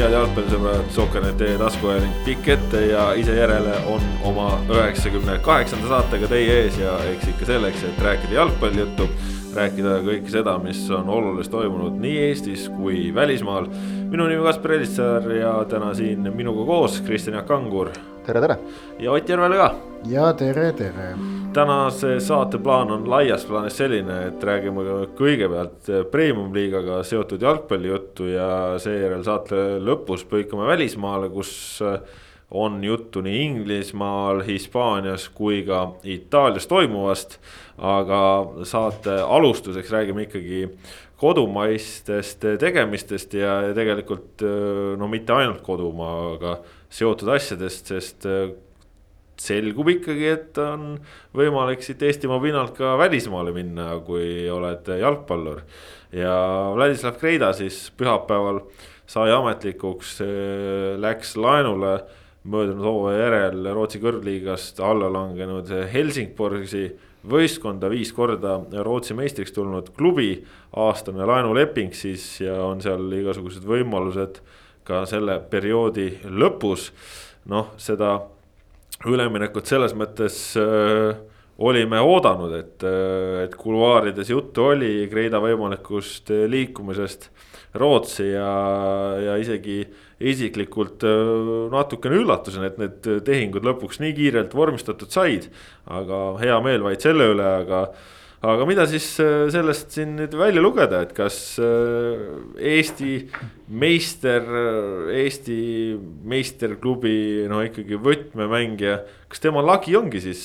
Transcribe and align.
head 0.00 0.14
jalgpallisõbrad, 0.14 0.88
Soker.ee 0.90 1.58
taskuhääling 1.58 2.14
pikk 2.24 2.48
ette 2.54 2.80
ja 2.88 3.04
ise 3.18 3.36
järele 3.36 3.74
on 3.90 4.02
oma 4.26 4.46
üheksakümne 4.72 5.36
kaheksanda 5.44 5.90
saatega 5.90 6.30
teie 6.32 6.56
ees 6.64 6.78
ja 6.80 6.96
eks 7.12 7.28
ikka 7.30 7.46
selleks, 7.52 7.84
et 7.86 8.00
rääkida 8.02 8.38
jalgpallijuttu, 8.40 9.06
rääkida 9.54 10.00
kõike 10.06 10.32
seda, 10.34 10.56
mis 10.62 10.82
on 10.94 11.12
olulist 11.14 11.52
toimunud 11.54 12.00
nii 12.02 12.16
Eestis 12.28 12.66
kui 12.74 13.12
välismaal. 13.14 13.68
minu 14.10 14.26
nimi 14.30 14.42
Kaspar 14.42 14.72
Elissaar 14.78 15.30
ja 15.30 15.54
täna 15.68 15.94
siin 15.94 16.26
minuga 16.34 16.66
koos 16.66 17.00
Kristjan 17.00 17.36
Jaak 17.38 17.46
Kangur. 17.46 17.90
tere, 18.26 18.40
tere. 18.40 18.58
ja 18.98 19.12
Ott 19.12 19.28
Järvele 19.28 19.56
ka. 19.56 19.74
ja 20.06 20.32
tere, 20.32 20.72
tere 20.72 21.14
tänase 21.54 22.20
saate 22.20 22.58
plaan 22.58 22.90
on 22.90 23.06
laias 23.10 23.44
plaanis 23.46 23.76
selline, 23.78 24.16
et 24.28 24.42
räägime 24.42 24.82
kõigepealt 25.18 25.88
premium-liigaga 26.10 27.02
seotud 27.06 27.42
jalgpallijuttu 27.42 28.26
ja 28.32 28.48
seejärel 28.82 29.22
saate 29.26 29.60
lõpus 29.82 30.24
põikame 30.30 30.66
välismaale, 30.72 31.30
kus 31.30 31.80
on 32.54 32.82
juttu 32.84 33.22
nii 33.24 33.44
Inglismaal, 33.44 34.42
Hispaanias 34.46 35.28
kui 35.34 35.62
ka 35.66 35.86
Itaalias 36.02 36.66
toimuvast. 36.70 37.38
aga 37.78 38.20
saate 38.62 39.10
alustuseks 39.10 39.90
räägime 39.90 40.22
ikkagi 40.28 40.68
kodumaistest 41.18 42.44
tegemistest 42.58 43.34
ja, 43.34 43.74
tegelikult 43.74 44.42
no 44.98 45.08
mitte 45.08 45.32
ainult 45.32 45.62
kodumaaga 45.62 46.60
seotud 46.90 47.28
asjadest, 47.34 47.90
sest 47.90 48.26
selgub 49.40 49.88
ikkagi, 49.90 50.26
et 50.30 50.58
on 50.62 50.98
võimalik 51.36 51.82
siit 51.84 52.02
Eestimaa 52.02 52.40
pinnalt 52.42 52.74
ka 52.76 52.94
välismaale 53.00 53.54
minna, 53.56 53.92
kui 54.06 54.48
oled 54.50 54.90
jalgpallur. 55.00 55.62
ja 56.14 56.34
Vladislav 56.74 57.18
Kreida 57.18 57.52
siis 57.52 57.90
pühapäeval 57.96 58.62
sai 59.06 59.32
ametlikuks, 59.34 60.20
äh, 60.20 60.94
läks 61.00 61.36
laenule 61.36 61.98
möödunud 62.44 62.84
hooaja 62.84 63.24
järel 63.24 63.72
Rootsi 63.74 63.98
kõrgliigast 64.02 64.80
alla 64.84 65.08
langenud 65.12 65.70
Helsingborgi 65.92 66.90
võistkonda 67.28 67.88
viis 67.88 68.12
korda 68.12 68.58
Rootsi 68.84 69.16
meistriks 69.16 69.52
tulnud 69.52 69.90
klubi. 69.96 70.44
aastane 70.76 71.24
laenuleping 71.24 71.94
siis 71.94 72.40
ja 72.40 72.56
on 72.64 72.80
seal 72.82 73.12
igasugused 73.12 73.64
võimalused 73.64 74.40
ka 74.84 75.04
selle 75.06 75.38
perioodi 75.50 76.18
lõpus. 76.24 76.90
noh, 77.46 77.72
seda 77.76 78.20
üleminekut 79.10 79.68
selles 79.68 79.94
mõttes 79.98 80.38
äh, 80.60 81.14
olime 81.58 82.00
oodanud, 82.02 82.54
et, 82.56 82.82
äh, 82.82 83.44
et 83.44 83.54
kuluaarides 83.58 84.30
juttu 84.30 84.70
oli 84.72 85.06
Kreida 85.10 85.40
võimalikust 85.42 86.32
äh, 86.34 86.46
liikumisest 86.50 87.28
Rootsi 87.78 88.28
ja, 88.32 88.48
ja 89.22 89.36
isegi 89.38 89.80
isiklikult 90.24 91.06
äh, 91.06 91.70
natukene 91.74 92.18
üllatusin, 92.22 92.66
et 92.66 92.80
need 92.82 93.08
tehingud 93.26 93.66
lõpuks 93.66 94.02
nii 94.02 94.16
kiirelt 94.16 94.54
vormistatud 94.54 95.10
said. 95.14 95.50
aga 95.86 96.24
hea 96.42 96.58
meel 96.64 96.82
vaid 96.86 97.04
selle 97.04 97.30
üle, 97.34 97.46
aga 97.62 97.86
aga 98.44 98.66
mida 98.68 98.84
siis 98.88 99.06
äh, 99.22 99.46
sellest 99.52 99.94
siin 99.96 100.14
nüüd 100.18 100.34
välja 100.36 100.62
lugeda, 100.62 101.02
et 101.04 101.14
kas 101.16 101.56
äh, 101.62 102.24
Eesti 102.74 103.12
meister, 103.80 104.44
äh, 104.44 105.12
Eesti 105.24 105.58
meisterklubi 106.28 107.46
no 107.50 107.62
ikkagi 107.64 107.98
võtmemängija, 108.04 108.98
kas 109.30 109.42
tema 109.44 109.64
lagi 109.64 109.96
ongi 109.98 110.22
siis 110.24 110.44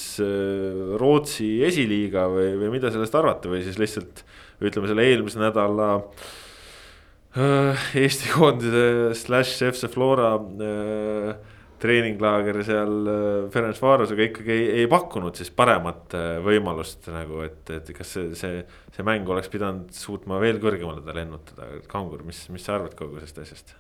Rootsi 1.00 1.60
esiliiga 1.68 2.28
või, 2.32 2.54
või 2.64 2.76
mida 2.78 2.94
sellest 2.94 3.18
arvata 3.20 3.52
või 3.52 3.64
siis 3.66 3.80
lihtsalt 3.82 4.24
ütleme 4.64 4.90
selle 4.90 5.08
eelmise 5.08 5.42
nädala 5.42 5.92
Eesti 8.00 8.32
koondise 8.34 9.14
slaš 9.20 9.60
FC 9.70 9.92
Flora 9.94 10.34
äh, 10.40 11.58
treeninglaager 11.80 12.62
seal 12.68 13.10
äh, 13.10 13.26
Ferencvarosega 13.54 14.26
ikkagi 14.30 14.54
ei, 14.56 14.70
ei 14.82 14.88
pakkunud 14.92 15.38
siis 15.40 15.52
paremat 15.56 16.16
äh, 16.18 16.30
võimalust 16.46 17.10
nagu, 17.14 17.44
et, 17.46 17.62
et 17.76 17.92
kas 17.96 18.16
see, 18.16 18.32
see, 18.40 18.64
see 18.96 19.06
mäng 19.08 19.28
oleks 19.30 19.52
pidanud 19.52 19.92
suutma 19.96 20.40
veel 20.44 20.62
kõrgemale 20.64 21.04
ta 21.06 21.16
lennutada, 21.16 21.70
Kangur, 21.92 22.24
mis, 22.28 22.46
mis 22.54 22.66
sa 22.66 22.78
arvad 22.78 22.98
kogu 23.00 23.20
sellest 23.20 23.44
asjast? 23.46 23.76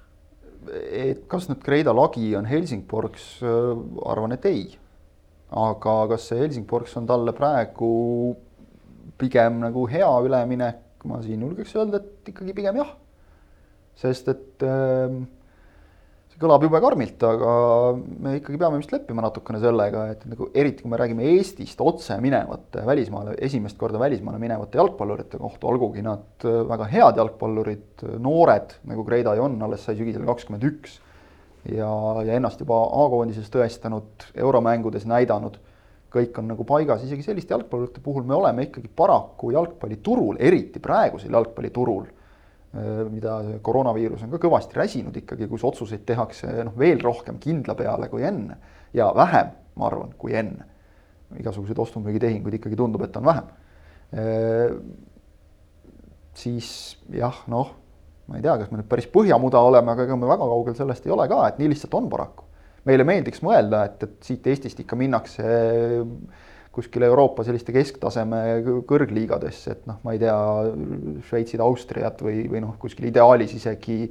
et 0.70 1.24
kas 1.32 1.48
nüüd 1.48 1.62
Kreida 1.64 1.94
lagi 1.96 2.34
on 2.36 2.48
Helsingborgs, 2.50 3.28
äh, 3.48 3.72
arvan, 4.12 4.36
et 4.36 4.46
ei. 4.50 4.68
aga 5.50 5.96
kas 6.12 6.28
see 6.30 6.40
Helsingborgs 6.44 6.96
on 7.00 7.08
talle 7.10 7.34
praegu 7.34 7.90
pigem 9.20 9.60
nagu 9.64 9.86
hea 9.90 10.10
üleminek, 10.26 10.84
ma 11.10 11.20
siin 11.24 11.42
julgeks 11.44 11.76
öelda, 11.80 12.00
et 12.04 12.32
ikkagi 12.32 12.56
pigem 12.56 12.80
jah. 12.80 12.92
sest 14.00 14.32
et 14.32 14.64
äh, 14.68 15.20
kõlab 16.40 16.64
jube 16.64 16.80
karmilt, 16.80 17.24
aga 17.28 17.54
me 18.24 18.38
ikkagi 18.38 18.60
peame 18.62 18.80
vist 18.80 18.94
leppima 18.94 19.24
natukene 19.26 19.60
sellega, 19.62 20.06
et 20.14 20.24
nagu 20.30 20.48
eriti 20.56 20.84
kui 20.84 20.92
me 20.92 21.00
räägime 21.00 21.26
Eestist 21.34 21.82
otse 21.84 22.16
minevate 22.24 22.84
välismaale, 22.88 23.36
esimest 23.44 23.78
korda 23.80 24.00
välismaale 24.00 24.40
minevate 24.42 24.80
jalgpallurite 24.80 25.40
kohta, 25.42 25.68
olgugi 25.68 26.04
nad 26.06 26.46
väga 26.46 26.88
head 26.94 27.20
jalgpallurid, 27.20 28.06
noored, 28.24 28.78
nagu 28.90 29.06
Kreidai 29.08 29.40
on, 29.44 29.58
alles 29.68 29.84
sai 29.88 29.98
sügisel 30.00 30.28
kakskümmend 30.30 30.68
üks. 30.72 31.00
ja, 31.68 31.90
ja 32.24 32.38
ennast 32.38 32.62
juba 32.64 32.78
A-koondises 33.04 33.52
tõestanud, 33.52 34.30
euromängudes 34.40 35.04
näidanud, 35.10 35.60
kõik 36.14 36.40
on 36.40 36.48
nagu 36.54 36.64
paigas, 36.66 37.04
isegi 37.04 37.26
selliste 37.26 37.54
jalgpallurite 37.54 38.00
puhul 38.02 38.24
me 38.24 38.38
oleme 38.38 38.70
ikkagi 38.70 38.88
paraku 38.96 39.52
jalgpalliturul, 39.58 40.40
eriti 40.40 40.80
praegusel 40.80 41.36
jalgpalliturul 41.36 42.08
Äh, 42.08 42.19
mida 43.10 43.40
koroonaviirus 43.66 44.24
on 44.26 44.34
ka 44.36 44.40
kõvasti 44.44 44.78
räsinud 44.78 45.16
ikkagi, 45.24 45.48
kus 45.50 45.64
otsuseid 45.66 46.04
tehakse 46.06 46.52
noh, 46.68 46.76
veel 46.78 47.02
rohkem 47.02 47.40
kindla 47.42 47.74
peale 47.78 48.10
kui 48.12 48.22
enne 48.28 48.60
ja 48.94 49.10
vähem, 49.16 49.56
ma 49.76 49.88
arvan, 49.90 50.14
kui 50.18 50.36
enne. 50.38 50.68
igasuguseid 51.38 51.78
ostu-müügitehinguid 51.78 52.56
ikkagi 52.58 52.78
tundub, 52.78 53.04
et 53.06 53.18
on 53.18 53.26
vähem. 53.26 53.50
Äh, 54.18 54.78
siis 56.34 56.70
jah, 57.14 57.44
noh, 57.50 57.76
ma 58.30 58.38
ei 58.38 58.46
tea, 58.46 58.56
kas 58.62 58.72
me 58.72 58.80
nüüd 58.80 58.90
päris 58.90 59.10
põhjamuda 59.14 59.62
oleme, 59.66 59.94
aga 59.94 60.06
ega 60.08 60.18
me 60.18 60.30
väga 60.30 60.48
kaugel 60.50 60.78
sellest 60.78 61.06
ei 61.06 61.14
ole 61.14 61.28
ka, 61.30 61.44
et 61.50 61.60
nii 61.62 61.70
lihtsalt 61.74 61.98
on 62.00 62.10
paraku. 62.10 62.46
meile 62.90 63.04
meeldiks 63.06 63.44
mõelda, 63.46 63.84
et, 63.90 64.04
et 64.08 64.26
siit 64.26 64.48
Eestist 64.48 64.80
ikka 64.82 64.98
minnakse 64.98 65.44
kuskile 66.76 67.08
Euroopa 67.10 67.44
selliste 67.44 67.74
kesktaseme 67.76 68.42
kõrgliigadesse, 68.88 69.74
et 69.74 69.88
noh, 69.90 69.98
ma 70.06 70.14
ei 70.14 70.22
tea, 70.22 70.36
Šveitsid, 71.30 71.64
Austriat 71.66 72.22
või, 72.24 72.44
või 72.52 72.62
noh, 72.64 72.76
kuskil 72.82 73.10
ideaalis 73.10 73.56
isegi, 73.58 74.04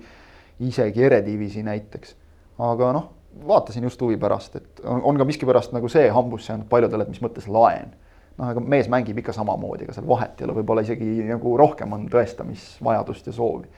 isegi 0.66 1.06
Erediviisi 1.06 1.62
näiteks. 1.66 2.16
aga 2.58 2.90
noh, 2.96 3.08
vaatasin 3.46 3.86
just 3.86 4.00
huvi 4.02 4.16
pärast, 4.18 4.56
et 4.58 4.82
on, 4.84 5.02
on 5.06 5.18
ka 5.18 5.26
miskipärast 5.28 5.72
nagu 5.76 5.88
see 5.88 6.08
hambusse 6.10 6.52
jäänud 6.52 6.68
paljudele, 6.68 7.06
et 7.06 7.14
mis 7.14 7.22
mõttes 7.22 7.46
laen. 7.46 7.94
noh, 8.38 8.50
aga 8.50 8.60
mees 8.60 8.90
mängib 8.90 9.18
ikka 9.22 9.32
samamoodi, 9.36 9.86
ega 9.86 9.94
seal 9.94 10.08
vahet 10.08 10.40
ei 10.40 10.48
ole, 10.48 10.58
võib-olla 10.58 10.82
isegi 10.86 11.28
nagu 11.28 11.56
rohkem 11.58 11.94
on 11.94 12.08
tõestamisvajadust 12.10 13.30
ja 13.30 13.38
soovi 13.38 13.70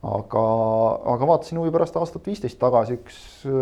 aga, 0.00 0.44
aga 1.12 1.28
vaatasin 1.28 1.58
huvi 1.60 1.72
pärast 1.74 1.96
aastat 2.00 2.24
viisteist 2.26 2.58
tagasi, 2.60 2.96
üks 3.00 3.18
äh, 3.48 3.52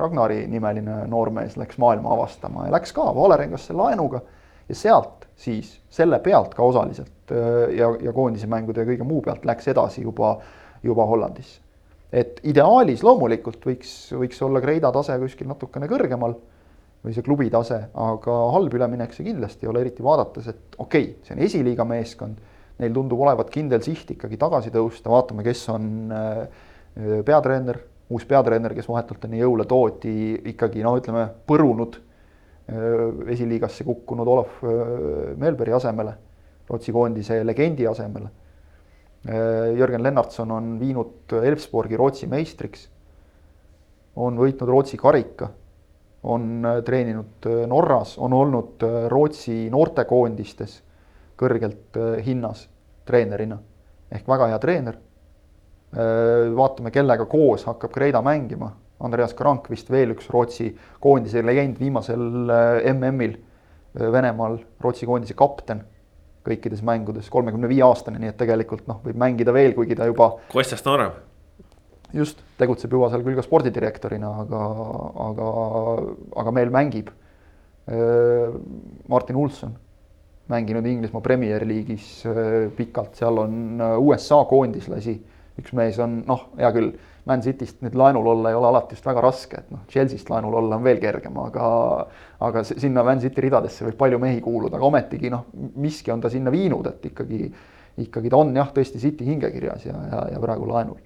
Ragnari 0.00 0.46
nimeline 0.48 1.02
noormees 1.10 1.58
läks 1.60 1.76
maailma 1.82 2.14
avastama 2.16 2.66
ja 2.68 2.72
läks 2.78 2.94
ka 2.96 3.10
Valerengasse 3.16 3.76
laenuga 3.76 4.22
ja 4.68 4.78
sealt 4.78 5.28
siis 5.36 5.74
selle 5.92 6.18
pealt 6.24 6.56
ka 6.56 6.64
osaliselt 6.64 7.34
äh, 7.34 7.76
ja, 7.76 7.92
ja 8.00 8.16
koondise 8.16 8.48
mängude 8.48 8.82
ja 8.82 8.88
kõige 8.88 9.04
muu 9.08 9.20
pealt 9.24 9.44
läks 9.44 9.68
edasi 9.72 10.06
juba, 10.06 10.38
juba 10.82 11.06
Hollandisse. 11.06 11.60
et 12.12 12.40
ideaalis 12.48 13.04
loomulikult 13.04 13.68
võiks, 13.68 13.94
võiks 14.16 14.40
olla 14.42 14.64
Kreida 14.64 14.92
tase 14.96 15.18
kuskil 15.20 15.50
natukene 15.50 15.90
kõrgemal 15.92 16.38
või 17.04 17.14
see 17.14 17.22
klubi 17.22 17.50
tase, 17.52 17.82
aga 17.92 18.36
halb 18.56 18.72
üleminek 18.74 19.12
see 19.14 19.28
kindlasti 19.28 19.66
ei 19.66 19.70
ole, 19.70 19.84
eriti 19.84 20.02
vaadates, 20.02 20.48
et 20.48 20.78
okei 20.78 21.10
okay,, 21.10 21.16
see 21.22 21.36
on 21.36 21.42
esiliiga 21.44 21.84
meeskond 21.86 22.40
neil 22.82 22.92
tundub 22.92 23.20
olevat 23.24 23.50
kindel 23.52 23.82
siht 23.84 24.10
ikkagi 24.12 24.38
tagasi 24.40 24.72
tõusta, 24.74 25.10
vaatame, 25.12 25.44
kes 25.46 25.62
on 25.72 26.12
äh, 26.12 26.64
peatreener, 27.24 27.80
uus 28.12 28.26
peatreener, 28.28 28.74
kes 28.76 28.88
vahetult 28.90 29.24
enne 29.26 29.40
jõule 29.40 29.66
toodi 29.68 30.16
ikkagi 30.52 30.84
no 30.84 30.96
ütleme, 31.00 31.26
põrunud 31.48 31.96
äh, 31.96 33.30
esiliigasse 33.32 33.86
kukkunud 33.88 34.32
Olav 34.32 34.58
äh, 34.60 34.82
Melbergi 35.40 35.76
asemele, 35.76 36.16
Rootsi 36.66 36.92
koondise 36.92 37.44
legendi 37.46 37.86
asemele. 37.86 38.32
Jörgen 39.26 40.04
Lennartson 40.04 40.50
on 40.54 40.66
viinud 40.78 41.32
Elfsborgi 41.34 41.98
Rootsi 41.98 42.28
meistriks, 42.30 42.84
on 44.22 44.36
võitnud 44.38 44.70
Rootsi 44.70 44.98
karika, 44.98 45.48
on 46.30 46.66
treeninud 46.86 47.48
Norras, 47.70 48.16
on 48.22 48.34
olnud 48.38 48.82
Rootsi 49.10 49.64
noortekoondistes 49.74 50.76
kõrgelt 51.40 51.96
äh, 51.96 52.20
hinnas 52.26 52.66
treenerina. 53.06 53.58
ehk 54.10 54.28
väga 54.28 54.46
hea 54.52 54.58
treener. 54.62 54.98
Äh, 55.96 56.52
vaatame, 56.56 56.92
kellega 56.94 57.26
koos 57.26 57.66
hakkab 57.66 57.92
Kreida 57.92 58.22
mängima. 58.22 58.72
Andreas 59.00 59.34
Krank 59.36 59.68
vist 59.70 59.90
veel 59.92 60.14
üks 60.14 60.30
Rootsi 60.32 60.70
koondise 61.00 61.42
legend 61.44 61.80
viimasel 61.80 62.50
äh, 62.50 62.94
MM-il 62.94 63.36
Venemaal, 63.96 64.58
Rootsi 64.80 65.06
koondise 65.08 65.34
kapten 65.36 65.82
kõikides 66.46 66.82
mängudes, 66.86 67.30
kolmekümne 67.32 67.66
viie 67.68 67.82
aastane, 67.82 68.20
nii 68.22 68.30
et 68.30 68.36
tegelikult 68.38 68.84
noh, 68.86 69.00
võib 69.02 69.16
mängida 69.18 69.50
veel, 69.56 69.72
kuigi 69.74 69.96
ta 69.98 70.06
juba. 70.06 70.36
Kostjast 70.52 70.86
noorem. 70.86 71.16
just, 72.14 72.38
tegutseb 72.60 72.92
juba 72.92 73.08
seal 73.10 73.24
küll 73.26 73.34
ka 73.34 73.42
spordidirektorina, 73.42 74.28
aga, 74.44 74.60
aga, 75.24 75.48
aga 76.42 76.52
meil 76.54 76.70
mängib 76.70 77.10
Martin 79.10 79.40
Ulsson, 79.40 79.74
mänginud 80.52 80.86
Inglismaa 80.86 81.24
Premier 81.24 81.66
League'is 81.66 82.08
äh, 82.28 82.70
pikalt, 82.76 83.18
seal 83.18 83.42
on 83.42 83.82
äh, 83.82 83.98
USA 83.98 84.42
koondislasi, 84.48 85.18
üks 85.60 85.74
mees 85.76 86.00
on 86.02 86.22
noh, 86.28 86.48
hea 86.60 86.72
küll, 86.76 86.94
Man 87.26 87.40
Cityst 87.42 87.80
nüüd 87.82 87.96
laenul 87.98 88.28
olla 88.30 88.52
ei 88.52 88.54
ole 88.54 88.68
alati 88.68 88.94
just 88.94 89.06
väga 89.08 89.22
raske, 89.24 89.58
et 89.58 89.70
noh, 89.74 89.80
Chelsea'st 89.90 90.28
laenul 90.30 90.54
olla 90.60 90.76
on 90.78 90.84
veel 90.86 91.00
kergem, 91.02 91.34
aga 91.42 91.70
aga 92.46 92.62
sinna 92.68 93.02
Man 93.02 93.18
City 93.18 93.42
ridadesse 93.42 93.82
võib 93.88 93.96
palju 93.98 94.20
mehi 94.22 94.38
kuuluda, 94.44 94.78
aga 94.78 94.86
ometigi 94.86 95.32
noh, 95.32 95.48
miski 95.82 96.14
on 96.14 96.22
ta 96.22 96.30
sinna 96.30 96.52
viinud, 96.54 96.86
et 96.86 97.08
ikkagi 97.10 97.50
ikkagi 98.02 98.30
ta 98.32 98.40
on 98.40 98.54
jah, 98.56 98.70
tõesti 98.74 99.00
City 99.00 99.26
hingekirjas 99.26 99.86
ja, 99.88 99.98
ja, 100.10 100.24
ja 100.34 100.40
praegu 100.42 100.68
laenul. 100.68 100.98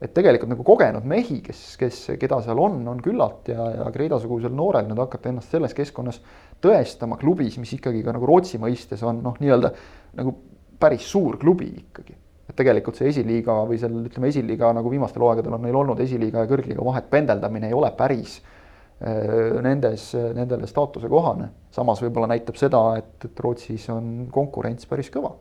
Et 0.00 0.12
tegelikult 0.16 0.48
nagu 0.48 0.64
kogenud 0.64 1.04
mehi, 1.04 1.42
kes, 1.44 1.60
kes, 1.76 1.98
keda 2.20 2.38
seal 2.44 2.60
on, 2.62 2.78
on 2.88 3.02
küllalt 3.04 3.50
ja, 3.52 3.66
ja 3.74 3.88
Kreida-sugusel 3.92 4.54
noorel 4.56 4.86
nüüd 4.88 5.00
hakata 5.02 5.28
ennast 5.28 5.52
selles 5.52 5.76
keskkonnas 5.76 6.22
tõestama 6.62 7.18
klubis, 7.20 7.58
mis 7.60 7.72
ikkagi 7.76 8.02
ka 8.04 8.14
nagu 8.16 8.28
Rootsi 8.28 8.60
mõistes 8.62 9.02
on 9.06 9.22
noh, 9.24 9.36
nii-öelda 9.40 9.72
nagu 10.20 10.34
päris 10.80 11.06
suur 11.10 11.38
klubi 11.40 11.70
ikkagi. 11.84 12.16
et 12.50 12.56
tegelikult 12.58 12.98
see 12.98 13.08
esiliiga 13.12 13.60
või 13.68 13.78
seal 13.78 13.92
ütleme, 14.08 14.30
esiliiga 14.32 14.72
nagu 14.74 14.90
viimastel 14.90 15.22
hooaegadel 15.22 15.54
on 15.54 15.62
neil 15.62 15.76
olnud 15.78 16.00
esiliiga 16.02 16.42
ja 16.42 16.50
kõrgliiga 16.50 16.84
vahet 16.84 17.06
pendeldamine 17.10 17.68
ei 17.70 17.76
ole 17.76 17.92
päris 17.96 18.40
äh, 18.40 19.60
nendes, 19.62 20.10
nendele 20.34 20.66
staatuse 20.66 21.08
kohane. 21.08 21.50
samas 21.70 22.02
võib-olla 22.02 22.32
näitab 22.34 22.58
seda, 22.58 22.82
et, 22.98 23.14
et 23.24 23.40
Rootsis 23.40 23.86
on 23.94 24.26
konkurents 24.32 24.88
päris 24.90 25.12
kõva 25.14 25.36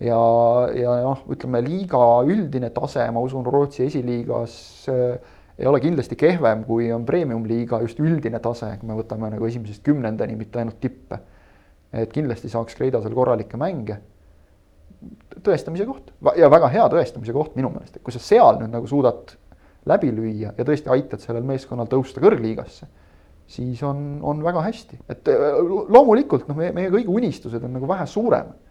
ja, 0.00 0.20
ja 0.74 0.96
noh, 1.04 1.22
ütleme 1.30 1.60
liiga 1.64 2.00
üldine 2.26 2.72
tase, 2.74 3.04
ma 3.12 3.22
usun, 3.22 3.46
Rootsi 3.46 3.86
esiliigas 3.86 4.56
äh, 4.90 5.36
ei 5.60 5.66
ole 5.66 5.80
kindlasti 5.80 6.16
kehvem, 6.16 6.64
kui 6.64 6.88
on 6.92 7.04
premium-liiga 7.06 7.82
just 7.84 8.00
üldine 8.00 8.40
tase, 8.40 8.72
kui 8.80 8.88
me 8.88 8.96
võtame 8.96 9.28
nagu 9.34 9.48
esimesest 9.48 9.84
kümnendani, 9.84 10.38
mitte 10.38 10.62
ainult 10.62 10.80
tippe. 10.80 11.20
et 11.92 12.12
kindlasti 12.14 12.48
saaks 12.48 12.76
Kreida 12.78 13.00
seal 13.02 13.14
korralikke 13.14 13.58
mänge. 13.58 13.98
tõestamise 15.44 15.86
koht 15.86 16.12
ja 16.36 16.50
väga 16.50 16.68
hea 16.68 16.86
tõestamise 16.92 17.32
koht 17.32 17.56
minu 17.56 17.70
meelest, 17.70 17.96
et 17.96 18.02
kui 18.02 18.12
sa 18.12 18.20
seal 18.20 18.60
nüüd 18.60 18.72
nagu 18.72 18.86
suudad 18.86 19.36
läbi 19.88 20.10
lüüa 20.12 20.52
ja 20.56 20.64
tõesti 20.64 20.92
aitad 20.92 21.20
sellel 21.20 21.44
meeskonnal 21.48 21.88
tõusta 21.88 22.20
kõrgliigasse, 22.20 22.86
siis 23.48 23.82
on, 23.82 24.20
on 24.22 24.42
väga 24.44 24.62
hästi, 24.64 25.00
et 25.08 25.28
äh, 25.28 25.60
loomulikult 25.88 26.48
noh, 26.48 26.56
meie, 26.56 26.72
meie 26.76 26.92
kõigi 26.92 27.08
unistused 27.08 27.64
on 27.64 27.72
nagu 27.76 27.88
vähe 27.88 28.06
suuremad 28.06 28.69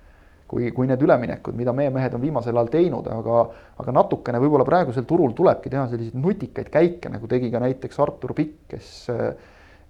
kui, 0.50 0.72
kui 0.74 0.90
need 0.90 1.02
üleminekud, 1.06 1.56
mida 1.58 1.74
meie 1.78 1.92
mehed 1.94 2.16
on 2.18 2.24
viimasel 2.24 2.58
ajal 2.58 2.72
teinud, 2.74 3.08
aga, 3.14 3.42
aga 3.84 3.94
natukene 3.94 4.42
võib-olla 4.42 4.66
praegusel 4.68 5.06
turul 5.10 5.36
tulebki 5.38 5.70
teha 5.70 5.86
selliseid 5.92 6.18
nutikaid 6.18 6.72
käike, 6.74 7.12
nagu 7.14 7.30
tegi 7.30 7.52
ka 7.54 7.62
näiteks 7.62 8.00
Artur 8.02 8.34
Pikk, 8.38 8.56
kes, 8.74 8.94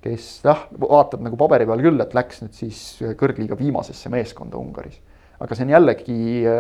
kes 0.04 0.26
jah, 0.44 0.66
vaatad 0.82 1.24
nagu 1.24 1.40
paberi 1.40 1.68
peal 1.70 1.84
küll, 1.86 2.04
et 2.04 2.16
läks 2.18 2.44
nüüd 2.44 2.58
siis 2.58 2.82
kõrgliiga 3.20 3.56
viimasesse 3.60 4.12
meeskonda 4.12 4.60
Ungaris. 4.60 5.00
aga 5.40 5.56
see 5.56 5.64
on 5.64 5.72
jällegi 5.72 6.18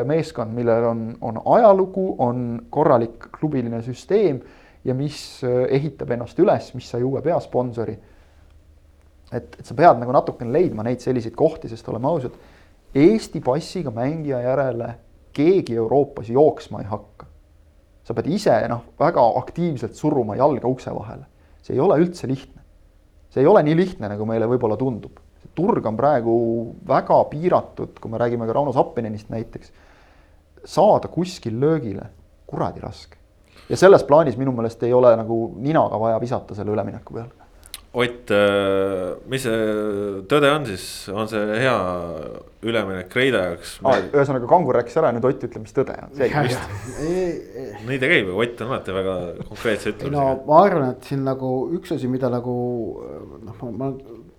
meeskond, 0.07 0.55
millel 0.55 0.87
on, 0.87 1.01
on 1.27 1.41
ajalugu, 1.57 2.05
on 2.23 2.45
korralik 2.71 3.27
klubiline 3.35 3.81
süsteem 3.83 4.39
ja 4.87 4.95
mis 4.95 5.41
ehitab 5.43 6.15
ennast 6.15 6.39
üles, 6.39 6.71
mis 6.77 6.87
sai 6.87 7.03
uue 7.03 7.19
peasponsori. 7.25 7.97
et, 9.33 9.59
et 9.59 9.65
sa 9.65 9.75
pead 9.75 9.99
nagu 9.99 10.15
natukene 10.15 10.55
leidma 10.55 10.87
neid 10.87 11.03
selliseid 11.03 11.35
kohti, 11.35 11.67
sest 11.67 11.91
oleme 11.91 12.07
ausad 12.07 12.39
Eesti 12.95 13.41
passiga 13.45 13.91
mängija 13.93 14.39
järele 14.41 14.95
keegi 15.33 15.75
Euroopas 15.75 16.29
jooksma 16.29 16.81
ei 16.81 16.87
hakka. 16.89 17.25
sa 18.03 18.13
pead 18.17 18.27
ise 18.33 18.55
noh, 18.71 18.81
väga 18.97 19.21
aktiivselt 19.37 19.93
suruma 19.93 20.35
jalga 20.35 20.67
ukse 20.67 20.91
vahele. 20.95 21.25
see 21.61 21.75
ei 21.75 21.79
ole 21.79 21.99
üldse 22.01 22.27
lihtne. 22.27 22.61
see 23.29 23.41
ei 23.41 23.47
ole 23.47 23.63
nii 23.63 23.75
lihtne, 23.75 24.09
nagu 24.09 24.25
meile 24.25 24.47
võib-olla 24.49 24.77
tundub. 24.77 25.19
turg 25.55 25.85
on 25.85 25.97
praegu 25.97 26.33
väga 26.87 27.23
piiratud, 27.29 27.99
kui 28.01 28.11
me 28.11 28.17
räägime 28.17 28.47
ka 28.47 28.53
Rauno 28.53 28.73
Sappinenist 28.73 29.29
näiteks. 29.29 29.71
saada 30.65 31.07
kuskil 31.07 31.59
löögile, 31.59 32.09
kuradi 32.47 32.81
raske. 32.81 33.17
ja 33.69 33.77
selles 33.77 34.03
plaanis 34.03 34.37
minu 34.37 34.51
meelest 34.51 34.83
ei 34.83 34.93
ole 34.93 35.15
nagu 35.15 35.53
ninaga 35.57 35.99
vaja 35.99 36.19
visata 36.19 36.55
selle 36.55 36.71
ülemineku 36.71 37.13
peale 37.13 37.48
Ott, 37.89 38.29
äh, 38.29 39.15
mis 39.25 39.41
see 39.41 39.61
tõde 40.29 40.51
on 40.53 40.65
siis, 40.69 40.83
on 41.09 41.25
see 41.29 41.41
hea 41.57 41.77
üleminek 42.61 43.09
Kreida 43.09 43.41
jaoks? 43.47 43.71
Ah,? 43.81 43.97
ühesõnaga 44.11 44.45
Kangur 44.51 44.77
rääkis 44.77 44.99
ära, 45.01 45.09
nüüd 45.15 45.25
Ott 45.25 45.47
ütleb, 45.47 45.63
mis 45.63 45.73
tõde 45.73 45.95
on, 45.97 46.13
nii 47.89 47.97
ta 47.97 48.11
käib, 48.11 48.29
Ott 48.29 48.61
on 48.61 48.75
alati 48.75 48.93
väga 48.93 49.17
konkreetse 49.41 49.95
ütlemisega. 49.95 50.13
no 50.13 50.37
ma 50.45 50.61
arvan, 50.67 50.93
et 50.93 51.09
siin 51.09 51.25
nagu 51.25 51.51
üks 51.79 51.97
asi, 51.97 52.11
mida 52.13 52.29
nagu 52.29 52.55
noh, 53.47 53.67
ma 53.73 53.89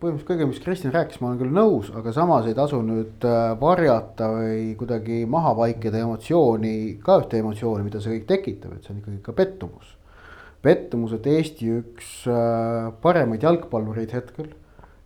põhimõtteliselt 0.01 0.31
kõige, 0.31 0.47
mis 0.53 0.63
Kristjan 0.63 0.95
rääkis, 0.95 1.19
ma 1.19 1.33
olen 1.33 1.43
küll 1.43 1.57
nõus, 1.59 1.91
aga 1.91 2.15
samas 2.15 2.47
ei 2.47 2.55
tasu 2.57 2.79
nüüd 2.87 3.27
äh, 3.27 3.41
varjata 3.61 4.31
või 4.37 4.77
kuidagi 4.79 5.25
maha 5.29 5.57
vaikida 5.59 6.07
emotsiooni, 6.07 6.77
ka 7.03 7.19
ühte 7.25 7.43
emotsiooni, 7.43 7.91
mida 7.91 7.99
see 7.99 8.15
kõik 8.15 8.31
tekitab, 8.31 8.79
et 8.79 8.87
see 8.87 8.95
on 8.95 9.03
ikkagi 9.03 9.25
ka 9.27 9.35
pettumus 9.35 9.97
pettumus, 10.65 11.15
et 11.17 11.27
Eesti 11.27 11.71
üks 11.81 12.09
äh, 12.29 12.91
paremaid 13.03 13.45
jalgpallureid 13.47 14.13
hetkel. 14.17 14.51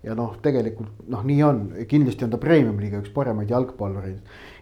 ja 0.05 0.13
noh, 0.13 0.35
tegelikult 0.45 1.07
noh, 1.09 1.23
nii 1.25 1.43
on, 1.47 1.61
kindlasti 1.89 2.27
on 2.27 2.33
ta 2.35 2.41
premium-liiga 2.41 2.99
üks 3.01 3.13
paremaid 3.15 3.51
jalgpallureid. 3.51 4.19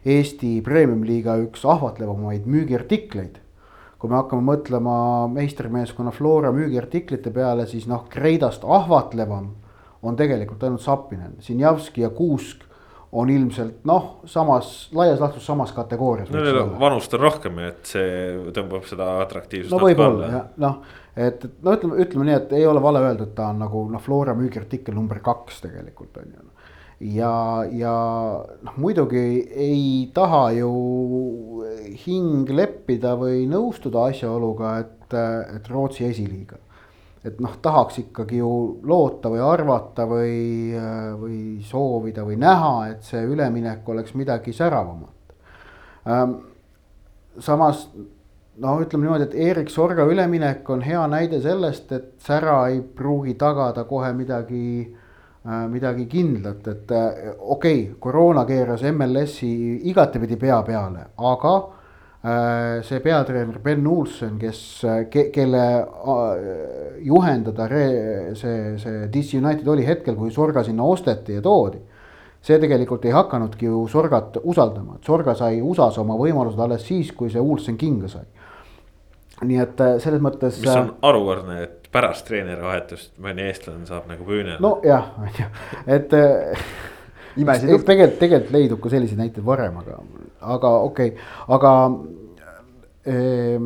Eesti 0.06 0.60
premium-liiga 0.62 1.34
üks 1.42 1.64
ahvatlevamaid 1.66 2.46
müügiartikleid. 2.46 3.40
kui 3.98 4.10
me 4.10 4.18
hakkame 4.18 4.42
mõtlema 4.42 4.94
meistrimeeskonna 5.30 6.10
Flora 6.10 6.50
müügiartiklite 6.52 7.30
peale, 7.30 7.68
siis 7.70 7.86
noh, 7.86 8.08
Kreidast 8.10 8.64
ahvatlevam 8.66 9.52
on 10.02 10.16
tegelikult 10.18 10.62
ainult 10.66 10.82
Sapinen, 10.82 11.36
Sinjavski 11.40 12.02
ja 12.02 12.10
Kuusk 12.10 12.66
on 13.12 13.30
ilmselt 13.30 13.84
noh, 13.88 14.22
samas, 14.28 14.88
laias 14.96 15.20
laastus 15.20 15.44
samas 15.46 15.72
kategoorias. 15.76 16.30
no 16.32 16.40
neil 16.40 16.62
on 16.62 16.72
vanust 16.80 17.12
on 17.14 17.20
rohkem, 17.20 17.58
et 17.66 17.92
see 17.92 18.06
tõmbab 18.56 18.86
seda 18.88 19.18
atraktiivsust. 19.24 19.74
no 19.74 19.82
võib-olla 19.82 20.30
jah, 20.32 20.46
noh, 20.64 20.78
et, 21.12 21.44
et 21.44 21.60
no 21.64 21.76
ütleme, 21.76 21.98
ütleme 22.06 22.28
nii, 22.28 22.38
et 22.38 22.56
ei 22.56 22.64
ole 22.68 22.82
vale 22.84 23.04
öelda, 23.04 23.28
et 23.28 23.36
ta 23.36 23.50
on 23.52 23.60
nagu 23.66 23.84
noh, 23.92 24.02
Flora 24.02 24.36
müügiartikkel 24.38 24.96
number 24.96 25.20
kaks 25.24 25.60
tegelikult 25.66 26.16
on 26.22 26.32
ju. 26.32 26.48
ja, 27.18 27.34
ja 27.84 27.94
noh, 28.64 28.80
muidugi 28.80 29.26
ei 29.68 29.86
taha 30.16 30.46
ju 30.56 30.72
hing 32.06 32.48
leppida 32.48 33.12
või 33.20 33.44
nõustuda 33.50 34.08
asjaoluga, 34.08 34.78
et, 34.86 35.20
et 35.58 35.68
Rootsi 35.68 36.08
esiliiga 36.08 36.62
et 37.24 37.40
noh, 37.40 37.54
tahaks 37.62 38.00
ikkagi 38.02 38.40
ju 38.40 38.52
loota 38.82 39.30
või 39.30 39.42
arvata 39.46 40.06
või, 40.10 40.74
või 41.20 41.40
soovida 41.66 42.24
või 42.26 42.38
näha, 42.42 42.72
et 42.90 43.04
see 43.06 43.22
üleminek 43.22 43.88
oleks 43.88 44.16
midagi 44.18 44.54
säravamat. 44.56 45.36
Ähm, 46.10 46.34
samas 47.38 47.86
no 48.60 48.74
ütleme 48.82 49.06
niimoodi, 49.06 49.28
et 49.30 49.36
Erik 49.50 49.70
Sorga 49.70 50.04
üleminek 50.08 50.68
on 50.70 50.82
hea 50.84 51.02
näide 51.10 51.40
sellest, 51.42 51.92
et 51.92 52.10
sära 52.22 52.66
ei 52.72 52.82
pruugi 52.82 53.34
tagada 53.40 53.84
kohe 53.88 54.12
midagi, 54.16 54.64
äh, 55.46 55.62
midagi 55.70 56.06
kindlat, 56.10 56.66
et 56.68 56.90
äh, 56.92 57.30
okei 57.38 57.84
okay,, 57.84 57.94
koroona 58.00 58.44
keeras 58.48 58.84
MLS-i 58.92 59.52
igatepidi 59.90 60.36
pea 60.36 60.60
peale, 60.66 61.06
aga 61.16 61.54
see 62.22 63.00
peatreener 63.02 63.58
Ben 63.58 63.86
Olsen, 63.86 64.36
kes 64.38 64.58
ke,, 65.10 65.24
kelle 65.34 65.62
äh, 65.82 67.00
juhendada 67.02 67.66
re, 67.66 67.86
see, 68.38 68.76
see 68.78 69.08
DC 69.10 69.40
United 69.40 69.66
oli 69.66 69.86
hetkel, 69.86 70.14
kui 70.14 70.30
Sorga 70.30 70.62
sinna 70.62 70.86
osteti 70.86 71.34
ja 71.34 71.42
toodi. 71.42 71.80
see 72.42 72.58
tegelikult 72.58 73.04
ei 73.06 73.12
hakanudki 73.14 73.66
ju 73.66 73.84
Sorgat 73.90 74.38
usaldama, 74.42 74.96
et 74.98 75.06
Sorga 75.06 75.34
sai 75.38 75.60
USA-s 75.62 75.98
oma 76.02 76.14
võimalused 76.18 76.58
alles 76.62 76.86
siis, 76.86 77.12
kui 77.14 77.30
see 77.30 77.42
Olsen 77.42 77.76
kinga 77.78 78.08
sai. 78.10 78.24
nii 79.42 79.58
et 79.58 79.82
äh, 79.82 79.98
selles 79.98 80.22
mõttes. 80.22 80.62
mis 80.62 80.76
on 80.76 80.94
harukordne, 81.02 81.58
et 81.66 81.90
pärast 81.90 82.26
treenerivahetust 82.30 83.18
mõni 83.18 83.48
eestlane 83.50 83.86
saab 83.86 84.06
nagu 84.06 84.22
püünele. 84.30 84.62
nojah, 84.62 85.10
on 85.18 85.38
ju, 85.42 85.50
et 85.90 86.14
imesid 87.36 87.70
juhtub. 87.70 87.86
tegelikult, 87.86 88.18
tegelikult 88.20 88.56
leidub 88.56 88.82
ka 88.82 88.92
selliseid 88.92 89.20
näiteid 89.20 89.46
varem, 89.46 89.78
aga, 89.82 90.02
aga 90.56 90.74
okei 90.88 91.14
okay., 91.14 91.30
aga 91.56 91.72
ehm,. 93.12 93.64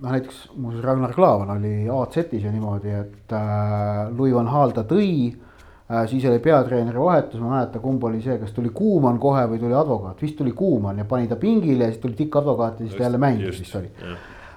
noh, 0.00 0.08
näiteks 0.10 0.48
muuseas 0.56 0.84
Ragnar 0.84 1.14
Klavan 1.14 1.52
oli 1.58 1.74
AZ-is 1.92 2.42
ju 2.44 2.54
niimoodi, 2.54 2.96
et 3.02 3.36
äh, 3.36 4.08
Louis 4.16 4.34
van 4.34 4.50
Gaal 4.50 4.74
ta 4.76 4.86
tõi 4.88 5.10
äh,. 5.30 6.06
siis 6.10 6.24
oli 6.30 6.40
peatreeneri 6.42 6.98
vahetus, 6.98 7.40
ma 7.40 7.50
ei 7.50 7.56
mäleta, 7.58 7.82
kumb 7.84 8.04
oli 8.08 8.22
see, 8.24 8.38
kas 8.40 8.56
tuli 8.56 8.72
Kuumann 8.74 9.20
kohe 9.22 9.44
või 9.52 9.60
tuli 9.62 9.76
advokaat, 9.76 10.22
vist 10.22 10.38
tuli 10.40 10.54
Kuumann 10.56 11.02
ja 11.02 11.06
pani 11.08 11.28
ta 11.28 11.38
pingile 11.40 11.86
ja 11.86 11.92
siis 11.92 12.02
tuli 12.02 12.18
tikkadvokaat 12.18 12.80
ja 12.80 12.86
siis 12.86 12.96
ta 12.96 13.06
jälle 13.06 13.20
mängis 13.20 13.60
vist 13.60 13.78
oli. 13.78 13.92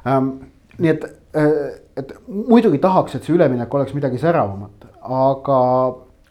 Ähm, 0.07 0.33
nii 0.79 0.95
et, 0.95 1.05
äh, 1.37 1.51
et 1.97 2.15
muidugi 2.27 2.79
tahaks, 2.81 3.15
et 3.15 3.27
see 3.27 3.35
üleminek 3.35 3.73
oleks 3.75 3.93
midagi 3.93 4.17
säravamat, 4.21 4.89
aga 5.03 5.59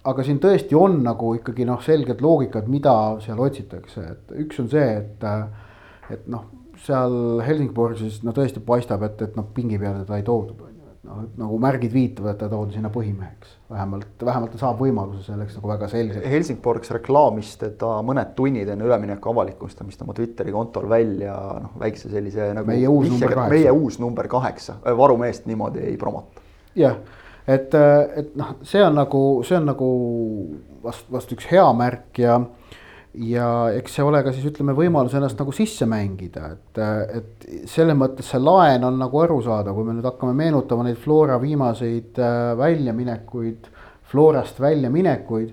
aga 0.09 0.25
siin 0.27 0.41
tõesti 0.43 0.77
on 0.79 0.99
nagu 1.05 1.35
ikkagi 1.39 1.67
noh, 1.69 1.83
selged 1.85 2.23
loogikad, 2.25 2.69
mida 2.73 2.95
seal 3.25 3.41
otsitakse, 3.43 4.09
et 4.17 4.35
üks 4.45 4.61
on 4.63 4.69
see, 4.73 4.89
et, 4.99 5.25
et 6.13 6.29
noh, 6.33 6.49
seal 6.83 7.41
Helsingborgis 7.47 8.23
no 8.27 8.35
tõesti 8.37 8.63
paistab, 8.67 9.05
et, 9.07 9.21
et 9.29 9.39
noh, 9.39 9.49
pingi 9.55 9.79
peale 9.79 10.03
teda 10.03 10.19
ei 10.19 10.27
toodud, 10.27 10.59
on 10.59 10.73
ju, 10.73 10.89
et 10.91 11.07
noh, 11.07 11.23
et 11.23 11.39
nagu 11.39 11.61
märgid 11.63 11.95
viitavad, 11.95 12.35
et 12.35 12.43
ta 12.43 12.51
toodi 12.51 12.77
sinna 12.77 12.91
põhimeheks. 12.95 13.55
vähemalt, 13.71 14.27
vähemalt 14.27 14.53
ta 14.57 14.63
saab 14.65 14.83
võimaluse 14.83 15.23
selleks 15.29 15.57
nagu 15.61 15.71
väga 15.71 15.89
selgelt. 15.93 16.27
Helsingborgs 16.35 16.91
reklaamis 16.99 17.55
teda 17.63 17.95
mõned 18.07 18.35
tunnid 18.39 18.75
enne 18.75 18.89
ülemineku 18.89 19.31
avalikustamist 19.33 20.03
oma 20.03 20.19
Twitteri 20.19 20.53
kontol 20.53 20.91
välja 20.91 21.39
noh, 21.63 21.79
väikse 21.81 22.11
sellise 22.11 22.51
nagu 22.59 22.75
meie 22.75 22.91
uus 22.91 23.11
number 23.13 23.39
kaheksa, 23.39 23.55
meie 23.55 23.79
uus 23.79 24.03
number 24.03 24.31
kaheksa, 24.35 24.81
varumeest 24.99 25.47
niimoodi 25.51 25.87
ei 25.87 25.99
promota. 26.01 26.43
jah, 26.75 26.99
et, 27.47 27.75
et 27.75 28.35
noh, 28.39 28.57
see 28.67 28.83
on 28.85 28.99
nagu, 28.99 29.23
see 29.47 29.57
on 29.59 29.71
nagu 29.73 29.93
vast, 30.83 31.07
vast 31.13 31.33
üks 31.35 31.49
hea 31.51 31.69
märk 31.77 32.23
ja 32.23 32.41
ja 33.13 33.47
eks 33.77 33.99
see 33.99 34.05
ole 34.07 34.23
ka 34.25 34.33
siis 34.33 34.47
ütleme 34.49 34.73
võimalus 34.77 35.13
ennast 35.17 35.37
nagu 35.41 35.53
sisse 35.53 35.87
mängida, 35.89 36.55
et, 36.55 36.81
et 37.19 37.69
selles 37.69 37.97
mõttes 37.99 38.31
see 38.33 38.41
laen 38.41 38.87
on 38.89 38.97
nagu 39.01 39.21
arusaadav, 39.21 39.77
kui 39.77 39.85
me 39.85 39.97
nüüd 39.99 40.09
hakkame 40.09 40.33
meenutama 40.39 40.87
neid 40.87 41.01
Flora 41.01 41.37
viimaseid 41.43 42.21
äh, 42.23 42.55
väljaminekuid, 42.59 43.69
Florast 44.13 44.59
väljaminekuid. 44.61 45.53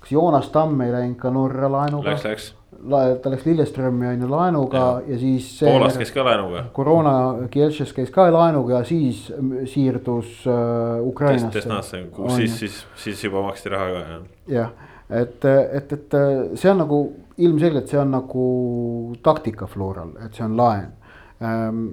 kas 0.00 0.12
Joonas 0.12 0.48
Tamm 0.50 0.80
ei 0.82 0.94
läinud 0.94 1.18
ka 1.18 1.30
Norra 1.34 1.68
laenuga? 1.70 2.14
Läks, 2.14 2.24
läks. 2.26 2.48
Ta 3.22 3.32
läks 3.32 3.46
Lilleströmi 3.46 4.06
on 4.08 4.22
ju 4.24 4.28
laenuga 4.30 4.78
ja, 4.78 5.14
ja 5.14 5.18
siis. 5.18 5.48
Poolas 5.60 5.98
käis 6.00 6.12
ka 6.14 6.24
laenuga. 6.24 6.64
koroona 6.72 7.14
Kielšes 7.52 7.92
käis 7.96 8.12
ka 8.14 8.28
laenuga 8.32 8.78
ja 8.78 8.84
siis 8.88 9.26
siirdus 9.72 10.46
äh, 10.48 11.00
Ukrainasse. 11.06 11.58
Desnasse, 11.58 12.04
siis, 12.36 12.58
siis, 12.58 12.84
siis 12.96 13.24
juba 13.24 13.42
maksti 13.48 13.74
raha 13.74 13.90
ka 13.90 14.06
jah. 14.06 14.22
jah 14.48 14.78
et, 15.10 15.44
et, 15.44 15.92
et 15.92 16.16
see 16.54 16.70
on 16.70 16.80
nagu 16.84 17.00
ilmselgelt, 17.40 17.88
see 17.90 17.98
on 18.00 18.14
nagu 18.14 18.44
taktika 19.24 19.66
Floral, 19.70 20.14
et 20.24 20.36
see 20.36 20.46
on 20.46 20.56
laen. 20.58 20.88
Ehm, 21.40 21.84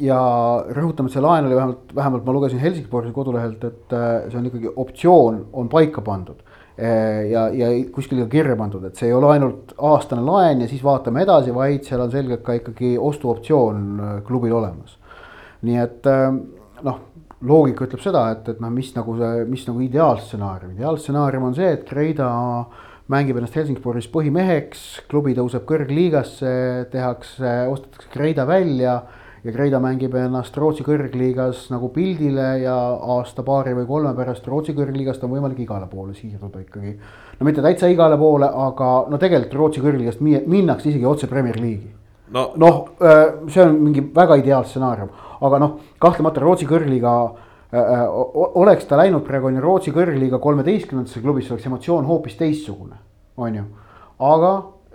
ja 0.00 0.20
rõhutame, 0.72 1.10
et 1.10 1.16
see 1.16 1.24
laen 1.24 1.48
oli 1.48 1.58
vähemalt, 1.58 1.94
vähemalt 1.96 2.26
ma 2.26 2.36
lugesin 2.36 2.62
Helsingborgi 2.62 3.12
kodulehelt, 3.16 3.64
et 3.68 3.96
äh, 3.96 4.28
see 4.30 4.40
on 4.40 4.48
ikkagi 4.50 4.72
optsioon 4.84 5.42
on 5.52 5.70
paika 5.72 6.04
pandud. 6.04 6.40
Äh, 6.72 7.28
ja, 7.28 7.46
ja 7.52 7.68
kuskil 7.92 8.22
ka 8.22 8.30
kirja 8.32 8.56
pandud, 8.56 8.84
et 8.88 8.96
see 8.96 9.10
ei 9.10 9.16
ole 9.16 9.28
ainult 9.34 9.74
aastane 9.76 10.24
laen 10.24 10.64
ja 10.64 10.68
siis 10.70 10.80
vaatame 10.84 11.26
edasi, 11.26 11.52
vaid 11.52 11.84
seal 11.84 12.00
on 12.00 12.12
selgelt 12.14 12.40
ka 12.46 12.56
ikkagi 12.56 12.94
ostuoptsioon 12.96 13.82
äh, 14.00 14.14
klubil 14.24 14.56
olemas. 14.56 14.98
nii 15.62 15.76
et 15.78 16.08
noh 16.82 16.96
loogika 17.46 17.86
ütleb 17.86 18.02
seda, 18.02 18.22
et, 18.34 18.48
et 18.50 18.60
noh, 18.62 18.70
mis 18.72 18.92
nagu 18.96 19.16
see, 19.18 19.44
mis 19.50 19.64
nagu 19.66 19.82
ideaalstsenaarium, 19.84 20.76
ideaalstsenaarium 20.76 21.48
on 21.48 21.56
see, 21.58 21.70
et 21.76 21.84
Kreida 21.88 22.28
mängib 23.12 23.38
ennast 23.38 23.56
Helsingboris 23.58 24.08
põhimeheks, 24.12 24.84
klubi 25.10 25.34
tõuseb 25.36 25.66
kõrgliigasse, 25.68 26.52
tehakse, 26.92 27.56
ostetakse 27.72 28.12
Kreida 28.12 28.46
välja 28.48 29.00
ja 29.44 29.52
Kreida 29.52 29.80
mängib 29.82 30.14
ennast 30.14 30.56
Rootsi 30.56 30.84
kõrgliigas 30.86 31.66
nagu 31.72 31.88
pildile 31.94 32.48
ja 32.62 32.76
aasta-paari 33.16 33.74
või 33.80 33.88
kolme 33.88 34.14
pärast 34.14 34.46
Rootsi 34.46 34.74
kõrgliigast 34.76 35.24
on 35.24 35.34
võimalik 35.34 35.64
igale 35.64 35.88
poole 35.90 36.14
siirduda 36.14 36.62
ikkagi. 36.62 36.94
no 37.40 37.48
mitte 37.48 37.62
täitsa 37.62 37.90
igale 37.90 38.18
poole, 38.18 38.46
aga 38.46 38.92
no 39.10 39.18
tegelikult 39.18 39.58
Rootsi 39.58 39.82
kõrgliigast 39.82 40.22
minnakse 40.22 40.90
isegi 40.90 41.06
otse 41.06 41.26
Premier 41.26 41.58
League'i 41.58 41.90
no.. 42.32 42.52
noh, 42.56 42.80
see 43.48 43.64
on 43.64 43.78
mingi 43.82 44.04
väga 44.14 44.38
ideaalstsenaarium 44.42 45.10
aga 45.42 45.58
noh, 45.62 45.78
kahtlemata 46.02 46.42
Rootsi 46.42 46.68
kõrgliiga 46.70 47.14
äh, 47.74 47.78
äh 47.78 48.06
oleks 48.62 48.86
ta 48.86 48.98
läinud 49.00 49.24
praegu 49.26 49.50
on 49.50 49.58
ju 49.58 49.64
Rootsi 49.64 49.94
kõrgliiga 49.94 50.38
kolmeteistkümnendasse 50.42 51.22
klubisse, 51.22 51.52
oleks 51.54 51.66
emotsioon 51.66 52.06
hoopis 52.06 52.38
teistsugune, 52.38 52.98
on 53.36 53.58
ju. 53.58 53.64
aga 54.22 54.52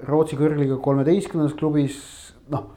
Rootsi 0.08 0.40
kõrgliiga 0.40 0.80
kolmeteistkümnendas 0.84 1.58
klubis 1.60 2.00
noh, 2.54 2.77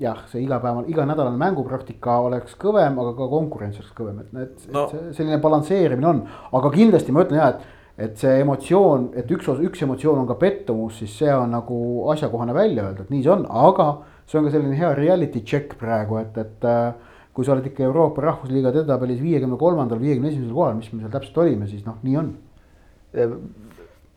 jah, 0.00 0.20
see 0.30 0.44
igapäevane, 0.44 0.88
iganädalane 0.92 1.40
mängupraktika 1.40 2.20
oleks 2.26 2.54
kõvem, 2.60 3.00
aga 3.02 3.14
ka 3.18 3.28
konkurents 3.32 3.80
oleks 3.80 3.96
kõvem, 3.96 4.22
et 4.22 4.36
need 4.36 4.68
no., 4.74 4.86
selline 5.16 5.40
balansseerimine 5.42 6.08
on, 6.08 6.22
aga 6.58 6.70
kindlasti 6.74 7.14
ma 7.14 7.26
ütlen 7.26 7.42
jah, 7.42 7.56
et 7.56 7.74
et 7.98 8.14
see 8.14 8.36
emotsioon, 8.44 9.08
et 9.18 9.30
üks, 9.34 9.48
üks 9.66 9.80
emotsioon 9.82 10.20
on 10.20 10.26
ka 10.28 10.36
pettumus, 10.38 11.00
siis 11.00 11.16
see 11.18 11.32
on 11.34 11.50
nagu 11.50 11.78
asjakohane 12.12 12.54
välja 12.54 12.84
öelda, 12.86 13.02
et 13.02 13.10
nii 13.10 13.24
see 13.24 13.32
on, 13.34 13.42
aga 13.50 13.88
see 14.22 14.38
on 14.38 14.46
ka 14.46 14.52
selline 14.54 14.78
hea 14.78 14.92
reality 14.94 15.42
check 15.42 15.74
praegu, 15.80 16.20
et, 16.20 16.38
et 16.38 16.68
äh, 16.70 16.92
kui 17.34 17.46
sa 17.46 17.56
oled 17.56 17.66
ikka 17.66 17.82
Euroopa 17.88 18.22
Rahvusliiga 18.22 18.70
edetabelis 18.70 19.18
viiekümne 19.22 19.58
kolmandal, 19.58 19.98
viiekümne 20.02 20.30
esimesel 20.30 20.54
kohal, 20.54 20.78
mis 20.78 20.92
me 20.92 21.02
seal 21.02 21.12
täpselt 21.16 21.42
olime, 21.42 21.66
siis 21.70 21.82
noh, 21.86 21.98
nii 22.06 22.16
on. 22.22 22.32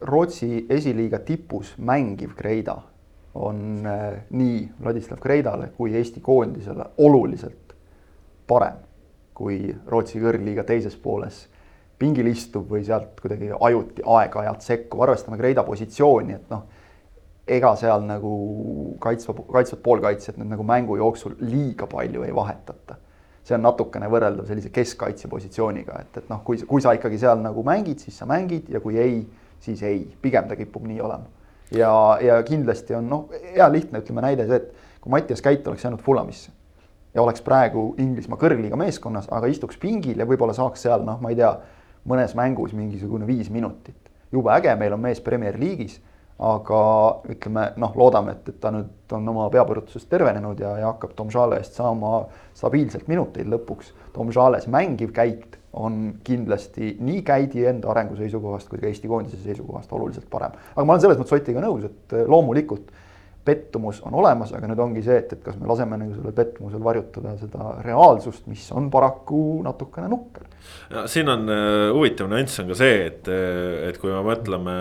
Rootsi 0.01 0.65
esiliiga 0.73 1.19
tipus 1.25 1.75
mängiv 1.77 2.33
Kreida 2.37 2.79
on 3.35 3.87
äh, 3.87 4.23
nii 4.29 4.69
Vladislav 4.83 5.19
Kreidale 5.19 5.71
kui 5.77 5.95
Eesti 5.95 6.19
koondisele 6.19 6.85
oluliselt 6.97 7.75
parem 8.47 8.81
kui 9.33 9.71
Rootsi 9.87 10.19
kõrgliiga 10.21 10.65
teises 10.67 10.95
pooles 10.99 11.45
pingil 12.01 12.27
istub 12.31 12.69
või 12.69 12.83
sealt 12.85 13.19
kuidagi 13.21 13.51
ajuti 13.53 14.03
aeg-ajalt 14.05 14.65
sekkub, 14.65 15.03
arvestame 15.05 15.37
Kreida 15.37 15.63
positsiooni, 15.63 16.33
et 16.33 16.49
noh 16.53 16.65
ega 17.51 17.71
seal 17.79 18.03
nagu 18.05 18.31
kaitsva, 19.01 19.35
kaitsvad 19.51 19.81
poolkaitsjad 19.83 20.37
nüüd 20.39 20.51
nagu 20.53 20.65
mängu 20.65 20.97
jooksul 20.99 21.35
liiga 21.41 21.87
palju 21.89 22.25
ei 22.27 22.35
vahetata. 22.35 22.97
see 23.41 23.55
on 23.57 23.63
natukene 23.65 24.05
võrreldav 24.05 24.45
sellise 24.45 24.69
keskkaitse 24.69 25.27
positsiooniga, 25.27 25.95
et, 26.03 26.17
et 26.21 26.27
noh, 26.29 26.43
kui, 26.45 26.59
kui 26.69 26.81
sa 26.81 26.91
ikkagi 26.93 27.17
seal 27.17 27.39
nagu 27.41 27.63
mängid, 27.65 27.97
siis 27.99 28.19
sa 28.21 28.27
mängid 28.29 28.69
ja 28.69 28.79
kui 28.79 28.99
ei, 29.01 29.23
siis 29.59 29.81
ei, 29.83 30.03
pigem 30.21 30.45
ta 30.47 30.55
kipub 30.55 30.85
nii 30.85 31.01
olema. 31.01 31.25
Ja, 31.71 31.91
ja 32.21 32.39
kindlasti 32.47 32.95
on 32.97 33.09
noh, 33.09 33.37
hea 33.55 33.67
lihtne, 33.71 34.01
ütleme 34.03 34.25
näide 34.25 34.47
see, 34.49 34.61
et 34.61 35.01
kui 35.01 35.13
Mattias 35.13 35.41
Käit 35.41 35.67
oleks 35.67 35.85
jäänud 35.85 36.01
Fulamisse 36.01 36.51
ja 37.13 37.21
oleks 37.21 37.43
praegu 37.43 37.91
Inglismaa 37.99 38.39
kõrgliiga 38.39 38.79
meeskonnas, 38.79 39.27
aga 39.31 39.49
istuks 39.51 39.79
pingil 39.81 40.19
ja 40.19 40.27
võib-olla 40.27 40.55
saaks 40.55 40.87
seal 40.87 41.03
noh, 41.07 41.19
ma 41.21 41.33
ei 41.33 41.39
tea, 41.39 41.51
mõnes 42.07 42.35
mängus 42.37 42.73
mingisugune 42.73 43.27
viis 43.27 43.49
minutit. 43.49 43.97
jube 44.31 44.51
äge, 44.53 44.75
meil 44.75 44.93
on 44.93 45.01
mees 45.03 45.19
Premier 45.21 45.59
League'is 45.59 45.99
aga 46.41 46.81
ütleme 47.29 47.67
noh, 47.77 47.93
loodame, 47.95 48.33
et, 48.33 48.49
et 48.49 48.57
ta 48.61 48.71
nüüd 48.73 49.13
on 49.13 49.27
oma 49.29 49.45
peapõrutusest 49.53 50.09
tervenenud 50.09 50.59
ja, 50.59 50.73
ja 50.81 50.89
hakkab 50.89 51.13
Tom 51.17 51.29
Žale 51.33 51.59
eest 51.61 51.77
saama 51.77 52.23
stabiilselt 52.57 53.05
minuteid 53.11 53.49
lõpuks. 53.51 53.91
Tom 54.15 54.31
Žales 54.33 54.65
mängiv 54.71 55.13
käik 55.13 55.59
on 55.73 56.01
kindlasti 56.23 56.95
nii 56.99 57.21
käidi 57.23 57.63
enda 57.69 57.91
arengu 57.93 58.17
seisukohast 58.19 58.67
kui 58.69 58.81
ka 58.81 58.89
Eesti 58.89 59.07
koondise 59.07 59.39
seisukohast 59.43 59.93
oluliselt 59.95 60.27
parem. 60.29 60.57
aga 60.75 60.85
ma 60.85 60.97
olen 60.97 61.05
selles 61.05 61.21
mõttes 61.21 61.37
Otiga 61.37 61.63
nõus, 61.63 61.85
et 61.87 62.17
loomulikult 62.27 62.91
pettumus 63.45 64.01
on 64.05 64.13
olemas, 64.21 64.51
aga 64.53 64.69
nüüd 64.69 64.81
ongi 64.83 65.01
see, 65.05 65.17
et, 65.23 65.31
et 65.33 65.41
kas 65.41 65.57
me 65.57 65.69
laseme 65.69 65.97
nagu 65.97 66.13
sellel 66.13 66.35
pettumusel 66.37 66.83
varjutada 66.83 67.33
seda 67.39 67.71
reaalsust, 67.81 68.45
mis 68.51 68.67
on 68.77 68.91
paraku 68.93 69.61
natukene 69.65 70.09
nukker. 70.11 70.45
no 70.91 71.07
siin 71.09 71.31
on 71.31 71.49
uh, 71.49 71.87
huvitav 71.95 72.29
nüanss 72.29 72.61
on 72.61 72.69
ka 72.69 72.77
see, 72.77 73.01
et, 73.07 73.31
äh, 73.31 73.89
et 73.89 73.97
kui 74.01 74.13
me 74.13 74.21
mõtleme 74.27 74.77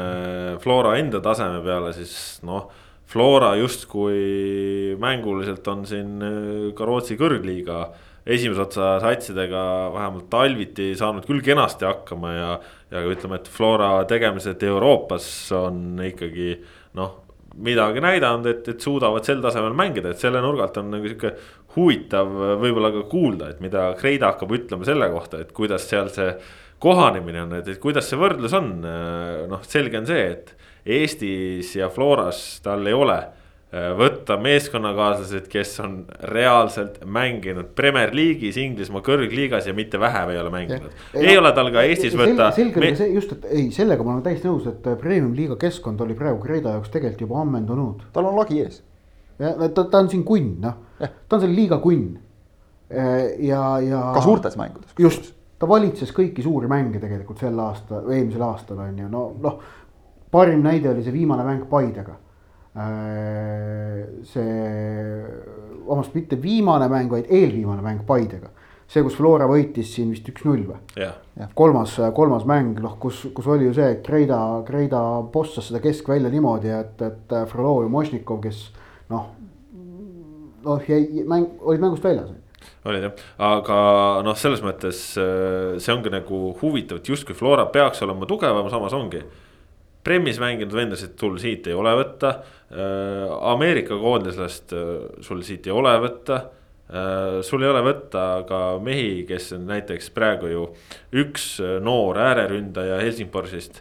Flora 0.61 0.99
enda 1.01 1.23
taseme 1.25 1.65
peale, 1.65 1.95
siis 1.97 2.15
noh. 2.47 2.69
Flora 3.11 3.57
justkui 3.59 4.95
mänguliselt 5.03 5.67
on 5.73 5.81
siin 5.89 6.21
äh, 6.23 6.69
ka 6.77 6.87
Rootsi 6.87 7.17
kõrgliiga 7.19 7.81
esimese 8.27 8.65
otsa 8.67 8.91
satsidega 9.03 9.63
vähemalt 9.95 10.29
talviti 10.33 10.93
saanud 10.99 11.27
küll 11.29 11.43
kenasti 11.45 11.89
hakkama 11.89 12.35
ja. 12.35 12.53
ja 12.91 13.03
ütleme, 13.09 13.41
et 13.41 13.49
Flora 13.49 13.93
tegemised 14.09 14.63
Euroopas 14.67 15.27
on 15.57 16.01
ikkagi 16.05 16.55
noh 16.99 17.19
midagi 17.61 18.03
näidanud, 18.03 18.47
et, 18.47 18.69
et 18.71 18.85
suudavad 18.85 19.27
sel 19.27 19.41
tasemel 19.43 19.75
mängida, 19.77 20.13
et 20.13 20.23
selle 20.23 20.43
nurgalt 20.43 20.77
on 20.79 20.93
nagu 20.93 21.09
sihuke 21.09 21.33
huvitav 21.75 22.31
võib-olla 22.63 22.93
ka 22.95 23.05
kuulda, 23.11 23.51
et 23.51 23.61
mida 23.65 23.91
Kreida 23.99 24.31
hakkab 24.33 24.55
ütlema 24.55 24.87
selle 24.87 25.11
kohta, 25.11 25.43
et 25.43 25.51
kuidas 25.57 25.87
seal 25.91 26.11
see 26.15 26.31
kohanemine 26.81 27.45
on, 27.45 27.59
et, 27.59 27.73
kuidas 27.83 28.09
see 28.11 28.21
võrdlus 28.21 28.55
on. 28.57 28.71
noh, 29.51 29.67
selge 29.69 30.01
on 30.01 30.09
see, 30.09 30.25
et 30.37 30.55
Eestis 30.91 31.75
ja 31.77 31.91
Floras 31.93 32.61
tal 32.65 32.87
ei 32.89 32.97
ole 32.97 33.19
võtta 33.71 34.35
meeskonnakaaslased, 34.43 35.45
kes 35.51 35.77
on 35.85 35.93
reaalselt 36.27 36.97
mänginud 37.07 37.69
Premier 37.79 38.11
League'is, 38.15 38.57
Inglismaa 38.59 39.03
kõrgliigas 39.07 39.69
ja 39.71 39.75
mitte 39.75 40.01
vähem 40.01 40.33
ei 40.33 40.39
ole 40.41 40.51
mänginud. 40.51 40.95
ei 41.15 41.37
ole 41.39 41.53
tal 41.55 41.71
ka 41.71 41.85
Eestis 41.87 42.17
võtta. 42.19 42.49
selge 42.55 42.81
oli 42.83 42.97
see 42.99 43.13
just, 43.15 43.37
et 43.37 43.45
ei, 43.47 43.69
sellega 43.75 44.03
ma 44.03 44.17
olen 44.17 44.25
täiesti 44.25 44.49
nõus, 44.49 44.67
et 44.67 44.89
äh, 44.91 44.97
premium-liiga 44.99 45.55
keskkond 45.61 46.03
oli 46.03 46.17
praegu 46.19 46.43
Kreeda 46.43 46.75
jaoks 46.75 46.91
tegelikult 46.91 47.23
juba 47.29 47.45
ammendunud. 47.45 48.09
tal 48.13 48.27
on 48.27 48.41
lagi 48.41 48.59
ees. 48.65 48.81
ja 49.39 49.53
ta, 49.69 49.85
ta 49.85 50.01
on 50.03 50.11
siin 50.11 50.25
kunn, 50.27 50.57
noh, 50.65 50.81
ta 50.99 51.39
on 51.39 51.45
seal 51.45 51.55
liiga 51.55 51.79
kunn. 51.85 52.17
Äh, 52.91 53.37
ja, 53.47 53.63
ja. 53.87 54.01
ka 54.17 54.25
suurtes 54.25 54.57
mängudes. 54.59 54.97
just, 54.99 55.31
ta 55.63 55.69
valitses 55.71 56.11
kõiki 56.17 56.43
suuri 56.43 56.67
mänge 56.67 56.99
tegelikult 56.99 57.39
sel 57.39 57.63
aastal, 57.63 58.11
eelmisel 58.11 58.43
aastal 58.49 58.83
on 58.83 58.99
ju, 58.99 59.13
no 59.13 59.29
noh. 59.47 59.63
parim 60.35 60.67
näide 60.67 60.91
oli 60.91 61.07
see 61.07 61.15
viimane 61.15 61.47
mäng 61.47 61.71
Paidega 61.71 62.19
Äh, 62.19 62.30
see, 62.75 64.51
vabandust, 65.87 66.15
mitte 66.15 66.39
viimane 66.39 66.87
mäng, 66.91 67.11
vaid 67.11 67.31
eelviimane 67.31 67.83
mäng 67.83 68.05
Paidega. 68.07 68.51
see, 68.91 69.03
kus 69.07 69.15
Flora 69.15 69.47
võitis 69.47 69.93
siin 69.95 70.11
vist 70.11 70.27
üks-null 70.27 70.65
või 70.67 70.79
yeah.? 70.99 71.15
kolmas, 71.55 71.97
kolmas 72.15 72.47
mäng, 72.47 72.79
noh, 72.83 72.97
kus, 73.03 73.21
kus 73.35 73.47
oli 73.47 73.69
ju 73.69 73.75
see, 73.75 73.91
et 73.95 74.01
Kreida, 74.07 74.39
Kreida 74.67 75.01
bossas 75.33 75.69
seda 75.71 75.83
keskvälja 75.83 76.31
niimoodi, 76.31 76.73
et, 76.75 77.03
et 77.07 77.35
Frolov 77.51 77.85
ja 77.85 77.91
Mošnikov, 77.91 78.41
kes 78.43 78.65
noh, 79.11 79.29
noh 80.67 80.89
jäi 80.91 81.23
mäng, 81.27 81.59
olid 81.61 81.83
mängust 81.83 82.07
väljas. 82.07 82.33
olid 82.87 83.07
jah, 83.07 83.23
aga 83.51 83.79
noh, 84.27 84.39
selles 84.39 84.63
mõttes 84.63 85.05
äh, 85.19 85.79
see 85.79 85.95
ongi 85.95 86.11
nagu 86.15 86.51
huvitav, 86.63 87.03
et 87.03 87.15
justkui 87.15 87.39
Flora 87.39 87.67
peaks 87.71 88.03
olema 88.07 88.31
tugevam, 88.31 88.71
samas 88.71 88.95
ongi. 88.95 89.23
Premis 90.05 90.41
mänginud 90.41 90.73
vendasid 90.75 91.19
sul 91.21 91.37
siit 91.43 91.69
ei 91.69 91.77
ole 91.77 91.93
võtta. 91.99 92.33
Äh, 92.71 93.27
Ameerika 93.53 93.99
koondislast 94.01 94.75
sul 95.27 95.45
siit 95.47 95.69
ei 95.69 95.77
ole 95.77 95.99
võtta 96.07 96.47
sul 97.47 97.63
ei 97.63 97.69
ole 97.71 97.85
võtta 97.87 98.23
ka 98.49 98.57
mehi, 98.83 99.21
kes 99.23 99.53
on 99.55 99.69
näiteks 99.69 100.09
praegu 100.11 100.49
ju 100.51 100.65
üks 101.23 101.45
noor 101.87 102.19
ääreründaja 102.19 102.97
Helsingborsist 102.99 103.79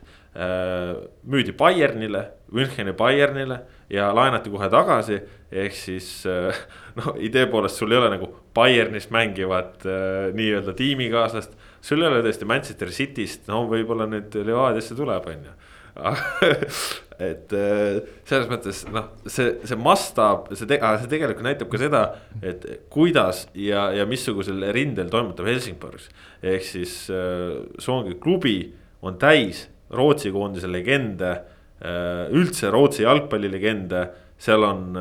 müüdi 1.26 1.56
Bayernile, 1.58 2.22
Müncheni 2.54 2.94
Bayernile 2.94 3.64
ja 3.90 4.12
laenati 4.16 4.50
kohe 4.50 4.70
tagasi. 4.70 5.20
ehk 5.52 5.74
siis 5.74 6.24
noh, 7.00 7.16
idee 7.18 7.48
poolest 7.50 7.82
sul 7.82 7.92
ei 7.92 7.98
ole 7.98 8.12
nagu 8.14 8.30
Bayernis 8.54 9.10
mängivat 9.10 9.86
äh, 9.86 10.30
nii-öelda 10.34 10.74
tiimikaaslast. 10.78 11.58
sul 11.82 12.04
ei 12.04 12.08
ole 12.12 12.22
tõesti 12.22 12.46
Manchester 12.46 12.94
City'st, 12.94 13.48
no 13.48 13.64
võib-olla 13.70 14.06
nüüd 14.10 14.36
Levadiasse 14.46 14.96
tuleb, 14.96 15.26
on 15.34 15.50
ju 15.50 15.58
et 17.30 17.54
äh, 17.56 18.00
selles 18.30 18.50
mõttes 18.52 18.86
noh, 18.94 19.12
see, 19.28 19.58
see 19.68 19.80
mastaap, 19.80 20.52
see, 20.54 20.66
see 20.66 21.12
tegelikult 21.12 21.46
näitab 21.46 21.72
ka 21.72 21.82
seda, 21.82 22.04
et 22.42 22.66
kuidas 22.94 23.48
ja, 23.58 23.90
ja 23.96 24.08
missugusel 24.10 24.70
rindel 24.76 25.12
toimetab 25.12 25.50
Helsingborg. 25.50 26.08
ehk 26.42 26.66
siis 26.66 27.02
äh, 27.14 27.60
Soongi 27.82 28.20
klubi 28.22 28.60
on 29.02 29.20
täis 29.20 29.68
Rootsi 29.90 30.30
koondise 30.32 30.70
legende 30.70 31.38
Äh, 31.80 32.28
üldse 32.36 32.68
Rootsi 32.74 33.06
jalgpallilegende, 33.06 34.02
seal 34.40 34.66
on 34.68 34.98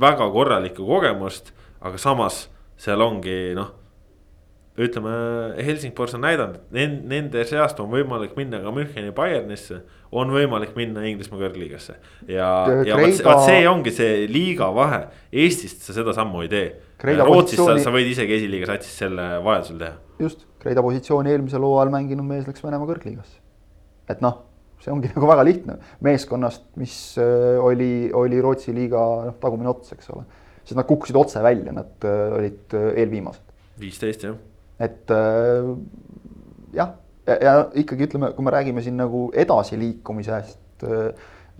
väga 0.00 0.30
korralikku 0.32 0.86
kogemust, 0.88 1.50
aga 1.84 2.00
samas 2.00 2.46
seal 2.80 3.04
ongi 3.04 3.52
noh. 3.56 3.68
Ütleme, 4.78 5.12
Helsingfors 5.60 6.14
on 6.16 6.22
näidanud, 6.24 6.60
et 6.72 6.94
nende 7.08 7.42
seast 7.48 7.80
on 7.82 7.90
võimalik 7.92 8.32
minna 8.38 8.62
ka 8.62 8.72
Müncheni 8.72 9.12
Bayernisse, 9.16 9.82
on 10.12 10.32
võimalik 10.32 10.72
minna 10.78 11.04
Inglismaa 11.08 11.42
kõrgliigasse. 11.42 11.98
ja, 12.28 12.48
ja 12.88 12.96
vot 12.96 13.12
see, 13.12 13.26
vot 13.26 13.42
see 13.44 13.66
ongi 13.68 13.92
see 13.92 14.22
liiga 14.30 14.70
vahe, 14.74 15.02
Eestist 15.32 15.84
sa 15.84 15.96
seda 15.96 16.14
sammu 16.16 16.46
ei 16.46 16.52
tee. 16.52 16.70
Rootsis 17.02 17.58
positsiooni... 17.58 17.82
sa, 17.82 17.90
sa 17.90 17.92
võid 17.96 18.08
isegi 18.12 18.38
esiliiga 18.38 18.70
satsis 18.70 18.94
selle 19.04 19.26
vajadusel 19.44 19.82
teha. 19.82 19.98
just, 20.22 20.46
Kreida 20.62 20.84
positsiooni 20.86 21.34
eelmisel 21.34 21.66
hooajal 21.66 21.92
mänginud 21.92 22.28
mees 22.28 22.48
läks 22.48 22.64
Venemaa 22.64 22.88
kõrgliigasse. 22.88 23.40
et 24.12 24.24
noh 24.24 24.40
see 24.82 24.92
ongi 24.92 25.10
nagu 25.14 25.28
väga 25.30 25.44
lihtne 25.46 25.78
meeskonnast, 26.04 26.64
mis 26.80 26.96
äh, 27.20 27.58
oli, 27.62 28.10
oli 28.16 28.40
Rootsi 28.42 28.74
liiga 28.76 29.02
noh, 29.28 29.36
tagumine 29.42 29.70
ots, 29.72 29.92
eks 29.96 30.10
ole. 30.14 30.24
sest 30.62 30.78
nad 30.78 30.88
kukkusid 30.88 31.18
otse 31.18 31.42
välja, 31.44 31.74
nad 31.74 32.08
äh, 32.08 32.24
olid 32.38 32.78
äh, 32.78 32.88
eelviimased. 33.02 33.44
viisteist 33.82 34.26
jah. 34.26 34.38
Et 34.82 35.12
jah, 36.74 36.96
ja, 37.28 37.54
ikkagi 37.78 38.08
ütleme, 38.08 38.32
kui 38.36 38.46
me 38.46 38.54
räägime 38.54 38.82
siin 38.84 38.98
nagu 39.00 39.28
edasiliikumisest 39.38 40.82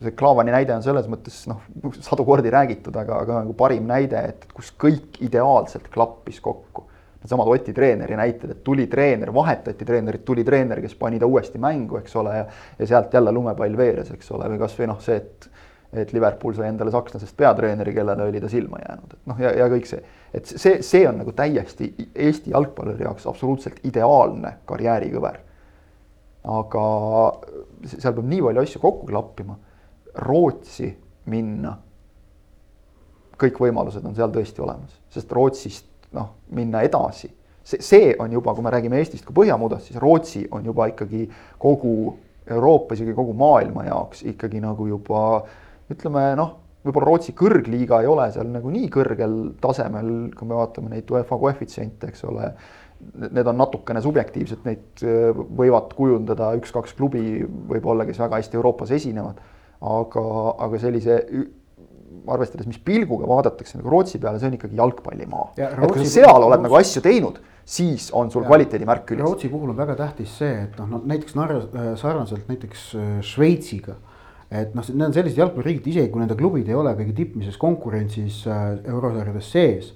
see 0.01 0.15
Klaavani 0.17 0.53
näide 0.55 0.75
on 0.75 0.85
selles 0.85 1.09
mõttes 1.11 1.43
noh, 1.51 1.61
sadu 2.03 2.25
kordi 2.27 2.51
räägitud, 2.53 2.97
aga, 2.97 3.21
aga 3.25 3.43
nagu 3.43 3.55
parim 3.59 3.87
näide, 3.89 4.23
et 4.33 4.47
kus 4.55 4.73
kõik 4.81 5.21
ideaalselt 5.25 5.91
klappis 5.93 6.41
kokku. 6.43 6.89
Needsamad 7.23 7.47
Oti 7.53 7.71
treeneri 7.77 8.17
näited, 8.19 8.51
et 8.51 8.63
tuli 8.67 8.89
treener, 8.91 9.31
vahetati 9.35 9.87
treenerit, 9.87 10.25
tuli 10.27 10.43
treener, 10.43 10.81
kes 10.83 10.97
pani 10.99 11.21
ta 11.23 11.29
uuesti 11.31 11.61
mängu, 11.63 12.01
eks 12.01 12.17
ole, 12.19 12.33
ja 12.41 12.47
ja 12.81 12.89
sealt 12.89 13.15
jälle 13.15 13.31
lumepall 13.33 13.77
veeres, 13.79 14.11
eks 14.11 14.33
ole, 14.35 14.49
või 14.51 14.59
kasvõi 14.65 14.89
noh, 14.91 14.99
see, 15.05 15.21
et 15.21 15.47
et 15.93 16.13
Liverpool 16.13 16.55
sai 16.57 16.71
endale 16.73 16.91
sakslasest 16.91 17.37
peatreeneri, 17.37 17.93
kellele 17.93 18.25
oli 18.25 18.41
ta 18.41 18.49
silma 18.49 18.81
jäänud, 18.81 19.13
et 19.13 19.27
noh, 19.29 19.41
ja, 19.45 19.53
ja 19.61 19.69
kõik 19.69 19.89
see, 19.89 20.01
et 20.33 20.49
see, 20.49 20.79
see 20.87 21.03
on 21.09 21.19
nagu 21.21 21.35
täiesti 21.37 21.91
Eesti 22.15 22.55
jalgpalluri 22.55 23.05
jaoks 23.05 23.27
absoluutselt 23.29 23.83
ideaalne 23.89 24.57
karjäärikõver. 24.69 25.41
aga 26.43 26.85
seal 27.87 28.15
peab 28.17 28.27
nii 28.27 28.41
palju 28.43 28.63
asju 28.65 28.81
kokku 28.83 29.07
klappima. 29.07 29.55
Rootsi 30.27 30.89
minna, 31.31 31.77
kõik 33.39 33.61
võimalused 33.63 34.05
on 34.05 34.17
seal 34.17 34.33
tõesti 34.33 34.65
olemas, 34.65 34.97
sest 35.13 35.31
Rootsist 35.33 35.87
noh, 36.13 36.35
minna 36.51 36.83
edasi. 36.83 37.31
see, 37.63 37.79
see 37.81 38.15
on 38.19 38.33
juba, 38.33 38.55
kui 38.55 38.65
me 38.65 38.73
räägime 38.75 38.99
Eestist 38.99 39.25
kui 39.25 39.35
Põhjamuudast, 39.35 39.87
siis 39.87 40.01
Rootsi 40.01 40.49
on 40.51 40.65
juba 40.67 40.89
ikkagi 40.91 41.29
kogu 41.59 42.17
Euroopa, 42.51 42.95
isegi 42.95 43.15
kogu 43.15 43.33
maailma 43.39 43.85
jaoks 43.87 44.25
ikkagi 44.27 44.61
nagu 44.61 44.87
juba 44.87 45.45
ütleme 45.91 46.27
noh, 46.39 46.53
võib-olla 46.87 47.09
Rootsi 47.11 47.35
kõrgliiga 47.39 48.03
ei 48.03 48.11
ole 48.11 48.29
seal 48.35 48.51
nagu 48.53 48.71
nii 48.73 48.91
kõrgel 48.93 49.37
tasemel, 49.63 50.13
kui 50.37 50.49
me 50.51 50.59
vaatame 50.59 50.93
neid 50.93 51.11
UEFA 51.11 51.39
koefitsiente, 51.41 52.13
eks 52.13 52.25
ole. 52.31 52.53
Need 53.23 53.49
on 53.51 53.59
natukene 53.59 53.99
subjektiivsed, 54.03 54.63
neid 54.67 55.03
äh, 55.03 55.33
võivad 55.35 55.91
kujundada 55.99 56.53
üks-kaks 56.61 56.95
klubi 56.99 57.43
võib-olla, 57.43 58.07
kes 58.07 58.21
väga 58.23 58.39
hästi 58.39 58.61
Euroopas 58.61 58.95
esinevad. 58.95 59.43
aga, 59.83 60.23
aga 60.63 60.79
sellise 60.79 61.17
arvestades, 62.31 62.69
mis 62.71 62.79
pilguga 62.83 63.27
vaadatakse 63.27 63.81
nagu 63.81 63.91
Rootsi 63.91 64.21
peale, 64.23 64.39
see 64.39 64.51
on 64.51 64.59
ikkagi 64.59 64.79
jalgpallimaa. 64.79 65.49
et 65.57 65.81
kui 65.81 66.05
sa 66.05 66.13
seal 66.21 66.31
oled 66.37 66.45
Rootsi... 66.47 66.67
nagu 66.67 66.79
asju 66.79 67.03
teinud, 67.05 67.41
siis 67.77 68.09
on 68.19 68.31
sul 68.31 68.47
kvaliteedimärk 68.47 69.07
küljes. 69.09 69.27
Rootsi 69.27 69.51
puhul 69.53 69.73
on 69.73 69.79
väga 69.79 69.97
tähtis 69.99 70.37
see, 70.39 70.53
et 70.67 70.79
noh, 70.79 70.91
no 70.93 71.03
näiteks 71.09 71.37
Narva 71.39 71.63
äh, 71.65 71.93
sarnaselt 72.01 72.51
näiteks 72.51 72.89
äh, 72.99 73.13
Šveitsiga. 73.27 73.99
Et 74.53 74.75
noh, 74.77 74.85
need 74.93 75.07
on 75.09 75.15
sellised 75.17 75.39
jalgpalliriigid, 75.41 75.87
isegi 75.95 76.11
kui 76.13 76.21
nende 76.21 76.37
klubid 76.37 76.69
ei 76.69 76.77
ole 76.77 76.93
kõige 76.99 77.15
tippmises 77.17 77.57
konkurentsis 77.61 78.43
äh, 78.51 78.67
eurosarjades 78.93 79.53
sees 79.55 79.93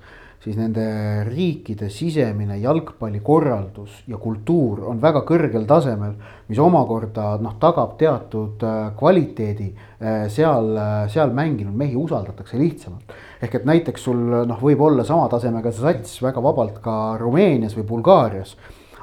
siis 0.46 0.54
nende 0.60 0.84
riikide 1.26 1.88
sisemine 1.90 2.58
jalgpallikorraldus 2.62 4.04
ja 4.06 4.18
kultuur 4.22 4.84
on 4.92 5.00
väga 5.02 5.24
kõrgel 5.26 5.64
tasemel, 5.66 6.12
mis 6.46 6.60
omakorda 6.62 7.32
noh, 7.42 7.56
tagab 7.62 7.96
teatud 7.98 8.62
äh, 8.62 8.78
kvaliteedi. 8.98 9.68
Äh, 9.96 10.26
seal, 10.30 10.70
seal 11.10 11.34
mänginud 11.34 11.74
mehi 11.74 11.98
usaldatakse 11.98 12.60
lihtsamalt. 12.60 13.16
ehk 13.42 13.54
et 13.58 13.66
näiteks 13.68 14.06
sul 14.06 14.22
noh, 14.48 14.60
võib 14.62 14.80
olla 14.80 15.04
sama 15.04 15.26
tasemega 15.28 15.72
see 15.72 15.82
sats 15.82 16.22
väga 16.22 16.40
vabalt 16.42 16.78
ka 16.84 17.16
Rumeenias 17.20 17.74
või 17.76 17.88
Bulgaarias 17.90 18.54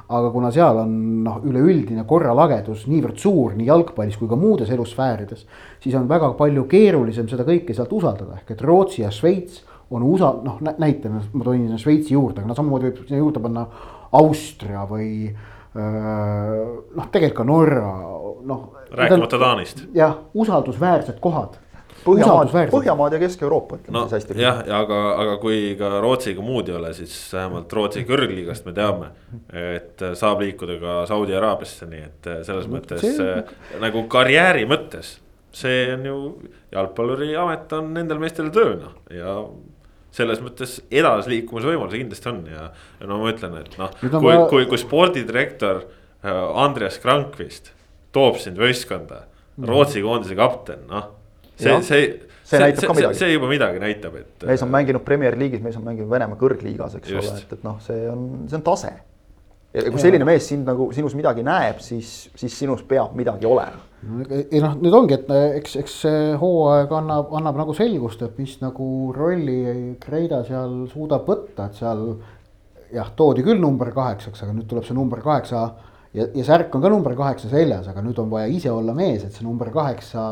aga 0.08 0.30
kuna 0.30 0.50
seal 0.52 0.80
on 0.82 0.96
noh, 1.24 1.38
üleüldine 1.48 2.04
korralagedus 2.08 2.84
niivõrd 2.90 3.20
suur 3.20 3.54
nii 3.56 3.68
jalgpallis 3.70 4.18
kui 4.20 4.28
ka 4.28 4.36
muudes 4.36 4.72
elusfäärides, 4.74 5.46
siis 5.80 5.96
on 5.96 6.08
väga 6.10 6.34
palju 6.38 6.66
keerulisem 6.68 7.28
seda 7.30 7.46
kõike 7.48 7.76
sealt 7.76 7.92
usaldada, 7.96 8.40
ehk 8.40 8.52
et 8.52 8.64
Rootsi 8.64 9.02
ja 9.02 9.12
Šveits 9.14 9.62
on 9.94 10.04
USA, 10.04 10.32
noh 10.44 10.60
näitena 10.60 11.22
ma 11.32 11.46
toin 11.46 11.66
Šveitsi 11.80 12.16
juurde, 12.16 12.42
aga 12.42 12.50
no 12.50 12.58
samamoodi 12.58 12.90
võib 12.90 13.02
sinna 13.04 13.22
juurde 13.22 13.42
panna 13.44 13.66
Austria 14.14 14.84
või 14.88 15.10
noh, 15.74 17.08
tegelikult 17.10 17.40
ka 17.40 17.46
Norra, 17.48 17.92
noh. 18.46 18.64
rääkimata 18.94 19.38
Taanist. 19.38 19.84
jah, 19.94 20.16
usaldusväärsed 20.34 21.18
kohad. 21.20 21.58
Põhjamaad, 22.04 22.52
Põhjamaad 22.72 23.16
ja 23.16 23.20
Kesk-Euroopa 23.22 23.78
ütleme 23.80 23.96
no, 23.96 24.04
siis 24.10 24.22
hästi. 24.22 24.38
jah, 24.42 24.62
aga, 24.78 25.00
aga 25.24 25.36
kui 25.42 25.74
ka 25.80 25.90
Rootsiga 26.04 26.44
muud 26.44 26.68
ei 26.68 26.78
ole, 26.78 26.92
siis 26.96 27.16
vähemalt 27.32 27.72
Rootsi 27.72 28.04
kõrgliigast 28.08 28.68
me 28.68 28.76
teame, 28.76 29.10
et 29.54 30.04
saab 30.20 30.44
liikuda 30.44 30.78
ka 30.82 30.96
Saudi 31.10 31.36
Araabiasse, 31.36 31.88
nii 31.90 32.06
et 32.06 32.32
selles 32.48 32.70
mõttes 32.70 33.04
see... 33.04 33.36
nagu 33.82 34.06
karjääri 34.12 34.66
mõttes 34.68 35.18
see 35.54 35.86
on 35.94 36.06
ju, 36.08 36.16
jalgpalluri 36.74 37.34
amet 37.38 37.72
on 37.76 37.92
nendel 37.94 38.20
meestel 38.22 38.50
töö 38.54 38.74
noh 38.80 38.96
ja 39.14 39.36
selles 40.14 40.40
mõttes 40.42 40.78
edasiliikumise 40.94 41.70
võimalusi 41.72 42.00
kindlasti 42.02 42.30
on 42.30 42.40
ja, 42.50 42.68
ja 43.00 43.10
no 43.10 43.18
ma 43.22 43.32
ütlen, 43.32 43.56
et 43.62 43.76
noh, 43.80 43.92
kui 44.02 44.22
ma..., 44.22 44.36
kui, 44.50 44.66
kui 44.70 44.80
spordidirektor 44.80 45.82
äh, 45.82 46.40
Andreas 46.64 47.00
Krankvist 47.02 47.72
toob 48.14 48.38
sind 48.42 48.60
võistkonda 48.60 49.24
mm., 49.24 49.66
Rootsi 49.70 50.04
koondise 50.04 50.38
kapten, 50.38 50.86
noh. 50.90 51.10
See, 51.56 51.78
see, 51.86 52.04
see, 52.42 52.60
see, 52.60 52.94
see, 52.98 53.14
see 53.20 53.32
juba 53.32 53.48
midagi 53.50 53.82
näitab, 53.82 54.20
et. 54.20 54.46
mees 54.50 54.62
on 54.66 54.70
mänginud 54.74 55.04
Premier 55.06 55.38
League'is, 55.38 55.62
mees 55.64 55.80
on 55.80 55.86
mänginud 55.86 56.12
Venemaa 56.12 56.40
kõrgliigas, 56.40 56.98
eks 57.00 57.14
Just. 57.14 57.32
ole, 57.32 57.42
et, 57.46 57.58
et 57.58 57.66
noh, 57.66 57.80
see 57.84 58.06
on, 58.10 58.28
see 58.50 58.60
on 58.60 58.66
tase. 58.66 58.92
ja 59.74 59.88
kui 59.88 60.02
selline 60.02 60.28
mees 60.28 60.46
sind 60.52 60.68
nagu 60.68 60.90
sinus 60.94 61.16
midagi 61.18 61.46
näeb, 61.46 61.82
siis, 61.82 62.14
siis 62.38 62.60
sinus 62.62 62.84
peab 62.88 63.16
midagi 63.18 63.48
olema 63.50 63.82
ei 64.04 64.60
noh, 64.60 64.74
nüüd 64.80 64.94
ongi, 64.94 65.16
et 65.16 65.30
eks, 65.60 65.76
eks 65.80 65.96
see 66.04 66.22
hooaeg 66.40 66.92
annab, 66.92 67.32
annab 67.38 67.58
nagu 67.62 67.74
selgust, 67.76 68.22
et 68.26 68.36
mis 68.40 68.52
nagu 68.60 68.86
rolli 69.16 69.94
Kreida 70.02 70.42
seal 70.46 70.84
suudab 70.92 71.24
võtta, 71.28 71.68
et 71.70 71.78
seal 71.80 72.04
jah, 72.94 73.10
toodi 73.16 73.44
küll 73.46 73.60
number 73.62 73.90
kaheksaks, 73.94 74.44
aga 74.44 74.54
nüüd 74.56 74.68
tuleb 74.70 74.86
see 74.86 74.96
number 74.96 75.22
kaheksa 75.24 75.64
ja, 76.14 76.26
ja 76.34 76.44
särk 76.46 76.74
on 76.76 76.82
ka 76.84 76.90
number 76.92 77.14
kaheksa 77.18 77.50
seljas, 77.50 77.86
aga 77.90 78.02
nüüd 78.04 78.18
on 78.22 78.30
vaja 78.32 78.48
ise 78.52 78.70
olla 78.72 78.94
mees, 78.96 79.24
et 79.26 79.34
see 79.34 79.44
number 79.46 79.70
kaheksa 79.74 80.24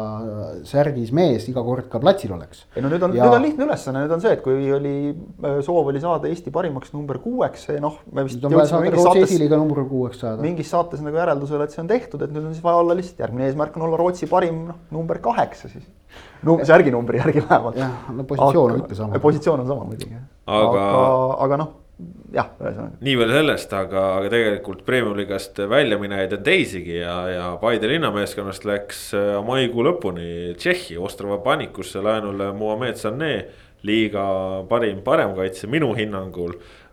särgis 0.68 1.10
mees 1.14 1.48
iga 1.50 1.64
kord 1.66 1.88
ka 1.92 2.00
platsil 2.02 2.34
oleks. 2.36 2.64
ei 2.76 2.84
no 2.84 2.90
nüüd 2.92 3.02
on 3.06 3.16
ja..., 3.16 3.26
nüüd 3.26 3.38
on 3.38 3.46
lihtne 3.46 3.66
ülesanne, 3.66 4.04
nüüd 4.04 4.14
on 4.16 4.22
see, 4.22 4.34
et 4.36 4.44
kui 4.44 4.70
oli 4.76 4.94
äh, 5.10 5.58
soov 5.66 5.90
oli 5.92 6.02
saada 6.02 6.30
Eesti 6.30 6.54
parimaks 6.54 6.94
number 6.94 7.18
kuueks, 7.22 7.66
noh. 7.82 7.98
esiliiga 9.24 9.58
number 9.60 9.82
kuueks 9.90 10.22
saada. 10.22 10.42
mingis 10.44 10.70
saates 10.72 11.02
nagu 11.04 11.18
järeldusele, 11.18 11.66
et 11.66 11.74
see 11.74 11.82
on 11.82 11.90
tehtud, 11.90 12.22
et 12.22 12.34
nüüd 12.34 12.46
on 12.46 12.54
siis 12.54 12.64
vaja 12.64 12.84
olla 12.84 12.98
lihtsalt 12.98 13.26
järgmine 13.26 13.50
eesmärk 13.50 13.76
on 13.80 13.88
olla 13.88 14.00
Rootsi 14.00 14.30
parim 14.30 14.64
noh, 14.70 14.80
number 14.94 15.18
kaheksa 15.24 15.72
siis 15.72 15.88
no 16.46 16.60
särginumbri 16.66 17.18
järgi 17.18 17.42
vähemalt. 17.42 17.78
jah, 17.82 18.10
no 18.14 18.26
positsioon 18.28 18.78
on 18.78 18.82
ikka 18.84 19.02
sama. 19.02 19.22
positsioon 19.30 19.66
on 19.66 19.72
sama 19.74 19.90
muidugi, 19.90 20.18
aga, 20.46 20.66
aga, 20.68 21.06
aga 21.46 21.64
noh 21.64 21.78
jah, 22.32 22.48
ühesõnaga. 22.60 22.98
nii 23.04 23.14
veel 23.20 23.32
sellest, 23.36 23.72
aga, 23.76 24.02
aga 24.18 24.30
tegelikult 24.32 24.84
premium-liigast 24.88 25.62
väljaminejaid 25.70 26.36
on 26.38 26.44
teisigi 26.46 26.98
ja, 26.98 27.16
ja 27.30 27.46
Paide 27.60 27.90
linnameeskonnast 27.90 28.66
läks 28.68 29.02
äh, 29.18 29.36
maikuu 29.46 29.84
lõpuni 29.86 30.28
Tšehhi 30.58 30.98
Ostrava 31.00 31.40
Panikusse 31.44 32.02
laenule 32.04 32.52
Muhamed 32.56 33.00
Sané. 33.00 33.34
liiga 33.82 34.22
parim 34.70 35.00
paremkaitse 35.02 35.66
minu 35.66 35.88
hinnangul. 35.98 36.52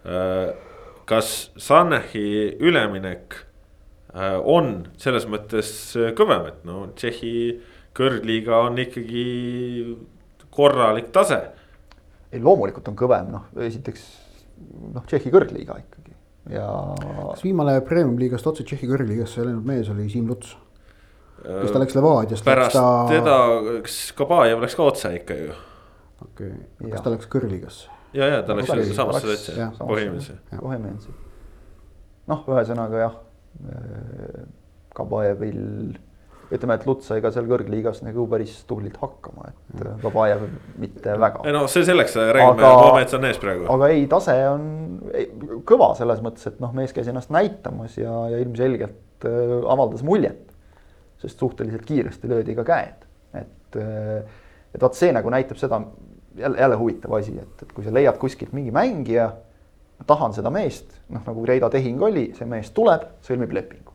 Äh, 0.09 0.55
kas 1.05 1.51
Sanehi 1.57 2.55
üleminek 2.59 3.35
äh, 4.15 4.39
on 4.41 4.87
selles 4.97 5.27
mõttes 5.29 5.93
kõvem, 6.17 6.47
et 6.49 6.65
no 6.65 6.87
Tšehhi 6.95 7.35
kõrgliiga 7.97 8.63
on 8.65 8.79
ikkagi 8.81 9.27
korralik 10.49 11.11
tase. 11.13 11.39
ei, 12.31 12.41
loomulikult 12.41 12.87
on 12.89 12.97
kõvem, 12.97 13.29
noh 13.33 13.61
esiteks 13.65 14.28
noh, 14.95 15.05
Tšehhi 15.05 15.31
kõrgliiga 15.33 15.77
ikkagi 15.81 16.15
ja. 16.53 16.65
kas 17.33 17.43
viimane 17.45 17.77
premium-liigast 17.85 18.49
otse 18.51 18.65
Tšehhi 18.67 18.89
kõrgliigasse 18.89 19.45
läinud 19.45 19.67
mees 19.67 19.89
oli 19.93 20.09
Siim 20.11 20.27
Luts? 20.29 20.55
kas 21.43 21.71
ta 21.71 21.81
läks 21.81 21.95
Levadiast? 21.95 22.45
pärast 22.45 22.75
ta... 22.75 22.89
teda, 23.11 23.37
kas 23.85 24.01
Kabajev 24.17 24.65
läks 24.65 24.77
ka 24.79 24.89
otse 24.91 25.13
ikka 25.19 25.39
ju. 25.39 25.55
okei 26.25 26.51
okay., 26.51 26.91
kas 26.91 27.05
ta 27.05 27.15
läks 27.15 27.31
kõrgliigasse? 27.31 27.95
ja, 28.17 28.29
ja 28.35 28.43
ta 28.45 28.57
läks 28.57 28.73
no, 28.73 28.85
samasse 28.97 29.35
satsi, 29.35 29.57
Bohemiasse. 29.79 30.37
Bohemiasse, 30.59 31.15
noh, 32.31 32.45
ühesõnaga 32.49 33.03
jah, 33.05 33.17
Kabajevil 34.95 35.97
ütleme, 36.49 36.75
et 36.79 36.85
Luts 36.87 37.09
sai 37.09 37.21
ka 37.21 37.31
seal 37.33 37.47
kõrgliigas 37.49 38.01
nagu 38.05 38.25
päris 38.29 38.55
tublilt 38.69 38.97
hakkama, 39.01 39.51
et 39.51 39.75
mm. 39.77 39.99
Babajev 40.01 40.45
mitte 40.81 41.15
väga. 41.21 41.43
ei 41.45 41.53
no 41.55 41.65
see 41.71 41.85
selleks, 41.87 42.17
räägime 42.17 42.63
Mohamed 42.63 43.13
Saneest 43.13 43.43
praegu. 43.43 43.67
aga 43.69 43.89
ei, 43.93 44.05
tase 44.11 44.35
on 44.49 44.63
ei, 45.13 45.27
kõva 45.69 45.91
selles 45.99 46.23
mõttes, 46.25 46.47
et 46.49 46.61
noh, 46.63 46.73
mees 46.75 46.93
käis 46.95 47.09
ennast 47.11 47.33
näitamas 47.33 47.99
ja, 47.99 48.13
ja 48.33 48.41
ilmselgelt 48.41 49.27
äh, 49.29 49.55
avaldas 49.69 50.05
muljet. 50.05 50.45
sest 51.19 51.41
suhteliselt 51.41 51.83
kiiresti 51.85 52.29
löödi 52.31 52.55
ka 52.57 52.65
käed, 52.67 53.05
et 53.35 53.77
äh,, 53.77 54.39
et 54.73 54.81
vot 54.81 54.95
see 54.95 55.11
nagu 55.13 55.29
näitab 55.33 55.57
seda 55.59 55.81
jälle, 56.37 56.57
jälle 56.57 56.79
huvitav 56.79 57.13
asi, 57.19 57.35
et, 57.37 57.61
et 57.61 57.71
kui 57.75 57.85
sa 57.85 57.93
leiad 57.93 58.17
kuskilt 58.21 58.53
mingi 58.57 58.73
mängija, 58.73 59.29
tahan 60.07 60.33
seda 60.33 60.49
meest, 60.53 60.93
noh 61.13 61.25
nagu 61.27 61.45
Reida 61.45 61.69
tehing 61.69 62.01
oli, 62.01 62.29
see 62.37 62.47
mees 62.49 62.71
tuleb, 62.73 63.05
sõlmib 63.25 63.53
lepingu 63.53 63.88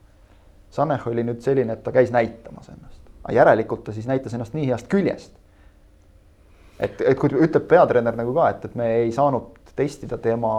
Saneh 0.75 1.07
oli 1.07 1.23
nüüd 1.23 1.43
selline, 1.45 1.77
et 1.77 1.85
ta 1.87 1.93
käis 1.95 2.11
näitamas 2.11 2.69
ennast, 2.73 3.01
järelikult 3.33 3.85
ta 3.87 3.95
siis 3.95 4.09
näitas 4.11 4.35
ennast 4.35 4.57
nii 4.57 4.67
heast 4.73 4.89
küljest. 4.91 5.33
et, 6.83 7.01
et 7.01 7.19
kui 7.19 7.31
ütleb 7.31 7.69
peatreener 7.71 8.17
nagu 8.19 8.35
ka, 8.35 8.49
et, 8.51 8.65
et 8.65 8.75
me 8.75 8.89
ei 9.05 9.13
saanud 9.15 9.53
testida 9.79 10.19
tema 10.19 10.55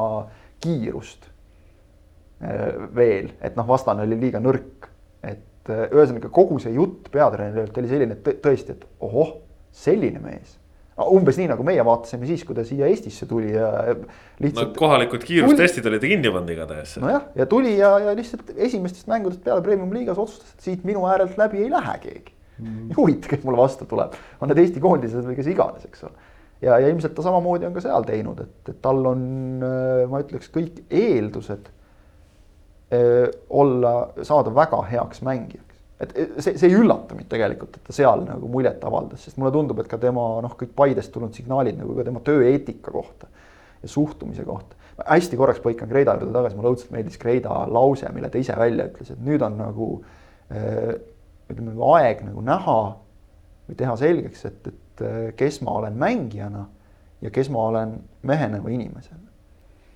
kiirust 0.63 1.27
äh, 1.27 2.85
veel, 2.95 3.33
et 3.41 3.59
noh, 3.59 3.67
vastane 3.67 4.07
oli 4.07 4.19
liiga 4.19 4.39
nõrk, 4.39 4.87
et 5.23 5.71
äh, 5.71 5.87
ühesõnaga 5.91 6.31
kogu 6.31 6.61
see 6.63 6.75
jutt 6.77 7.11
peatreenerilt 7.11 7.77
oli 7.83 7.91
selline, 7.91 8.15
et 8.15 8.43
tõesti, 8.43 8.77
et 8.77 8.87
ohoh, 9.03 9.35
selline 9.75 10.23
mees 10.23 10.55
umbes 11.03 11.35
nii 11.39 11.49
nagu 11.51 11.63
meie 11.67 11.83
vaatasime 11.83 12.27
siis, 12.29 12.45
kui 12.47 12.55
ta 12.55 12.63
siia 12.67 12.87
Eestisse 12.87 13.27
tuli 13.27 13.51
ja 13.51 13.67
lihtsalt 14.39 14.71
no,. 14.71 14.77
kohalikud 14.79 15.25
kiirustestid 15.27 15.87
olid 15.91 16.05
kinni 16.05 16.31
pannud 16.31 16.53
igatahes. 16.53 16.95
nojah, 17.03 17.25
ja 17.35 17.47
tuli 17.51 17.73
ja, 17.75 17.91
ja 17.99 18.13
lihtsalt 18.15 18.53
esimestest 18.55 19.09
mängudest 19.11 19.43
peale 19.43 19.63
Premium 19.65 19.91
liigas 19.95 20.21
otsustas, 20.21 20.53
et 20.55 20.69
siit 20.69 20.87
minu 20.87 21.03
äärelt 21.11 21.35
läbi 21.39 21.65
ei 21.65 21.73
lähe 21.73 21.97
keegi 22.05 22.31
mm.. 22.61 22.87
ei 22.87 22.95
huvita, 22.95 23.27
kes 23.33 23.43
mulle 23.43 23.59
vastu 23.59 23.87
tuleb, 23.91 24.15
on 24.39 24.51
need 24.51 24.63
Eesti 24.63 24.83
koondised 24.83 25.27
või 25.27 25.35
kes 25.35 25.51
iganes, 25.51 25.83
eks 25.89 26.07
ole. 26.07 26.31
ja, 26.63 26.79
ja 26.79 26.87
ilmselt 26.87 27.17
ta 27.17 27.27
samamoodi 27.27 27.67
on 27.67 27.75
ka 27.75 27.83
seal 27.83 28.07
teinud, 28.07 28.39
et, 28.47 28.55
et 28.71 28.79
tal 28.85 29.03
on, 29.11 29.27
äh, 29.67 30.05
ma 30.11 30.23
ütleks, 30.23 30.47
kõik 30.55 30.79
eeldused 30.87 31.67
öö, 32.95 33.03
äh, 33.03 33.29
olla, 33.49 33.97
saada 34.23 34.55
väga 34.55 34.79
heaks 34.93 35.25
mängijaks 35.27 35.64
et 36.03 36.15
see, 36.43 36.55
see 36.57 36.67
ei 36.67 36.75
üllata 36.75 37.15
mind 37.15 37.29
tegelikult, 37.31 37.77
et 37.77 37.87
ta 37.87 37.95
seal 37.95 38.25
nagu 38.27 38.49
muljet 38.51 38.83
avaldas, 38.87 39.23
sest 39.25 39.39
mulle 39.39 39.53
tundub, 39.55 39.79
et 39.79 39.89
ka 39.91 39.99
tema 40.01 40.25
noh, 40.43 40.55
kõik 40.59 40.73
Paidest 40.75 41.13
tulnud 41.13 41.35
signaalid 41.37 41.77
nagu 41.79 41.95
ka 41.97 42.07
tema 42.07 42.23
tööeetika 42.25 42.91
kohta 42.91 43.29
ja 43.81 43.91
suhtumise 43.91 44.43
kohta. 44.47 44.75
hästi 45.05 45.37
korraks 45.39 45.61
põikan 45.63 45.91
Kreida 45.91 46.17
juurde 46.19 46.35
tagasi, 46.35 46.55
mulle 46.55 46.73
õudselt 46.73 46.91
meeldis 46.95 47.19
Kreida 47.19 47.63
lause, 47.71 48.09
mille 48.15 48.29
ta 48.31 48.39
ise 48.39 48.55
välja 48.59 48.87
ütles, 48.91 49.11
et 49.11 49.21
nüüd 49.23 49.43
on 49.45 49.57
nagu 49.59 49.89
ütleme 50.49 51.71
nagu 51.71 51.91
aeg 51.95 52.25
nagu 52.27 52.41
näha 52.45 52.79
või 53.65 53.77
teha 53.77 53.95
selgeks, 53.97 54.45
et, 54.49 54.67
et 54.71 55.05
kes 55.39 55.61
ma 55.65 55.79
olen 55.81 55.95
mängijana 55.99 56.67
ja 57.23 57.31
kes 57.33 57.49
ma 57.49 57.69
olen 57.71 57.97
mehena 58.23 58.59
või 58.63 58.77
inimesena 58.77 59.34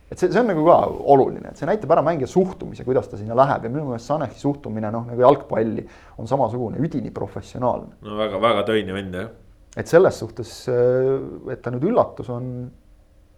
et 0.09 0.17
see, 0.17 0.31
see 0.31 0.41
on 0.41 0.49
nagu 0.49 0.63
ka 0.65 0.77
oluline, 1.13 1.51
et 1.51 1.59
see 1.59 1.67
näitab 1.69 1.91
ära 1.93 2.03
mängija 2.05 2.29
suhtumise, 2.29 2.85
kuidas 2.87 3.09
ta 3.11 3.19
sinna 3.19 3.37
läheb 3.37 3.67
ja 3.67 3.71
minu 3.71 3.85
meelest 3.91 4.09
Sanehi 4.09 4.39
suhtumine 4.41 4.89
noh, 4.93 5.05
nagu 5.09 5.21
jalgpalli 5.21 5.85
on 6.17 6.29
samasugune, 6.29 6.81
üdini 6.81 7.13
professionaalne. 7.13 7.99
no 8.05 8.17
väga-väga 8.17 8.65
töine 8.71 8.95
vend 8.95 9.19
jah. 9.19 9.29
et 9.77 9.91
selles 9.91 10.17
suhtes, 10.23 10.55
äh, 10.73 11.53
et 11.53 11.61
ta 11.61 11.73
nüüd 11.75 11.85
üllatus 11.91 12.31
on 12.33 12.49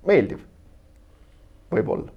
meeldiv. 0.07 0.47
võib-olla, 1.75 2.07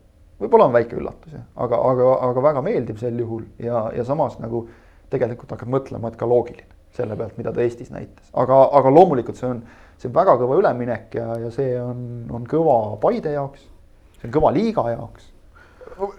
võib-olla 0.43 0.71
on 0.71 0.79
väike 0.79 1.01
üllatus 1.01 1.35
jah, 1.35 1.49
aga, 1.67 1.83
aga, 1.91 2.15
aga 2.31 2.47
väga 2.51 2.65
meeldiv 2.71 3.03
sel 3.03 3.19
juhul 3.19 3.45
ja, 3.59 3.89
ja 3.97 4.07
samas 4.07 4.39
nagu 4.43 4.69
tegelikult 5.11 5.51
hakkad 5.51 5.71
mõtlema, 5.71 6.11
et 6.11 6.19
ka 6.19 6.31
loogiline 6.31 6.71
selle 6.95 7.17
pealt, 7.19 7.35
mida 7.41 7.51
ta 7.51 7.63
Eestis 7.63 7.91
näitas, 7.91 8.31
aga, 8.39 8.69
aga 8.79 8.91
loomulikult 8.95 9.39
see 9.39 9.49
on, 9.51 9.65
see 9.99 10.07
on 10.07 10.15
väga 10.15 10.37
kõva 10.39 10.61
üleminek 10.61 11.17
ja, 11.19 11.33
ja 11.43 11.51
see 11.51 11.73
on, 11.83 12.05
on 12.31 12.47
kõva 12.47 12.77
Paide 13.03 13.35
jaoks 13.35 13.65
see 14.25 14.31
on 14.31 14.37
kõva 14.41 14.53
liiga 14.57 14.89
jaoks 14.95 15.31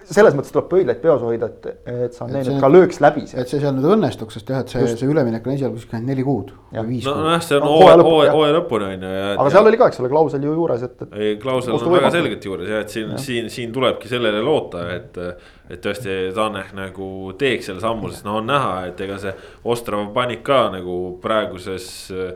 selles 0.08 0.36
mõttes 0.36 0.54
tuleb 0.54 0.68
pöidlaid 0.72 1.00
peos 1.02 1.24
hoida, 1.26 1.50
et, 1.52 1.88
et 2.06 2.16
sa 2.16 2.28
nüüd 2.30 2.60
ka 2.62 2.70
lööks 2.72 3.02
läbi 3.04 3.26
et 3.26 3.50
see 3.50 3.60
seal 3.60 3.74
nüüd 3.76 3.88
õnnestuks, 3.96 4.38
sest 4.38 4.52
jah, 4.52 4.62
et 4.64 4.72
see, 4.72 4.86
see 4.94 5.10
üleminek 5.10 5.46
on 5.48 5.56
esialgu 5.56 5.80
kuskil 5.80 5.98
ainult 5.98 6.12
neli 6.14 6.26
kuud 6.26 6.54
või 6.70 6.86
viis 6.88 7.08
no, 7.08 7.16
kuud. 7.16 7.26
nojah, 7.26 7.44
see 7.44 7.60
on 7.60 7.68
hooaja 7.68 7.98
lõpuni, 8.00 8.30
hooaja 8.38 8.56
lõpuni 8.56 8.88
on 8.88 9.06
ju. 9.08 9.12
aga 9.34 9.54
seal 9.56 9.70
oli 9.72 9.82
ka, 9.82 9.90
eks 9.92 10.02
ole, 10.04 10.12
klausel 10.14 10.48
ju 10.48 10.56
juures, 10.56 10.88
et, 10.88 10.96
et. 11.04 11.20
ei, 11.20 11.36
klausel 11.42 11.76
on 11.76 11.96
väga 11.98 12.14
selgelt 12.16 12.48
juures 12.50 12.72
ja 12.72 12.82
et 12.86 12.96
siin, 12.96 13.16
siin, 13.22 13.52
siin 13.52 13.76
tulebki 13.76 14.12
sellele 14.12 14.44
loota, 14.46 14.88
et. 14.96 15.22
et 15.66 15.82
tõesti 15.82 16.16
Taneh 16.36 16.68
nagu 16.78 17.06
teeks 17.42 17.72
selle 17.72 17.82
sammu, 17.82 18.12
sest 18.14 18.28
no 18.28 18.36
on 18.38 18.46
näha, 18.46 18.74
et 18.92 19.00
ega 19.02 19.18
see 19.18 19.32
Ostrava 19.66 20.06
panik 20.14 20.44
ka 20.46 20.68
nagu 20.76 21.18
praeguses 21.24 21.88
Äh, 22.14 22.36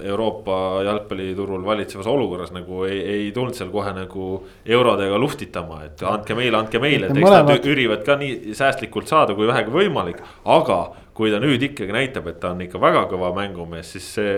Euroopa 0.00 0.56
jalgpalliturul 0.84 1.64
valitsevas 1.64 2.06
olukorras 2.06 2.52
nagu 2.54 2.84
ei, 2.86 3.00
ei 3.00 3.30
tulnud 3.34 3.56
seal 3.56 3.70
kohe 3.72 3.92
nagu 3.96 4.26
eurodega 4.64 5.18
luhtitama, 5.18 5.82
et 5.88 6.04
andke 6.06 6.36
meile, 6.38 6.60
andke 6.60 6.80
meile, 6.82 7.08
et 7.08 7.16
eks 7.16 7.26
mõlemad... 7.26 7.50
nad 7.50 7.70
ürivad 7.72 8.04
ka 8.06 8.16
nii 8.20 8.54
säästlikult 8.56 9.10
saada, 9.10 9.34
kui 9.38 9.48
vähegi 9.50 9.74
võimalik. 9.74 10.20
aga 10.44 10.80
kui 11.16 11.32
ta 11.32 11.40
nüüd 11.42 11.64
ikkagi 11.70 11.92
näitab, 11.96 12.30
et 12.30 12.38
ta 12.40 12.54
on 12.54 12.62
ikka 12.64 12.80
väga 12.80 13.06
kõva 13.10 13.32
mängumees, 13.36 13.90
siis 13.96 14.06
see 14.18 14.36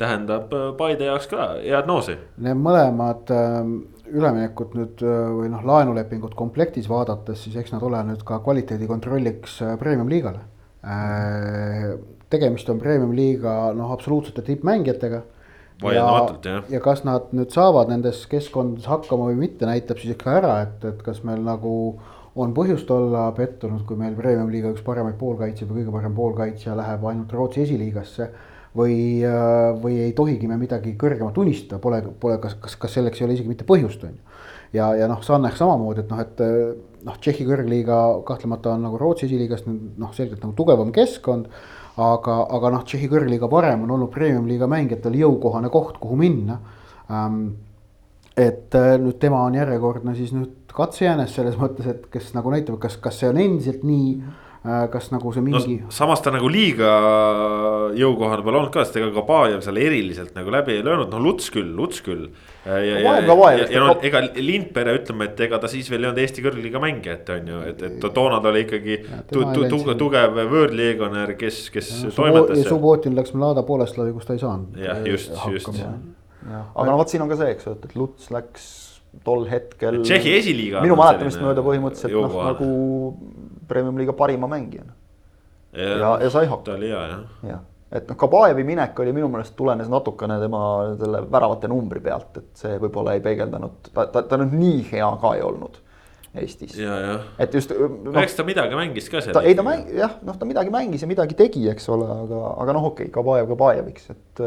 tähendab 0.00 0.52
äh, 0.54 0.70
Paide 0.78 1.10
jaoks 1.10 1.28
ka 1.32 1.48
head 1.58 1.90
noosi. 1.90 2.16
Need 2.44 2.62
mõlemad 2.62 3.34
ähm, 3.34 3.74
üleminekut 4.12 4.76
nüüd 4.78 5.02
äh, 5.04 5.26
või 5.40 5.50
noh, 5.52 5.64
laenulepingut 5.68 6.36
komplektis 6.38 6.88
vaadates, 6.92 7.44
siis 7.44 7.58
eks 7.60 7.74
nad 7.74 7.84
ole 7.84 8.00
nüüd 8.12 8.24
ka 8.28 8.40
kvaliteedikontrolliks 8.44 9.60
premium 9.82 10.12
liigale 10.12 10.48
tegemist 12.32 12.70
on 12.72 12.80
premium-liiga 12.82 13.72
noh, 13.76 13.92
absoluutsete 13.94 14.44
tippmängijatega. 14.46 15.22
vaieldamatult 15.82 16.46
jah. 16.46 16.64
ja 16.70 16.80
kas 16.80 17.04
nad 17.04 17.32
nüüd 17.36 17.54
saavad 17.54 17.90
nendes 17.90 18.24
keskkondades 18.30 18.86
hakkama 18.90 19.30
või 19.32 19.40
mitte, 19.46 19.66
näitab 19.66 20.00
siis 20.00 20.16
ikka 20.16 20.36
ära, 20.40 20.56
et, 20.66 20.84
et 20.88 21.02
kas 21.02 21.22
meil 21.26 21.42
nagu 21.44 21.72
on 22.36 22.54
põhjust 22.56 22.88
olla 22.92 23.26
pettunud, 23.36 23.82
kui 23.88 23.98
meil 24.00 24.14
premium-liiga 24.16 24.72
üks 24.72 24.84
paremaid 24.86 25.18
poolkaitsjaid 25.20 25.68
või 25.68 25.82
kõige 25.82 25.96
parem 25.98 26.14
poolkaitsja 26.16 26.76
läheb 26.78 27.04
ainult 27.10 27.34
Rootsi 27.36 27.64
esiliigasse 27.66 28.30
või, 28.76 28.96
või 29.82 29.98
ei 30.06 30.14
tohigi 30.16 30.48
me 30.48 30.56
midagi 30.60 30.94
kõrgemat 30.98 31.36
unistada, 31.38 31.80
pole, 31.82 32.00
pole, 32.20 32.38
kas, 32.40 32.56
kas, 32.60 32.76
kas 32.80 32.96
selleks 32.96 33.20
ei 33.20 33.26
ole 33.26 33.36
isegi 33.36 33.52
mitte 33.52 33.68
põhjust, 33.68 34.06
on 34.08 34.16
ju. 34.16 34.38
ja, 34.78 34.88
ja 34.96 35.10
noh, 35.10 35.20
Sannech 35.24 35.60
samamoodi, 35.60 36.06
et 36.06 36.14
noh, 36.14 36.24
et 36.24 36.42
noh, 37.04 37.18
Tšehhi 37.20 37.46
kõrgliiga 37.48 38.00
kahtlemata 38.28 38.76
on 38.76 38.88
nagu 38.88 39.00
Rootsi 39.00 39.28
esiliigast 39.28 39.68
noh, 39.68 40.16
selgelt 40.16 40.40
nagu 40.44 40.56
tugevam 40.56 40.92
keskkond 40.94 41.50
aga, 41.96 42.38
aga 42.56 42.70
noh, 42.72 42.84
Tšehhi 42.86 43.10
kõrgliiga 43.10 43.48
parem 43.52 43.84
on 43.84 43.96
olnud 43.96 44.12
premium-liiga 44.14 44.68
mängijatel 44.70 45.18
jõukohane 45.20 45.70
koht, 45.72 45.98
kuhu 46.00 46.16
minna 46.16 46.58
ähm,. 47.10 47.44
et 48.36 48.74
äh, 48.74 48.94
nüüd 48.96 49.18
tema 49.20 49.42
on 49.44 49.54
järjekordne 49.58 50.14
siis 50.16 50.32
nüüd 50.32 50.72
katsejäänes 50.72 51.34
selles 51.36 51.58
mõttes, 51.60 51.88
et 51.88 52.06
kes 52.12 52.32
nagu 52.32 52.52
näitab, 52.52 52.78
kas, 52.80 52.96
kas 52.96 53.18
see 53.20 53.28
on 53.28 53.40
endiselt 53.40 53.82
nii. 53.84 54.14
Kas 54.62 55.08
nagu 55.10 55.32
see 55.34 55.42
no 55.42 55.48
mingi 55.48 55.76
no, 55.80 55.88
samas 55.90 56.20
ta 56.22 56.30
nagu 56.30 56.46
liiga 56.46 56.90
jõukohane 57.98 58.44
pole 58.46 58.60
olnud 58.60 58.70
ka, 58.74 58.84
sest 58.86 59.00
ega 59.00 59.08
Kabajev 59.16 59.64
seal 59.64 59.80
eriliselt 59.82 60.36
nagu 60.36 60.52
läbi 60.54 60.76
ei 60.76 60.84
löönud, 60.86 61.08
noh 61.10 61.22
Luts 61.24 61.50
küll, 61.50 61.72
Luts 61.74 61.98
küll. 62.06 62.28
ja, 62.62 62.76
ja, 62.78 63.00
ja, 63.02 63.16
ja, 63.26 63.66
ja 63.66 63.82
no 63.82 63.96
ega 64.06 64.20
Lindpere 64.38 64.94
ütleme, 65.00 65.26
et 65.32 65.42
ega 65.48 65.58
ta 65.58 65.70
siis 65.70 65.90
veel 65.90 66.06
ei 66.06 66.12
olnud 66.12 66.22
Eesti 66.22 66.44
kõrgliiga 66.46 66.82
mängija, 66.82 67.16
et 67.18 67.32
on 67.34 67.50
ju, 67.50 67.64
et, 67.72 67.82
et 67.88 68.06
toona 68.14 68.38
ta 68.38 68.52
oli 68.52 68.62
ikkagi 68.68 69.00
tu, 69.32 69.42
tu, 69.42 69.66
tu, 69.66 69.96
tugev 70.04 70.38
võõrleegionär, 70.54 71.34
kes, 71.40 71.64
kes 71.74 71.90
ja, 72.04 72.12
toimetas. 72.14 72.62
Subbotin 72.70 73.18
läks 73.18 73.34
Mlada 73.34 73.66
Boleslavi, 73.66 74.14
kus 74.14 74.30
ta 74.30 74.38
ei 74.38 74.44
saanud. 74.44 74.78
jah, 74.78 75.02
just, 75.10 75.34
just. 75.50 75.74
aga 75.74 76.86
no 76.86 76.96
vot, 77.02 77.10
siin 77.10 77.26
on 77.26 77.34
ka 77.34 77.42
see, 77.42 77.50
eks 77.56 77.66
ju, 77.66 77.74
et, 77.74 77.90
et 77.90 77.98
Luts 77.98 78.30
läks 78.30 78.70
tol 79.26 79.44
hetkel. 79.50 80.00
Tšehhi 80.06 80.38
esiliiga. 80.38 80.80
minu 80.86 80.96
mäletamist 80.96 81.40
mööda 81.42 81.64
põhimõtteliselt 81.66 82.14
noh, 82.16 82.38
nagu 82.46 82.68
premium-liiga 83.68 84.12
parima 84.12 84.48
mängijana. 84.50 84.92
ja, 85.72 85.96
ja, 85.98 86.16
ja 86.22 86.30
sai 86.30 86.46
hakkama. 86.46 86.64
ta 86.64 86.74
oli 86.74 86.88
hea 86.88 87.06
jah. 87.08 87.38
jah, 87.48 87.62
et 87.92 88.08
noh, 88.08 88.16
Kabajevi 88.16 88.64
minek 88.64 88.98
oli 89.00 89.12
minu 89.12 89.28
meelest 89.28 89.56
tulenes 89.56 89.88
natukene 89.88 90.38
tema 90.40 90.64
selle 90.98 91.24
väravate 91.32 91.68
numbri 91.68 92.00
pealt, 92.00 92.36
et 92.36 92.64
see 92.64 92.76
võib-olla 92.82 93.16
ei 93.16 93.24
peegeldanud, 93.24 93.92
ta, 93.92 94.06
ta, 94.06 94.22
ta 94.22 94.40
nüüd 94.40 94.58
nii 94.58 94.84
hea 94.92 95.08
ka 95.22 95.34
ei 95.38 95.42
olnud 95.46 95.80
Eestis. 96.32 96.78
et 97.38 97.52
just 97.52 97.72
no,. 97.76 98.12
eks 98.22 98.38
ta 98.38 98.44
midagi 98.48 98.72
mängis 98.72 99.10
ka 99.12 99.20
seal. 99.20 99.36
ei 99.44 99.52
ta 99.52 99.60
mäng-, 99.66 99.90
jah, 99.92 100.14
noh, 100.24 100.36
ta 100.40 100.46
midagi 100.48 100.70
mängis 100.72 101.02
ja 101.04 101.08
midagi 101.10 101.36
tegi, 101.36 101.66
eks 101.68 101.90
ole, 101.92 102.06
aga, 102.08 102.38
aga 102.62 102.72
noh, 102.72 102.86
okei 102.88 103.10
okay,, 103.10 103.12
Kabajev 103.12 103.50
Kabajeviks, 103.50 104.06
et. 104.14 104.40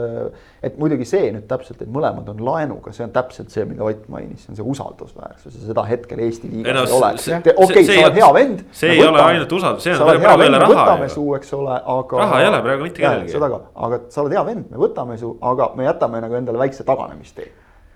et 0.66 0.80
muidugi 0.82 1.06
see 1.06 1.28
nüüd 1.36 1.46
täpselt, 1.46 1.84
et 1.86 1.92
mõlemad 1.94 2.32
on 2.34 2.40
laenuga, 2.48 2.90
see 2.96 3.06
on 3.06 3.12
täpselt 3.14 3.54
see, 3.54 3.68
mida 3.70 3.86
Ott 3.86 4.08
mainis, 4.10 4.48
see 4.48 4.56
on 4.56 4.58
see 4.58 4.66
usaldusväärsus 4.74 5.60
ja 5.60 5.68
seda 5.68 5.84
hetkel 5.86 6.24
Eesti 6.26 6.50
liigas 6.50 6.74
no, 6.74 6.86
ei 6.90 6.96
ole. 6.98 7.54
okei, 7.68 7.84
sa 7.86 8.00
oled 8.00 8.18
hea 8.18 8.30
vend. 8.40 8.64
see 8.72 8.96
ei 8.96 9.04
võtame, 9.04 9.12
ole 9.12 9.28
ainult 9.28 9.54
usaldus, 9.60 9.86
see 9.86 9.94
on 9.94 10.24
praegu 10.24 10.48
jälle 10.48 10.64
raha. 10.64 10.80
võtame 10.80 11.12
su, 11.14 11.28
eks 11.38 11.54
ole, 11.60 11.76
aga. 11.98 12.24
raha 12.24 12.40
ei 12.42 12.50
ole 12.50 12.64
praegu 12.66 12.90
mitte 12.90 13.06
kellelgi. 13.06 13.36
seda 13.36 13.52
ka, 13.54 13.62
aga 13.90 14.02
sa 14.10 14.26
oled 14.26 14.34
hea 14.34 14.44
vend, 14.50 14.74
me 14.74 14.82
võtame 14.88 15.20
su, 15.22 15.36
aga 15.54 15.70
me 15.78 15.86
jätame 15.86 16.24
nagu 16.26 16.42
endale 16.42 16.66
väikse 16.66 16.88
taganemistee 16.90 17.52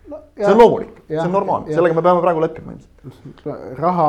no,. 0.09 0.21
see 0.37 0.51
on 0.51 0.57
loomulik, 0.57 1.01
see 1.07 1.19
on 1.23 1.31
normaalne, 1.33 1.73
sellega 1.73 1.97
me 1.97 2.05
peame 2.05 2.23
praegu 2.23 2.43
leppima 2.43 2.73
ilmselt. 2.75 3.43
raha, 3.79 4.07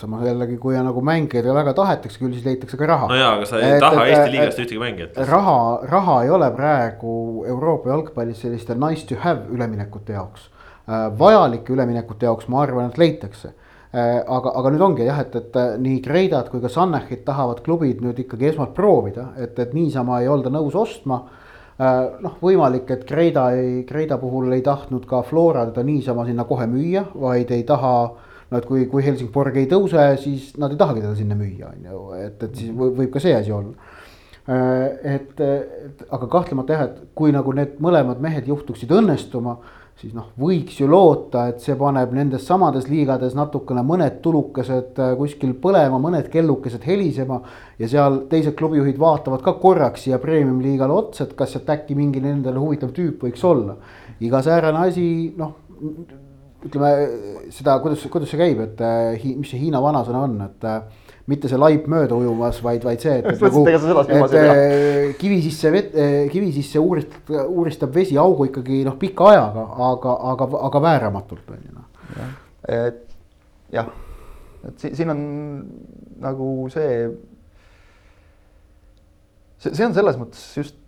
samas 0.00 0.24
jällegi, 0.26 0.58
kui 0.62 0.76
on 0.78 0.88
nagu 0.88 1.02
mängijaid 1.04 1.48
väga 1.58 1.74
tahetakse, 1.76 2.20
küll 2.20 2.34
siis 2.34 2.46
leitakse 2.46 2.78
ka 2.80 2.88
raha. 2.92 3.10
no 3.10 3.18
jaa, 3.18 3.34
aga 3.38 3.48
sa 3.48 3.60
ei 3.60 3.76
et, 3.76 3.84
taha 3.84 4.06
et, 4.06 4.14
Eesti 4.14 4.34
liigast 4.34 4.64
ühtegi 4.64 4.82
mängijat. 4.82 5.20
raha, 5.30 5.58
raha 5.90 6.18
ei 6.24 6.32
ole 6.38 6.50
praegu 6.56 7.12
Euroopa 7.48 7.92
jalgpallis 7.94 8.42
selliste 8.44 8.78
nice 8.78 9.06
to 9.08 9.20
have 9.22 9.48
üleminekute 9.52 10.16
jaoks. 10.16 10.50
Äh, 10.86 11.06
vajalike 11.18 11.72
üleminekute 11.74 12.28
jaoks 12.28 12.48
ma 12.52 12.62
arvan, 12.62 12.92
et 12.92 13.00
leitakse 13.00 13.50
äh, 13.50 14.20
aga, 14.20 14.52
aga 14.60 14.70
nüüd 14.74 14.84
ongi 14.90 15.08
jah, 15.08 15.24
et, 15.24 15.34
et 15.40 15.58
nii 15.82 15.98
Kreidad 16.04 16.52
kui 16.52 16.62
ka 16.62 16.70
Sannechit 16.72 17.24
tahavad 17.26 17.64
klubid 17.66 18.04
nüüd 18.04 18.22
ikkagi 18.22 18.52
esmalt 18.52 18.76
proovida, 18.76 19.32
et, 19.36 19.58
et 19.58 19.74
niisama 19.74 20.22
ei 20.22 20.30
olda 20.30 20.52
nõus 20.54 20.78
ostma 20.78 21.24
Äh, 21.24 21.42
noh, 21.78 22.36
võimalik, 22.40 22.88
et 22.94 23.04
Kreida 23.08 23.50
ei, 23.56 23.82
Kreida 23.88 24.16
puhul 24.20 24.52
ei 24.56 24.62
tahtnud 24.64 25.04
ka 25.08 25.22
Flora 25.26 25.66
teda 25.68 25.84
niisama 25.84 26.24
sinna 26.28 26.46
kohe 26.48 26.68
müüa, 26.70 27.04
vaid 27.14 27.52
ei 27.52 27.66
taha. 27.68 27.96
no 28.46 28.58
et 28.58 28.66
kui, 28.66 28.84
kui 28.86 29.02
Helsingborg 29.02 29.56
ei 29.58 29.66
tõuse, 29.66 30.02
siis 30.22 30.52
nad 30.56 30.70
ei 30.70 30.78
tahagi 30.78 31.00
teda 31.02 31.16
sinna 31.18 31.34
müüa, 31.34 31.72
on 31.72 31.88
ju, 31.90 32.02
et, 32.14 32.42
et 32.46 32.54
siis 32.54 32.70
võib 32.70 33.10
ka 33.10 33.20
see 33.20 33.34
asi 33.34 33.50
olla. 33.52 33.74
Äh, 34.46 35.16
et, 35.16 35.40
et 35.40 36.04
aga 36.14 36.28
kahtlemata 36.30 36.76
jah, 36.76 36.84
et 36.86 37.00
kui 37.18 37.34
nagu 37.34 37.52
need 37.58 37.80
mõlemad 37.82 38.22
mehed 38.22 38.46
juhtuksid 38.46 38.92
õnnestuma 38.94 39.56
siis 40.00 40.12
noh, 40.12 40.28
võiks 40.36 40.76
ju 40.80 40.88
loota, 40.90 41.46
et 41.50 41.62
see 41.64 41.76
paneb 41.78 42.12
nendes 42.16 42.44
samades 42.44 42.88
liigades 42.90 43.36
natukene 43.36 43.80
mõned 43.86 44.18
tulukesed 44.24 45.00
äh, 45.00 45.14
kuskil 45.16 45.54
põlema, 45.62 46.00
mõned 46.02 46.28
kellukesed 46.32 46.84
helisema. 46.84 47.40
ja 47.78 47.88
seal 47.88 48.22
teised 48.30 48.56
klubijuhid 48.58 48.98
vaatavad 49.00 49.42
ka 49.44 49.56
korraks 49.62 50.04
siia 50.04 50.18
premium-liigale 50.20 50.92
otsa, 50.92 51.24
et 51.24 51.34
kas 51.36 51.56
sealt 51.56 51.72
äkki 51.72 51.96
mingi 51.96 52.20
nendele 52.20 52.60
huvitav 52.60 52.92
tüüp 52.96 53.24
võiks 53.24 53.44
olla. 53.44 53.76
iga 54.20 54.42
säärane 54.42 54.86
asi, 54.88 55.34
noh 55.36 55.56
ütleme 56.66 57.50
seda, 57.54 57.78
kuidas, 57.82 58.04
kuidas 58.10 58.30
see 58.32 58.40
käib, 58.40 58.60
et 58.64 58.80
äh, 58.84 59.26
mis 59.36 59.50
see 59.50 59.60
Hiina 59.60 59.80
vanasõna 59.82 60.24
on, 60.26 60.38
et 60.46 60.66
äh, 60.66 61.05
mitte 61.30 61.50
see 61.50 61.58
laip 61.58 61.88
mööda 61.90 62.14
ujumas, 62.14 62.60
vaid, 62.62 62.84
vaid 62.86 63.02
see, 63.02 63.18
et, 63.18 63.26
nagu, 63.42 63.64
et 63.66 64.36
äh, 64.38 65.14
kivi 65.18 65.40
sisse 65.44 65.72
äh, 65.74 66.26
kivi 66.32 66.52
sisse 66.54 66.82
uuristab, 66.82 67.32
uuristab 67.46 67.94
vesi 67.94 68.18
augu 68.20 68.48
ikkagi 68.50 68.84
noh, 68.86 68.96
pika 69.00 69.32
ajaga, 69.32 69.66
aga, 69.90 70.16
aga, 70.32 70.50
aga 70.68 70.82
vääramatult 70.86 71.54
on 71.54 71.62
ju 71.62 71.74
noh. 71.74 72.34
et 72.70 73.02
jah, 73.74 73.90
et 74.68 74.86
siin 74.86 75.10
on 75.10 75.22
nagu 76.22 76.50
see, 76.72 76.92
see, 79.58 79.72
see 79.72 79.86
on 79.88 79.96
selles 79.96 80.20
mõttes 80.20 80.44
just 80.62 80.78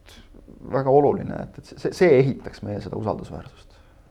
väga 0.73 0.93
oluline, 0.93 1.43
et, 1.49 1.59
et 1.59 1.75
see, 1.75 1.93
see 1.95 2.15
ehitaks 2.21 2.63
meie 2.67 2.81
seda 2.85 2.99
usaldusväärsust. 2.99 3.67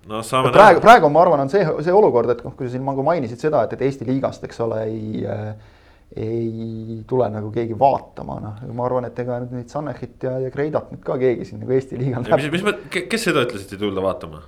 No 0.07 0.21
saame 0.23 0.53
praegu, 0.55 0.79
praegu 0.83 1.09
ma 1.11 1.23
arvan, 1.25 1.41
on 1.43 1.49
see, 1.51 1.63
see 1.83 1.95
olukord, 1.95 2.31
et 2.31 2.43
noh, 2.45 2.53
kui 2.55 2.67
sa 2.67 2.75
siin 2.75 2.85
nagu 2.87 3.03
mainisid 3.03 3.41
seda, 3.43 3.65
et, 3.67 3.73
et 3.75 3.83
Eesti 3.89 4.07
liigast, 4.07 4.45
eks 4.47 4.61
ole, 4.63 4.83
ei 4.87 5.25
äh, 5.27 5.73
ei 6.15 7.03
tule 7.07 7.27
nagu 7.29 7.49
keegi 7.51 7.75
vaatama, 7.77 8.37
noh, 8.39 8.59
ma 8.73 8.85
arvan, 8.87 9.09
et 9.09 9.17
ega 9.19 9.41
nüüd 9.43 9.57
neid 9.57 9.71
Sanechit 9.71 10.23
ja, 10.23 10.37
ja 10.39 10.51
Kreidat 10.53 10.93
nüüd 10.93 11.03
ka 11.05 11.17
keegi 11.19 11.49
siin 11.49 11.59
nagu 11.63 11.75
Eesti 11.75 11.99
liigal 11.99 12.23
näeb. 12.23 12.45
mis, 12.53 12.63
mis, 12.63 12.99
kes 13.11 13.27
seda 13.27 13.43
ütles, 13.43 13.65
et 13.67 13.75
ei 13.75 13.81
tulda 13.81 14.03
vaatama? 14.05 14.41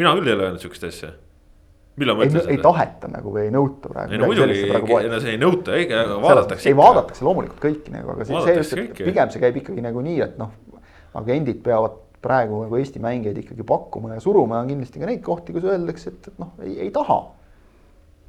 mina 0.00 0.14
küll 0.16 0.30
ei 0.30 0.36
ole 0.38 0.46
öelnud 0.46 0.64
sihukest 0.64 0.88
asja. 0.88 1.12
millal 2.00 2.16
ma 2.16 2.26
ütlesin 2.30 2.54
ei 2.54 2.60
taheta 2.64 3.12
nagu 3.12 3.34
või 3.36 3.44
ei 3.44 3.52
nõuta 3.52 3.92
praegu. 3.92 4.16
ei 4.16 4.22
no 4.22 4.32
muidugi, 4.32 4.64
no 5.12 5.20
see 5.20 5.36
ei 5.36 5.42
nõuta, 5.44 5.76
ei 5.76 5.88
vaadatakse. 5.92 6.72
ei 6.72 6.80
vaadatakse 6.80 7.28
loomulikult 7.28 7.62
kõiki 7.68 7.94
nagu, 7.94 8.16
aga 8.16 8.28
see, 8.28 8.42
see 8.48 8.58
just, 8.62 8.76
et 8.80 9.02
pigem 9.04 9.32
see 9.34 9.44
käib 9.44 9.60
ikkagi 9.60 9.84
nagu 9.84 10.04
nii, 10.08 10.20
et 10.24 10.38
noh, 10.40 10.54
agendid 11.20 11.60
peavad 11.66 12.00
praegu 12.24 12.64
nagu 12.64 12.80
Eesti 12.80 13.02
mängijaid 13.02 13.44
ikkagi 13.44 13.66
pakkuma 13.66 14.16
ja 14.16 14.22
suruma 14.24 14.56
ja 14.56 14.64
on 14.64 14.72
kindlasti 14.72 15.02
ka 15.02 15.10
neid 15.10 15.20
kohti, 15.26 15.52
kus 15.54 15.68
öeldakse, 15.68 16.16
et, 16.16 16.32
et 16.32 16.40
noh, 16.40 16.56
ei, 16.64 16.78
ei 16.86 16.94
taha 16.94 17.20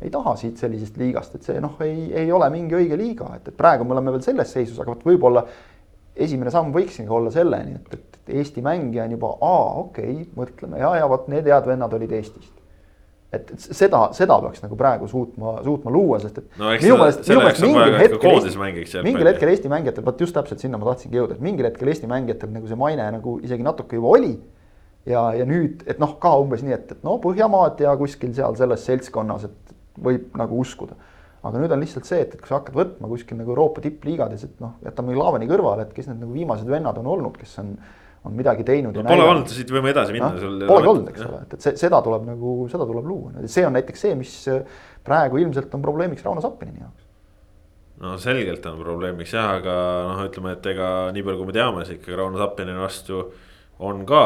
ei 0.01 0.11
taha 0.13 0.35
siit 0.39 0.59
sellisest 0.61 0.97
liigast, 0.99 1.35
et 1.35 1.47
see 1.47 1.59
noh, 1.63 1.75
ei, 1.83 2.07
ei 2.21 2.31
ole 2.31 2.47
mingi 2.53 2.77
õige 2.77 2.99
liiga, 2.99 3.33
et, 3.35 3.49
et 3.51 3.57
praegu 3.57 3.87
me 3.87 3.97
oleme 3.97 4.13
veel 4.15 4.23
selles 4.23 4.53
seisus, 4.55 4.79
aga 4.79 4.93
vot 4.93 5.03
võib-olla 5.07 5.43
esimene 6.19 6.51
samm 6.53 6.71
võikski 6.75 7.07
olla 7.07 7.31
selleni, 7.33 7.75
et, 7.79 7.97
et 7.97 8.05
Eesti 8.39 8.61
mängija 8.61 9.07
on 9.07 9.17
juba, 9.17 9.33
aa, 9.41 9.67
okei 9.83 10.13
okay,, 10.13 10.29
mõtleme 10.37 10.79
ja, 10.79 10.93
ja 10.99 11.09
vot 11.09 11.27
need 11.31 11.47
head 11.49 11.67
vennad 11.67 11.93
olid 11.97 12.11
Eestist. 12.13 12.51
et 13.33 13.49
seda, 13.59 14.07
seda 14.17 14.37
peaks 14.41 14.63
nagu 14.63 14.77
praegu 14.77 15.07
suutma, 15.09 15.57
suutma 15.65 15.91
luua, 15.93 16.19
sest 16.21 16.37
et 16.41 16.59
no, 16.61 16.69
minu 16.81 16.99
meelest, 17.01 17.25
minu 17.29 17.41
meelest 17.43 17.65
mingil 17.65 17.97
hetkel, 18.03 19.03
mingil 19.05 19.31
hetkel 19.31 19.51
Eesti 19.53 19.71
mängijatel, 19.73 20.05
vot 20.05 20.23
just 20.23 20.37
täpselt 20.37 20.63
sinna 20.63 20.79
ma 20.81 20.91
tahtsingi 20.91 21.19
jõuda, 21.19 21.37
et 21.37 21.43
mingil 21.43 21.67
hetkel 21.69 21.91
Eesti 21.91 22.09
mängijatel 22.09 22.53
nagu 22.55 22.71
see 22.71 22.79
maine 22.79 23.09
nagu 23.17 23.35
isegi 23.43 23.65
natuke 23.65 23.99
juba 23.99 24.15
oli 24.15 24.33
ja, 25.09 25.27
ja 25.37 25.47
nüüd, 25.49 25.83
et 25.89 25.99
noh, 26.01 26.15
ka 26.21 26.35
umbes 26.41 26.63
nii, 26.65 26.75
et, 26.75 26.95
et 26.95 27.05
no 27.05 27.17
Põhjamaad 27.23 27.81
ja 27.83 27.95
kuskil 27.99 28.33
seal 28.37 28.57
selles 28.59 28.85
seltskonnas, 28.89 29.47
et 29.49 29.68
võib 30.03 30.35
nagu 30.39 30.59
uskuda. 30.63 30.97
aga 31.39 31.61
nüüd 31.61 31.71
on 31.71 31.79
lihtsalt 31.79 32.07
see, 32.07 32.19
et, 32.25 32.35
kui 32.35 32.49
sa 32.49 32.57
hakkad 32.57 32.75
võtma 32.75 33.07
kuskil 33.07 33.37
nagu 33.39 33.53
Euroopa 33.53 33.79
tippliigades, 33.85 34.43
et 34.43 34.59
noh, 34.59 34.73
jätame 34.83 35.15
Laavani 35.15 35.47
kõrvale, 35.47 35.85
et 35.87 35.93
kes 35.95 36.09
need 36.09 36.19
nagu 36.19 36.35
viimased 36.35 36.67
vennad 36.67 36.99
on 36.99 37.07
olnud, 37.13 37.37
kes 37.39 37.53
on, 37.63 37.69
on 38.27 38.35
midagi 38.35 38.65
teinud 38.67 38.97
no,. 38.99 39.05
Pole 39.07 39.27
olnud, 39.27 39.53
siit 39.53 39.71
võime 39.71 39.93
edasi 39.93 40.15
minna 40.15 40.33
no,. 40.35 40.55
Pole 40.67 40.91
olnud, 40.91 41.11
eks 41.13 41.23
ole, 41.23 41.43
et, 41.47 41.55
et 41.55 41.67
see, 41.67 41.77
seda 41.79 42.01
tuleb 42.03 42.27
nagu, 42.27 42.55
seda 42.71 42.87
tuleb 42.89 43.07
luua, 43.07 43.45
see 43.47 43.63
on 43.67 43.77
näiteks 43.79 44.07
see, 44.07 44.17
mis 44.19 44.33
praegu 45.07 45.39
ilmselt 45.39 45.79
on 45.79 45.85
probleemiks 45.85 46.27
Rauno 46.27 46.43
Sappinini 46.43 46.83
jaoks 46.83 47.07
no 48.03 48.15
selgelt 48.19 48.65
on 48.69 48.79
probleemiks 48.79 49.33
jah, 49.35 49.53
aga 49.59 49.75
noh, 50.07 50.23
ütleme, 50.27 50.55
et 50.55 50.67
ega 50.71 50.89
nii 51.15 51.23
palju, 51.25 51.41
kui 51.41 51.49
me 51.49 51.55
teame, 51.55 51.85
siis 51.85 51.99
ikkagi 51.99 52.19
Rauno 52.19 52.39
Sappinini 52.39 52.79
vastu 52.79 53.23
on 53.79 54.03
ka 54.07 54.23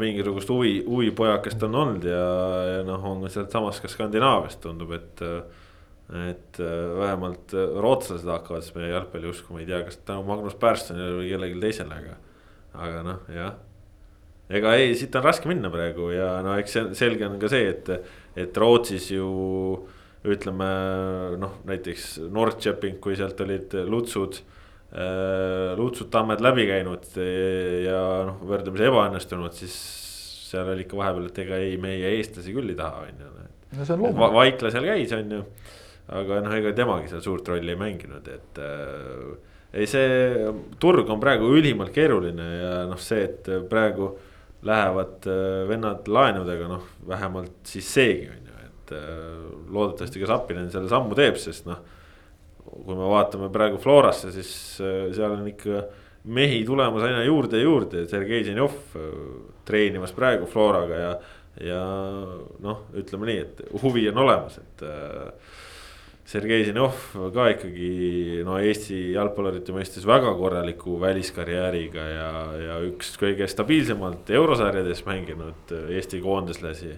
mingisugust 0.00 0.50
huvi, 0.50 0.80
huvipojakest 0.86 1.62
on 1.68 1.78
olnud 1.82 2.06
ja, 2.08 2.24
ja 2.72 2.80
noh, 2.86 3.04
on 3.06 3.28
sealtsamast 3.30 3.84
ka 3.84 3.90
Skandinaaviast 3.92 4.62
tundub, 4.64 4.96
et. 4.96 5.22
et 6.06 6.58
vähemalt 7.00 7.50
rootslased 7.82 8.28
hakkavad 8.30 8.62
siis 8.62 8.76
meie 8.76 8.92
jalgpalli 8.92 9.26
uskuma, 9.26 9.58
ei 9.58 9.66
tea, 9.66 9.80
kas 9.88 9.96
tänu 10.06 10.22
Magnus 10.28 10.54
Pärssonile 10.54 11.16
või 11.16 11.32
kellelegi 11.32 11.58
teisele, 11.64 11.96
aga, 11.98 12.12
aga 12.84 13.00
noh, 13.02 13.24
jah. 13.34 13.56
ega 14.46 14.76
ei, 14.78 14.92
siit 14.94 15.18
on 15.18 15.26
raske 15.26 15.50
minna 15.50 15.66
praegu 15.72 16.12
ja 16.14 16.28
no 16.46 16.54
eks 16.62 16.78
selge 16.94 17.26
on 17.26 17.40
ka 17.42 17.50
see, 17.50 17.72
et, 17.72 17.90
et 18.38 18.60
Rootsis 18.62 19.08
ju 19.16 19.26
ütleme 20.30 20.68
noh, 21.42 21.58
näiteks 21.66 22.06
Nordcheping, 22.30 23.00
kui 23.02 23.18
sealt 23.18 23.42
olid 23.42 23.74
lutsud 23.90 24.38
Äh, 24.94 25.74
Lutsut 25.76 26.12
Tammed 26.14 26.40
läbi 26.44 26.62
käinud 26.68 27.08
ja 27.82 28.02
noh, 28.28 28.36
võrdlemisi 28.46 28.86
ebaõnnestunud, 28.86 29.56
siis 29.56 29.74
seal 30.46 30.70
oli 30.70 30.84
ikka 30.86 31.00
vahepeal, 31.00 31.26
et 31.26 31.40
ega 31.42 31.58
ei, 31.58 31.72
meie 31.82 32.12
eestlasi 32.14 32.54
küll 32.54 32.70
ei 32.70 32.78
taha, 32.78 33.02
on 33.08 33.24
ju. 33.24 33.32
no 33.72 33.80
see 33.80 33.96
on 33.96 34.04
loomulik. 34.04 34.36
Vaikla 34.36 34.70
seal 34.70 34.86
käis, 34.86 35.14
on 35.16 35.34
ju, 35.34 35.40
aga 36.20 36.38
noh, 36.44 36.54
ega 36.60 36.72
temagi 36.78 37.10
seal 37.10 37.24
suurt 37.24 37.50
rolli 37.50 37.74
ei 37.74 37.80
mänginud, 37.80 38.30
et 38.30 38.62
äh, 38.62 39.58
ei, 39.74 39.90
see 39.90 40.46
turg 40.82 41.10
on 41.10 41.20
praegu 41.20 41.50
ülimalt 41.58 41.90
keeruline 41.96 42.48
ja 42.52 42.72
noh, 42.86 43.02
see, 43.02 43.26
et 43.26 43.50
praegu 43.66 44.12
lähevad 44.70 45.26
äh, 45.26 45.64
vennad 45.66 46.06
laenudega, 46.06 46.70
noh, 46.70 46.86
vähemalt 47.10 47.58
siis 47.66 47.90
seegi 47.98 48.30
on 48.30 48.52
ju, 48.52 48.62
et 48.70 48.96
äh, 49.02 49.44
loodetavasti 49.66 50.22
ka 50.22 50.30
Sapinen 50.30 50.70
selle 50.70 50.94
sammu 50.94 51.18
teeb, 51.18 51.42
sest 51.42 51.66
noh 51.66 51.82
kui 52.66 52.96
me 52.96 53.08
vaatame 53.10 53.50
praegu 53.52 53.80
Florasse, 53.82 54.32
siis 54.34 54.52
äh, 54.82 55.08
seal 55.16 55.36
on 55.36 55.46
ikka 55.50 55.84
mehi 56.36 56.64
tulemas 56.66 57.06
aina 57.06 57.22
juurde 57.26 57.60
ja 57.60 57.68
juurde, 57.68 58.06
Sergei 58.10 58.44
Zenjov 58.46 58.74
äh, 58.98 59.12
treenimas 59.68 60.14
praegu 60.16 60.48
Floraga 60.50 61.02
ja. 61.02 61.12
ja 61.62 61.84
noh, 62.62 62.88
ütleme 62.96 63.30
nii, 63.30 63.44
et 63.44 63.62
huvi 63.82 64.08
on 64.10 64.24
olemas, 64.26 64.58
et 64.62 64.84
äh, 64.86 65.54
Sergei 66.26 66.64
Zenjov 66.66 66.96
ka 67.34 67.44
ikkagi 67.52 68.42
no 68.46 68.56
Eesti 68.58 69.12
jalgpallurite 69.14 69.74
mõistes 69.74 70.06
väga 70.08 70.32
korraliku 70.34 70.96
väliskarjääriga 70.98 72.06
ja, 72.10 72.30
ja 72.64 72.78
üks 72.88 73.12
kõige 73.20 73.46
stabiilsemalt 73.50 74.32
eurosarjades 74.34 75.04
mänginud 75.06 75.70
Eesti 75.86 76.18
koondislasi 76.24 76.96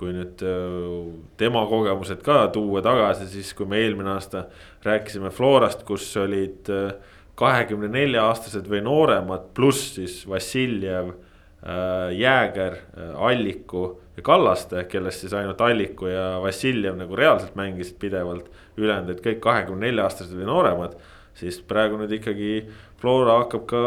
kui 0.00 0.14
nüüd 0.16 0.40
äh, 0.46 1.06
tema 1.40 1.66
kogemused 1.68 2.22
ka 2.24 2.46
tuua 2.54 2.80
tagasi, 2.84 3.28
siis 3.28 3.52
kui 3.56 3.68
me 3.68 3.82
eelmine 3.82 4.14
aasta 4.14 4.46
rääkisime 4.86 5.32
Florast, 5.34 5.84
kus 5.88 6.08
olid 6.20 6.70
äh, 6.72 6.94
kahekümne 7.40 7.90
nelja 7.92 8.24
aastased 8.30 8.68
või 8.68 8.80
nooremad, 8.84 9.50
pluss 9.56 9.94
siis 9.98 10.22
Vassiljev, 10.28 11.12
äh, 11.60 12.10
Jääger, 12.16 12.80
Alliku 13.20 13.84
ja 14.16 14.24
Kallaste, 14.24 14.86
kellest 14.88 15.26
siis 15.26 15.36
ainult 15.36 15.60
Alliku 15.64 16.08
ja 16.08 16.34
Vassiljev 16.42 16.96
nagu 17.00 17.16
reaalselt 17.16 17.56
mängisid 17.60 18.00
pidevalt. 18.00 18.48
ülejäänud 18.80 19.12
olid 19.12 19.24
kõik 19.24 19.40
kahekümne 19.44 19.86
nelja 19.86 20.06
aastased 20.08 20.32
või 20.36 20.48
nooremad, 20.48 20.96
siis 21.36 21.60
praegu 21.60 21.98
nüüd 22.00 22.12
ikkagi 22.16 22.54
Flora 23.00 23.38
hakkab 23.42 23.66
ka 23.68 23.80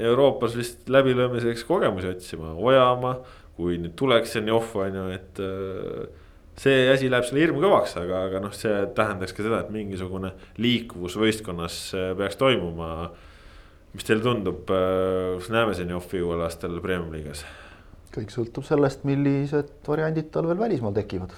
Euroopas 0.00 0.56
vist 0.56 0.88
läbilöömiseks 0.88 1.64
kogemusi 1.68 2.08
otsima, 2.08 2.54
Ojamaa 2.56 3.18
kui 3.60 3.78
nüüd 3.80 3.94
tuleks 3.98 4.36
Zenjov 4.36 4.74
on 4.80 4.96
ju, 4.96 5.06
et 5.14 5.40
äh, 5.44 6.04
see 6.60 6.84
asi 6.92 7.10
läheb 7.12 7.26
selle 7.28 7.44
hirmu 7.44 7.62
kõvaks, 7.62 7.96
aga, 8.00 8.24
aga 8.28 8.42
noh, 8.44 8.54
see 8.56 8.72
tähendaks 8.96 9.34
ka 9.36 9.44
seda, 9.44 9.62
et 9.64 9.72
mingisugune 9.74 10.32
liikuvus 10.60 11.18
võistkonnas 11.20 11.80
äh, 11.96 12.12
peaks 12.18 12.40
toimuma. 12.40 13.10
mis 13.94 14.06
teile 14.06 14.22
tundub, 14.22 14.70
äh, 14.70 15.38
kas 15.38 15.50
näeme 15.52 15.74
Zenjovi 15.74 16.22
uuel 16.22 16.46
aastal 16.46 16.80
Premium 16.80 17.12
liigas? 17.14 17.44
kõik 18.10 18.32
sõltub 18.34 18.64
sellest, 18.66 19.04
millised 19.06 19.68
variandid 19.86 20.32
tal 20.34 20.48
veel 20.50 20.58
välismaal 20.58 20.94
tekivad. 20.96 21.34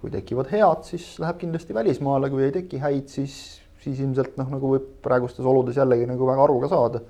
kui 0.00 0.10
tekivad 0.12 0.50
head, 0.50 0.82
siis 0.84 1.14
läheb 1.22 1.38
kindlasti 1.40 1.74
välismaale, 1.74 2.28
kui 2.30 2.42
ei 2.44 2.52
teki 2.52 2.80
häid, 2.82 3.06
siis, 3.08 3.36
siis 3.80 4.00
ilmselt 4.00 4.34
noh, 4.36 4.50
nagu 4.50 4.72
võib 4.74 4.88
praegustes 5.04 5.46
oludes 5.46 5.78
jällegi 5.78 6.08
nagu 6.10 6.26
väga 6.28 6.42
aru 6.44 6.58
ka 6.64 6.72
saada 6.72 7.04